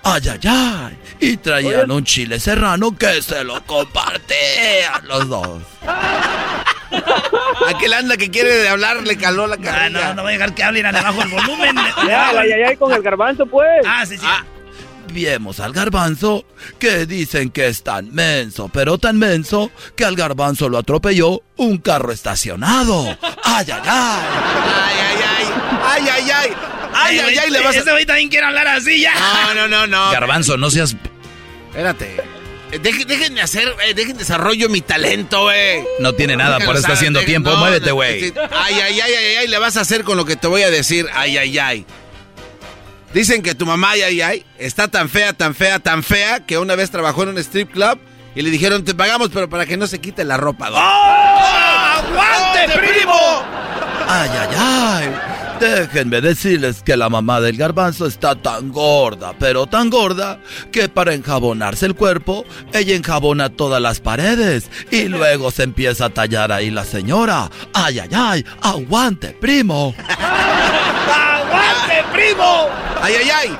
Ay, 0.04 0.22
ay, 0.32 0.40
ay. 0.50 0.98
Y 1.20 1.38
traían 1.38 1.90
un 1.92 2.04
chile 2.04 2.40
serrano 2.40 2.98
que 2.98 3.22
se 3.22 3.44
lo 3.44 3.64
compartían 3.66 5.08
los 5.08 5.30
dos. 5.30 5.62
Aquel 7.68 7.94
anda 7.94 8.18
que 8.18 8.30
quiere 8.30 8.68
hablar 8.68 8.98
le 9.04 9.18
caló 9.18 9.48
la 9.48 9.56
Ah, 9.56 9.60
carrilla. 9.64 10.08
no, 10.10 10.14
no 10.16 10.22
voy 10.24 10.32
a 10.32 10.38
dejar 10.38 10.54
que 10.54 10.64
hablen 10.64 10.84
le 10.84 10.92
bajo 10.92 11.22
el 11.22 11.30
volumen. 11.30 11.76
Ya, 12.08 12.32
el 12.32 12.38
ayayay 12.40 12.76
con 12.78 12.92
el 12.92 13.02
garbanzo, 13.02 13.46
pues. 13.46 13.70
Ah, 13.88 14.06
sí, 14.06 14.18
sí. 14.18 14.26
Viemos 15.14 15.60
al 15.60 15.74
garbanzo 15.74 16.44
que 16.80 17.06
dicen 17.06 17.52
que 17.52 17.68
es 17.68 17.84
tan 17.84 18.14
menso, 18.14 18.70
pero 18.74 18.98
tan 18.98 19.18
menso 19.20 19.72
que 19.96 20.06
al 20.06 20.16
garbanzo 20.16 20.70
lo 20.70 20.80
atropelló 20.80 21.44
un 21.58 21.78
carro 21.78 22.12
estacionado. 22.12 23.16
Ay, 23.44 23.66
ay, 23.72 23.82
ay. 23.86 24.22
Ay, 24.66 24.98
ay, 25.00 25.18
ay. 25.22 25.46
Ay, 25.86 26.10
ay, 26.10 26.32
ay. 26.32 26.50
Ay, 26.96 27.20
ay, 27.20 27.38
ay, 27.38 27.50
le 27.52 27.60
vas 27.62 27.76
Ese 27.76 27.90
a... 27.90 27.94
güey 27.94 28.06
también 28.06 28.30
quiere 28.30 28.46
hablar 28.48 28.68
así 28.68 29.02
ya. 29.02 29.14
No, 29.46 29.54
no, 29.54 29.68
no, 29.68 29.88
no. 29.88 30.12
Garbanzo, 30.12 30.58
no 30.58 30.70
seas... 30.72 30.96
Espérate. 31.70 32.18
Eh, 32.72 32.80
Dejen, 32.80 33.36
de 33.36 33.42
hacer, 33.42 33.76
eh, 33.86 33.94
dejen 33.94 34.18
desarrollo 34.18 34.68
mi 34.70 34.82
talento, 34.82 35.44
güey. 35.44 35.84
No 36.00 36.14
tiene 36.14 36.36
nada, 36.36 36.58
por 36.60 36.70
eso 36.76 36.80
está 36.80 36.94
haciendo 36.94 37.22
tiempo. 37.22 37.52
no, 37.52 37.58
Muévete, 37.58 37.90
no, 37.90 37.96
güey. 37.96 38.20
sí. 38.20 38.34
Ay, 38.52 38.76
ay, 38.76 39.00
ay, 39.00 39.14
ay, 39.14 39.36
ay, 39.42 39.48
le 39.48 39.58
vas 39.60 39.78
a 39.78 39.82
hacer 39.82 40.04
con 40.04 40.18
lo 40.18 40.26
que 40.26 40.36
te 40.36 40.48
voy 40.48 40.64
a 40.64 40.72
decir. 40.72 41.08
Ay, 41.14 41.38
ay, 41.38 41.58
ay. 41.60 41.86
Dicen 43.14 43.44
que 43.44 43.54
tu 43.54 43.66
mamá, 43.66 43.92
ay, 43.92 44.02
ay, 44.02 44.22
ay, 44.22 44.46
está 44.58 44.88
tan 44.88 45.08
fea, 45.08 45.34
tan 45.34 45.54
fea, 45.54 45.80
tan 45.80 46.04
fea, 46.04 46.40
que 46.46 46.58
una 46.58 46.76
vez 46.76 46.90
trabajó 46.90 47.24
en 47.24 47.30
un 47.30 47.38
strip 47.38 47.72
club 47.72 48.00
y 48.36 48.42
le 48.42 48.50
dijeron, 48.50 48.84
te 48.84 48.96
pagamos, 48.96 49.30
pero 49.32 49.48
para 49.50 49.68
que 49.68 49.78
no 49.78 49.86
se 49.86 50.00
quite 50.00 50.24
la 50.24 50.38
ropa. 50.38 50.70
güey. 50.70 50.82
¡Aguante, 50.82 52.80
primo! 52.80 53.14
Ay, 54.08 54.30
ay, 54.32 54.56
ay. 54.58 55.10
Déjenme 55.60 56.20
decirles 56.22 56.82
que 56.82 56.98
la 56.98 57.08
mamá 57.10 57.40
del 57.40 57.56
garbanzo 57.56 58.08
está 58.08 58.36
tan 58.36 58.72
gorda, 58.72 59.34
pero 59.40 59.68
tan 59.68 59.92
gorda, 59.92 60.40
que 60.72 60.90
para 60.90 61.14
enjabonarse 61.14 61.86
el 61.86 61.96
cuerpo, 61.96 62.44
ella 62.74 62.96
enjabona 62.96 63.50
todas 63.50 63.82
las 63.82 64.00
paredes 64.00 64.70
y 64.92 65.04
luego 65.04 65.52
se 65.52 65.64
empieza 65.64 66.06
a 66.06 66.10
tallar 66.10 66.52
ahí 66.52 66.72
la 66.72 66.84
señora. 66.84 67.50
Ay, 67.74 68.00
ay, 68.00 68.10
ay. 68.12 68.46
Aguante, 68.62 69.30
primo. 69.40 69.96
¡Aguante, 71.54 72.04
primo! 72.12 72.70
Ay, 73.02 73.16
ay, 73.20 73.30
ay. 73.30 73.58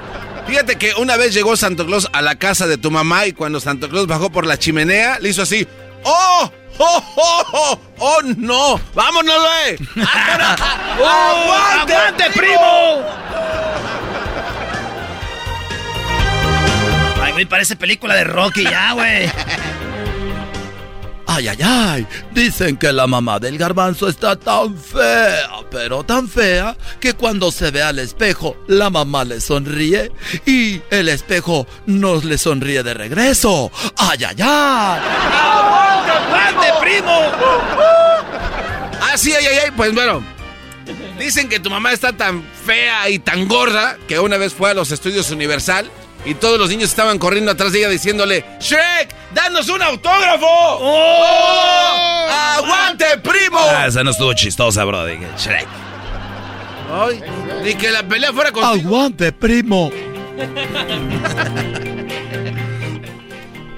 Fíjate 0.48 0.76
que 0.78 0.94
una 0.96 1.16
vez 1.16 1.34
llegó 1.34 1.56
Santo 1.56 1.86
Claus 1.86 2.10
a 2.12 2.22
la 2.22 2.36
casa 2.36 2.68
de 2.68 2.78
tu 2.78 2.92
mamá 2.92 3.26
y 3.26 3.34
cuando 3.34 3.60
Santo 3.60 3.90
Claus 3.90 4.08
bajó 4.08 4.30
por 4.30 4.46
la 4.46 4.58
chimenea, 4.58 5.20
le 5.20 5.30
hizo 5.30 5.42
así. 5.42 5.68
¡Oh! 6.04 6.52
¡Oh, 6.80 7.04
oh, 7.16 7.44
oh! 7.54 7.80
¡Oh, 8.00 8.22
no! 8.36 8.80
¡Vámonos, 8.94 9.36
güey! 9.36 10.06
¡Aguante, 11.06 12.26
primo! 12.36 13.04
Ay, 17.22 17.32
güey, 17.32 17.46
parece 17.46 17.76
película 17.76 18.16
de 18.16 18.24
Rocky 18.26 18.64
ya, 18.64 18.94
güey. 18.94 19.30
Ay, 21.26 21.48
ay, 21.48 21.58
ay. 21.64 22.08
Dicen 22.34 22.78
que 22.78 22.92
la 22.92 23.08
mamá 23.08 23.40
del 23.40 23.58
garbanzo 23.58 24.08
está 24.08 24.36
tan 24.36 24.78
fea, 24.78 25.50
pero 25.72 26.04
tan 26.04 26.28
fea, 26.28 26.76
que 27.00 27.14
cuando 27.14 27.52
se 27.52 27.72
ve 27.72 27.82
al 27.82 28.00
espejo, 28.00 28.58
la 28.68 28.90
mamá 28.90 29.24
le 29.24 29.40
sonríe 29.40 30.12
y 30.46 30.82
el 30.90 31.10
espejo 31.10 31.66
no 31.86 32.16
le 32.22 32.38
sonríe 32.38 32.84
de 32.84 32.94
regreso. 32.94 33.72
Ay, 33.98 34.24
ay, 34.26 34.36
ay. 34.42 35.02
¡Aguante, 36.14 36.68
primo! 36.82 37.32
Ah, 39.02 39.18
sí, 39.18 39.34
ay, 39.34 39.46
ay, 39.46 39.58
ay. 39.66 39.72
Pues 39.76 39.94
bueno. 39.94 40.24
Dicen 41.18 41.48
que 41.48 41.60
tu 41.60 41.70
mamá 41.70 41.94
está 41.94 42.12
tan 42.12 42.44
fea 42.66 43.10
y 43.10 43.20
tan 43.20 43.48
gorda 43.48 43.98
que 44.08 44.20
una 44.20 44.38
vez 44.38 44.54
fue 44.54 44.72
a 44.72 44.74
los 44.74 44.92
estudios 44.92 45.30
Universal 45.32 45.90
y 46.26 46.36
todos 46.36 46.60
los 46.60 46.70
niños 46.70 46.90
estaban 46.90 47.20
corriendo 47.20 47.52
atrás 47.52 47.72
de 47.72 47.80
ella 47.80 47.90
diciéndole: 47.90 48.46
¡Shrek! 48.60 49.14
¡Danos 49.34 49.68
un 49.70 49.82
autógrafo! 49.82 50.46
¡Oh! 50.48 52.28
¡Aguante, 52.58 53.06
primo! 53.22 53.60
Ah, 53.60 53.88
esa 53.88 54.04
no 54.04 54.12
estuvo 54.12 54.34
chistosa, 54.34 54.84
Brody. 54.86 55.18
Shrek. 55.38 55.68
Ay, 56.92 57.22
ni 57.64 57.74
que 57.76 57.90
la 57.92 58.04
pelea 58.04 58.32
fuera 58.32 58.52
con. 58.52 58.64
Aguante, 58.64 59.32
primo. 59.32 59.92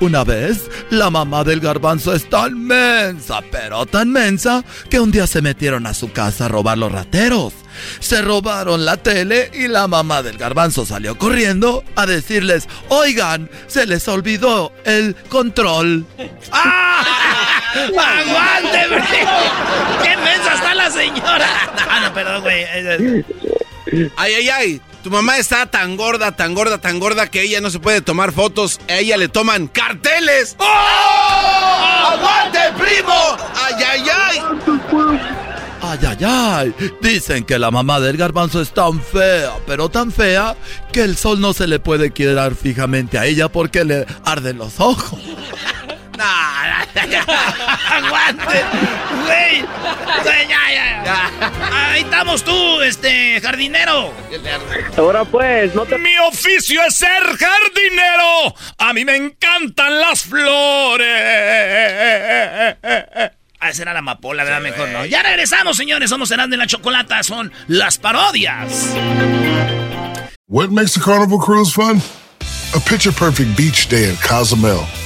Una 0.01 0.26
vez, 0.26 0.69
la 0.89 1.09
mamá 1.09 1.43
del 1.45 1.61
garbanzo 1.61 2.13
es 2.13 2.30
tan 2.30 2.61
mensa, 2.65 3.39
pero 3.49 3.85
tan 3.85 4.11
mensa, 4.11 4.63
que 4.89 4.99
un 4.99 5.09
día 5.09 5.26
se 5.26 5.41
metieron 5.41 5.88
a 5.88 5.93
su 5.93 6.11
casa 6.11 6.45
a 6.45 6.47
robar 6.49 6.77
los 6.77 6.91
rateros. 6.91 7.53
Se 7.99 8.22
robaron 8.22 8.84
la 8.84 8.97
tele 8.97 9.51
y 9.53 9.67
la 9.67 9.88
mamá 9.88 10.22
del 10.22 10.38
garbanzo 10.38 10.85
salió 10.85 11.17
corriendo 11.17 11.84
a 11.95 12.05
decirles, 12.05 12.67
oigan, 12.89 13.49
se 13.67 13.85
les 13.85 14.05
olvidó 14.07 14.73
el 14.84 15.15
control. 15.30 16.05
¡Aguante, 17.73 18.85
primo! 18.88 19.31
¡Qué 20.03 20.17
mensa 20.17 20.53
está 20.55 20.76
la 20.76 20.91
señora! 20.91 21.47
Ah, 21.88 21.99
no, 22.01 22.13
perdón, 22.13 22.41
güey. 22.41 22.65
Ay, 24.15 24.34
ay, 24.34 24.49
ay. 24.49 24.81
Tu 25.03 25.11
mamá 25.11 25.38
está 25.38 25.67
tan 25.67 25.97
gorda, 25.97 26.31
tan 26.31 26.55
gorda, 26.55 26.80
tan 26.80 26.99
gorda 26.99 27.27
que 27.30 27.41
ella 27.41 27.61
no 27.61 27.69
se 27.69 27.80
puede 27.80 28.01
tomar 28.01 28.31
fotos. 28.31 28.80
A 28.89 28.95
ella 28.95 29.17
le 29.17 29.27
toman 29.27 29.67
carteles. 29.67 30.55
¡Oh! 30.59 30.65
¡Aguante, 32.11 32.59
primo! 32.77 33.38
¡Ay, 33.55 33.84
ay, 33.84 34.05
ay! 34.09 34.38
Ay, 35.81 35.99
ay, 36.07 36.26
ay. 36.26 36.76
Dicen 37.01 37.43
que 37.43 37.59
la 37.59 37.69
mamá 37.69 37.99
del 37.99 38.17
garbanzo 38.17 38.61
es 38.61 38.72
tan 38.72 38.99
fea, 38.99 39.51
pero 39.67 39.89
tan 39.89 40.11
fea, 40.11 40.55
que 40.91 41.03
el 41.03 41.15
sol 41.15 41.39
no 41.39 41.53
se 41.53 41.67
le 41.67 41.80
puede 41.80 42.11
quedar 42.11 42.55
fijamente 42.55 43.19
a 43.19 43.26
ella 43.26 43.49
porque 43.49 43.85
le 43.85 44.07
arden 44.23 44.57
los 44.57 44.80
ojos. 44.80 45.19
Aguante, 47.89 48.63
güey. 49.23 49.61
Güey, 50.23 50.47
ya, 50.47 50.71
ya, 50.73 51.03
ya. 51.03 51.31
Ahí 51.91 52.01
estamos 52.01 52.43
tú, 52.43 52.81
este, 52.81 53.39
jardinero. 53.41 54.13
Ahora 54.97 55.25
pues, 55.25 55.73
no 55.75 55.85
te... 55.85 55.97
Mi 55.97 56.17
oficio 56.19 56.81
es 56.83 56.95
ser 56.95 57.23
jardinero. 57.23 58.55
A 58.77 58.93
mí 58.93 59.03
me 59.05 59.15
encantan 59.15 59.99
las 59.99 60.23
flores. 60.23 61.07
Ah, 63.59 63.69
esa 63.69 63.81
era 63.81 63.93
la 63.93 63.99
amapola, 63.99 64.43
¿verdad? 64.43 64.61
Mejor 64.61 64.89
no. 64.89 65.05
Ya 65.05 65.23
regresamos, 65.23 65.77
señores. 65.77 66.09
Somos 66.09 66.29
Herando 66.31 66.55
en 66.55 66.59
la 66.59 66.67
Chocolata. 66.67 67.23
Son 67.23 67.51
las 67.67 67.97
parodias. 67.97 68.93
What 70.47 70.69
makes 70.69 70.95
a 70.95 71.01
carnival 71.01 71.39
cruise 71.39 71.73
fun? 71.73 72.01
A 72.75 72.79
picture 72.79 73.11
perfect 73.11 73.57
beach 73.57 73.87
day 73.87 74.11
at 74.11 74.21
Cozumel 74.21 74.85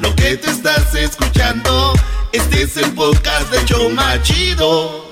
Lo 0.00 0.14
que 0.16 0.36
te 0.36 0.50
estás 0.50 0.94
escuchando, 0.94 1.92
este 2.32 2.62
es 2.62 2.76
el 2.78 2.94
de 2.94 3.64
Choma 3.66 4.22
Chido. 4.22 5.10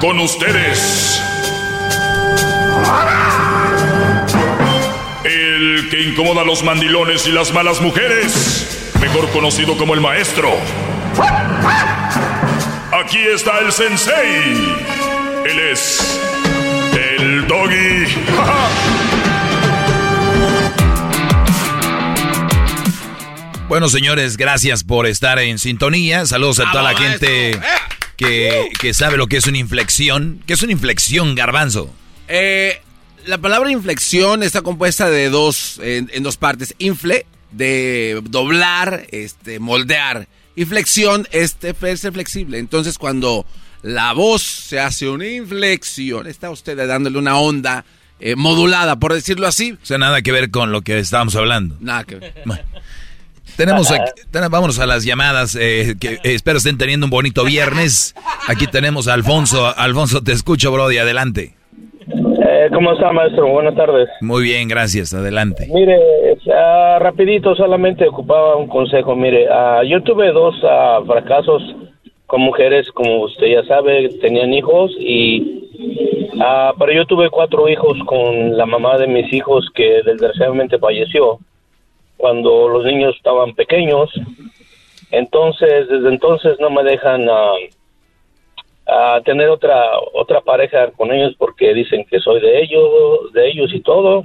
Con 0.00 0.20
ustedes. 0.20 1.22
El 5.24 5.88
que 5.90 6.02
incomoda 6.02 6.42
a 6.42 6.44
los 6.44 6.62
mandilones 6.62 7.26
y 7.26 7.32
las 7.32 7.54
malas 7.54 7.80
mujeres. 7.80 8.92
Mejor 9.00 9.30
conocido 9.30 9.78
como 9.78 9.94
el 9.94 10.02
maestro. 10.02 10.50
Aquí 12.92 13.20
está 13.34 13.58
el 13.60 13.72
sensei. 13.72 14.76
Él 15.46 15.60
es 15.72 16.20
el 16.92 17.46
doggy. 17.46 18.04
Bueno, 23.74 23.88
señores, 23.88 24.36
gracias 24.36 24.84
por 24.84 25.04
estar 25.04 25.40
en 25.40 25.58
sintonía. 25.58 26.26
Saludos 26.26 26.60
a 26.60 26.70
toda 26.70 26.84
la 26.84 26.96
gente 26.96 27.58
que, 28.16 28.68
que 28.78 28.94
sabe 28.94 29.16
lo 29.16 29.26
que 29.26 29.38
es 29.38 29.48
una 29.48 29.58
inflexión. 29.58 30.40
¿Qué 30.46 30.52
es 30.52 30.62
una 30.62 30.70
inflexión, 30.70 31.34
garbanzo? 31.34 31.92
Eh, 32.28 32.80
la 33.26 33.38
palabra 33.38 33.72
inflexión 33.72 34.44
está 34.44 34.62
compuesta 34.62 35.10
de 35.10 35.28
dos, 35.28 35.80
en, 35.82 36.08
en 36.12 36.22
dos 36.22 36.36
partes. 36.36 36.76
Infle, 36.78 37.26
de 37.50 38.22
doblar, 38.26 39.08
este, 39.10 39.58
moldear. 39.58 40.28
Y 40.54 40.66
flexión 40.66 41.26
es 41.32 41.58
de 41.58 41.96
ser 41.96 42.12
flexible. 42.12 42.60
Entonces, 42.60 42.96
cuando 42.96 43.44
la 43.82 44.12
voz 44.12 44.42
se 44.42 44.78
hace 44.78 45.08
una 45.08 45.26
inflexión, 45.26 46.28
está 46.28 46.48
usted 46.48 46.76
dándole 46.86 47.18
una 47.18 47.38
onda 47.38 47.84
eh, 48.20 48.36
modulada, 48.36 49.00
por 49.00 49.12
decirlo 49.12 49.48
así. 49.48 49.72
O 49.72 49.84
sea, 49.84 49.98
nada 49.98 50.22
que 50.22 50.30
ver 50.30 50.52
con 50.52 50.70
lo 50.70 50.82
que 50.82 50.96
estábamos 51.00 51.34
hablando. 51.34 51.76
Nada 51.80 52.04
que 52.04 52.14
ver. 52.14 52.34
Bueno. 52.44 52.62
Tenemos 53.56 53.92
aquí, 53.92 54.10
vámonos 54.50 54.80
a 54.80 54.86
las 54.86 55.04
llamadas, 55.04 55.54
eh, 55.54 55.94
que 56.00 56.14
eh, 56.14 56.18
espero 56.24 56.58
estén 56.58 56.76
teniendo 56.76 57.06
un 57.06 57.10
bonito 57.10 57.44
viernes. 57.44 58.14
Aquí 58.48 58.66
tenemos 58.66 59.06
a 59.06 59.14
Alfonso. 59.14 59.72
Alfonso, 59.76 60.22
te 60.24 60.32
escucho, 60.32 60.72
Brody, 60.72 60.98
adelante. 60.98 61.54
Eh, 62.08 62.68
¿Cómo 62.72 62.92
está, 62.92 63.12
maestro? 63.12 63.46
Buenas 63.48 63.76
tardes. 63.76 64.08
Muy 64.20 64.42
bien, 64.42 64.66
gracias, 64.68 65.14
adelante. 65.14 65.68
Mire, 65.72 65.96
ah, 66.52 66.98
rapidito, 67.00 67.54
solamente 67.54 68.08
ocupaba 68.08 68.56
un 68.56 68.66
consejo. 68.66 69.14
Mire, 69.14 69.46
ah, 69.48 69.82
yo 69.88 70.02
tuve 70.02 70.32
dos 70.32 70.56
ah, 70.64 71.00
fracasos 71.06 71.62
con 72.26 72.40
mujeres, 72.40 72.90
como 72.92 73.22
usted 73.22 73.46
ya 73.46 73.64
sabe, 73.64 74.08
tenían 74.20 74.52
hijos 74.52 74.90
y... 74.98 75.68
pero 76.78 76.92
yo 76.92 77.04
tuve 77.06 77.30
cuatro 77.30 77.68
hijos 77.68 77.96
con 78.06 78.56
la 78.56 78.66
mamá 78.66 78.98
de 78.98 79.06
mis 79.06 79.32
hijos 79.32 79.68
que 79.74 80.02
desgraciadamente 80.04 80.78
falleció 80.78 81.38
cuando 82.24 82.70
los 82.70 82.86
niños 82.86 83.14
estaban 83.16 83.54
pequeños. 83.54 84.08
Entonces, 85.10 85.86
desde 85.90 86.08
entonces 86.08 86.58
no 86.58 86.70
me 86.70 86.82
dejan 86.82 87.28
ah, 87.28 87.52
ah, 88.86 89.20
tener 89.26 89.50
otra 89.50 89.78
otra 90.14 90.40
pareja 90.40 90.90
con 90.92 91.12
ellos 91.12 91.34
porque 91.36 91.74
dicen 91.74 92.06
que 92.06 92.20
soy 92.20 92.40
de 92.40 92.62
ellos, 92.62 93.30
de 93.34 93.50
ellos 93.50 93.74
y 93.74 93.80
todo. 93.80 94.24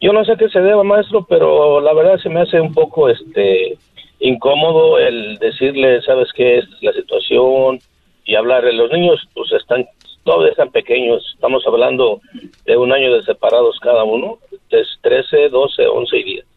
Yo 0.00 0.14
no 0.14 0.24
sé 0.24 0.38
qué 0.38 0.48
se 0.48 0.62
deba, 0.62 0.82
maestro, 0.84 1.26
pero 1.28 1.82
la 1.82 1.92
verdad 1.92 2.16
se 2.16 2.30
me 2.30 2.40
hace 2.40 2.58
un 2.58 2.72
poco 2.72 3.10
este 3.10 3.76
incómodo 4.20 4.98
el 4.98 5.36
decirle, 5.36 6.00
¿sabes 6.00 6.32
qué? 6.32 6.60
Es 6.60 6.64
la 6.80 6.94
situación 6.94 7.78
y 8.24 8.36
hablar. 8.36 8.64
Los 8.72 8.90
niños 8.90 9.20
pues 9.34 9.52
están 9.52 9.84
todos 10.24 10.48
están 10.48 10.70
pequeños, 10.70 11.22
estamos 11.34 11.62
hablando 11.66 12.22
de 12.64 12.78
un 12.78 12.90
año 12.90 13.12
de 13.12 13.22
separados 13.22 13.78
cada 13.80 14.02
uno, 14.04 14.38
es 14.70 14.88
13, 15.02 15.50
12, 15.50 15.86
11 15.86 16.16
y 16.16 16.22
10. 16.22 16.53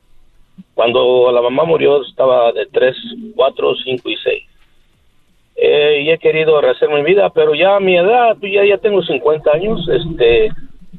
Cuando 0.78 1.32
la 1.32 1.42
mamá 1.42 1.64
murió 1.64 2.04
estaba 2.04 2.52
de 2.52 2.68
3, 2.68 2.96
4, 3.36 3.76
5 3.84 4.10
y 4.12 4.16
6. 4.24 4.44
Eh, 5.56 6.02
y 6.04 6.12
he 6.12 6.20
querido 6.20 6.62
rehacer 6.62 6.88
mi 6.90 7.02
vida, 7.02 7.32
pero 7.32 7.56
ya 7.56 7.78
a 7.78 7.80
mi 7.80 7.98
edad, 7.98 8.38
pues 8.40 8.54
ya, 8.54 8.64
ya 8.64 8.78
tengo 8.78 9.02
50 9.02 9.50
años, 9.56 9.80
este, 9.90 10.50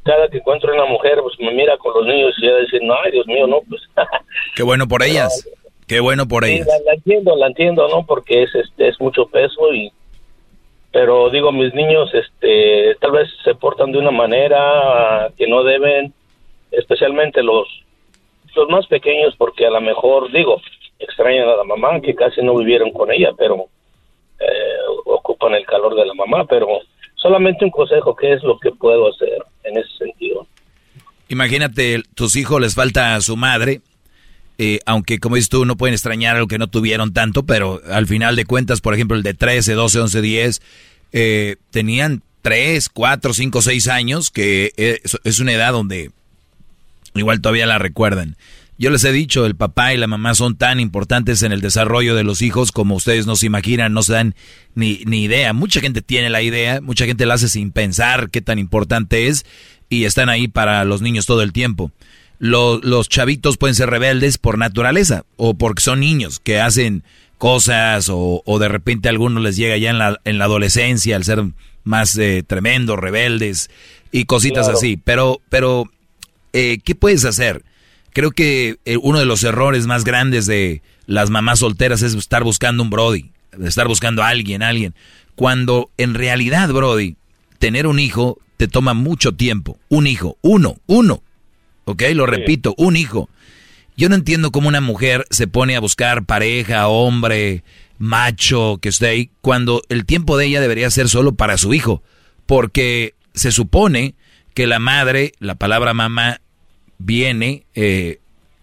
cada 0.05 0.27
que 0.27 0.39
encuentro 0.39 0.75
una 0.75 0.87
mujer, 0.87 1.21
pues 1.23 1.39
me 1.39 1.53
mira 1.53 1.77
con 1.77 1.95
los 1.95 2.05
niños 2.13 2.35
y 2.39 2.47
ya 2.47 2.55
decir, 2.55 2.81
no, 2.83 2.93
ay, 3.05 3.13
Dios 3.13 3.27
mío, 3.29 3.47
no, 3.47 3.61
pues. 3.69 3.81
Qué 4.57 4.65
bueno 4.65 4.89
por 4.89 5.05
ellas. 5.05 5.49
Qué 5.87 6.01
bueno 6.01 6.27
por 6.27 6.45
Sí, 6.45 6.55
ellas. 6.55 6.67
la, 6.67 6.79
la 6.87 6.95
entiendo, 6.95 7.37
la 7.37 7.47
entiendo, 7.47 7.87
¿no? 7.87 8.05
Porque 8.05 8.43
es, 8.43 8.53
este, 8.57 8.89
es 8.89 9.01
mucho 9.01 9.27
peso 9.27 9.73
y... 9.73 9.93
Pero 10.91 11.31
digo, 11.31 11.53
mis 11.53 11.73
niños, 11.73 12.11
este, 12.15 12.97
tal 13.01 13.13
vez 13.13 13.29
se 13.45 13.55
portan 13.55 13.93
de 13.93 13.99
una 13.99 14.11
manera 14.11 15.31
que 15.39 15.47
no 15.47 15.63
deben, 15.63 16.13
especialmente 16.73 17.45
los, 17.45 17.69
los 18.55 18.69
más 18.69 18.87
pequeños, 18.87 19.35
porque 19.37 19.67
a 19.67 19.71
lo 19.71 19.81
mejor, 19.81 20.31
digo, 20.33 20.61
extrañan 20.99 21.49
a 21.49 21.57
la 21.57 21.65
mamá, 21.65 22.01
que 22.01 22.15
casi 22.15 22.43
no 22.43 22.57
vivieron 22.57 22.91
con 22.93 23.11
ella, 23.13 23.31
pero 23.37 23.67
eh, 24.41 24.79
ocupan 25.05 25.55
el 25.55 25.65
calor 25.67 25.95
de 25.95 26.07
la 26.07 26.15
mamá, 26.15 26.45
pero 26.47 26.67
solamente 27.17 27.65
un 27.65 27.71
consejo, 27.71 28.15
¿qué 28.17 28.35
es 28.35 28.43
lo 28.43 28.59
que 28.59 28.71
puedo 28.73 29.09
hacer 29.09 29.39
en 29.65 29.79
ese 29.79 29.91
sentido? 29.99 30.47
Imagínate, 31.29 32.03
tus 32.15 32.37
hijos 32.37 32.61
les 32.61 32.75
falta 32.75 33.15
a 33.15 33.21
su 33.21 33.37
madre, 33.37 33.81
eh, 34.57 34.81
aunque 34.87 35.19
como 35.19 35.37
dices 35.37 35.51
tú, 35.51 35.65
no 35.65 35.77
pueden 35.77 35.95
extrañar 35.95 36.37
algo 36.37 36.49
que 36.49 36.59
no 36.59 36.69
tuvieron 36.69 37.13
tanto, 37.13 37.45
pero 37.45 37.81
al 37.91 38.07
final 38.07 38.35
de 38.35 38.45
cuentas, 38.45 38.81
por 38.81 38.95
ejemplo, 38.95 39.17
el 39.17 39.23
de 39.23 39.35
13, 39.35 39.75
12, 39.75 40.01
11, 40.01 40.21
10, 40.21 40.63
eh, 41.13 41.57
tenían 41.71 42.23
3, 42.43 42.89
4, 42.89 43.33
5, 43.35 43.63
6 43.63 43.89
años, 43.89 44.31
que 44.31 44.73
es, 44.77 45.19
es 45.23 45.41
una 45.41 45.53
edad 45.53 45.73
donde 45.73 46.11
igual 47.15 47.41
todavía 47.41 47.67
la 47.67 47.79
recuerdan. 47.79 48.37
Yo 48.81 48.91
les 48.91 49.03
he 49.03 49.11
dicho, 49.11 49.45
el 49.45 49.57
papá 49.57 49.93
y 49.93 49.97
la 49.97 50.07
mamá 50.07 50.37
son 50.37 50.57
tan 50.57 50.79
importantes 50.79 51.43
en 51.43 51.51
el 51.51 51.61
desarrollo 51.61 52.15
de 52.15 52.23
los 52.23 52.43
hijos 52.43 52.71
como 52.71 52.95
ustedes 52.95 53.27
no 53.27 53.35
se 53.35 53.47
imaginan, 53.47 53.93
no 53.93 54.05
se 54.05 54.13
dan 54.13 54.35
ni, 54.77 55.03
ni 55.05 55.25
idea. 55.25 55.53
Mucha 55.53 55.81
gente 55.81 56.01
tiene 56.01 56.31
la 56.31 56.43
idea, 56.43 56.81
mucha 56.81 57.05
gente 57.05 57.27
la 57.27 57.35
hace 57.35 57.49
sin 57.49 57.73
pensar 57.73 58.31
qué 58.31 58.41
tan 58.41 58.61
importante 58.61 59.27
es 59.27 59.45
y 59.89 60.05
están 60.05 60.29
ahí 60.29 60.47
para 60.47 60.85
los 60.85 61.03
niños 61.03 61.27
todo 61.27 61.43
el 61.43 61.53
tiempo. 61.53 61.91
Los, 62.39 62.85
los 62.85 63.09
chavitos 63.09 63.57
pueden 63.57 63.75
ser 63.75 63.91
rebeldes 63.91 64.39
por 64.39 64.59
naturaleza 64.59 65.25
o 65.37 65.55
porque 65.55 65.83
son 65.83 65.99
niños 65.99 66.39
que 66.39 66.61
hacen 66.61 67.03
cosas 67.37 68.09
o, 68.09 68.43
o 68.47 68.59
de 68.61 68.69
repente 68.69 69.09
a 69.09 69.11
algunos 69.11 69.43
les 69.43 69.57
llega 69.57 69.77
ya 69.77 69.91
en 69.91 69.99
la, 69.99 70.21
en 70.25 70.39
la 70.39 70.45
adolescencia 70.45 71.17
al 71.17 71.25
ser 71.25 71.43
más 71.83 72.17
eh, 72.17 72.45
tremendos, 72.47 72.97
rebeldes 72.99 73.71
y 74.13 74.25
cositas 74.27 74.67
Claro. 74.67 74.79
así. 74.79 74.97
Pero, 75.03 75.41
pero 75.49 75.91
eh, 76.59 76.81
¿qué 76.85 76.97
puedes 76.97 77.25
hacer? 77.25 77.65
Creo 78.13 78.33
que 78.33 78.79
eh, 78.85 78.97
uno 78.97 79.21
de 79.21 79.27
los 79.27 79.45
errores 79.45 79.87
más 79.87 80.03
grandes 80.03 80.47
de 80.47 80.83
las 81.07 81.31
mamás 81.31 81.61
solteras 81.61 82.03
es 82.03 82.15
estar 82.15 82.43
buscando 82.43 82.83
un 82.83 82.91
Brody, 82.91 83.31
estar 83.65 83.87
buscando 83.87 84.25
a 84.25 84.29
alguien, 84.29 84.65
alguien. 84.65 84.93
Cuando 85.37 85.91
en 85.99 86.15
realidad, 86.15 86.69
Brody, 86.71 87.15
tener 87.61 87.87
un 87.87 88.01
hijo 88.01 88.39
te 88.57 88.67
toma 88.67 88.93
mucho 88.93 89.37
tiempo. 89.37 89.79
Un 89.89 90.09
hijo, 90.09 90.37
uno, 90.43 90.79
uno. 90.87 91.23
¿Ok? 91.85 92.03
Lo 92.13 92.27
repito, 92.27 92.75
un 92.77 92.97
hijo. 92.97 93.31
Yo 93.97 94.09
no 94.09 94.17
entiendo 94.17 94.51
cómo 94.51 94.67
una 94.67 94.81
mujer 94.81 95.27
se 95.31 95.47
pone 95.47 95.77
a 95.77 95.81
buscar 95.81 96.25
pareja, 96.25 96.89
hombre, 96.89 97.63
macho, 97.99 98.79
que 98.83 98.89
esté 98.89 99.07
ahí, 99.07 99.31
cuando 99.43 99.83
el 99.89 100.07
tiempo 100.07 100.37
de 100.37 100.47
ella 100.47 100.61
debería 100.61 100.91
ser 100.91 101.09
solo 101.09 101.37
para 101.37 101.57
su 101.57 101.73
hijo. 101.73 102.03
Porque 102.47 103.15
se 103.33 103.53
supone 103.53 104.17
que 104.55 104.67
la 104.67 104.81
madre, 104.81 105.35
la 105.39 105.55
palabra 105.55 105.95
mamá, 105.95 106.41
viene, 106.99 107.65
eh, 107.75 108.21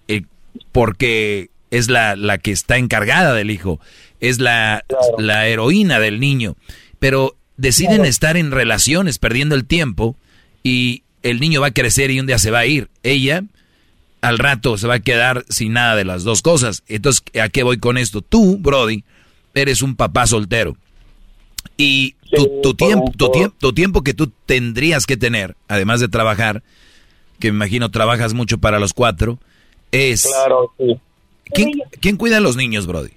eh, 0.07 0.23
porque 0.71 1.49
es 1.71 1.89
la, 1.89 2.15
la 2.15 2.37
que 2.37 2.51
está 2.51 2.77
encargada 2.77 3.33
del 3.33 3.51
hijo, 3.51 3.79
es 4.19 4.39
la, 4.39 4.85
la 5.17 5.47
heroína 5.47 5.99
del 5.99 6.19
niño. 6.19 6.55
Pero 6.99 7.35
deciden 7.57 8.05
estar 8.05 8.37
en 8.37 8.51
relaciones, 8.51 9.19
perdiendo 9.19 9.55
el 9.55 9.65
tiempo, 9.65 10.15
y 10.63 11.03
el 11.23 11.39
niño 11.39 11.61
va 11.61 11.67
a 11.67 11.73
crecer 11.73 12.11
y 12.11 12.19
un 12.19 12.27
día 12.27 12.39
se 12.39 12.51
va 12.51 12.59
a 12.59 12.65
ir. 12.65 12.89
Ella 13.03 13.43
al 14.21 14.39
rato 14.39 14.77
se 14.77 14.87
va 14.87 14.95
a 14.95 14.99
quedar 14.99 15.45
sin 15.49 15.73
nada 15.73 15.95
de 15.95 16.05
las 16.05 16.23
dos 16.23 16.41
cosas. 16.41 16.83
Entonces, 16.87 17.23
¿a 17.39 17.49
qué 17.49 17.63
voy 17.63 17.77
con 17.77 17.97
esto? 17.97 18.21
Tú, 18.21 18.57
Brody, 18.57 19.03
eres 19.53 19.81
un 19.81 19.95
papá 19.95 20.25
soltero. 20.25 20.75
Y 21.77 22.15
tu, 22.63 22.73
tiempo, 22.73 23.11
tu, 23.15 23.29
tiempo, 23.31 23.55
tu 23.59 23.73
tiempo 23.73 24.03
que 24.03 24.13
tú 24.13 24.31
tendrías 24.45 25.05
que 25.05 25.17
tener, 25.17 25.55
además 25.67 25.99
de 25.99 26.07
trabajar, 26.07 26.63
que 27.39 27.51
me 27.51 27.57
imagino 27.57 27.91
trabajas 27.91 28.33
mucho 28.33 28.57
para 28.57 28.79
los 28.79 28.93
cuatro, 28.93 29.37
es... 29.91 30.25
Claro, 30.25 30.71
sí. 30.77 30.99
¿Quién, 32.01 32.17
cuida 32.17 32.37
a 32.37 32.41
los 32.41 32.55
niños, 32.55 32.87
Brody? 32.87 33.11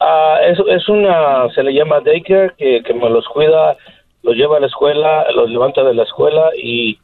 Ah, 0.00 0.38
es, 0.46 0.58
es 0.68 0.88
una, 0.88 1.48
se 1.54 1.62
le 1.62 1.72
llama 1.72 2.00
daycare, 2.00 2.52
que, 2.58 2.82
que 2.82 2.94
me 2.94 3.08
los 3.08 3.26
cuida, 3.28 3.76
los 4.22 4.36
lleva 4.36 4.58
a 4.58 4.60
la 4.60 4.66
escuela, 4.66 5.30
los 5.32 5.48
levanta 5.48 5.82
de 5.82 5.94
la 5.94 6.02
escuela 6.02 6.50
y, 6.62 6.98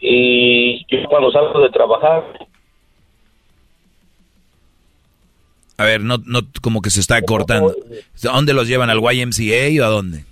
y 0.00 0.84
yo 0.86 1.08
cuando 1.08 1.30
salgo 1.30 1.60
de 1.60 1.70
trabajar... 1.70 2.24
A 5.76 5.84
ver, 5.84 6.02
no, 6.02 6.18
no, 6.24 6.40
como 6.62 6.82
que 6.82 6.90
se 6.90 7.00
está 7.00 7.20
cortando. 7.22 7.74
¿A 8.28 8.34
dónde 8.34 8.52
los 8.52 8.68
llevan? 8.68 8.90
¿Al 8.90 9.00
YMCA 9.00 9.82
o 9.82 9.84
a 9.84 9.88
dónde? 9.88 10.24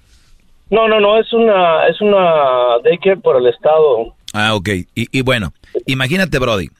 No, 0.70 0.86
no, 0.86 1.00
no, 1.00 1.18
es 1.18 1.32
una, 1.32 1.86
es 1.88 2.00
una 2.00 2.78
daycare 2.84 3.16
por 3.16 3.36
el 3.36 3.48
estado. 3.48 4.14
Ah, 4.32 4.54
ok. 4.54 4.68
Y, 4.94 5.08
y 5.16 5.20
bueno, 5.22 5.52
imagínate, 5.86 6.38
Brody. 6.38 6.70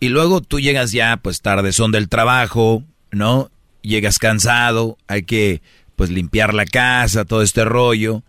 Y 0.00 0.08
luego 0.08 0.40
tú 0.40 0.60
llegas 0.60 0.92
ya, 0.92 1.16
pues 1.16 1.40
tarde 1.40 1.72
son 1.72 1.90
del 1.90 2.08
trabajo, 2.08 2.84
¿no? 3.10 3.50
Llegas 3.82 4.18
cansado, 4.18 4.96
hay 5.08 5.22
que, 5.22 5.60
pues, 5.96 6.10
limpiar 6.10 6.54
la 6.54 6.66
casa, 6.66 7.24
todo 7.24 7.42
este 7.42 7.64
rollo. 7.64 8.22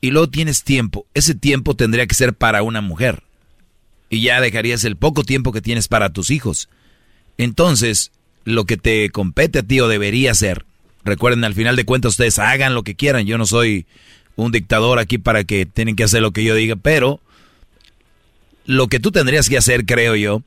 Y 0.00 0.10
luego 0.10 0.28
tienes 0.28 0.64
tiempo. 0.64 1.06
Ese 1.14 1.34
tiempo 1.34 1.74
tendría 1.74 2.06
que 2.06 2.14
ser 2.14 2.34
para 2.34 2.62
una 2.62 2.80
mujer. 2.80 3.22
Y 4.10 4.22
ya 4.22 4.40
dejarías 4.40 4.84
el 4.84 4.96
poco 4.96 5.24
tiempo 5.24 5.52
que 5.52 5.60
tienes 5.60 5.88
para 5.88 6.12
tus 6.12 6.30
hijos. 6.30 6.68
Entonces, 7.36 8.10
lo 8.44 8.64
que 8.64 8.76
te 8.76 9.10
compete 9.10 9.60
a 9.60 9.62
ti 9.62 9.80
o 9.80 9.88
debería 9.88 10.34
ser, 10.34 10.64
recuerden, 11.04 11.44
al 11.44 11.54
final 11.54 11.76
de 11.76 11.84
cuentas 11.84 12.12
ustedes 12.12 12.38
hagan 12.38 12.74
lo 12.74 12.82
que 12.82 12.94
quieran. 12.94 13.26
Yo 13.26 13.38
no 13.38 13.46
soy 13.46 13.86
un 14.36 14.52
dictador 14.52 14.98
aquí 14.98 15.18
para 15.18 15.44
que 15.44 15.66
tienen 15.66 15.96
que 15.96 16.04
hacer 16.04 16.22
lo 16.22 16.32
que 16.32 16.44
yo 16.44 16.54
diga, 16.54 16.76
pero 16.76 17.20
lo 18.68 18.88
que 18.88 19.00
tú 19.00 19.10
tendrías 19.12 19.48
que 19.48 19.56
hacer, 19.56 19.86
creo 19.86 20.14
yo, 20.14 20.42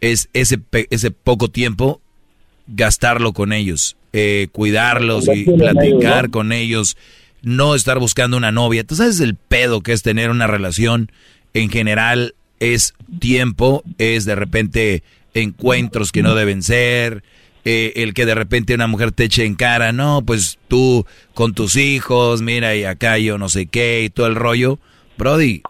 es 0.00 0.28
ese, 0.32 0.60
ese 0.90 1.10
poco 1.10 1.48
tiempo 1.48 2.00
gastarlo 2.68 3.32
con 3.32 3.52
ellos, 3.52 3.96
eh, 4.12 4.46
cuidarlos 4.52 5.26
y 5.26 5.44
platicar 5.44 6.30
con 6.30 6.52
ellos, 6.52 6.96
no 7.42 7.74
estar 7.74 7.98
buscando 7.98 8.36
una 8.36 8.52
novia. 8.52 8.84
Tú 8.84 8.94
sabes 8.94 9.18
el 9.18 9.34
pedo 9.34 9.80
que 9.80 9.92
es 9.92 10.02
tener 10.02 10.30
una 10.30 10.46
relación 10.46 11.10
en 11.52 11.68
general, 11.68 12.36
es 12.60 12.94
tiempo, 13.18 13.82
es 13.98 14.24
de 14.24 14.36
repente 14.36 15.02
encuentros 15.34 16.12
que 16.12 16.22
no 16.22 16.36
deben 16.36 16.62
ser, 16.62 17.24
eh, 17.64 17.92
el 17.96 18.14
que 18.14 18.24
de 18.24 18.36
repente 18.36 18.72
una 18.72 18.86
mujer 18.86 19.10
te 19.10 19.24
eche 19.24 19.46
en 19.46 19.56
cara, 19.56 19.90
no, 19.90 20.22
pues 20.24 20.60
tú 20.68 21.06
con 21.34 21.54
tus 21.54 21.74
hijos, 21.74 22.40
mira 22.40 22.76
y 22.76 22.84
acá 22.84 23.18
yo 23.18 23.36
no 23.36 23.48
sé 23.48 23.66
qué 23.66 24.04
y 24.04 24.10
todo 24.10 24.28
el 24.28 24.36
rollo. 24.36 24.78
Brody, 25.18 25.62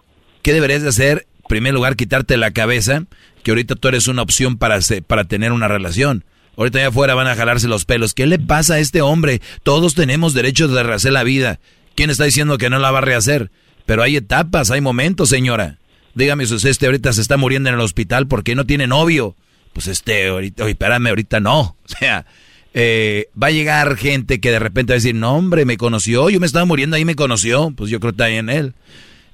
¿qué 0.43 0.53
deberías 0.53 0.83
de 0.83 0.89
hacer? 0.89 1.25
Primer 1.47 1.73
lugar, 1.73 1.95
quitarte 1.95 2.37
la 2.37 2.51
cabeza 2.51 3.03
que 3.43 3.51
ahorita 3.51 3.75
tú 3.75 3.87
eres 3.87 4.07
una 4.07 4.23
opción 4.23 4.57
para, 4.57 4.79
para 5.05 5.25
tener 5.25 5.51
una 5.51 5.67
relación. 5.67 6.25
Ahorita 6.57 6.79
allá 6.79 6.87
afuera 6.87 7.15
van 7.15 7.27
a 7.27 7.35
jalarse 7.35 7.67
los 7.67 7.85
pelos. 7.85 8.13
¿Qué 8.13 8.25
le 8.25 8.39
pasa 8.39 8.75
a 8.75 8.79
este 8.79 9.01
hombre? 9.01 9.41
Todos 9.63 9.93
tenemos 9.93 10.33
derecho 10.33 10.67
de 10.67 10.83
rehacer 10.83 11.11
la 11.11 11.23
vida. 11.23 11.59
¿Quién 11.95 12.09
está 12.09 12.23
diciendo 12.23 12.57
que 12.57 12.69
no 12.69 12.79
la 12.79 12.91
va 12.91 12.99
a 12.99 13.01
rehacer? 13.01 13.51
Pero 13.85 14.03
hay 14.03 14.15
etapas, 14.15 14.71
hay 14.71 14.81
momentos, 14.81 15.29
señora. 15.29 15.77
Dígame 16.15 16.45
si 16.45 16.67
este 16.67 16.85
ahorita 16.85 17.13
se 17.13 17.21
está 17.21 17.37
muriendo 17.37 17.69
en 17.69 17.75
el 17.75 17.81
hospital 17.81 18.27
porque 18.27 18.55
no 18.55 18.65
tiene 18.65 18.87
novio. 18.87 19.35
Pues 19.73 19.87
este, 19.87 20.29
ahorita, 20.29 20.63
oye, 20.63 20.71
espérame, 20.71 21.07
ahorita 21.07 21.39
no. 21.39 21.77
O 21.85 21.87
sea, 21.87 22.25
eh, 22.73 23.27
va 23.41 23.47
a 23.47 23.51
llegar 23.51 23.95
gente 23.97 24.39
que 24.39 24.51
de 24.51 24.59
repente 24.59 24.93
va 24.93 24.95
a 24.95 25.01
decir, 25.01 25.15
no, 25.15 25.35
hombre, 25.35 25.65
me 25.65 25.77
conoció, 25.77 26.29
yo 26.29 26.39
me 26.39 26.47
estaba 26.47 26.65
muriendo 26.65 26.95
ahí, 26.95 27.05
me 27.05 27.15
conoció. 27.15 27.71
Pues 27.75 27.89
yo 27.89 27.99
creo 27.99 28.13
que 28.13 28.23
está 28.23 28.29
en 28.29 28.49
él. 28.49 28.73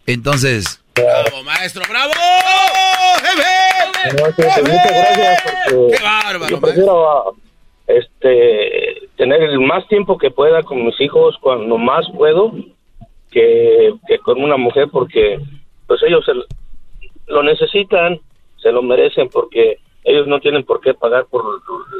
Entonces... 0.06 0.81
¡Bravo, 0.96 1.44
maestro, 1.44 1.84
bravo! 1.90 2.12
muchas 4.14 4.36
gracias 4.94 5.44
porque 5.44 5.98
¡Qué 5.98 6.04
bárbaro! 6.04 6.50
yo 6.50 6.60
prefiero 6.62 7.36
este, 7.88 9.08
tener 9.18 9.42
el 9.44 9.60
más 9.60 9.88
tiempo 9.88 10.18
que 10.18 10.32
pueda 10.32 10.64
con 10.64 10.86
mis 10.86 11.00
hijos 11.02 11.36
cuando 11.42 11.78
más 11.78 12.06
puedo 12.16 12.52
que, 13.32 13.94
que 14.08 14.18
con 14.20 14.42
una 14.42 14.58
mujer 14.58 14.88
porque 14.92 15.40
pues 15.88 16.02
ellos 16.04 16.24
se- 16.26 16.34
lo 17.32 17.44
necesitan, 17.44 18.20
se 18.62 18.72
lo 18.72 18.82
merecen 18.82 19.30
porque 19.30 19.78
ellos 20.04 20.28
no 20.28 20.40
tienen 20.40 20.64
por 20.64 20.82
qué 20.82 20.94
pagar 20.94 21.26
por 21.30 21.44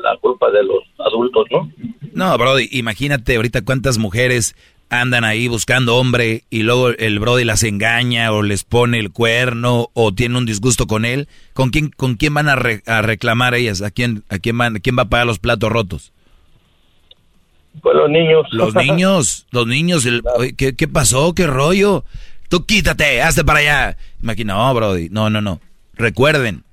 la 0.04 0.18
culpa 0.18 0.50
de 0.52 0.64
los 0.64 0.84
adultos, 1.00 1.46
¿no? 1.52 1.70
No, 2.14 2.38
Brody, 2.38 2.68
imagínate 2.72 3.36
ahorita 3.36 3.64
cuántas 3.64 3.98
mujeres 3.98 4.56
andan 4.92 5.24
ahí 5.24 5.48
buscando 5.48 5.96
hombre 5.96 6.44
y 6.50 6.64
luego 6.64 6.90
el 6.90 7.18
Brody 7.20 7.46
las 7.46 7.64
engaña 7.64 8.32
o 8.34 8.44
les 8.44 8.64
pone 8.66 9.00
el 9.00 9.10
cuerno 9.12 9.90
o 9.94 10.14
tiene 10.14 10.38
un 10.38 10.46
disgusto 10.46 10.86
con 10.86 11.06
él. 11.06 11.28
¿Con 11.54 11.70
quién, 11.70 11.90
con 11.90 12.16
quién 12.16 12.34
van 12.34 12.50
a, 12.50 12.56
re- 12.58 12.84
a 12.86 13.02
reclamar 13.02 13.56
ellas? 13.56 13.82
¿A 13.82 13.90
quién, 13.90 14.24
a 14.30 14.38
quién, 14.38 14.58
van, 14.58 14.80
quién 14.80 14.98
va 14.98 15.04
a 15.04 15.10
pagar 15.10 15.26
los 15.26 15.40
platos 15.40 15.72
rotos? 15.72 16.12
Pues 17.82 17.96
los 17.96 18.10
niños. 18.10 18.46
Los 18.52 18.76
niños, 18.86 19.48
los 19.52 19.66
niños. 19.66 20.06
el- 20.06 20.22
¿qué, 20.58 20.76
qué 20.76 20.88
pasó? 20.88 21.34
¿Qué 21.34 21.48
rollo? 21.48 22.04
Tú 22.50 22.66
quítate, 22.66 23.22
hazte 23.22 23.46
para 23.46 23.60
allá. 23.60 23.98
Imagina, 24.22 24.56
no, 24.56 24.74
Brody, 24.74 25.08
no, 25.10 25.30
no, 25.30 25.40
no. 25.42 25.62
Recuerden, 25.94 26.64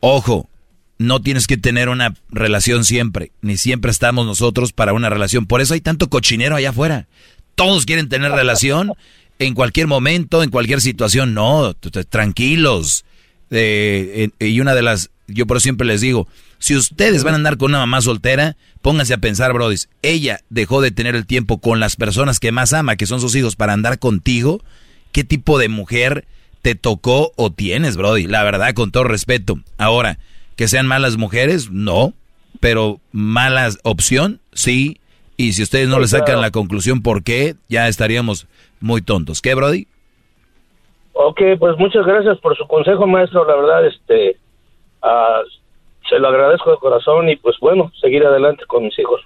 ojo, 0.00 0.48
no 0.98 1.20
tienes 1.20 1.46
que 1.46 1.56
tener 1.56 1.88
una 1.88 2.14
relación 2.30 2.84
siempre, 2.84 3.32
ni 3.40 3.56
siempre 3.56 3.90
estamos 3.90 4.26
nosotros 4.26 4.72
para 4.72 4.92
una 4.92 5.10
relación. 5.10 5.46
Por 5.46 5.60
eso 5.60 5.74
hay 5.74 5.80
tanto 5.80 6.08
cochinero 6.08 6.56
allá 6.56 6.70
afuera. 6.70 7.08
Todos 7.54 7.86
quieren 7.86 8.08
tener 8.08 8.32
relación 8.32 8.92
en 9.38 9.54
cualquier 9.54 9.86
momento, 9.86 10.42
en 10.42 10.50
cualquier 10.50 10.80
situación. 10.80 11.34
No, 11.34 11.74
tranquilos. 11.74 13.04
Eh, 13.50 14.30
eh, 14.38 14.46
y 14.48 14.60
una 14.60 14.74
de 14.74 14.82
las, 14.82 15.10
yo 15.26 15.46
por 15.46 15.56
eso 15.56 15.64
siempre 15.64 15.86
les 15.86 16.00
digo, 16.00 16.28
si 16.58 16.76
ustedes 16.76 17.24
van 17.24 17.34
a 17.34 17.36
andar 17.36 17.56
con 17.56 17.72
una 17.72 17.78
mamá 17.78 18.00
soltera, 18.00 18.56
pónganse 18.80 19.14
a 19.14 19.18
pensar, 19.18 19.52
brodis, 19.52 19.88
ella 20.02 20.40
dejó 20.48 20.80
de 20.80 20.90
tener 20.90 21.14
el 21.14 21.26
tiempo 21.26 21.58
con 21.58 21.80
las 21.80 21.96
personas 21.96 22.40
que 22.40 22.52
más 22.52 22.72
ama, 22.72 22.96
que 22.96 23.06
son 23.06 23.20
sus 23.20 23.34
hijos, 23.34 23.56
para 23.56 23.72
andar 23.72 23.98
contigo. 23.98 24.62
¿Qué 25.12 25.24
tipo 25.24 25.58
de 25.58 25.68
mujer 25.68 26.26
te 26.62 26.74
tocó 26.74 27.32
o 27.36 27.52
tienes, 27.52 27.96
brody? 27.96 28.26
La 28.26 28.42
verdad, 28.44 28.72
con 28.74 28.90
todo 28.90 29.04
respeto. 29.04 29.60
Ahora, 29.76 30.18
que 30.56 30.68
sean 30.68 30.86
malas 30.86 31.16
mujeres, 31.16 31.70
no, 31.70 32.12
pero 32.60 33.00
malas 33.12 33.78
opción, 33.84 34.40
sí. 34.52 35.00
Y 35.36 35.52
si 35.52 35.62
ustedes 35.62 35.88
no 35.88 35.96
Sí, 35.96 36.02
le 36.02 36.08
sacan 36.08 36.40
la 36.40 36.50
conclusión 36.50 37.02
por 37.02 37.24
qué, 37.24 37.56
ya 37.68 37.88
estaríamos 37.88 38.46
muy 38.80 39.02
tontos. 39.02 39.42
¿Qué, 39.42 39.54
brody? 39.54 39.86
Ok, 41.12 41.40
pues 41.58 41.76
muchas 41.78 42.04
gracias 42.06 42.38
por 42.38 42.56
su 42.56 42.66
consejo, 42.66 43.06
maestro. 43.06 43.44
La 43.46 43.56
verdad, 43.56 43.86
este, 43.86 44.36
ah, 45.02 45.40
se 46.08 46.18
lo 46.18 46.28
agradezco 46.28 46.70
de 46.70 46.76
corazón 46.78 47.28
y 47.28 47.36
pues 47.36 47.56
bueno, 47.60 47.92
seguir 48.00 48.24
adelante 48.24 48.64
con 48.66 48.84
mis 48.84 48.98
hijos. 48.98 49.20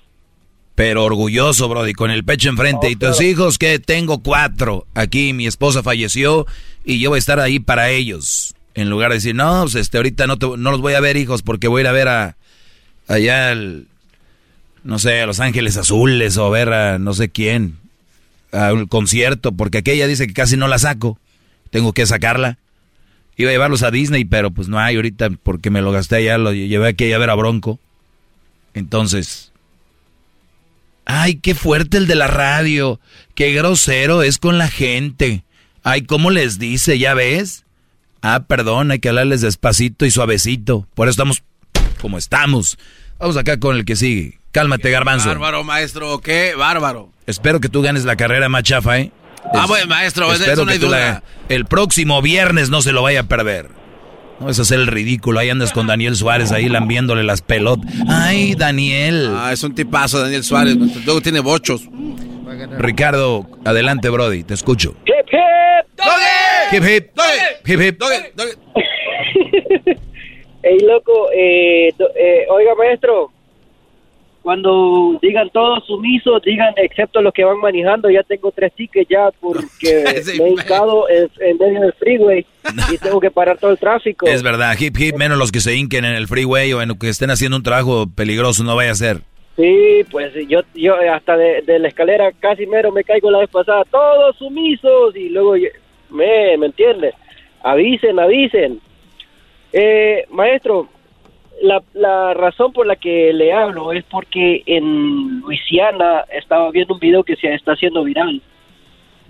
Pero 0.74 1.04
orgulloso, 1.04 1.68
Brody, 1.68 1.92
con 1.92 2.12
el 2.12 2.24
pecho 2.24 2.50
enfrente. 2.50 2.88
¿Y 2.88 2.94
tus 2.94 3.20
hijos 3.20 3.58
que 3.58 3.80
Tengo 3.80 4.22
cuatro. 4.22 4.84
Aquí 4.94 5.32
mi 5.32 5.48
esposa 5.48 5.82
falleció 5.82 6.46
y 6.84 7.00
yo 7.00 7.10
voy 7.10 7.16
a 7.16 7.18
estar 7.18 7.40
ahí 7.40 7.58
para 7.58 7.90
ellos. 7.90 8.54
En 8.78 8.90
lugar 8.90 9.10
de 9.10 9.16
decir, 9.16 9.34
no, 9.34 9.62
pues 9.62 9.74
este, 9.74 9.96
ahorita 9.96 10.26
no, 10.26 10.36
te- 10.38 10.46
no 10.56 10.70
los 10.70 10.80
voy 10.80 10.94
a 10.94 11.00
ver, 11.00 11.16
hijos, 11.16 11.42
porque 11.42 11.66
voy 11.68 11.80
a 11.80 11.82
ir 11.82 11.88
a 11.88 11.92
ver 11.92 12.08
a 12.08 12.36
allá 13.08 13.50
al, 13.50 13.86
no 14.84 14.98
sé, 14.98 15.20
a 15.22 15.26
Los 15.26 15.40
Ángeles 15.40 15.76
Azules 15.76 16.36
o 16.36 16.44
a 16.46 16.50
ver 16.50 16.72
a 16.72 16.98
no 16.98 17.12
sé 17.14 17.28
quién, 17.30 17.78
a 18.52 18.72
un 18.72 18.86
concierto, 18.86 19.52
porque 19.52 19.78
aquella 19.78 20.06
dice 20.06 20.26
que 20.26 20.34
casi 20.34 20.56
no 20.56 20.68
la 20.68 20.78
saco. 20.78 21.18
Tengo 21.70 21.92
que 21.92 22.06
sacarla. 22.06 22.58
Iba 23.36 23.50
a 23.50 23.52
llevarlos 23.52 23.82
a 23.82 23.90
Disney, 23.90 24.24
pero 24.24 24.50
pues 24.50 24.68
no 24.68 24.78
hay 24.78 24.96
ahorita 24.96 25.30
porque 25.42 25.70
me 25.70 25.80
lo 25.82 25.90
gasté 25.92 26.16
allá, 26.16 26.38
lo 26.38 26.52
llevé 26.52 26.88
aquí 26.88 27.12
a 27.12 27.18
ver 27.18 27.30
a 27.30 27.34
Bronco. 27.34 27.78
Entonces, 28.74 29.52
Ay, 31.10 31.36
qué 31.36 31.54
fuerte 31.54 31.96
el 31.96 32.06
de 32.06 32.14
la 32.14 32.26
radio. 32.26 33.00
Qué 33.34 33.52
grosero 33.52 34.22
es 34.22 34.38
con 34.38 34.58
la 34.58 34.68
gente. 34.68 35.42
Ay, 35.82 36.02
¿cómo 36.02 36.30
les 36.30 36.58
dice? 36.58 36.98
¿Ya 36.98 37.14
ves? 37.14 37.64
Ah, 38.22 38.44
perdón, 38.46 38.90
hay 38.90 38.98
que 38.98 39.08
hablarles 39.08 39.40
despacito 39.40 40.04
y 40.06 40.10
suavecito. 40.10 40.86
Por 40.94 41.08
eso 41.08 41.12
estamos 41.12 41.42
como 42.00 42.18
estamos. 42.18 42.78
Vamos 43.18 43.36
acá 43.36 43.58
con 43.58 43.76
el 43.76 43.84
que 43.84 43.96
sigue. 43.96 44.38
Cálmate, 44.52 44.90
garbanzo. 44.90 45.28
Bárbaro, 45.28 45.64
maestro, 45.64 46.18
qué 46.20 46.54
bárbaro. 46.56 47.10
Espero 47.26 47.60
que 47.60 47.68
tú 47.68 47.82
ganes 47.82 48.04
la 48.04 48.16
carrera 48.16 48.48
más 48.48 48.62
chafa, 48.62 48.98
¿eh? 48.98 49.12
Ah, 49.54 49.62
Es- 49.62 49.68
bueno, 49.68 49.86
maestro, 49.86 50.32
espero 50.32 50.52
eso 50.52 50.64
no 50.64 50.70
hay 50.72 50.78
que 50.78 50.86
duda. 50.86 50.98
la- 50.98 51.22
el 51.54 51.64
próximo 51.66 52.20
viernes 52.22 52.70
no 52.70 52.82
se 52.82 52.92
lo 52.92 53.02
vaya 53.02 53.20
a 53.20 53.22
perder. 53.24 53.68
No 54.40 54.48
es 54.48 54.58
hacer 54.60 54.78
el 54.78 54.86
ridículo. 54.86 55.40
Ahí 55.40 55.50
andas 55.50 55.72
con 55.72 55.86
Daniel 55.88 56.14
Suárez 56.14 56.52
ahí 56.52 56.68
lambiéndole 56.68 57.24
las 57.24 57.42
pelotas. 57.42 57.92
Ay, 58.08 58.54
Daniel. 58.54 59.32
Ah, 59.36 59.52
es 59.52 59.62
un 59.64 59.74
tipazo, 59.74 60.20
Daniel 60.20 60.44
Suárez. 60.44 60.76
Luego 61.04 61.20
tiene 61.20 61.40
bochos. 61.40 61.82
Ricardo, 62.78 63.48
adelante, 63.64 64.08
Brody. 64.10 64.44
Te 64.44 64.54
escucho. 64.54 64.94
Hip, 65.06 65.14
hip. 65.32 66.00
Hip, 66.72 66.84
hip. 66.84 67.10
Hip, 67.66 67.80
hip. 67.80 68.02
Ey, 70.62 70.80
loco, 70.80 71.30
eh, 71.32 71.92
eh, 72.16 72.46
oiga, 72.50 72.74
maestro, 72.74 73.30
cuando 74.42 75.16
digan 75.22 75.48
todos 75.50 75.84
sumisos, 75.86 76.42
digan 76.42 76.74
excepto 76.76 77.22
los 77.22 77.32
que 77.32 77.44
van 77.44 77.58
manejando, 77.58 78.10
ya 78.10 78.22
tengo 78.24 78.50
tres 78.50 78.72
tickets 78.74 79.08
ya 79.08 79.30
porque 79.40 80.04
me 80.38 80.44
he 80.46 80.50
hincado 80.50 81.08
en, 81.08 81.30
en 81.40 81.58
medio 81.58 81.80
del 81.82 81.92
freeway 81.94 82.44
y 82.92 82.98
tengo 83.02 83.20
que 83.20 83.30
parar 83.30 83.56
todo 83.58 83.70
el 83.70 83.78
tráfico. 83.78 84.26
Es 84.26 84.42
verdad, 84.42 84.74
hip, 84.78 84.96
hip, 84.98 85.14
menos 85.16 85.38
los 85.38 85.52
que 85.52 85.60
se 85.60 85.74
hinquen 85.76 86.04
en 86.04 86.14
el 86.16 86.26
freeway 86.26 86.72
o 86.72 86.82
en 86.82 86.88
lo 86.88 86.96
que 86.96 87.08
estén 87.08 87.30
haciendo 87.30 87.56
un 87.56 87.62
trabajo 87.62 88.06
peligroso, 88.14 88.64
no 88.64 88.74
vaya 88.74 88.90
a 88.90 88.96
ser. 88.96 89.18
Sí, 89.56 90.04
pues 90.10 90.32
yo, 90.48 90.60
yo 90.74 90.94
hasta 91.12 91.36
de, 91.36 91.62
de 91.62 91.78
la 91.78 91.88
escalera 91.88 92.32
casi 92.40 92.66
mero 92.66 92.90
me 92.92 93.04
caigo 93.04 93.30
la 93.30 93.38
vez 93.38 93.50
pasada, 93.50 93.84
todos 93.90 94.36
sumisos 94.36 95.14
y 95.16 95.28
luego 95.28 95.56
yo- 95.56 95.68
me, 96.10 96.56
¿me 96.56 96.66
entiende? 96.66 97.14
Avisen, 97.62 98.18
avisen. 98.18 98.80
Eh, 99.72 100.24
maestro, 100.30 100.88
la, 101.62 101.82
la 101.94 102.34
razón 102.34 102.72
por 102.72 102.86
la 102.86 102.96
que 102.96 103.32
le 103.32 103.52
hablo 103.52 103.92
es 103.92 104.04
porque 104.04 104.62
en 104.66 105.40
Luisiana 105.40 106.24
estaba 106.32 106.70
viendo 106.70 106.94
un 106.94 107.00
video 107.00 107.22
que 107.24 107.36
se 107.36 107.52
está 107.54 107.72
haciendo 107.72 108.04
viral. 108.04 108.40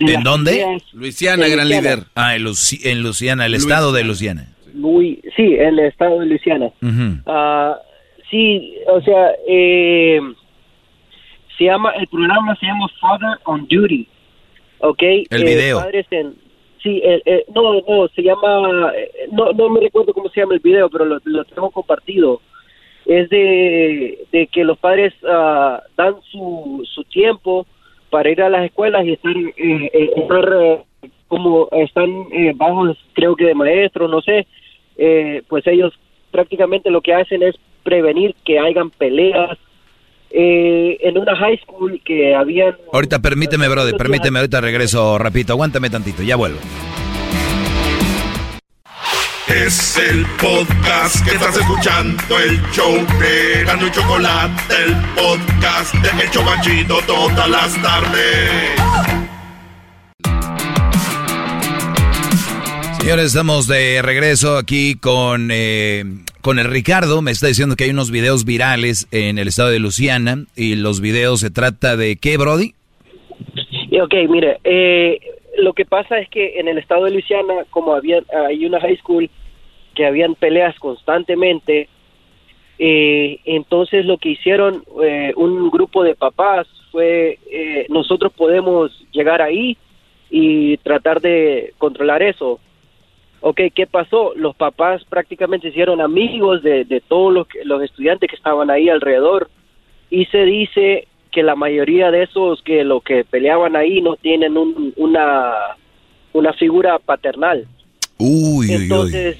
¿En 0.00 0.22
dónde? 0.22 0.78
Luisiana, 0.92 1.46
en 1.46 1.52
gran 1.52 1.68
Luisiana. 1.68 1.96
líder. 1.96 2.06
Ah, 2.14 2.36
en, 2.36 2.42
Luci- 2.44 2.80
en 2.84 3.02
Luciana, 3.02 3.46
el 3.46 3.54
estado 3.54 3.90
de 3.92 4.04
Luciana. 4.04 4.46
Lui- 4.74 5.20
sí, 5.34 5.54
en 5.54 5.76
el 5.76 5.78
estado 5.80 6.20
de 6.20 6.26
Luisiana. 6.26 6.70
Ah, 7.26 7.76
sí, 8.30 8.74
o 8.86 9.00
sea, 9.00 9.30
eh, 9.48 10.20
se 11.56 11.64
llama, 11.64 11.90
el 11.92 12.06
programa 12.06 12.54
se 12.60 12.66
llama 12.66 12.86
Father 13.00 13.38
on 13.44 13.66
Duty, 13.68 14.06
¿ok? 14.78 15.02
El 15.30 15.42
Eh, 15.42 15.44
video. 15.44 15.80
padres 15.80 16.06
en- 16.12 16.34
sí, 16.82 17.00
el- 17.04 17.22
el- 17.24 17.44
no, 17.54 17.80
no, 17.80 18.08
se 18.08 18.22
llama, 18.22 18.92
eh, 18.96 19.28
no, 19.32 19.52
no 19.52 19.68
me 19.68 19.80
recuerdo 19.80 20.12
cómo 20.12 20.28
se 20.28 20.40
llama 20.40 20.54
el 20.54 20.60
video, 20.60 20.88
pero 20.90 21.04
lo, 21.04 21.18
lo 21.24 21.44
tengo 21.44 21.70
compartido. 21.70 22.40
Es 23.06 23.28
de, 23.30 24.26
de 24.32 24.46
que 24.48 24.64
los 24.64 24.78
padres 24.78 25.14
ah, 25.26 25.82
dan 25.96 26.16
su, 26.30 26.86
su 26.92 27.04
tiempo 27.04 27.66
para 28.10 28.30
ir 28.30 28.42
a 28.42 28.50
las 28.50 28.64
escuelas 28.66 29.04
y 29.06 29.12
estar, 29.12 29.34
eh, 29.36 29.90
eh, 29.92 30.10
estar 30.16 30.48
eh, 30.60 30.84
como 31.26 31.68
están 31.72 32.10
eh, 32.32 32.52
bajos, 32.54 32.98
creo 33.14 33.34
que 33.36 33.46
de 33.46 33.54
maestros, 33.54 34.10
no 34.10 34.20
sé, 34.20 34.46
eh, 34.96 35.42
pues 35.48 35.66
ellos 35.66 35.92
prácticamente 36.30 36.90
lo 36.90 37.00
que 37.00 37.14
hacen 37.14 37.42
es 37.42 37.54
prevenir 37.82 38.34
que 38.44 38.58
hayan 38.58 38.90
peleas. 38.90 39.58
Eh, 40.30 40.98
en 41.00 41.16
una 41.18 41.34
high 41.36 41.58
school 41.64 42.00
que 42.04 42.34
habían... 42.34 42.76
Ahorita 42.92 43.18
permíteme, 43.20 43.68
Brody, 43.68 43.92
permíteme, 43.94 44.40
ahorita 44.40 44.60
regreso 44.60 45.18
rapidito. 45.18 45.52
Aguántame 45.54 45.90
tantito, 45.90 46.22
ya 46.22 46.36
vuelvo. 46.36 46.58
Es 49.48 49.96
el 49.96 50.26
podcast 50.40 51.24
que 51.24 51.34
estás 51.34 51.56
escuchando, 51.56 52.38
el 52.38 52.60
show 52.70 52.94
de 53.18 53.64
Gano 53.64 53.86
y 53.86 53.90
Chocolate, 53.90 54.74
el 54.84 54.94
podcast 55.14 55.94
de 55.94 56.22
El 56.22 56.30
Chobachito 56.30 56.98
todas 57.06 57.48
las 57.48 57.82
tardes. 57.82 58.78
Señores, 63.00 63.26
estamos 63.26 63.66
de 63.66 64.02
regreso 64.02 64.58
aquí 64.58 64.96
con, 64.96 65.48
eh, 65.50 66.04
con 66.48 66.58
el 66.58 66.64
Ricardo. 66.64 67.20
Me 67.20 67.30
está 67.30 67.46
diciendo 67.46 67.76
que 67.76 67.84
hay 67.84 67.90
unos 67.90 68.10
videos 68.10 68.46
virales 68.46 69.06
en 69.10 69.36
el 69.36 69.48
estado 69.48 69.68
de 69.68 69.80
Luciana. 69.80 70.46
Y 70.56 70.76
los 70.76 71.02
videos 71.02 71.40
se 71.40 71.50
trata 71.50 71.94
de 71.94 72.16
qué, 72.16 72.38
Brody? 72.38 72.72
Y, 73.90 74.00
Ok, 74.00 74.14
mire, 74.30 74.58
eh, 74.64 75.20
lo 75.58 75.74
que 75.74 75.84
pasa 75.84 76.18
es 76.18 76.26
que 76.30 76.58
en 76.58 76.68
el 76.68 76.78
estado 76.78 77.04
de 77.04 77.10
Luisiana, 77.10 77.66
como 77.68 77.94
había, 77.94 78.22
hay 78.48 78.64
una 78.64 78.80
high 78.80 78.96
school 78.96 79.28
que 79.94 80.06
habían 80.06 80.36
peleas 80.36 80.74
constantemente, 80.78 81.90
eh, 82.78 83.40
entonces 83.44 84.06
lo 84.06 84.16
que 84.16 84.30
hicieron 84.30 84.84
eh, 85.04 85.34
un 85.36 85.68
grupo 85.68 86.02
de 86.02 86.14
papás 86.14 86.66
fue, 86.90 87.38
eh, 87.50 87.84
nosotros 87.90 88.32
podemos 88.32 88.90
llegar 89.12 89.42
ahí 89.42 89.76
y 90.30 90.78
tratar 90.78 91.20
de 91.20 91.74
controlar 91.76 92.22
eso. 92.22 92.58
Ok, 93.40 93.60
¿qué 93.74 93.86
pasó? 93.86 94.32
Los 94.34 94.56
papás 94.56 95.04
prácticamente 95.04 95.68
hicieron 95.68 96.00
amigos 96.00 96.62
de, 96.62 96.84
de 96.84 97.00
todos 97.00 97.32
los, 97.32 97.46
los 97.64 97.82
estudiantes 97.82 98.28
que 98.28 98.36
estaban 98.36 98.70
ahí 98.70 98.88
alrededor 98.88 99.48
y 100.10 100.24
se 100.26 100.44
dice 100.44 101.06
que 101.30 101.42
la 101.42 101.54
mayoría 101.54 102.10
de 102.10 102.24
esos 102.24 102.62
que 102.62 102.82
lo 102.84 103.00
que 103.00 103.24
peleaban 103.24 103.76
ahí 103.76 104.00
no 104.00 104.16
tienen 104.16 104.56
un- 104.56 104.92
una 104.96 105.54
una 106.32 106.52
figura 106.52 106.98
paternal. 106.98 107.66
Uy, 108.18 108.28
uy, 108.28 108.66
uy. 108.66 108.72
Entonces, 108.74 109.36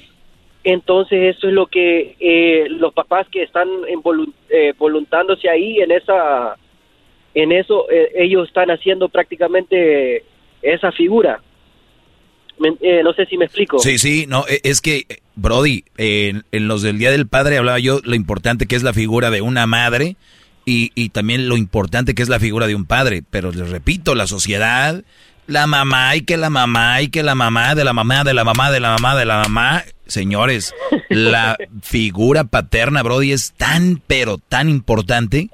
entonces 0.63 1.35
eso 1.37 1.47
es 1.47 1.53
lo 1.53 1.67
que 1.67 2.15
eh, 2.19 2.67
los 2.69 2.93
papás 2.93 3.27
que 3.29 3.43
están 3.43 3.67
involu- 3.91 4.33
eh, 4.49 4.73
voluntándose 4.77 5.49
ahí 5.49 5.79
en 5.81 5.91
esa 5.91 6.55
en 7.33 7.51
eso 7.51 7.89
eh, 7.91 8.11
ellos 8.15 8.47
están 8.47 8.71
haciendo 8.71 9.09
prácticamente 9.09 10.23
esa 10.61 10.91
figura. 10.91 11.41
Me- 12.59 12.75
eh, 12.81 13.01
no 13.03 13.13
sé 13.13 13.25
si 13.25 13.37
me 13.37 13.45
explico. 13.45 13.79
Sí, 13.79 13.97
sí, 13.97 14.25
no, 14.27 14.45
e- 14.47 14.61
es 14.63 14.81
que, 14.81 15.05
eh, 15.09 15.17
Brody, 15.35 15.85
en, 15.97 16.43
en 16.51 16.67
los 16.67 16.81
del 16.81 16.97
Día 16.99 17.11
del 17.11 17.27
Padre 17.27 17.57
hablaba 17.57 17.79
yo 17.79 18.01
lo 18.03 18.15
importante 18.15 18.65
que 18.67 18.75
es 18.75 18.83
la 18.83 18.93
figura 18.93 19.29
de 19.31 19.41
una 19.41 19.65
madre 19.65 20.15
y, 20.65 20.91
y 20.95 21.09
también 21.09 21.47
lo 21.49 21.57
importante 21.57 22.13
que 22.13 22.21
es 22.21 22.29
la 22.29 22.39
figura 22.39 22.67
de 22.67 22.75
un 22.75 22.85
padre. 22.85 23.23
Pero 23.29 23.51
les 23.51 23.69
repito, 23.69 24.13
la 24.15 24.27
sociedad, 24.27 25.01
la 25.47 25.65
mamá 25.67 26.15
y 26.15 26.21
que 26.21 26.37
la 26.37 26.49
mamá 26.49 27.01
y 27.01 27.07
que 27.07 27.23
la 27.23 27.33
mamá 27.35 27.73
de 27.75 27.83
la 27.85 27.93
mamá 27.93 28.23
de 28.23 28.33
la 28.33 28.43
mamá 28.43 28.69
de 28.71 28.79
la 28.79 28.89
mamá 28.91 29.15
de 29.15 29.25
la 29.25 29.37
mamá. 29.39 29.83
Señores, 30.05 30.73
la 31.09 31.57
figura 31.81 32.43
paterna, 32.43 33.01
Brody, 33.03 33.31
es 33.31 33.53
tan, 33.53 34.01
pero 34.05 34.37
tan 34.37 34.69
importante 34.69 35.49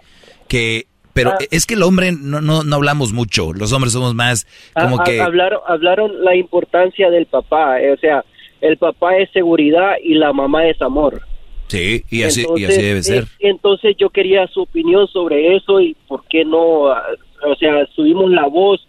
que... 0.48 0.88
Pero 1.16 1.32
Ah. 1.32 1.38
es 1.50 1.66
que 1.66 1.74
el 1.76 1.82
hombre 1.84 2.12
no, 2.12 2.42
no, 2.42 2.64
no 2.64 2.76
hablamos 2.76 3.14
mucho, 3.14 3.54
los 3.54 3.72
hombres 3.72 3.94
somos 3.94 4.14
más 4.14 4.46
como 4.80 4.98
Ha- 5.00 5.02
ha- 5.02 5.06
que... 5.06 5.22
hablaron, 5.22 5.62
hablaron 5.66 6.24
la 6.26 6.36
importancia 6.36 7.10
del 7.10 7.26
papá, 7.26 7.82
eh, 7.82 7.92
o 7.92 7.98
sea, 7.98 8.24
el 8.60 8.78
papá 8.78 9.18
es 9.18 9.32
seguridad 9.32 9.94
y 10.04 10.16
la 10.16 10.34
mamá 10.34 10.68
es 10.68 10.80
amor. 10.82 11.22
Sí, 11.68 12.04
y 12.12 12.24
así, 12.24 12.46
y 12.58 12.66
así 12.66 12.82
debe 12.82 13.02
ser. 13.02 13.24
eh, 13.24 13.28
entonces 13.40 13.96
yo 13.98 14.10
quería 14.10 14.46
su 14.48 14.62
opinión 14.64 15.08
sobre 15.08 15.56
eso 15.56 15.80
y 15.80 15.96
por 16.08 16.24
qué 16.28 16.44
no, 16.46 16.90
ah, 16.92 17.02
o 17.48 17.56
sea, 17.56 17.88
subimos 17.96 18.30
la 18.30 18.46
voz 18.48 18.86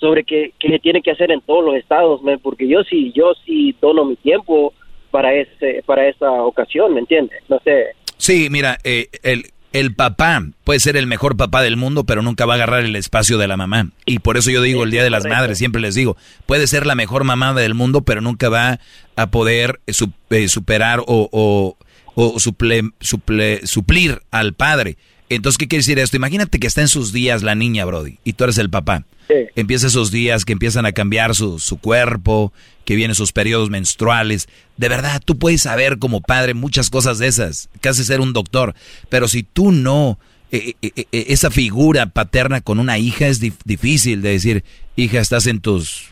sobre 0.00 0.24
qué, 0.24 0.52
qué 0.58 0.68
se 0.70 0.78
tiene 0.78 1.02
que 1.02 1.10
hacer 1.10 1.30
en 1.30 1.40
todos 1.42 1.62
los 1.64 1.76
estados, 1.76 2.22
man, 2.22 2.40
porque 2.42 2.66
yo 2.66 2.82
sí, 2.84 3.12
yo 3.14 3.32
sí 3.44 3.76
dono 3.82 4.04
mi 4.06 4.16
tiempo 4.16 4.72
para 5.10 5.34
ese, 5.34 5.82
para 5.86 6.08
esa 6.08 6.30
ocasión, 6.32 6.94
¿me 6.94 7.00
entiendes? 7.00 7.42
No 7.48 7.60
sé. 7.62 7.88
Sí, 8.18 8.48
mira, 8.50 8.78
eh, 8.82 9.08
el, 9.22 9.44
el 9.72 9.94
papá 9.94 10.42
puede 10.64 10.80
ser 10.80 10.96
el 10.96 11.06
mejor 11.06 11.36
papá 11.36 11.62
del 11.62 11.76
mundo, 11.76 12.04
pero 12.04 12.22
nunca 12.22 12.46
va 12.46 12.54
a 12.54 12.56
agarrar 12.56 12.84
el 12.84 12.96
espacio 12.96 13.36
de 13.38 13.46
la 13.48 13.56
mamá. 13.56 13.90
Y 14.06 14.20
por 14.20 14.36
eso 14.36 14.50
yo 14.50 14.62
digo 14.62 14.84
el 14.84 14.90
Día 14.90 15.04
de 15.04 15.10
las 15.10 15.24
Madres, 15.24 15.58
siempre 15.58 15.82
les 15.82 15.94
digo, 15.94 16.16
puede 16.46 16.66
ser 16.66 16.86
la 16.86 16.94
mejor 16.94 17.24
mamá 17.24 17.52
del 17.54 17.74
mundo, 17.74 18.02
pero 18.02 18.20
nunca 18.20 18.48
va 18.48 18.80
a 19.16 19.30
poder 19.30 19.80
eh, 19.86 19.92
eh, 20.30 20.48
superar 20.48 21.00
o, 21.00 21.28
o, 21.30 21.76
o 22.14 22.34
suple- 22.36 22.92
suple- 23.00 23.66
suplir 23.66 24.22
al 24.30 24.54
padre. 24.54 24.96
Entonces, 25.28 25.58
¿qué 25.58 25.66
quiere 25.66 25.80
decir 25.80 25.98
esto? 25.98 26.16
Imagínate 26.16 26.58
que 26.58 26.66
está 26.66 26.80
en 26.82 26.88
sus 26.88 27.12
días 27.12 27.42
la 27.42 27.54
niña, 27.54 27.84
Brody, 27.84 28.18
y 28.24 28.34
tú 28.34 28.44
eres 28.44 28.58
el 28.58 28.70
papá. 28.70 29.04
Empieza 29.56 29.88
esos 29.88 30.12
días 30.12 30.44
que 30.44 30.52
empiezan 30.52 30.86
a 30.86 30.92
cambiar 30.92 31.34
su, 31.34 31.58
su 31.58 31.78
cuerpo, 31.78 32.52
que 32.84 32.94
vienen 32.94 33.16
sus 33.16 33.32
periodos 33.32 33.70
menstruales. 33.70 34.48
De 34.76 34.88
verdad, 34.88 35.20
tú 35.24 35.36
puedes 35.36 35.62
saber 35.62 35.98
como 35.98 36.20
padre 36.20 36.54
muchas 36.54 36.90
cosas 36.90 37.18
de 37.18 37.26
esas, 37.26 37.68
casi 37.80 38.04
ser 38.04 38.20
un 38.20 38.32
doctor. 38.32 38.76
Pero 39.08 39.26
si 39.26 39.42
tú 39.42 39.72
no, 39.72 40.20
eh, 40.52 40.74
eh, 40.80 40.90
eh, 40.94 41.06
esa 41.28 41.50
figura 41.50 42.06
paterna 42.06 42.60
con 42.60 42.78
una 42.78 42.98
hija 42.98 43.26
es 43.26 43.42
dif- 43.42 43.58
difícil 43.64 44.22
de 44.22 44.28
decir, 44.30 44.64
hija, 44.94 45.18
estás 45.18 45.48
en 45.48 45.58
tus... 45.60 46.04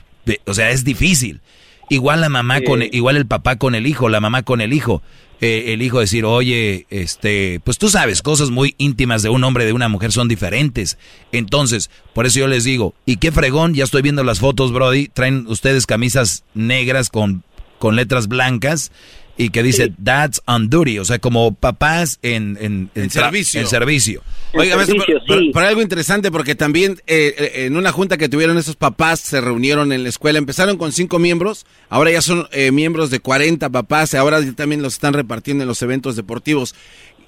o 0.46 0.54
sea, 0.54 0.70
es 0.70 0.82
difícil. 0.82 1.40
Igual 1.88 2.20
la 2.20 2.28
mamá 2.28 2.58
Sí. 2.58 2.64
con, 2.64 2.82
igual 2.82 3.16
el 3.16 3.26
papá 3.26 3.56
con 3.56 3.74
el 3.74 3.86
hijo, 3.86 4.08
la 4.08 4.20
mamá 4.20 4.42
con 4.42 4.60
el 4.60 4.72
hijo. 4.72 5.02
Eh, 5.40 5.74
el 5.74 5.82
hijo 5.82 5.98
decir, 6.00 6.24
oye, 6.24 6.86
este, 6.90 7.60
pues 7.64 7.76
tú 7.76 7.90
sabes, 7.90 8.22
cosas 8.22 8.50
muy 8.50 8.74
íntimas 8.78 9.22
de 9.22 9.28
un 9.28 9.44
hombre 9.44 9.64
y 9.64 9.66
de 9.66 9.72
una 9.72 9.88
mujer 9.88 10.12
son 10.12 10.28
diferentes. 10.28 10.96
Entonces, 11.32 11.90
por 12.14 12.24
eso 12.24 12.38
yo 12.38 12.46
les 12.46 12.64
digo, 12.64 12.94
y 13.04 13.16
qué 13.16 13.32
fregón, 13.32 13.74
ya 13.74 13.84
estoy 13.84 14.00
viendo 14.02 14.22
las 14.24 14.38
fotos, 14.40 14.72
Brody, 14.72 15.08
traen 15.08 15.46
ustedes 15.48 15.86
camisas 15.86 16.44
negras 16.54 17.10
con, 17.10 17.42
con 17.78 17.96
letras 17.96 18.28
blancas 18.28 18.90
y 19.36 19.48
que 19.50 19.62
dice 19.64 19.92
dads 19.98 20.40
on 20.46 20.70
duty, 20.70 21.00
o 21.00 21.04
sea, 21.04 21.18
como 21.18 21.52
papás 21.54 22.18
en, 22.22 22.56
en, 22.94 23.10
servicio. 23.10 23.60
En 23.60 23.66
servicio. 23.66 24.22
Oiga, 24.52 24.76
pero, 24.86 25.02
pero- 25.26 25.40
pero 25.52 25.66
algo 25.66 25.82
interesante 25.82 26.30
porque 26.30 26.54
también 26.54 27.00
eh, 27.08 27.34
eh, 27.36 27.52
en 27.66 27.76
una 27.76 27.90
junta 27.90 28.16
que 28.16 28.28
tuvieron 28.28 28.56
esos 28.58 28.76
papás 28.76 29.18
se 29.18 29.40
reunieron 29.40 29.90
en 29.92 30.04
la 30.04 30.08
escuela, 30.08 30.38
empezaron 30.38 30.76
con 30.78 30.92
cinco 30.92 31.18
miembros, 31.18 31.66
ahora 31.88 32.12
ya 32.12 32.22
son 32.22 32.46
eh, 32.52 32.70
miembros 32.70 33.10
de 33.10 33.18
40 33.18 33.70
papás, 33.70 34.14
y 34.14 34.16
ahora 34.18 34.40
ya 34.40 34.52
también 34.52 34.82
los 34.82 34.94
están 34.94 35.14
repartiendo 35.14 35.64
en 35.64 35.68
los 35.68 35.82
eventos 35.82 36.14
deportivos. 36.14 36.74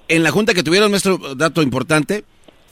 En 0.08 0.22
la 0.22 0.30
junta 0.30 0.54
que 0.54 0.62
tuvieron, 0.62 0.92
maestro, 0.92 1.18
dato 1.34 1.60
importante, 1.62 2.22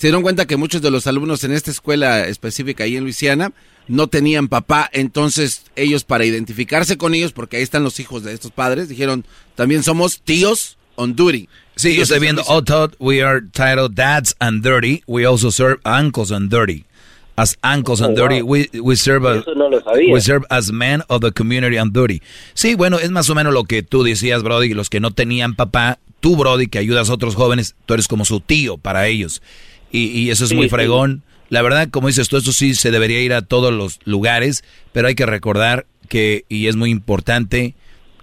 se 0.05 0.09
dieron 0.09 0.21
cuenta 0.21 0.45
que 0.45 0.59
muchos 0.59 0.83
de 0.83 0.91
los 0.91 1.07
alumnos 1.07 1.45
en 1.45 1.53
esta 1.53 1.71
escuela 1.71 2.29
específica 2.29 2.85
ahí 2.85 2.95
en 2.99 3.05
Luisiana 3.05 3.53
no 3.89 4.07
tenían 4.07 4.49
papá, 4.49 4.91
entonces 4.93 5.63
ellos 5.77 6.05
para 6.05 6.27
identificarse 6.27 6.99
con 6.99 7.15
ellos, 7.15 7.33
porque 7.33 7.57
ahí 7.57 7.63
están 7.63 7.85
los 7.85 7.99
hijos 8.01 8.23
de 8.23 8.35
estos 8.35 8.51
padres, 8.51 8.91
dijeron, 8.91 9.25
también 9.55 9.83
somos 9.83 10.21
tíos 10.21 10.77
on 10.97 11.17
duty. 11.17 11.49
Sí, 11.77 11.97
yo 11.97 12.03
estoy 12.03 12.21
viendo, 12.21 12.43
oh, 12.49 12.63
Todd, 12.63 12.93
we 12.99 13.23
are 13.23 13.41
titled 13.41 13.95
Dads 13.95 14.37
and 14.41 14.63
Dirty. 14.63 15.03
We 15.07 15.25
also 15.25 15.51
serve 15.51 15.81
uncles 15.87 16.31
and 16.31 16.51
dirty. 16.51 16.85
As 17.37 17.57
uncles 17.63 18.03
and 18.03 18.13
Oh, 18.13 18.29
dirty, 18.29 18.43
wow. 18.43 18.51
we, 18.51 18.69
we 18.83 18.97
serve 18.97 19.25
a- 19.25 19.43
no 19.57 19.71
we 20.13 20.21
serve 20.21 20.45
as 20.51 20.71
men 20.71 21.03
of 21.09 21.23
the 21.23 21.33
community 21.33 21.79
and 21.79 21.95
dirty. 21.95 22.21
Sí, 22.53 22.75
bueno, 22.75 22.99
es 22.99 23.11
más 23.11 23.31
o 23.31 23.35
menos 23.35 23.55
lo 23.55 23.65
que 23.65 23.83
tú 23.83 24.03
decías, 24.03 24.43
Brody, 24.43 24.75
los 24.75 24.91
que 24.91 25.01
no 25.01 25.13
tenían 25.13 25.55
papá, 25.55 25.99
tú, 26.21 26.37
Brody, 26.37 26.67
que 26.67 26.79
ayudas 26.79 27.09
a 27.09 27.15
otros 27.15 27.37
jóvenes, 27.37 27.75
tú 27.87 27.95
eres 27.95 28.07
como 28.07 28.27
su 28.27 28.41
tío 28.41 28.77
para 28.77 29.07
ellos. 29.07 29.41
Y, 29.95 30.07
y 30.07 30.31
eso 30.31 30.45
es 30.45 30.51
Sí, 30.51 30.57
muy 30.57 30.67
sí. 30.67 30.71
fregón. 30.71 31.23
La 31.51 31.63
verdad, 31.63 31.89
como 31.91 32.09
dices 32.09 32.29
tú, 32.29 32.37
esto 32.37 32.53
sí 32.53 32.75
se 32.75 32.91
debería 32.91 33.21
ir 33.21 33.33
a 33.33 33.43
todos 33.43 33.73
los 33.73 34.01
lugares, 34.05 34.65
pero 34.93 35.09
hay 35.09 35.15
que 35.15 35.27
recordar 35.27 35.87
que, 36.09 36.45
y 36.49 36.67
es 36.67 36.75
muy 36.77 36.91
importante, 36.91 37.75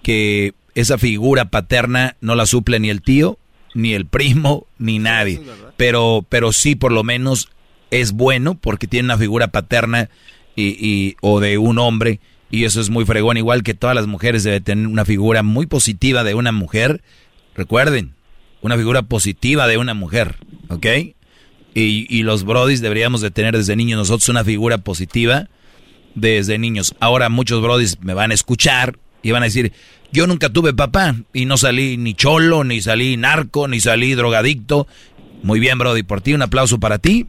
que 0.03 0.53
esa 0.75 0.97
figura 0.97 1.45
paterna 1.45 2.15
no 2.21 2.35
la 2.35 2.45
suple 2.45 2.79
ni 2.79 2.89
el 2.89 3.01
tío, 3.01 3.37
ni 3.73 3.93
el 3.93 4.05
primo, 4.05 4.65
ni 4.79 4.99
nadie. 4.99 5.39
Pero, 5.77 6.25
pero 6.27 6.51
sí, 6.51 6.75
por 6.75 6.91
lo 6.91 7.03
menos 7.03 7.49
es 7.89 8.11
bueno 8.11 8.55
porque 8.55 8.87
tiene 8.87 9.05
una 9.05 9.17
figura 9.17 9.47
paterna 9.49 10.09
y, 10.55 10.63
y- 10.85 11.15
o 11.21 11.39
de 11.39 11.57
un 11.57 11.77
hombre 11.79 12.19
y 12.49 12.65
eso 12.65 12.81
es 12.81 12.89
muy 12.89 13.05
fregón. 13.05 13.37
Igual 13.37 13.63
que 13.63 13.73
todas 13.73 13.95
las 13.95 14.07
mujeres 14.07 14.43
deben 14.43 14.63
tener 14.63 14.87
una 14.87 15.05
figura 15.05 15.41
muy 15.43 15.67
positiva 15.67 16.23
de 16.25 16.33
una 16.33 16.51
mujer. 16.51 17.01
Recuerden, 17.55 18.13
una 18.61 18.75
figura 18.77 19.03
positiva 19.03 19.67
de 19.67 19.77
una 19.77 19.93
mujer, 19.93 20.35
¿ok? 20.69 20.85
Y, 21.73 22.05
y 22.09 22.23
los 22.23 22.43
brodis 22.43 22.81
deberíamos 22.81 23.21
de 23.21 23.31
tener 23.31 23.55
desde 23.55 23.75
niños 23.75 23.97
nosotros 23.97 24.27
una 24.29 24.43
figura 24.43 24.79
positiva 24.79 25.47
desde 26.15 26.57
niños. 26.57 26.95
Ahora 26.99 27.29
muchos 27.29 27.61
brodis 27.61 27.97
me 28.01 28.13
van 28.13 28.31
a 28.31 28.33
escuchar 28.33 28.97
y 29.23 29.31
van 29.31 29.43
a 29.43 29.45
decir, 29.45 29.71
yo 30.11 30.27
nunca 30.27 30.49
tuve 30.49 30.73
papá 30.73 31.15
y 31.33 31.45
no 31.45 31.57
salí 31.57 31.97
ni 31.97 32.13
cholo, 32.13 32.63
ni 32.63 32.81
salí 32.81 33.17
narco, 33.17 33.67
ni 33.67 33.79
salí 33.79 34.13
drogadicto. 34.13 34.87
Muy 35.43 35.59
bien, 35.59 35.77
brody, 35.77 36.03
por 36.03 36.21
ti 36.21 36.33
un 36.33 36.41
aplauso 36.41 36.79
para 36.79 36.99
ti. 36.99 37.27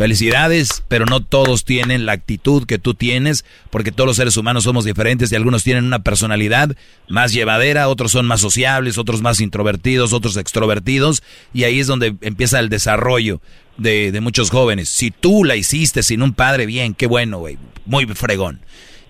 Felicidades, 0.00 0.82
pero 0.88 1.04
no 1.04 1.20
todos 1.20 1.66
tienen 1.66 2.06
la 2.06 2.12
actitud 2.12 2.64
que 2.64 2.78
tú 2.78 2.94
tienes, 2.94 3.44
porque 3.68 3.92
todos 3.92 4.06
los 4.06 4.16
seres 4.16 4.38
humanos 4.38 4.64
somos 4.64 4.86
diferentes 4.86 5.30
y 5.30 5.36
algunos 5.36 5.62
tienen 5.62 5.84
una 5.84 5.98
personalidad 5.98 6.74
más 7.06 7.34
llevadera, 7.34 7.86
otros 7.86 8.10
son 8.10 8.24
más 8.24 8.40
sociables, 8.40 8.96
otros 8.96 9.20
más 9.20 9.42
introvertidos, 9.42 10.14
otros 10.14 10.38
extrovertidos, 10.38 11.22
y 11.52 11.64
ahí 11.64 11.80
es 11.80 11.86
donde 11.86 12.16
empieza 12.22 12.60
el 12.60 12.70
desarrollo 12.70 13.42
de, 13.76 14.18
muchos 14.22 14.48
jóvenes. 14.48 14.88
Si 14.88 15.10
tú 15.10 15.44
la 15.44 15.54
hiciste 15.56 16.02
sin 16.02 16.22
un 16.22 16.32
padre, 16.32 16.64
bien, 16.64 16.94
qué 16.94 17.06
bueno, 17.06 17.36
güey, 17.40 17.58
muy 17.84 18.06
fregón. 18.06 18.62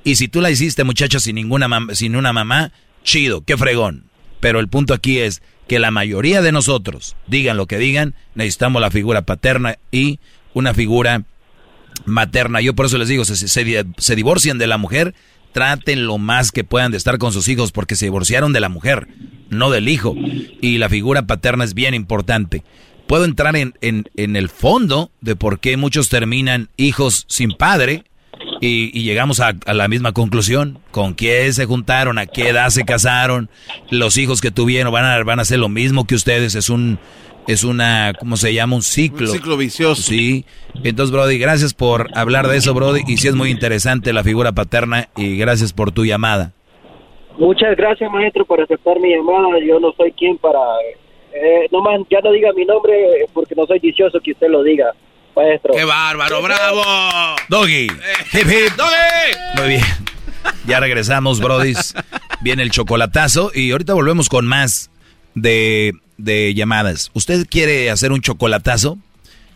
Y 0.02 0.16
si 0.16 0.26
tú 0.26 0.40
la 0.40 0.50
hiciste, 0.50 0.82
muchacha, 0.82 1.20
sin 1.20 1.36
ninguna 1.36 1.68
sin 1.92 2.16
una 2.16 2.32
mamá, 2.32 2.72
chido, 3.04 3.44
qué 3.44 3.56
fregón. 3.56 4.06
Pero 4.40 4.58
el 4.58 4.66
punto 4.66 4.92
aquí 4.92 5.20
es 5.20 5.40
que 5.68 5.78
la 5.78 5.92
mayoría 5.92 6.42
de 6.42 6.50
nosotros, 6.50 7.14
digan 7.28 7.56
lo 7.56 7.66
que 7.66 7.78
digan, 7.78 8.16
necesitamos 8.34 8.82
la 8.82 8.90
figura 8.90 9.22
paterna 9.22 9.78
y 9.92 10.18
una 10.54 10.74
figura 10.74 11.22
materna. 12.04 12.60
Yo 12.60 12.74
por 12.74 12.86
eso 12.86 12.98
les 12.98 13.08
digo, 13.08 13.24
se, 13.24 13.36
se- 13.36 13.48
se 13.98 14.16
divorcian 14.16 14.58
de 14.58 14.66
la 14.66 14.78
mujer, 14.78 15.14
traten 15.52 16.06
lo 16.06 16.18
más 16.18 16.52
que 16.52 16.64
puedan 16.64 16.90
de 16.90 16.96
estar 16.96 17.18
con 17.18 17.32
sus 17.32 17.48
hijos 17.48 17.72
porque 17.72 17.96
se 17.96 18.06
divorciaron 18.06 18.52
de 18.52 18.60
la 18.60 18.68
mujer, 18.68 19.08
no 19.48 19.70
del 19.70 19.88
hijo. 19.88 20.14
Y 20.60 20.78
la 20.78 20.88
figura 20.88 21.26
paterna 21.26 21.64
es 21.64 21.74
bien 21.74 21.94
importante. 21.94 22.62
Puedo 23.06 23.24
entrar 23.24 23.56
en, 23.56 23.74
en, 23.80 24.04
en 24.16 24.36
el 24.36 24.48
fondo 24.48 25.10
de 25.20 25.34
por 25.34 25.58
qué 25.58 25.76
muchos 25.76 26.08
terminan 26.08 26.68
hijos 26.76 27.24
sin 27.28 27.50
padre 27.50 28.04
y, 28.60 28.96
y 28.96 29.02
llegamos 29.02 29.40
a, 29.40 29.56
la 29.66 29.88
misma 29.88 30.12
conclusión. 30.12 30.78
¿Con 30.92 31.14
quién 31.14 31.52
se 31.52 31.66
juntaron? 31.66 32.18
¿A 32.18 32.26
qué 32.26 32.50
edad 32.50 32.68
se 32.70 32.84
casaron? 32.84 33.50
Los 33.90 34.16
hijos 34.16 34.40
que 34.40 34.52
tuvieron 34.52 34.92
van 34.92 35.04
a, 35.04 35.24
van 35.24 35.40
a 35.40 35.42
hacer 35.42 35.58
lo 35.58 35.68
mismo 35.68 36.06
que 36.06 36.14
ustedes. 36.14 36.54
Es 36.54 36.70
un, 36.70 37.00
es 37.46 37.64
una, 37.64 38.12
¿cómo 38.18 38.36
se 38.36 38.54
llama? 38.54 38.76
Un 38.76 38.82
ciclo. 38.82 39.26
Un 39.26 39.32
ciclo 39.32 39.56
vicioso. 39.56 40.02
Sí. 40.02 40.44
Entonces, 40.84 41.12
Brody, 41.12 41.38
gracias 41.38 41.74
por 41.74 42.08
hablar 42.14 42.48
de 42.48 42.56
eso, 42.56 42.74
Brody. 42.74 43.02
Y 43.06 43.16
sí 43.16 43.28
es 43.28 43.34
muy 43.34 43.50
interesante 43.50 44.12
la 44.12 44.22
figura 44.22 44.52
paterna 44.52 45.08
y 45.16 45.36
gracias 45.36 45.72
por 45.72 45.92
tu 45.92 46.04
llamada. 46.04 46.52
Muchas 47.38 47.76
gracias, 47.76 48.10
maestro, 48.10 48.44
por 48.44 48.60
aceptar 48.60 49.00
mi 49.00 49.10
llamada. 49.14 49.58
Yo 49.66 49.80
no 49.80 49.92
soy 49.96 50.12
quien 50.12 50.36
para... 50.38 50.58
Eh, 51.32 51.68
no 51.70 51.80
más, 51.80 52.00
ya 52.10 52.20
no 52.22 52.32
diga 52.32 52.52
mi 52.54 52.64
nombre 52.64 52.92
eh, 52.92 53.26
porque 53.32 53.54
no 53.54 53.64
soy 53.64 53.78
dichoso 53.78 54.18
que 54.20 54.32
usted 54.32 54.48
lo 54.48 54.64
diga, 54.64 54.92
maestro. 55.36 55.72
¡Qué 55.74 55.84
bárbaro! 55.84 56.42
¡Bravo! 56.42 56.82
Doggy. 57.48 57.86
Hip 58.32 58.46
hip. 58.46 58.72
Muy 59.56 59.68
bien. 59.68 59.82
Ya 60.66 60.80
regresamos, 60.80 61.40
brodis. 61.40 61.94
Viene 62.42 62.62
el 62.62 62.70
chocolatazo 62.70 63.52
y 63.54 63.70
ahorita 63.70 63.94
volvemos 63.94 64.28
con 64.28 64.46
más 64.46 64.90
de, 65.34 65.92
de 66.24 66.54
llamadas. 66.54 67.10
¿Usted 67.14 67.46
quiere 67.48 67.90
hacer 67.90 68.12
un 68.12 68.20
chocolatazo? 68.20 68.98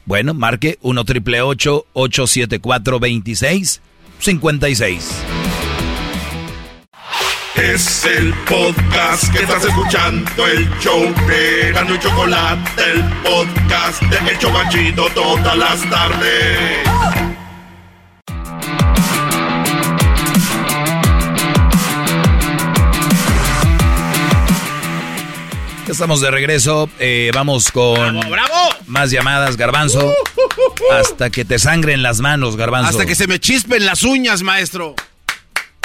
Bueno, 0.06 0.34
marque 0.34 0.78
1 0.82 1.04
triple 1.04 1.40
874 1.42 3.00
26 3.00 3.80
56. 4.18 5.10
Es 7.56 8.04
el 8.04 8.34
podcast 8.48 9.32
que 9.32 9.44
estás 9.44 9.64
escuchando, 9.64 10.46
el 10.46 10.68
show 10.80 11.00
de 11.28 11.72
Gano 11.72 11.96
Chocolate, 11.96 12.82
el 12.92 13.02
podcast 13.22 14.02
de 14.02 14.32
El 14.32 14.38
Chocachito 14.38 15.06
todas 15.14 15.56
las 15.56 15.88
tardes. 15.88 17.33
Estamos 25.94 26.20
de 26.20 26.28
regreso. 26.32 26.90
eh, 26.98 27.30
vamos 27.32 27.70
con 27.70 28.18
más 28.88 29.12
llamadas, 29.12 29.56
Garbanzo. 29.56 30.12
Hasta 30.92 31.30
que 31.30 31.44
te 31.44 31.60
sangren 31.60 32.02
las 32.02 32.18
manos, 32.18 32.56
Garbanzo. 32.56 32.90
Hasta 32.90 33.06
que 33.06 33.14
se 33.14 33.28
me 33.28 33.38
chispen 33.38 33.86
las 33.86 34.02
uñas, 34.02 34.42
maestro. 34.42 34.96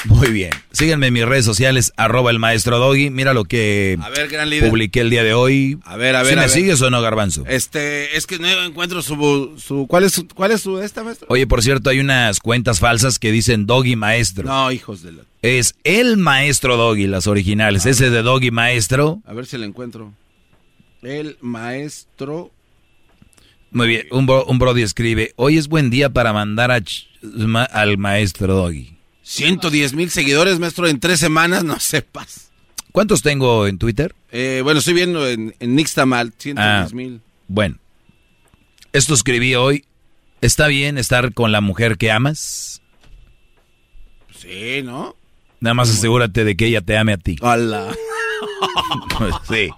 Muy 0.05 0.31
bien. 0.31 0.51
Síganme 0.71 1.07
en 1.07 1.13
mis 1.13 1.25
redes 1.25 1.43
sociales, 1.45 1.91
arroba 1.97 2.31
el 2.31 2.39
maestro 2.39 2.79
Doggy. 2.79 3.09
Mira 3.09 3.33
lo 3.33 3.43
que 3.43 3.97
A 4.01 4.09
ver, 4.09 4.29
gran 4.29 4.49
líder. 4.49 4.69
publiqué 4.69 5.01
el 5.01 5.09
día 5.09 5.23
de 5.23 5.33
hoy. 5.33 5.77
A 5.83 5.97
ver, 5.97 6.15
a 6.15 6.19
ver, 6.23 6.27
¿Sí 6.29 6.33
a 6.33 6.35
me 6.37 6.41
ver. 6.43 6.49
sigues 6.49 6.81
o 6.81 6.89
no, 6.89 7.01
Garbanzo? 7.01 7.43
Este, 7.47 8.15
es 8.15 8.25
que 8.25 8.39
no 8.39 8.47
encuentro 8.63 9.01
su, 9.01 9.55
su 9.57 9.87
¿cuál 9.87 10.03
es 10.05 10.13
su, 10.13 10.27
cuál 10.27 10.51
es 10.51 10.61
su 10.61 10.79
esta, 10.79 11.03
maestro? 11.03 11.27
Oye, 11.29 11.45
por 11.47 11.61
cierto, 11.61 11.89
hay 11.89 11.99
unas 11.99 12.39
cuentas 12.39 12.79
falsas 12.79 13.19
que 13.19 13.31
dicen 13.31 13.65
Doggy 13.65 13.95
Maestro. 13.97 14.47
No, 14.47 14.71
hijos 14.71 15.03
de 15.03 15.11
la... 15.11 15.23
Es 15.41 15.75
el 15.83 16.17
maestro 16.17 16.77
Doggy, 16.77 17.07
las 17.07 17.27
originales. 17.27 17.85
Ese 17.85 18.09
de 18.09 18.21
Doggy 18.21 18.51
Maestro. 18.51 19.21
A 19.25 19.33
ver 19.33 19.45
si 19.45 19.57
la 19.57 19.65
encuentro. 19.65 20.13
El 21.01 21.37
maestro... 21.41 22.51
Muy 23.71 23.87
bien, 23.87 24.07
un, 24.11 24.25
bro- 24.25 24.45
un 24.47 24.57
Brody 24.57 24.81
escribe, 24.81 25.33
hoy 25.35 25.57
es 25.57 25.67
buen 25.67 25.89
día 25.91 26.09
para 26.09 26.33
mandar 26.33 26.71
a 26.71 26.81
al 27.71 27.97
maestro 27.99 28.55
Doggy. 28.55 28.97
110 29.29 29.93
mil 29.93 30.09
seguidores, 30.09 30.57
maestro, 30.59 30.87
en 30.87 30.99
tres 30.99 31.19
semanas, 31.19 31.63
no 31.63 31.79
sepas. 31.79 32.49
¿Cuántos 32.91 33.21
tengo 33.21 33.67
en 33.67 33.77
Twitter? 33.77 34.15
Eh, 34.31 34.61
bueno, 34.63 34.79
estoy 34.79 34.95
viendo 34.95 35.27
en, 35.27 35.55
en 35.59 35.75
Nixtamal, 35.75 36.33
110 36.37 36.57
Ah, 36.57 36.87
mil. 36.95 37.21
Bueno, 37.47 37.77
esto 38.91 39.13
escribí 39.13 39.53
hoy. 39.53 39.85
¿Está 40.41 40.67
bien 40.67 40.97
estar 40.97 41.33
con 41.33 41.51
la 41.51 41.61
mujer 41.61 41.97
que 41.97 42.11
amas? 42.11 42.81
Sí, 44.35 44.81
¿no? 44.83 45.15
Nada 45.59 45.73
más 45.75 45.89
asegúrate 45.89 46.43
de 46.45 46.55
que 46.57 46.65
ella 46.67 46.81
te 46.81 46.97
ame 46.97 47.13
a 47.13 47.17
ti. 47.17 47.37
Hola. 47.41 47.93
sí. 49.49 49.69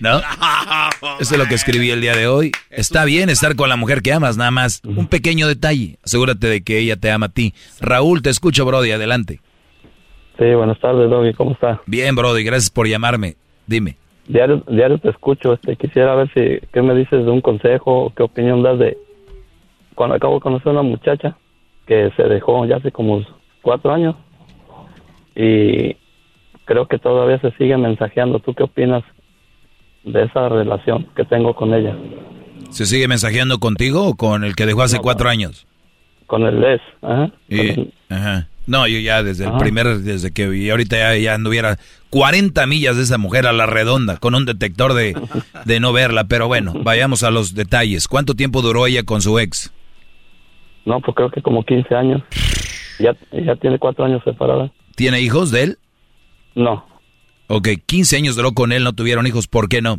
¿No? 0.00 0.18
Eso 1.20 1.34
es 1.34 1.38
lo 1.38 1.46
que 1.46 1.54
escribí 1.54 1.90
el 1.90 2.00
día 2.00 2.14
de 2.14 2.26
hoy. 2.26 2.52
Está 2.70 3.04
bien 3.04 3.28
estar 3.28 3.56
con 3.56 3.68
la 3.68 3.76
mujer 3.76 4.02
que 4.02 4.12
amas, 4.12 4.36
nada 4.36 4.50
más. 4.50 4.82
Un 4.84 5.06
pequeño 5.06 5.46
detalle. 5.46 5.98
Asegúrate 6.04 6.46
de 6.46 6.62
que 6.62 6.78
ella 6.78 6.96
te 6.96 7.10
ama 7.10 7.26
a 7.26 7.28
ti. 7.30 7.54
Raúl, 7.80 8.22
te 8.22 8.30
escucho, 8.30 8.64
Brody. 8.64 8.92
Adelante. 8.92 9.40
Sí, 10.38 10.54
buenas 10.54 10.78
tardes, 10.80 11.10
Doggy, 11.10 11.34
¿cómo 11.34 11.52
está? 11.52 11.80
Bien, 11.86 12.14
Brody. 12.14 12.42
Gracias 12.44 12.70
por 12.70 12.86
llamarme. 12.86 13.36
Dime. 13.66 13.96
Diario, 14.26 14.62
diario 14.68 14.98
te 14.98 15.10
escucho, 15.10 15.54
este, 15.54 15.74
quisiera 15.76 16.14
ver 16.14 16.30
si, 16.32 16.66
¿qué 16.72 16.82
me 16.82 16.94
dices 16.94 17.24
de 17.24 17.30
un 17.30 17.40
consejo 17.40 18.12
qué 18.16 18.22
opinión 18.22 18.62
das 18.62 18.78
de 18.78 18.96
cuando 19.96 20.14
acabo 20.14 20.36
de 20.36 20.40
conocer 20.40 20.68
a 20.68 20.72
una 20.72 20.82
muchacha 20.82 21.36
que 21.84 22.12
se 22.16 22.22
dejó 22.22 22.64
ya 22.64 22.76
hace 22.76 22.92
como 22.92 23.24
cuatro 23.60 23.92
años 23.92 24.14
y 25.34 25.96
creo 26.64 26.86
que 26.86 26.98
todavía 26.98 27.40
se 27.40 27.50
sigue 27.58 27.76
mensajeando. 27.76 28.38
¿Tú 28.38 28.54
qué 28.54 28.62
opinas 28.62 29.02
de 30.04 30.24
esa 30.24 30.48
relación 30.48 31.06
que 31.16 31.24
tengo 31.24 31.54
con 31.54 31.74
ella? 31.74 31.96
¿Se 32.70 32.86
sigue 32.86 33.08
mensajeando 33.08 33.58
contigo 33.58 34.06
o 34.06 34.14
con 34.16 34.44
el 34.44 34.54
que 34.54 34.66
dejó 34.66 34.82
hace 34.82 34.98
cuatro 34.98 35.28
años? 35.28 35.66
Con 36.26 36.42
el 36.46 36.60
Les, 36.60 36.80
ajá. 37.02 37.30
Y- 37.48 37.92
ajá. 38.08 38.46
No, 38.66 38.86
yo 38.86 39.00
ya 39.00 39.24
desde 39.24 39.46
el 39.46 39.56
primer, 39.56 39.98
desde 39.98 40.30
que 40.30 40.46
vi, 40.48 40.70
ahorita 40.70 40.96
ya, 40.96 41.16
ya 41.16 41.34
anduviera 41.34 41.78
40 42.10 42.66
millas 42.66 42.96
de 42.96 43.02
esa 43.02 43.18
mujer 43.18 43.48
a 43.48 43.52
la 43.52 43.66
redonda 43.66 44.16
con 44.18 44.36
un 44.36 44.44
detector 44.44 44.94
de, 44.94 45.16
de 45.64 45.80
no 45.80 45.92
verla. 45.92 46.24
Pero 46.24 46.46
bueno, 46.46 46.74
vayamos 46.84 47.24
a 47.24 47.32
los 47.32 47.54
detalles. 47.54 48.06
¿Cuánto 48.06 48.34
tiempo 48.34 48.62
duró 48.62 48.86
ella 48.86 49.02
con 49.02 49.22
su 49.22 49.40
ex? 49.40 49.72
No, 50.84 51.00
pues 51.00 51.16
creo 51.16 51.30
que 51.30 51.42
como 51.42 51.64
15 51.64 51.94
años. 51.96 52.22
Ya, 53.00 53.16
ya 53.32 53.56
tiene 53.56 53.78
cuatro 53.80 54.04
años 54.04 54.22
separada. 54.24 54.70
¿Tiene 54.94 55.20
hijos 55.20 55.50
de 55.50 55.62
él? 55.64 55.78
No, 56.54 56.84
Ok, 57.52 57.68
15 57.84 58.16
años 58.16 58.36
duró 58.36 58.52
con 58.52 58.72
él, 58.72 58.84
no 58.84 58.92
tuvieron 58.92 59.26
hijos. 59.26 59.46
¿Por 59.46 59.68
qué 59.68 59.82
no? 59.82 59.98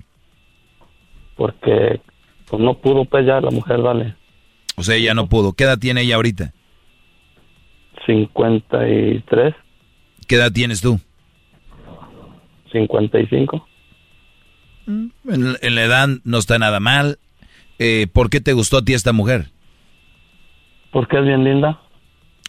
porque 1.41 1.99
pues 2.47 2.61
no 2.61 2.75
pudo 2.75 3.03
pues 3.05 3.25
ya 3.25 3.41
la 3.41 3.49
mujer, 3.49 3.81
vale. 3.81 4.13
O 4.75 4.83
sea, 4.83 4.95
ella 4.95 5.15
no 5.15 5.27
pudo. 5.27 5.53
¿Qué 5.53 5.63
edad 5.63 5.79
tiene 5.79 6.01
ella 6.01 6.17
ahorita? 6.17 6.53
53, 8.05 9.55
¿Qué 10.27 10.35
edad 10.35 10.51
tienes 10.51 10.81
tú? 10.81 10.99
55. 12.71 13.67
En, 14.85 15.11
en 15.25 15.75
la 15.75 15.83
edad 15.83 16.09
no 16.23 16.37
está 16.37 16.59
nada 16.59 16.79
mal. 16.79 17.17
Eh, 17.79 18.05
¿Por 18.13 18.29
qué 18.29 18.39
te 18.39 18.53
gustó 18.53 18.77
a 18.77 18.81
ti 18.83 18.93
esta 18.93 19.11
mujer? 19.11 19.47
Porque 20.91 21.17
es 21.17 21.23
bien 21.23 21.43
linda. 21.43 21.81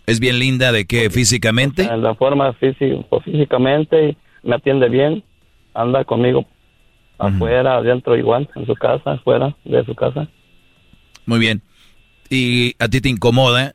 ¿Es 0.05 0.21
bien 0.21 0.39
linda 0.39 0.71
de 0.71 0.85
qué? 0.85 1.09
¿Físicamente? 1.09 1.85
En 1.85 2.03
la 2.03 2.15
forma 2.15 2.53
física, 2.55 2.97
pues, 3.09 3.25
físicamente, 3.25 4.11
y 4.11 4.17
me 4.43 4.57
atiende 4.57 4.89
bien. 4.89 5.25
Anda 5.75 6.05
conmigo 6.05 6.47
afuera, 7.19 7.77
adentro 7.77 8.17
igual, 8.17 8.49
en 8.55 8.67
su 8.67 8.75
casa, 8.75 9.13
afuera 9.13 9.57
de 9.65 9.85
su 9.85 9.95
casa. 9.95 10.29
Muy 11.25 11.39
bien. 11.39 11.63
¿Y 12.29 12.75
a 12.79 12.89
ti 12.89 13.01
te 13.01 13.09
incomoda 13.09 13.75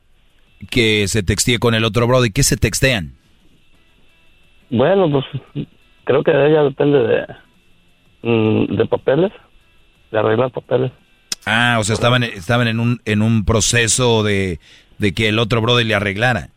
que 0.70 1.08
se 1.08 1.22
textee 1.22 1.58
con 1.58 1.74
el 1.74 1.84
otro 1.84 2.06
brother? 2.06 2.32
¿Qué 2.32 2.42
se 2.42 2.56
textean? 2.56 3.14
Bueno, 4.70 5.10
pues 5.10 5.24
creo 6.04 6.22
que 6.22 6.32
de 6.32 6.50
ella 6.50 6.62
depende 6.62 6.98
de, 6.98 7.26
mm, 8.22 8.76
de 8.76 8.86
papeles, 8.86 9.32
de 10.10 10.18
arreglar 10.18 10.50
papeles. 10.50 10.92
Ah, 11.46 11.78
o 11.80 11.84
sea, 11.84 11.94
estaban, 11.94 12.22
estaban 12.22 12.68
en, 12.68 12.78
un, 12.78 13.00
en 13.06 13.22
un 13.22 13.44
proceso 13.44 14.22
de, 14.22 14.60
de 14.98 15.14
que 15.14 15.28
el 15.28 15.38
otro 15.38 15.62
brother 15.62 15.86
le 15.86 15.94
arreglara. 15.94 16.50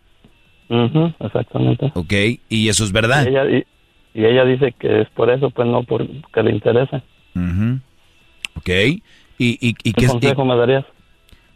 Exactamente. 1.19 1.91
Ok, 1.95 2.13
y 2.49 2.69
eso 2.69 2.83
es 2.83 2.91
verdad. 2.91 3.25
Y 3.25 3.29
ella, 3.29 3.45
y, 3.45 3.65
y 4.13 4.25
ella 4.25 4.45
dice 4.45 4.73
que 4.79 5.01
es 5.01 5.09
por 5.09 5.29
eso, 5.29 5.49
pues 5.51 5.67
no 5.67 5.83
porque 5.83 6.43
le 6.43 6.51
interesa. 6.51 7.03
Ujú. 7.35 7.79
Ok, 8.55 8.69
y, 8.69 8.99
y, 9.37 9.75
y 9.83 9.93
¿Qué 9.93 10.07
consejo 10.07 10.43
y- 10.43 10.47
me 10.47 10.55
darías? 10.57 10.85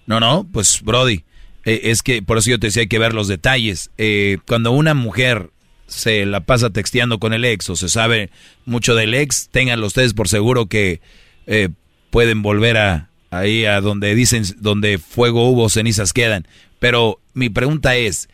No, 0.05 0.19
no, 0.19 0.45
pues 0.51 0.81
Brody, 0.83 1.23
eh, 1.65 1.81
es 1.85 2.03
que 2.03 2.21
por 2.21 2.37
eso 2.37 2.51
yo 2.51 2.59
te 2.59 2.67
decía 2.67 2.81
hay 2.81 2.87
que 2.87 2.99
ver 2.99 3.13
los 3.13 3.27
detalles. 3.27 3.91
Eh, 3.97 4.37
cuando 4.47 4.71
una 4.71 4.93
mujer 4.93 5.49
se 5.87 6.25
la 6.25 6.41
pasa 6.41 6.69
texteando 6.69 7.19
con 7.19 7.33
el 7.33 7.43
ex 7.45 7.69
o 7.69 7.75
se 7.75 7.89
sabe 7.89 8.29
mucho 8.65 8.95
del 8.95 9.13
ex, 9.13 9.49
ténganlo 9.49 9.87
ustedes 9.87 10.13
por 10.13 10.27
seguro 10.27 10.67
que 10.67 11.01
eh, 11.47 11.69
pueden 12.09 12.41
volver 12.41 12.77
a 12.77 13.09
ahí 13.31 13.65
a 13.65 13.81
donde 13.81 14.15
dicen 14.15 14.43
donde 14.59 14.97
fuego 14.97 15.49
hubo 15.49 15.67
cenizas 15.69 16.13
quedan. 16.13 16.47
Pero 16.79 17.19
mi 17.33 17.49
pregunta 17.49 17.95
es 17.95 18.29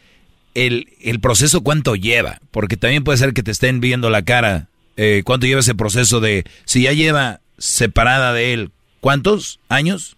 el, 0.55 0.87
el 1.01 1.19
proceso 1.19 1.61
cuánto 1.61 1.95
lleva, 1.95 2.39
porque 2.51 2.77
también 2.77 3.03
puede 3.03 3.17
ser 3.17 3.33
que 3.33 3.43
te 3.43 3.51
estén 3.51 3.79
viendo 3.81 4.09
la 4.09 4.23
cara. 4.23 4.67
Eh, 4.97 5.21
¿Cuánto 5.25 5.47
lleva 5.47 5.61
ese 5.61 5.75
proceso 5.75 6.19
de 6.19 6.43
si 6.65 6.83
ya 6.83 6.91
lleva 6.93 7.39
separada 7.57 8.33
de 8.33 8.53
él? 8.53 8.71
¿Cuántos 8.99 9.59
años? 9.69 10.17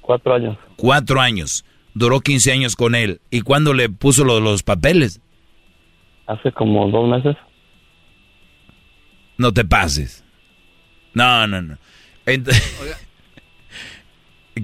Cuatro 0.00 0.34
años. 0.34 0.58
Cuatro 0.76 1.20
años. 1.20 1.64
Duró 1.94 2.20
15 2.20 2.52
años 2.52 2.76
con 2.76 2.94
él. 2.94 3.20
¿Y 3.30 3.40
cuándo 3.42 3.72
le 3.74 3.88
puso 3.88 4.24
lo- 4.24 4.40
los 4.40 4.62
papeles? 4.62 5.20
Hace 6.26 6.52
como 6.52 6.88
dos 6.90 7.08
meses. 7.08 7.36
No 9.38 9.52
te 9.52 9.64
pases. 9.64 10.22
No, 11.14 11.46
no, 11.46 11.62
no. 11.62 11.78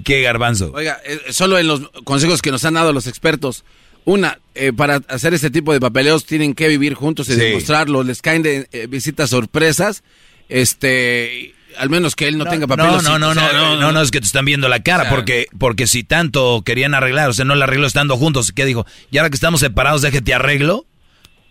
¿Qué 0.03 0.21
garbanzo? 0.21 0.71
Oiga, 0.73 0.99
eh, 1.05 1.19
solo 1.31 1.57
en 1.57 1.67
los 1.67 1.89
consejos 2.03 2.41
que 2.41 2.51
nos 2.51 2.63
han 2.65 2.75
dado 2.75 2.93
los 2.93 3.07
expertos. 3.07 3.63
Una, 4.09 4.39
eh, 4.55 4.71
para 4.71 5.01
hacer 5.09 5.33
este 5.33 5.49
tipo 5.51 5.73
de 5.73 5.81
papeleos 5.81 6.25
tienen 6.25 6.53
que 6.53 6.69
vivir 6.69 6.93
juntos 6.93 7.27
y 7.27 7.33
Sí. 7.33 7.39
demostrarlo. 7.39 8.03
Les 8.03 8.21
caen 8.21 8.41
de 8.41 8.69
eh, 8.71 8.87
visitas 8.87 9.29
sorpresas. 9.31 10.01
Este, 10.47 11.53
al 11.77 11.89
menos 11.89 12.15
que 12.15 12.29
él 12.29 12.37
no, 12.37 12.45
tenga 12.45 12.67
No, 12.67 12.67
papeles. 12.67 13.03
no, 13.03 13.19
no, 13.19 13.29
o 13.31 13.33
sea, 13.33 13.51
no, 13.51 13.75
no, 13.75 13.81
no, 13.81 13.91
no, 13.91 14.01
es 14.01 14.09
que 14.11 14.21
te 14.21 14.25
están 14.25 14.45
viendo 14.45 14.69
la 14.69 14.81
cara, 14.81 15.03
O 15.03 15.05
sea, 15.07 15.15
porque, 15.15 15.47
porque 15.59 15.87
si 15.87 16.05
tanto 16.05 16.61
querían 16.65 16.93
arreglar, 16.93 17.29
o 17.29 17.33
sea, 17.33 17.43
no 17.43 17.55
la 17.55 17.65
arregló 17.65 17.85
estando 17.85 18.15
juntos, 18.15 18.53
¿qué 18.53 18.63
dijo? 18.65 18.85
Y 19.11 19.17
ahora 19.17 19.29
que 19.29 19.35
estamos 19.35 19.59
separados, 19.59 20.01
déjate 20.01 20.33
arreglo. 20.33 20.85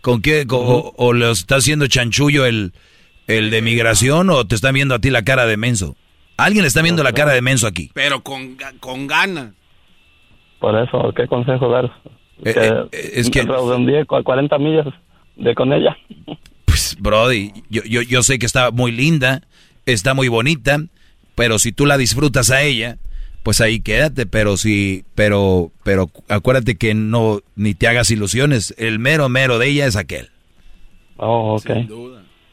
¿Con 0.01 0.23
qué? 0.23 0.47
Co- 0.47 0.57
o, 0.59 0.93
o 0.97 1.13
le 1.13 1.29
está 1.29 1.57
haciendo 1.57 1.85
chanchullo 1.85 2.45
el, 2.47 2.73
el 3.27 3.51
de 3.51 3.61
migración 3.61 4.29
o 4.31 4.47
te 4.47 4.55
están 4.55 4.73
viendo 4.73 4.95
a 4.95 4.99
ti 4.99 5.11
la 5.11 5.23
cara 5.23 5.45
de 5.45 5.57
menso? 5.57 5.95
Alguien 6.37 6.63
le 6.63 6.69
está 6.69 6.81
viendo 6.81 7.03
la 7.03 7.13
cara 7.13 7.33
de 7.33 7.41
menso 7.43 7.67
aquí. 7.67 7.91
Pero 7.93 8.23
con, 8.23 8.57
con 8.79 9.05
ganas. 9.05 9.51
Por 10.59 10.75
eso, 10.81 11.13
¿qué 11.15 11.27
consejo 11.27 11.69
dar? 11.69 11.91
Eh, 12.45 12.53
eh, 12.91 13.11
es 13.15 13.29
que- 13.29 13.41
Redondeé 13.43 14.05
cu- 14.05 14.23
40 14.23 14.57
millas 14.57 14.87
de 15.35 15.55
con 15.55 15.73
ella. 15.73 15.97
Pues, 16.65 16.95
Brody, 16.99 17.51
yo, 17.69 17.81
yo, 17.83 18.01
yo 18.01 18.21
sé 18.23 18.37
que 18.39 18.45
está 18.45 18.71
muy 18.71 18.91
linda, 18.91 19.41
está 19.85 20.13
muy 20.13 20.27
bonita, 20.27 20.79
pero 21.35 21.59
si 21.59 21.71
tú 21.71 21.85
la 21.85 21.97
disfrutas 21.97 22.51
a 22.51 22.61
ella, 22.61 22.97
pues 23.43 23.61
ahí 23.61 23.79
quédate, 23.79 24.25
pero 24.25 24.57
si, 24.57 25.03
pero, 25.15 25.71
pero 25.83 26.09
acuérdate 26.27 26.75
que 26.75 26.93
no, 26.93 27.39
ni 27.55 27.73
te 27.73 27.87
hagas 27.87 28.11
ilusiones, 28.11 28.75
el 28.77 28.99
mero 28.99 29.29
mero 29.29 29.57
de 29.59 29.69
ella 29.69 29.85
es 29.87 29.95
aquel. 29.95 30.29
Oh, 31.17 31.55
ok. 31.55 31.69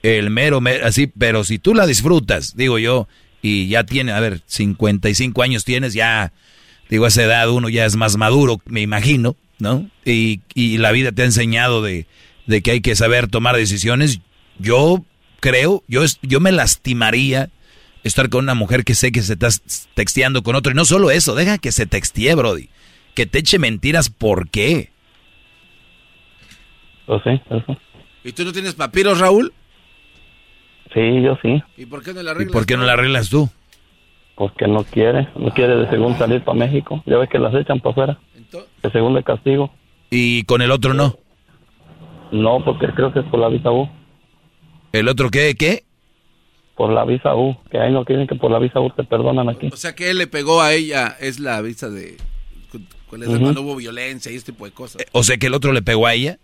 El 0.02 0.30
mero 0.30 0.60
mero, 0.60 0.86
así, 0.86 1.06
pero 1.06 1.44
si 1.44 1.58
tú 1.58 1.74
la 1.74 1.86
disfrutas, 1.86 2.56
digo 2.56 2.78
yo, 2.78 3.08
y 3.42 3.68
ya 3.68 3.84
tiene, 3.84 4.12
a 4.12 4.20
ver, 4.20 4.40
55 4.46 5.42
años 5.42 5.64
tienes, 5.64 5.92
ya, 5.94 6.32
digo, 6.88 7.04
a 7.06 7.08
esa 7.08 7.24
edad 7.24 7.50
uno 7.50 7.68
ya 7.68 7.84
es 7.86 7.96
más 7.96 8.16
maduro, 8.16 8.60
me 8.66 8.80
imagino, 8.82 9.36
¿no? 9.64 9.90
Y, 10.04 10.42
y 10.54 10.78
la 10.78 10.92
vida 10.92 11.10
te 11.10 11.22
ha 11.22 11.24
enseñado 11.24 11.82
de, 11.82 12.06
de 12.46 12.62
que 12.62 12.70
hay 12.70 12.80
que 12.80 12.94
saber 12.94 13.26
tomar 13.26 13.56
decisiones. 13.56 14.20
Yo 14.60 15.04
creo, 15.40 15.82
yo, 15.88 16.02
yo 16.22 16.38
me 16.38 16.52
lastimaría 16.52 17.50
estar 18.04 18.28
con 18.28 18.44
una 18.44 18.54
mujer 18.54 18.84
que 18.84 18.94
sé 18.94 19.10
que 19.10 19.22
se 19.22 19.32
está 19.32 19.48
texteando 19.94 20.42
con 20.42 20.54
otro. 20.54 20.70
Y 20.70 20.76
no 20.76 20.84
solo 20.84 21.10
eso, 21.10 21.34
deja 21.34 21.58
que 21.58 21.72
se 21.72 21.86
textee, 21.86 22.34
Brody. 22.34 22.68
Que 23.14 23.26
te 23.26 23.38
eche 23.38 23.58
mentiras, 23.58 24.10
¿por 24.10 24.50
qué? 24.50 24.90
Pues 27.06 27.22
sí, 27.24 27.40
eso. 27.50 27.76
¿Y 28.22 28.32
tú 28.32 28.44
no 28.44 28.52
tienes 28.52 28.74
papiros, 28.74 29.18
Raúl? 29.18 29.52
Sí, 30.92 31.22
yo 31.22 31.36
sí. 31.42 31.62
¿Y 31.76 31.86
por 31.86 32.02
qué 32.04 32.12
no 32.12 32.22
la 32.22 32.30
¿Y 32.30 32.34
arreglas? 32.34 32.52
por 32.52 32.66
qué 32.66 32.76
no 32.76 32.84
la 32.84 32.92
arreglas 32.92 33.28
tú? 33.30 33.48
Porque 34.36 34.66
no 34.66 34.84
quiere, 34.84 35.28
no 35.36 35.50
quiere 35.50 35.76
de 35.76 35.90
según 35.90 36.16
salir 36.18 36.42
para 36.42 36.58
México. 36.58 37.02
Ya 37.06 37.18
ves 37.18 37.28
que 37.30 37.38
las 37.38 37.54
echan 37.54 37.80
para 37.80 37.92
afuera. 37.92 38.18
De 38.82 38.90
según 38.90 39.14
de 39.14 39.22
castigo. 39.22 39.72
¿Y 40.10 40.44
con 40.44 40.62
el 40.62 40.70
otro 40.70 40.94
no? 40.94 41.16
No, 42.32 42.64
porque 42.64 42.86
creo 42.88 43.12
que 43.12 43.20
es 43.20 43.26
por 43.26 43.40
la 43.40 43.48
visa 43.48 43.70
U. 43.70 43.88
¿El 44.92 45.08
otro 45.08 45.30
qué? 45.30 45.54
¿Qué? 45.54 45.84
Por 46.76 46.92
la 46.92 47.04
visa 47.04 47.34
U. 47.34 47.56
Que 47.70 47.78
ahí 47.78 47.92
no 47.92 48.04
quieren 48.04 48.26
que 48.26 48.34
por 48.34 48.50
la 48.50 48.58
visa 48.58 48.80
U 48.80 48.90
te 48.90 49.04
perdonan 49.04 49.48
aquí. 49.48 49.68
O 49.72 49.76
sea 49.76 49.94
que 49.94 50.10
él 50.10 50.18
le 50.18 50.26
pegó 50.26 50.60
a 50.62 50.72
ella, 50.72 51.16
es 51.20 51.38
la 51.40 51.60
visa 51.60 51.88
de... 51.90 52.16
El 53.12 53.22
Ujú. 53.22 53.34
hermano 53.34 53.60
hubo 53.60 53.76
violencia 53.76 54.32
y 54.32 54.34
este 54.34 54.50
tipo 54.50 54.64
de 54.64 54.72
cosas. 54.72 55.04
O 55.12 55.22
sea 55.22 55.36
que 55.36 55.46
el 55.46 55.54
otro 55.54 55.72
le 55.72 55.82
pegó 55.82 56.06
a 56.08 56.14
ella 56.14 56.38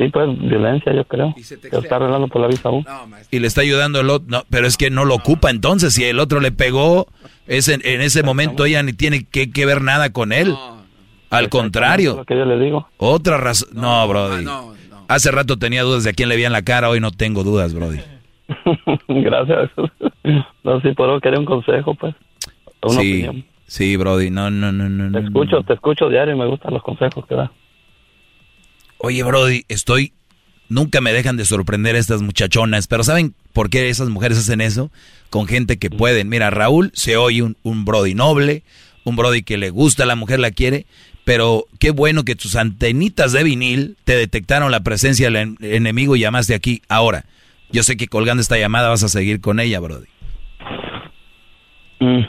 Sí, 0.00 0.08
pues 0.08 0.38
violencia, 0.38 0.94
yo 0.94 1.04
creo. 1.04 1.34
se 1.42 1.60
Que 1.60 1.76
está 1.76 1.96
arreglando 1.96 2.26
por 2.28 2.40
la 2.40 2.46
visa 2.48 2.70
U. 2.70 2.82
y 3.30 3.38
le 3.38 3.46
está 3.46 3.60
ayudando 3.60 4.00
el 4.00 4.08
otro. 4.08 4.26
No, 4.30 4.44
pero 4.48 4.66
es 4.66 4.78
que 4.78 4.88
no 4.88 5.04
lo 5.04 5.14
ocupa 5.14 5.50
entonces. 5.50 5.92
Si 5.92 6.04
el 6.04 6.18
otro 6.20 6.40
le 6.40 6.52
pegó, 6.52 7.06
es 7.46 7.68
en, 7.68 7.82
en 7.84 8.00
ese 8.00 8.22
momento 8.22 8.64
ella 8.64 8.82
ni 8.82 8.94
tiene 8.94 9.24
que, 9.24 9.50
que 9.50 9.66
ver 9.66 9.82
nada 9.82 10.10
con 10.10 10.32
él. 10.32 10.54
Al 11.28 11.44
Es 11.44 11.50
contrario. 11.50 12.16
lo 12.16 12.24
que 12.24 12.34
yo 12.34 12.46
le 12.46 12.58
digo. 12.58 12.88
Otra 12.96 13.36
razón. 13.36 13.68
No, 13.74 14.08
Brody. 14.08 14.46
Hace 15.08 15.30
rato 15.32 15.58
tenía 15.58 15.82
dudas 15.82 16.04
de 16.04 16.10
a 16.10 16.12
quién 16.14 16.28
le 16.30 16.36
veían 16.36 16.52
la 16.52 16.62
cara, 16.62 16.88
hoy 16.88 17.00
no 17.00 17.10
tengo 17.10 17.44
dudas, 17.44 17.74
Brody. 17.74 18.00
Gracias. 19.08 19.70
no, 20.64 20.80
sí, 20.80 20.92
por 20.92 21.10
eso 21.10 21.20
quería 21.20 21.38
un 21.38 21.44
consejo, 21.44 21.94
pues. 21.94 22.14
Una 22.82 23.00
sí, 23.00 23.24
opinión. 23.24 23.44
sí, 23.66 23.96
Brody. 23.96 24.30
No, 24.30 24.50
no, 24.50 24.72
no, 24.72 24.88
no. 24.88 25.12
Te 25.12 25.20
no. 25.20 25.26
escucho, 25.28 25.62
te 25.62 25.74
escucho 25.74 26.08
diario 26.08 26.34
y 26.34 26.38
me 26.38 26.46
gustan 26.46 26.72
los 26.72 26.82
consejos 26.82 27.26
que 27.26 27.34
da. 27.34 27.52
Oye, 29.02 29.22
Brody, 29.22 29.64
estoy. 29.68 30.12
Nunca 30.68 31.00
me 31.00 31.12
dejan 31.12 31.36
de 31.36 31.44
sorprender 31.44 31.96
estas 31.96 32.22
muchachonas, 32.22 32.86
pero 32.86 33.02
¿saben 33.02 33.34
por 33.52 33.70
qué 33.70 33.88
esas 33.88 34.08
mujeres 34.08 34.38
hacen 34.38 34.60
eso? 34.60 34.92
Con 35.28 35.48
gente 35.48 35.78
que 35.78 35.90
pueden. 35.90 36.28
Mira, 36.28 36.50
Raúl 36.50 36.92
se 36.94 37.16
oye 37.16 37.42
un, 37.42 37.84
Brody 37.84 38.14
noble, 38.14 38.62
un 39.04 39.16
Brody 39.16 39.42
que 39.42 39.58
le 39.58 39.70
gusta, 39.70 40.06
la 40.06 40.14
mujer 40.16 40.38
la 40.38 40.50
quiere, 40.52 40.86
Pero 41.24 41.66
qué 41.78 41.90
bueno 41.90 42.24
que 42.24 42.34
tus 42.36 42.56
antenitas 42.56 43.32
de 43.32 43.42
vinil 43.44 43.96
te 44.04 44.16
detectaron 44.16 44.70
la 44.70 44.80
presencia 44.80 45.26
del 45.26 45.36
en- 45.36 45.56
enemigo 45.60 46.14
y 46.16 46.20
llamaste 46.20 46.54
aquí. 46.54 46.82
Ahora, 46.88 47.24
yo 47.72 47.82
sé 47.82 47.96
que 47.96 48.08
colgando 48.08 48.40
esta 48.40 48.58
llamada 48.58 48.88
vas 48.88 49.02
a 49.02 49.08
seguir 49.08 49.40
con 49.40 49.60
ella, 49.60 49.80
Brody. 49.80 50.06
Mm. 52.00 52.22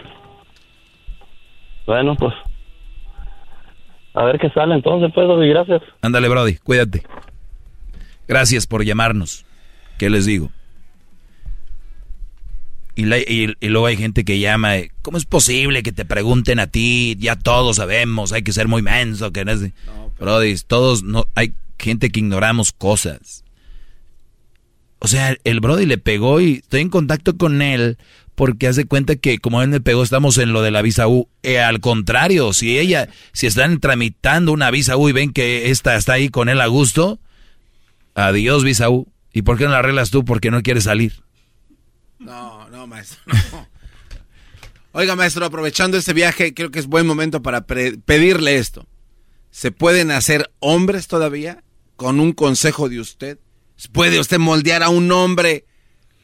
Bueno, 1.85 2.15
pues. 2.15 2.33
A 4.13 4.23
ver 4.25 4.39
qué 4.39 4.49
sale 4.49 4.75
entonces, 4.75 5.11
pues, 5.13 5.27
Doggy, 5.27 5.47
gracias. 5.49 5.81
Ándale, 6.01 6.27
Brody, 6.27 6.55
cuídate. 6.57 7.03
Gracias 8.27 8.67
por 8.67 8.83
llamarnos. 8.83 9.45
¿Qué 9.97 10.09
les 10.09 10.25
digo? 10.25 10.51
Y, 12.95 13.05
la- 13.05 13.19
y- 13.19 13.53
y 13.59 13.67
luego 13.69 13.87
hay 13.87 13.95
gente 13.97 14.25
que 14.25 14.39
llama, 14.39 14.77
eh, 14.77 14.91
¿cómo 15.01 15.17
es 15.17 15.25
posible 15.25 15.81
que 15.81 15.91
te 15.93 16.03
pregunten 16.05 16.59
a 16.59 16.67
ti? 16.67 17.15
Ya 17.19 17.35
todos 17.37 17.77
sabemos, 17.77 18.33
hay 18.33 18.43
que 18.43 18.51
ser 18.51 18.67
muy 18.67 18.81
menso, 18.81 19.31
que 19.31 19.45
no 19.45 19.51
es 19.53 19.61
Brody, 20.19 20.55
todos, 20.67 21.01
no, 21.03 21.25
hay 21.35 21.53
gente 21.79 22.09
que 22.11 22.19
ignoramos 22.19 22.73
cosas. 22.73 23.43
O 24.99 25.07
sea, 25.07 25.35
el 25.45 25.61
Brody 25.61 25.85
le 25.85 25.97
pegó 25.97 26.41
y 26.41 26.55
estoy 26.55 26.81
en 26.81 26.89
contacto 26.89 27.37
con 27.37 27.61
él 27.61 27.97
porque 28.41 28.67
hace 28.67 28.85
cuenta 28.85 29.17
que 29.17 29.37
como 29.37 29.61
él 29.61 29.67
me 29.67 29.81
pegó 29.81 30.01
estamos 30.01 30.39
en 30.39 30.51
lo 30.51 30.63
de 30.63 30.71
la 30.71 30.81
visa 30.81 31.07
U. 31.07 31.29
Eh, 31.43 31.59
al 31.59 31.79
contrario, 31.79 32.53
si 32.53 32.79
ella, 32.79 33.07
si 33.33 33.45
están 33.45 33.79
tramitando 33.79 34.51
una 34.51 34.71
visa 34.71 34.97
U 34.97 35.07
y 35.07 35.11
ven 35.11 35.31
que 35.31 35.69
esta 35.69 35.95
está 35.95 36.13
ahí 36.13 36.29
con 36.29 36.49
él 36.49 36.59
a 36.59 36.65
gusto, 36.65 37.19
adiós 38.15 38.63
visa 38.63 38.89
U. 38.89 39.07
¿Y 39.31 39.43
por 39.43 39.59
qué 39.59 39.65
no 39.65 39.69
la 39.69 39.77
arreglas 39.77 40.09
tú? 40.09 40.25
Porque 40.25 40.49
no 40.49 40.63
quieres 40.63 40.85
salir. 40.85 41.21
No, 42.17 42.67
no, 42.69 42.87
maestro. 42.87 43.19
no. 43.27 43.67
Oiga, 44.93 45.15
maestro, 45.15 45.45
aprovechando 45.45 45.95
este 45.95 46.13
viaje, 46.13 46.55
creo 46.55 46.71
que 46.71 46.79
es 46.79 46.87
buen 46.87 47.05
momento 47.05 47.43
para 47.43 47.67
pedirle 47.67 48.55
esto. 48.55 48.87
¿Se 49.51 49.71
pueden 49.71 50.09
hacer 50.09 50.51
hombres 50.57 51.05
todavía 51.05 51.63
con 51.95 52.19
un 52.19 52.31
consejo 52.31 52.89
de 52.89 53.01
usted? 53.01 53.37
¿Puede 53.91 54.19
usted 54.19 54.39
moldear 54.39 54.81
a 54.81 54.89
un 54.89 55.11
hombre 55.11 55.65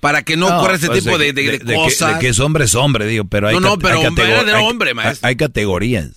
para 0.07 0.21
que 0.23 0.37
no, 0.37 0.47
ocurra 0.57 0.75
este 0.75 0.87
pues, 0.87 1.03
tipo 1.03 1.17
de, 1.17 1.33
de- 1.33 1.59
de 1.59 1.75
cosas? 1.75 2.13
de 2.15 2.19
que 2.21 2.29
es 2.29 2.39
hombre 2.39 2.63
es 2.63 2.75
hombre, 2.75 3.05
digo, 3.05 3.25
pero 3.25 3.49
hay, 3.49 3.55
No, 3.55 3.59
no, 3.59 3.77
pero 3.77 3.99
hay 3.99 4.09
verdadero 4.15 4.57
hay- 4.57 4.63
hombre, 4.63 4.93
maestro. 4.93 5.27
Hay 5.27 5.35
categorías. 5.35 6.11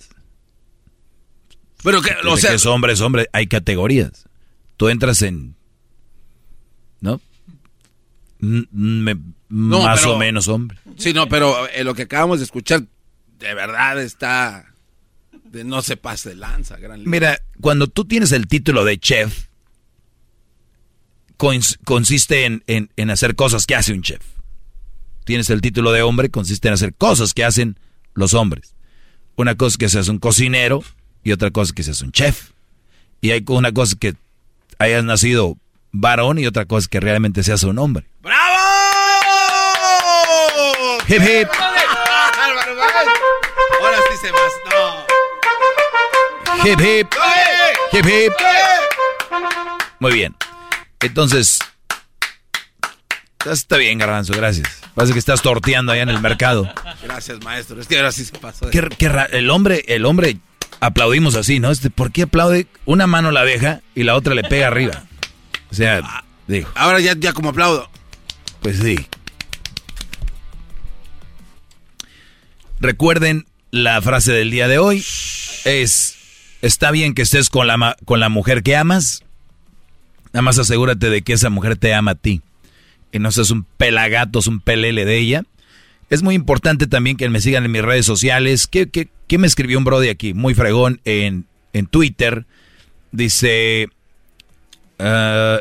Pero 1.83 2.01
que, 2.01 2.11
o 2.25 2.37
sea, 2.37 2.51
que 2.51 2.55
es 2.55 2.65
hombre 2.65 2.93
es 2.93 3.01
hombre, 3.01 3.27
hay 3.33 3.47
categorías. 3.47 4.29
Tú 4.77 4.87
entras 4.87 5.21
en... 5.23 5.55
¿No? 7.01 7.19
N- 8.41 8.65
me- 8.71 9.17
No, 9.49 9.81
más 9.81 9.99
pero- 9.99 10.13
o 10.13 10.17
menos 10.17 10.47
hombre. 10.47 10.77
Sí, 10.97 11.11
no, 11.11 11.27
pero 11.27 11.67
eh, 11.69 11.83
lo 11.83 11.93
que 11.93 12.03
acabamos 12.03 12.39
de 12.39 12.45
escuchar 12.45 12.83
de 13.39 13.53
verdad 13.53 14.01
está 14.01 14.71
de 15.43 15.65
no 15.65 15.81
se 15.81 15.97
pase 15.97 16.29
de 16.29 16.35
lanza, 16.35 16.77
gran 16.77 17.03
Mira, 17.03 17.41
cuando 17.59 17.87
tú 17.87 18.05
tienes 18.05 18.31
el 18.31 18.47
título 18.47 18.85
de 18.85 18.97
chef, 18.97 19.47
consiste 21.85 22.45
en, 22.45 22.63
en- 22.67 22.89
en 22.95 23.09
hacer 23.09 23.35
cosas 23.35 23.65
que 23.65 23.75
hace 23.75 23.93
un 23.93 24.01
chef. 24.01 24.21
Tienes 25.25 25.49
el 25.49 25.61
título 25.61 25.91
de 25.91 26.01
hombre, 26.01 26.29
consiste 26.29 26.67
en 26.67 26.73
hacer 26.75 26.93
cosas 26.93 27.33
que 27.33 27.43
hacen 27.45 27.77
los 28.13 28.33
hombres. 28.33 28.75
Una 29.35 29.55
cosa 29.55 29.73
es 29.73 29.77
que 29.77 29.89
seas 29.89 30.07
un 30.07 30.19
cocinero 30.19 30.83
y 31.23 31.31
otra 31.31 31.51
cosa 31.51 31.69
es 31.69 31.73
que 31.73 31.83
seas 31.83 32.01
un 32.01 32.11
chef. 32.11 32.51
Y 33.21 33.31
hay 33.31 33.43
una 33.47 33.71
cosa 33.71 33.95
que 33.99 34.15
hayas 34.79 35.03
nacido 35.03 35.57
varón 35.91 36.39
y 36.39 36.47
otra 36.47 36.65
cosa 36.65 36.85
es 36.85 36.87
que 36.87 36.99
realmente 36.99 37.43
seas 37.43 37.63
un 37.63 37.77
hombre. 37.79 38.05
Hip 41.07 41.21
hip. 41.21 41.47
Ahora 43.81 43.97
sí 44.09 44.17
se 44.21 44.31
vas. 44.31 44.53
No. 44.71 45.05
Hip 46.65 46.79
hip. 46.79 47.07
Hip 47.91 48.05
hip. 48.05 48.33
Muy 49.99 50.13
bien. 50.13 50.35
Entonces, 51.01 51.59
está 53.45 53.77
bien, 53.77 53.97
Garbanzo, 53.97 54.33
gracias. 54.33 54.67
Parece 54.95 55.13
que 55.13 55.19
estás 55.19 55.41
torteando 55.41 55.91
allá 55.91 56.03
en 56.03 56.09
el 56.09 56.19
mercado. 56.21 56.71
Gracias, 57.03 57.41
maestro. 57.43 57.79
Es 57.81 57.87
que 57.87 57.97
ahora 57.97 58.11
sí 58.11 58.25
se 58.25 58.37
pasó. 58.37 58.65
de- 58.65 58.71
Qué, 58.71 58.87
qué 58.97 59.09
ra- 59.09 59.25
el 59.31 59.49
hombre, 59.49 59.83
el 59.87 60.05
hombre 60.05 60.37
aplaudimos 60.79 61.35
así, 61.35 61.59
¿no? 61.59 61.71
Este, 61.71 61.89
¿Por 61.89 62.11
qué 62.11 62.23
aplaude? 62.23 62.67
Una 62.85 63.07
mano 63.07 63.31
la 63.31 63.43
deja 63.43 63.81
y 63.95 64.03
la 64.03 64.15
otra 64.15 64.35
le 64.35 64.43
pega 64.43 64.67
arriba. 64.67 65.03
O 65.71 65.75
sea, 65.75 66.23
digo, 66.47 66.69
Ahora 66.75 66.99
ya, 66.99 67.15
ya 67.17 67.33
como 67.33 67.49
aplaudo. 67.49 67.89
pues 68.61 68.77
sí. 68.79 68.95
Recuerden 72.79 73.45
la 73.69 74.01
frase 74.01 74.31
del 74.33 74.51
día 74.51 74.67
de 74.67 74.79
hoy 74.79 75.05
es 75.65 76.15
está 76.61 76.91
bien 76.91 77.13
que 77.13 77.21
estés 77.21 77.49
con 77.49 77.67
la 77.67 77.95
con 78.05 78.19
la 78.19 78.29
mujer 78.29 78.63
que 78.63 78.75
amas. 78.75 79.23
Nada 80.33 80.41
más 80.41 80.59
asegúrate 80.59 81.09
de 81.09 81.21
que 81.21 81.33
esa 81.33 81.49
mujer 81.49 81.75
te 81.75 81.93
ama 81.93 82.11
a 82.11 82.15
ti. 82.15 82.41
Que 83.11 83.19
no 83.19 83.31
seas 83.31 83.51
un 83.51 83.63
pelagatos, 83.63 84.47
un 84.47 84.59
pelele 84.59 85.05
de 85.05 85.17
ella. 85.17 85.43
Es 86.09 86.23
muy 86.23 86.35
importante 86.35 86.87
también 86.87 87.17
que 87.17 87.29
me 87.29 87.41
sigan 87.41 87.65
en 87.65 87.71
mis 87.71 87.81
redes 87.81 88.05
sociales. 88.05 88.67
¿Qué, 88.67 89.09
me 89.37 89.47
escribió 89.47 89.77
un 89.77 89.83
brody 89.83 90.09
aquí? 90.09 90.33
Muy 90.33 90.53
fregón 90.53 91.01
en, 91.05 91.45
en 91.73 91.87
Twitter. 91.87 92.45
Dice, 93.11 93.89
ah, 94.99 95.59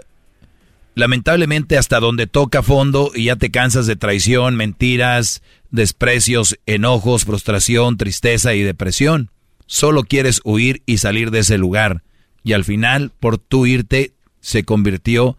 lamentablemente 0.94 1.78
hasta 1.78 2.00
donde 2.00 2.26
toca 2.26 2.62
fondo 2.62 3.10
y 3.14 3.24
ya 3.24 3.36
te 3.36 3.50
cansas 3.50 3.86
de 3.86 3.96
traición, 3.96 4.56
mentiras, 4.56 5.42
desprecios, 5.70 6.58
enojos, 6.66 7.24
frustración, 7.24 7.96
tristeza 7.96 8.54
y 8.54 8.62
depresión. 8.62 9.30
Solo 9.66 10.02
quieres 10.02 10.40
huir 10.44 10.82
y 10.86 10.98
salir 10.98 11.30
de 11.30 11.40
ese 11.40 11.58
lugar. 11.58 12.02
Y 12.42 12.54
al 12.54 12.64
final, 12.64 13.12
por 13.20 13.38
tú 13.38 13.66
irte, 13.66 14.12
se 14.40 14.64
convirtió 14.64 15.36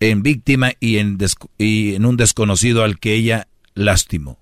en 0.00 0.22
víctima 0.22 0.72
y 0.80 0.98
en, 0.98 1.18
desco- 1.18 1.48
y 1.58 1.94
en 1.94 2.04
un 2.06 2.16
desconocido 2.16 2.84
al 2.84 2.98
que 2.98 3.14
ella 3.14 3.48
lastimó. 3.74 4.38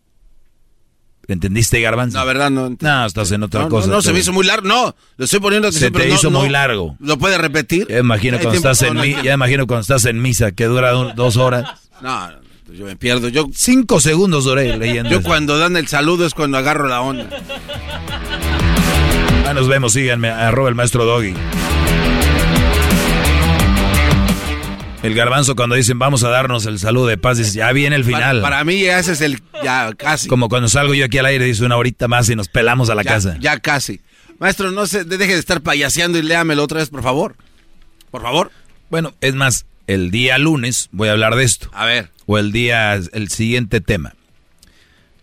¿Entendiste, 1.27 1.81
Garbanzo? 1.81 2.19
La 2.19 2.25
verdad 2.25 2.51
no. 2.51 2.77
No, 2.79 3.07
estás 3.07 3.31
en 3.33 3.43
otra 3.45 3.61
No, 3.61 3.67
no, 3.67 3.71
cosa. 3.71 3.89
no, 3.89 4.03
se 4.03 4.13
me 4.13 4.19
hizo 4.19 4.33
muy 4.35 4.45
largo. 4.45 4.69
No, 4.69 4.95
lo 5.17 5.25
estoy 5.25 5.41
poniendo 5.41 5.73
Se 5.73 5.79
atención, 5.79 5.93
te 5.93 5.99
pero 6.01 6.11
no- 6.13 6.19
hizo 6.21 6.31
no- 6.31 6.41
muy 6.41 6.49
largo. 6.51 6.97
¿Lo 7.01 7.17
puede 7.19 7.39
repetir? 7.39 7.87
Ya 7.89 7.99
imagino 8.01 8.37
cuando 8.37 8.51
tiempo, 8.51 8.69
estás 8.71 8.87
en 8.89 8.95
no, 8.95 9.01
no 9.01 9.07
mi- 9.07 9.23
ya 9.23 9.33
imagino 9.33 9.67
cuando 9.67 9.81
estás 9.83 10.05
en 10.05 10.21
misa 10.21 10.53
que 10.53 10.65
dura 10.67 10.97
un- 10.97 11.15
dos 11.15 11.37
horas. 11.37 11.81
No, 12.03 12.31
no, 12.31 12.39
yo 12.75 12.85
me 12.85 12.97
pierdo. 12.97 13.29
Yo, 13.29 13.47
Cinco 13.55 14.01
segundos 14.01 14.45
duré 14.45 14.77
leyendo. 14.77 15.09
yo 15.09 15.21
eso. 15.21 15.27
cuando 15.29 15.57
dan 15.57 15.77
el 15.79 15.87
saludo 15.87 16.27
es 16.27 16.35
cuando 16.35 16.59
agarro 16.59 16.89
la 16.89 17.01
onda. 17.01 17.31
Ah, 19.47 19.55
nos 19.55 19.69
vemos, 19.69 19.93
síganme, 19.93 20.29
arroba 20.29 20.69
el 20.69 20.75
maestro 20.75 21.05
Doggy. 21.05 21.35
El 25.05 25.15
garbanzo 25.15 25.55
cuando 25.55 25.75
dicen 25.75 25.99
vamos 25.99 26.25
a 26.25 26.31
darnos 26.31 26.65
el 26.65 26.79
saludo 26.79 27.07
de 27.07 27.19
paz, 27.19 27.37
dice, 27.37 27.59
ya 27.59 27.71
viene 27.73 27.95
el 27.95 28.05
final. 28.05 28.41
Para, 28.41 28.57
para 28.57 28.65
mí 28.65 28.85
ese 28.85 29.13
es 29.13 29.21
el 29.21 29.43
ya 29.63 29.93
casi. 29.95 30.29
Como 30.29 30.49
cuando 30.49 30.67
salgo 30.69 30.95
yo 30.95 31.05
aquí 31.05 31.19
al 31.19 31.27
aire, 31.27 31.45
dice 31.45 31.63
una 31.65 31.77
horita 31.77 32.09
más 32.09 32.29
y 32.31 32.37
nos 32.37 32.49
pelamos 32.49 32.89
a 32.89 32.95
la 32.95 33.03
ya, 33.03 33.11
casa. 33.11 33.37
Ya 33.39 33.61
casi. 33.61 34.01
Maestro, 34.39 34.71
no 34.73 34.87
se 34.87 35.05
deje 35.05 35.35
de 35.35 35.39
estar 35.39 35.61
payaseando 35.61 36.19
y 36.19 36.23
léamelo 36.23 36.65
otra 36.65 36.79
vez, 36.79 36.89
por 36.89 37.03
favor. 37.03 37.37
Por 38.11 38.23
favor. 38.23 38.51
Bueno, 38.89 39.13
es 39.21 39.35
más, 39.35 39.67
el 39.87 40.11
día 40.11 40.39
lunes 40.39 40.89
voy 40.91 41.09
a 41.09 41.13
hablar 41.13 41.37
de 41.37 41.45
esto. 41.45 41.69
A 41.75 41.85
ver. 41.85 42.11
O 42.25 42.39
el 42.39 42.51
día, 42.51 42.95
el 42.95 43.29
siguiente 43.29 43.83
tema. 43.83 44.15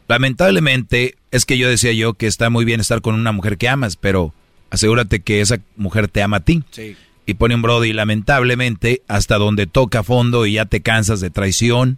Lamentablemente, 0.08 1.16
es 1.32 1.46
que 1.46 1.58
yo 1.58 1.68
decía 1.68 1.92
yo 1.92 2.14
que 2.14 2.28
está 2.28 2.52
muy 2.52 2.66
bien 2.66 2.82
estar 2.82 3.02
con 3.02 3.16
una 3.16 3.32
mujer 3.32 3.58
que 3.58 3.68
amas, 3.68 3.96
pero 3.96 4.34
asegúrate 4.70 5.22
que 5.22 5.42
esa 5.42 5.58
mujer 5.76 6.08
te 6.08 6.22
ama 6.22 6.38
a 6.38 6.42
ti. 6.42 6.64
Sí. 6.70 6.96
Y 7.26 7.36
pone 7.36 7.56
un 7.56 7.62
Brody, 7.62 7.94
lamentablemente, 7.94 9.02
hasta 9.08 9.38
donde 9.38 9.68
toca 9.68 10.04
fondo 10.04 10.46
y 10.46 10.54
ya 10.54 10.66
te 10.66 10.82
cansas 10.82 11.22
de 11.22 11.30
traición, 11.30 11.98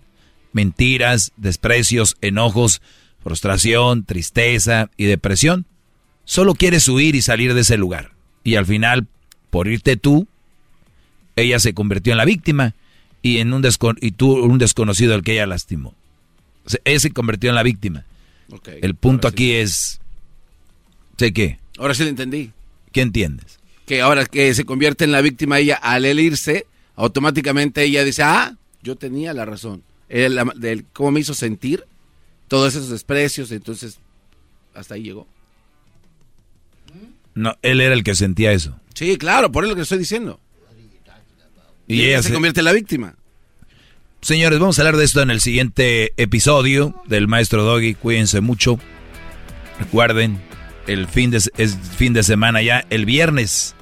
mentiras, 0.51 1.31
desprecios, 1.37 2.17
enojos, 2.21 2.81
frustración, 3.23 4.03
tristeza 4.03 4.89
y 4.97 5.05
depresión. 5.05 5.65
Solo 6.25 6.55
quieres 6.55 6.87
huir 6.87 7.15
y 7.15 7.21
salir 7.21 7.53
de 7.53 7.61
ese 7.61 7.77
lugar. 7.77 8.11
Y 8.43 8.55
al 8.55 8.65
final, 8.65 9.07
por 9.49 9.67
irte 9.67 9.97
tú, 9.97 10.27
ella 11.35 11.59
se 11.59 11.73
convirtió 11.73 12.11
en 12.13 12.17
la 12.17 12.25
víctima 12.25 12.75
y 13.21 13.37
en 13.37 13.53
un 13.53 13.63
descon- 13.63 13.97
y 14.01 14.11
tú 14.11 14.33
un 14.43 14.57
desconocido 14.57 15.15
al 15.15 15.23
que 15.23 15.33
ella 15.33 15.47
lastimó. 15.47 15.95
O 16.65 16.69
sea, 16.69 16.79
se 16.99 17.11
convirtió 17.11 17.49
en 17.49 17.55
la 17.55 17.63
víctima. 17.63 18.05
El 18.81 18.95
punto 18.95 19.29
sí. 19.29 19.33
aquí 19.33 19.51
es, 19.53 19.99
sé 21.17 21.33
qué, 21.33 21.57
Ahora 21.79 21.93
sí 21.95 22.03
lo 22.03 22.09
entendí. 22.09 22.51
¿qué 22.91 23.01
entiendes? 23.01 23.59
Que 23.85 24.01
ahora 24.01 24.25
que 24.25 24.53
se 24.53 24.65
convierte 24.65 25.03
en 25.03 25.11
la 25.11 25.21
víctima 25.21 25.59
ella, 25.59 25.75
al 25.75 26.05
él 26.05 26.19
irse, 26.19 26.65
automáticamente 26.95 27.83
ella 27.83 28.03
dice, 28.03 28.23
ah, 28.23 28.55
yo 28.81 28.95
tenía 28.95 29.33
la 29.33 29.45
razón. 29.45 29.83
El, 30.09 30.39
del 30.55 30.85
cómo 30.93 31.11
me 31.11 31.19
hizo 31.19 31.33
sentir 31.33 31.85
todos 32.47 32.75
esos 32.75 32.89
desprecios, 32.89 33.51
entonces 33.51 33.99
hasta 34.73 34.95
ahí 34.95 35.03
llegó. 35.03 35.27
No, 37.33 37.57
él 37.61 37.81
era 37.81 37.93
el 37.93 38.03
que 38.03 38.15
sentía 38.15 38.51
eso. 38.51 38.79
Sí, 38.93 39.17
claro, 39.17 39.51
por 39.51 39.63
eso 39.63 39.71
lo 39.71 39.75
que 39.75 39.81
estoy 39.81 39.97
diciendo. 39.97 40.39
Y, 41.87 41.95
Y 41.95 42.01
ella 42.01 42.09
ella 42.11 42.23
se 42.23 42.33
convierte 42.33 42.61
en 42.61 42.65
la 42.65 42.73
víctima. 42.73 43.15
Señores, 44.21 44.59
vamos 44.59 44.77
a 44.79 44.83
hablar 44.83 44.97
de 44.97 45.03
esto 45.03 45.21
en 45.21 45.31
el 45.31 45.41
siguiente 45.41 46.13
episodio 46.15 46.95
del 47.07 47.27
Maestro 47.27 47.63
Doggy. 47.63 47.93
Cuídense 47.95 48.39
mucho. 48.39 48.79
Recuerden, 49.79 50.39
el 50.87 51.07
fin 51.07 51.31
de, 51.31 51.37
es 51.37 51.77
fin 51.97 52.13
de 52.13 52.23
semana 52.23 52.61
ya, 52.61 52.85
el 52.89 53.05
viernes 53.05 53.75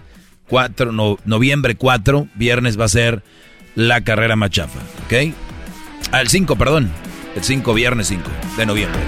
4, 0.48 0.92
noviembre 1.26 1.76
4, 1.76 2.28
viernes 2.36 2.80
va 2.80 2.86
a 2.86 2.90
ser 2.90 3.24
la 3.76 4.02
carrera 4.02 4.36
machafa, 4.36 4.80
¿ok? 5.06 5.34
Al 6.12 6.28
5, 6.28 6.56
perdón, 6.56 6.92
el 7.36 7.44
5, 7.44 7.74
viernes 7.74 8.08
5 8.08 8.30
de 8.58 8.66
noviembre. 8.66 9.02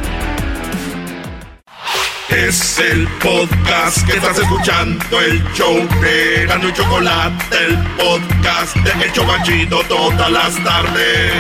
Es 2.29 2.79
el 2.79 3.07
podcast 3.21 4.07
que 4.07 4.13
estás 4.13 4.39
escuchando, 4.39 5.21
el 5.21 5.43
show 5.53 5.75
de 6.01 6.45
Gano 6.47 6.69
y 6.69 6.73
Chocolate, 6.73 7.57
el 7.67 7.77
podcast 7.97 8.75
de 8.77 9.05
El 9.05 9.11
Chocachito 9.11 9.83
todas 9.87 10.31
las 10.31 10.63
tardes. 10.63 11.31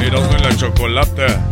Erasmo 0.00 0.36
en 0.36 0.94
la 0.94 1.51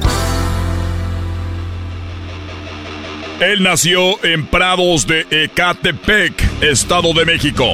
Él 3.41 3.63
nació 3.63 4.23
en 4.23 4.45
Prados 4.45 5.07
de 5.07 5.25
Ecatepec, 5.31 6.61
Estado 6.61 7.11
de 7.11 7.25
México. 7.25 7.73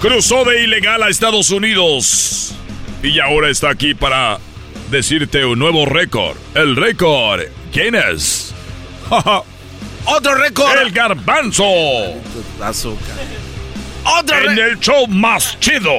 Cruzó 0.00 0.44
de 0.44 0.64
ilegal 0.64 1.04
a 1.04 1.08
Estados 1.08 1.52
Unidos 1.52 2.52
y 3.00 3.20
ahora 3.20 3.48
está 3.48 3.70
aquí 3.70 3.94
para 3.94 4.40
decirte 4.90 5.44
un 5.44 5.60
nuevo 5.60 5.86
récord. 5.86 6.36
El 6.56 6.74
récord, 6.74 7.42
¿quién 7.72 7.94
es? 7.94 8.52
Otro 10.04 10.34
récord. 10.34 10.76
El 10.76 10.90
garbanzo. 10.90 11.64
Azúcar. 12.60 13.18
Otro 14.04 14.50
en 14.50 14.58
el 14.58 14.80
show 14.80 15.06
más 15.06 15.60
chido. 15.60 15.92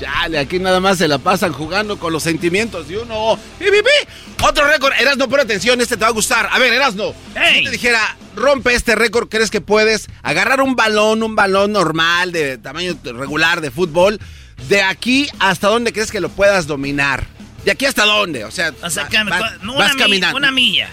Chale, 0.00 0.38
aquí 0.38 0.58
nada 0.58 0.78
más 0.80 0.98
se 0.98 1.08
la 1.08 1.18
pasan 1.18 1.52
jugando 1.52 1.98
con 1.98 2.12
los 2.12 2.22
sentimientos 2.22 2.88
de 2.88 2.98
uno. 2.98 3.38
¡Pi, 3.58 3.64
pi, 3.66 3.78
pi! 3.82 4.44
Otro 4.44 4.66
récord. 4.70 4.92
Erasno, 4.98 5.28
pon 5.28 5.40
atención, 5.40 5.80
este 5.80 5.96
te 5.96 6.02
va 6.02 6.08
a 6.08 6.12
gustar. 6.12 6.48
A 6.52 6.58
ver, 6.58 6.72
Erasno, 6.72 7.14
si 7.58 7.64
te 7.64 7.70
dijera, 7.70 8.16
rompe 8.34 8.74
este 8.74 8.94
récord, 8.94 9.28
¿crees 9.28 9.50
que 9.50 9.60
puedes 9.62 10.08
agarrar 10.22 10.60
un 10.60 10.76
balón, 10.76 11.22
un 11.22 11.34
balón 11.34 11.72
normal, 11.72 12.32
de 12.32 12.58
tamaño 12.58 12.94
regular 13.04 13.60
de 13.62 13.70
fútbol? 13.70 14.20
De 14.68 14.82
aquí 14.82 15.28
hasta 15.38 15.68
dónde 15.68 15.92
crees 15.92 16.10
que 16.10 16.20
lo 16.20 16.28
puedas 16.28 16.66
dominar? 16.66 17.26
¿De 17.64 17.70
aquí 17.72 17.84
hasta 17.86 18.04
dónde? 18.04 18.44
O 18.44 18.50
sea, 18.50 18.72
O 18.82 18.90
sea, 18.90 19.04
va- 19.04 19.08
que- 19.08 19.16
va- 19.24 19.52
una 19.62 19.74
vas 19.74 19.94
mi- 19.94 20.00
caminando. 20.00 20.36
Una 20.36 20.50
milla. 20.52 20.88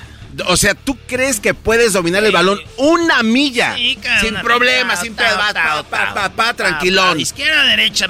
O 0.48 0.58
sea, 0.58 0.74
¿tú 0.76 0.98
crees 1.08 1.40
que 1.40 1.54
puedes 1.54 1.94
dominar 1.94 2.24
el 2.24 2.32
balón 2.32 2.60
una 2.78 3.22
milla? 3.24 3.76
Sí, 3.76 3.98
sin 4.22 4.34
milla. 4.34 4.96
sin 4.98 5.16
pedo. 5.16 5.38
Pa, 5.38 5.84
pa, 5.90 6.14
pa, 6.14 6.30
pa, 6.30 6.54
tranquilón. 6.54 7.20
Izquierda, 7.20 7.64
derecha, 7.64 8.08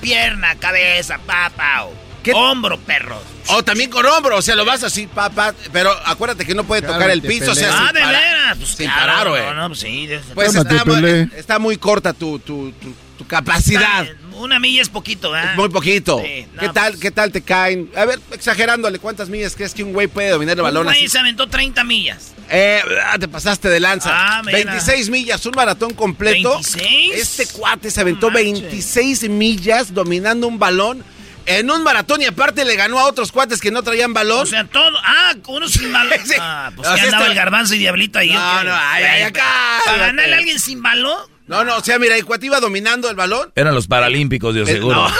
pierna, 0.00 0.54
cabeza, 0.56 1.18
pa, 1.26 1.50
pao. 1.50 1.92
Hombro, 2.32 2.78
perro. 2.78 3.20
O 3.48 3.62
también 3.62 3.90
con 3.90 4.06
hombro, 4.06 4.38
o 4.38 4.42
sea, 4.42 4.54
lo 4.56 4.64
vas 4.64 4.82
así, 4.82 5.06
papá. 5.06 5.54
Pero 5.72 5.94
acuérdate 6.06 6.46
que 6.46 6.54
no 6.54 6.64
puede 6.64 6.80
tocar 6.80 7.10
el 7.10 7.20
piso, 7.20 7.52
o 7.52 7.54
sea, 7.54 7.68
pelea. 7.68 7.78
sin 7.78 7.86
Ah, 7.88 7.92
de 7.92 8.00
parar. 8.00 8.22
veras. 8.22 8.56
Pues 8.56 8.68
sin 8.70 8.86
claro, 8.86 9.00
parar, 9.12 9.28
güey. 9.28 9.42
No, 9.42 9.54
no, 9.54 9.68
pues 9.68 9.80
sí. 9.80 10.06
de- 10.06 10.18
Pues 10.34 10.54
está, 10.54 10.84
está 11.36 11.58
muy 11.58 11.76
corta 11.76 12.14
tu, 12.14 12.38
tu, 12.38 12.72
tu, 12.72 12.94
tu 13.18 13.26
capacidad. 13.26 14.06
Una 14.34 14.58
milla 14.58 14.82
es 14.82 14.88
poquito, 14.88 15.30
¿verdad? 15.30 15.54
Muy 15.56 15.68
poquito. 15.68 16.20
Sí, 16.24 16.46
no, 16.54 16.60
¿Qué 16.60 16.68
tal, 16.70 16.98
qué 16.98 17.10
tal 17.10 17.30
te 17.32 17.42
caen? 17.42 17.90
A 17.96 18.04
ver, 18.04 18.18
exagerándole, 18.32 18.98
¿cuántas 18.98 19.28
millas 19.28 19.54
crees 19.56 19.72
que 19.74 19.82
un 19.82 19.92
güey 19.92 20.06
puede 20.08 20.30
dominar 20.30 20.54
el 20.54 20.60
Un 20.60 20.64
balón 20.64 20.84
güey 20.84 20.96
así? 20.98 21.08
se 21.08 21.18
aventó 21.18 21.46
30 21.48 21.84
millas. 21.84 22.32
Eh, 22.50 22.80
ah, 23.06 23.18
te 23.18 23.28
pasaste 23.28 23.68
de 23.68 23.80
lanza. 23.80 24.10
Ah, 24.12 24.42
mira. 24.44 24.58
26 24.58 25.08
millas, 25.10 25.44
un 25.46 25.54
maratón 25.54 25.94
completo. 25.94 26.58
¿26? 26.58 27.12
Este 27.14 27.46
cuate 27.46 27.90
se 27.90 28.00
aventó 28.00 28.30
26 28.30 29.28
millas 29.30 29.94
dominando 29.94 30.46
un 30.48 30.58
balón 30.58 31.02
en 31.46 31.70
un 31.70 31.82
maratón 31.82 32.22
y 32.22 32.24
aparte 32.24 32.64
le 32.64 32.74
ganó 32.74 32.98
a 32.98 33.04
otros 33.04 33.30
cuates 33.30 33.60
que 33.60 33.70
no 33.70 33.82
traían 33.82 34.12
balón. 34.14 34.40
O 34.42 34.46
sea, 34.46 34.64
todo. 34.64 34.96
Ah, 35.04 35.34
uno 35.46 35.68
sin 35.68 35.92
balón. 35.92 36.18
Ah, 36.40 36.70
pues 36.74 36.88
O 36.88 36.92
que 36.92 36.96
sea, 37.00 37.04
andaba 37.04 37.24
este- 37.24 37.32
el 37.32 37.36
garbanzo 37.38 37.74
y 37.74 37.78
diablito 37.78 38.18
ahí. 38.18 38.30
No, 38.32 38.64
no, 38.64 38.74
ay, 38.74 39.04
ay, 39.04 39.22
acá. 39.22 39.80
Para 39.84 39.98
ganarle 40.06 40.34
a 40.34 40.38
alguien 40.38 40.58
sin 40.58 40.82
balón. 40.82 41.33
No, 41.46 41.62
no, 41.62 41.76
o 41.76 41.80
sea, 41.84 41.98
mira, 41.98 42.16
el 42.16 42.24
cuate 42.24 42.46
iba 42.46 42.58
dominando 42.58 43.10
el 43.10 43.16
balón. 43.16 43.52
Eran 43.54 43.74
los 43.74 43.86
paralímpicos, 43.86 44.54
Dios 44.54 44.68
Eh, 44.68 44.74
seguro. 44.74 45.06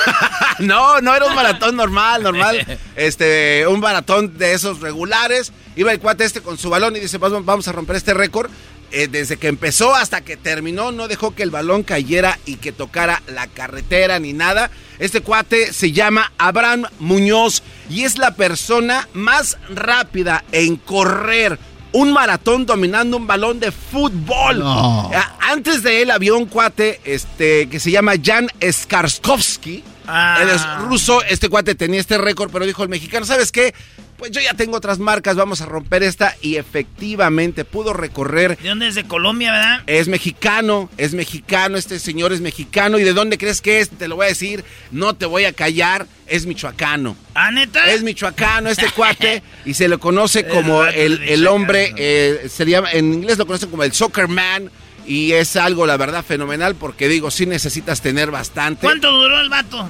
No, 0.60 1.00
no 1.00 1.14
era 1.14 1.26
un 1.26 1.34
maratón 1.34 1.76
normal, 1.76 2.22
normal. 2.22 2.64
Este, 2.96 3.66
un 3.68 3.80
maratón 3.80 4.38
de 4.38 4.54
esos 4.54 4.80
regulares. 4.80 5.52
Iba 5.76 5.92
el 5.92 5.98
cuate 5.98 6.24
este 6.24 6.40
con 6.40 6.56
su 6.58 6.70
balón 6.70 6.94
y 6.96 7.00
dice, 7.00 7.18
vamos, 7.18 7.44
vamos 7.44 7.68
a 7.68 7.72
romper 7.72 7.96
este 7.96 8.14
récord. 8.14 8.50
Eh, 8.92 9.08
desde 9.08 9.36
que 9.36 9.48
empezó 9.48 9.92
hasta 9.94 10.20
que 10.20 10.36
terminó, 10.36 10.92
no 10.92 11.08
dejó 11.08 11.34
que 11.34 11.42
el 11.42 11.50
balón 11.50 11.82
cayera 11.82 12.38
y 12.46 12.56
que 12.56 12.70
tocara 12.70 13.20
la 13.26 13.48
carretera 13.48 14.20
ni 14.20 14.32
nada. 14.32 14.70
Este 15.00 15.20
cuate 15.20 15.72
se 15.72 15.90
llama 15.90 16.32
Abraham 16.38 16.84
Muñoz 17.00 17.64
y 17.90 18.04
es 18.04 18.18
la 18.18 18.36
persona 18.36 19.08
más 19.12 19.58
rápida 19.68 20.44
en 20.52 20.76
correr 20.76 21.58
un 21.94 22.12
maratón 22.12 22.66
dominando 22.66 23.16
un 23.16 23.26
balón 23.26 23.60
de 23.60 23.70
fútbol. 23.70 24.58
No. 24.58 25.10
Ah, 25.14 25.36
Antes 25.52 25.84
de 25.84 26.02
él 26.02 26.10
había 26.10 26.34
un 26.34 26.46
cuate 26.46 27.00
este, 27.04 27.68
que 27.68 27.78
se 27.78 27.92
llama 27.92 28.14
Jan 28.22 28.48
Skarskovsky. 28.60 29.84
Ah. 30.06 30.38
Él 30.42 30.48
es 30.48 30.66
ruso, 30.80 31.22
este 31.22 31.48
cuate 31.48 31.76
tenía 31.76 32.00
este 32.00 32.18
récord, 32.18 32.50
pero 32.52 32.66
dijo 32.66 32.82
el 32.82 32.88
mexicano, 32.88 33.24
¿sabes 33.24 33.52
qué? 33.52 33.74
Pues 34.16 34.30
yo 34.30 34.40
ya 34.40 34.54
tengo 34.54 34.76
otras 34.76 34.98
marcas, 34.98 35.36
vamos 35.36 35.60
a 35.60 35.66
romper 35.66 36.02
esta. 36.02 36.34
Y 36.40 36.56
efectivamente 36.56 37.64
pudo 37.64 37.92
recorrer. 37.92 38.56
¿De 38.58 38.68
dónde 38.68 38.88
es? 38.88 38.94
De 38.94 39.04
Colombia, 39.04 39.52
¿verdad? 39.52 39.82
Es 39.86 40.08
mexicano, 40.08 40.88
es 40.96 41.14
mexicano, 41.14 41.76
este 41.76 41.98
señor 41.98 42.32
es 42.32 42.40
mexicano. 42.40 42.98
¿Y 42.98 43.02
de 43.02 43.12
dónde 43.12 43.38
crees 43.38 43.60
que 43.60 43.80
es? 43.80 43.90
Te 43.90 44.08
lo 44.08 44.16
voy 44.16 44.26
a 44.26 44.28
decir, 44.28 44.64
no 44.92 45.14
te 45.14 45.26
voy 45.26 45.44
a 45.44 45.52
callar, 45.52 46.06
es 46.26 46.46
michoacano. 46.46 47.16
¿Ah, 47.34 47.50
neta? 47.50 47.90
Es 47.90 48.02
michoacano 48.02 48.70
este 48.70 48.88
cuate 48.90 49.42
y 49.64 49.74
se 49.74 49.88
le 49.88 49.98
conoce 49.98 50.46
como 50.48 50.84
el, 50.84 51.22
el 51.24 51.46
hombre, 51.46 51.92
eh, 51.96 52.48
se 52.48 52.64
le 52.64 52.70
llama- 52.70 52.92
en 52.92 53.12
inglés 53.12 53.36
lo 53.36 53.46
conocen 53.46 53.68
como 53.70 53.82
el 53.82 53.92
soccer 53.92 54.28
man 54.28 54.70
y 55.06 55.32
es 55.32 55.56
algo, 55.56 55.84
la 55.86 55.96
verdad, 55.96 56.24
fenomenal 56.24 56.76
porque 56.76 57.08
digo, 57.08 57.30
sí 57.30 57.44
necesitas 57.46 58.00
tener 58.00 58.30
bastante. 58.30 58.86
¿Cuánto 58.86 59.10
duró 59.12 59.40
el 59.40 59.48
vato? 59.50 59.88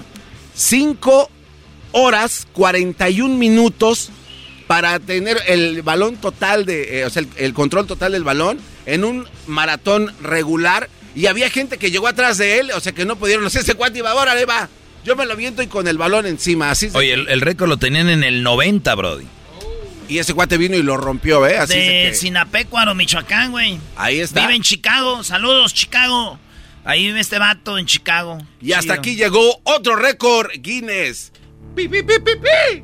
5 0.56 1.30
horas 1.92 2.46
41 2.52 3.36
minutos 3.36 4.10
para 4.66 4.98
tener 4.98 5.38
el 5.46 5.82
balón 5.82 6.16
total 6.16 6.64
de, 6.66 7.00
eh, 7.00 7.04
o 7.04 7.10
sea, 7.10 7.22
el, 7.22 7.28
el 7.36 7.52
control 7.54 7.86
total 7.86 8.12
del 8.12 8.24
balón 8.24 8.58
en 8.86 9.04
un 9.04 9.28
maratón 9.46 10.12
regular 10.22 10.88
y 11.14 11.26
había 11.26 11.50
gente 11.50 11.76
que 11.78 11.90
llegó 11.90 12.08
atrás 12.08 12.38
de 12.38 12.58
él, 12.60 12.70
o 12.74 12.80
sea 12.80 12.92
que 12.92 13.04
no 13.04 13.16
pudieron, 13.16 13.44
no 13.44 13.50
sé, 13.50 13.60
ese 13.60 13.74
cuate 13.74 13.98
iba, 13.98 14.10
ahora 14.10 14.34
le 14.34 14.46
va, 14.46 14.68
yo 15.04 15.16
me 15.16 15.26
lo 15.26 15.36
viento 15.36 15.62
y 15.62 15.66
con 15.66 15.86
el 15.86 15.98
balón 15.98 16.26
encima, 16.26 16.70
así 16.70 16.88
se- 16.90 16.96
Oye, 16.98 17.12
el, 17.12 17.28
el 17.28 17.40
récord 17.40 17.68
lo 17.68 17.76
tenían 17.76 18.08
en 18.08 18.24
el 18.24 18.42
90, 18.42 18.94
Brody. 18.94 19.26
y 20.08 20.18
ese 20.18 20.34
cuate 20.34 20.56
vino 20.58 20.76
y 20.76 20.82
lo 20.82 20.96
rompió, 20.96 21.46
¿eh? 21.46 21.58
Así 21.58 21.74
de 21.78 21.84
se 21.84 21.90
que- 22.10 22.14
Sinapecuaro, 22.14 22.94
Michoacán, 22.94 23.50
güey. 23.52 23.78
Ahí 23.96 24.20
está. 24.20 24.40
Vive 24.42 24.56
en 24.56 24.62
Chicago. 24.62 25.22
Saludos, 25.24 25.72
Chicago. 25.74 26.38
Ahí 26.84 27.06
vive 27.06 27.20
este 27.20 27.38
vato 27.38 27.78
en 27.78 27.86
Chicago. 27.86 28.38
Y 28.60 28.72
hasta 28.72 28.92
aquí 28.94 29.14
llegó 29.16 29.60
otro 29.62 29.96
récord 29.96 30.50
Guinness. 30.58 31.32
¡Pi, 31.74 31.88
pi, 31.88 32.02
pi, 32.02 32.14
pi, 32.18 32.32
pi! 32.36 32.82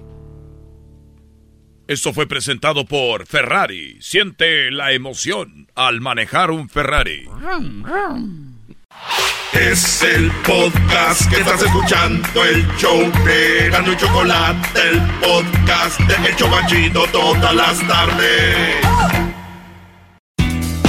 Esto 1.91 2.13
fue 2.13 2.29
presentado 2.29 2.85
por 2.85 3.27
Ferrari. 3.27 3.97
Siente 4.01 4.71
la 4.71 4.93
emoción 4.93 5.67
al 5.75 6.01
manejar 6.01 6.53
un 6.53 6.69
Ferrari. 6.69 7.29
Es 9.53 10.01
el 10.05 10.31
podcast 10.47 11.29
que 11.29 11.41
estás 11.41 11.61
escuchando, 11.61 12.45
el 12.45 12.65
show 12.77 13.11
de 13.25 13.71
Gano 13.71 13.93
y 13.93 13.97
Chocolate, 13.97 14.69
el 14.89 15.01
podcast 15.19 15.99
de 16.03 16.29
El 16.29 16.37
Chocachito 16.37 17.07
todas 17.11 17.57
las 17.57 17.81
tardes. 17.89 18.77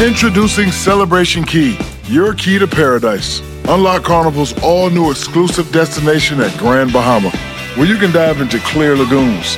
Introducing 0.05 0.71
Celebration 0.71 1.43
Key, 1.43 1.79
your 2.09 2.35
key 2.35 2.59
to 2.59 2.67
paradise. 2.67 3.41
Unlock 3.67 4.03
Carnival's 4.03 4.53
all 4.61 4.91
new 4.91 5.09
exclusive 5.09 5.71
destination 5.71 6.39
at 6.41 6.55
Grand 6.59 6.93
Bahama, 6.93 7.31
where 7.75 7.87
you 7.87 7.97
can 7.97 8.11
dive 8.11 8.39
into 8.39 8.59
clear 8.59 8.95
lagoons, 8.95 9.57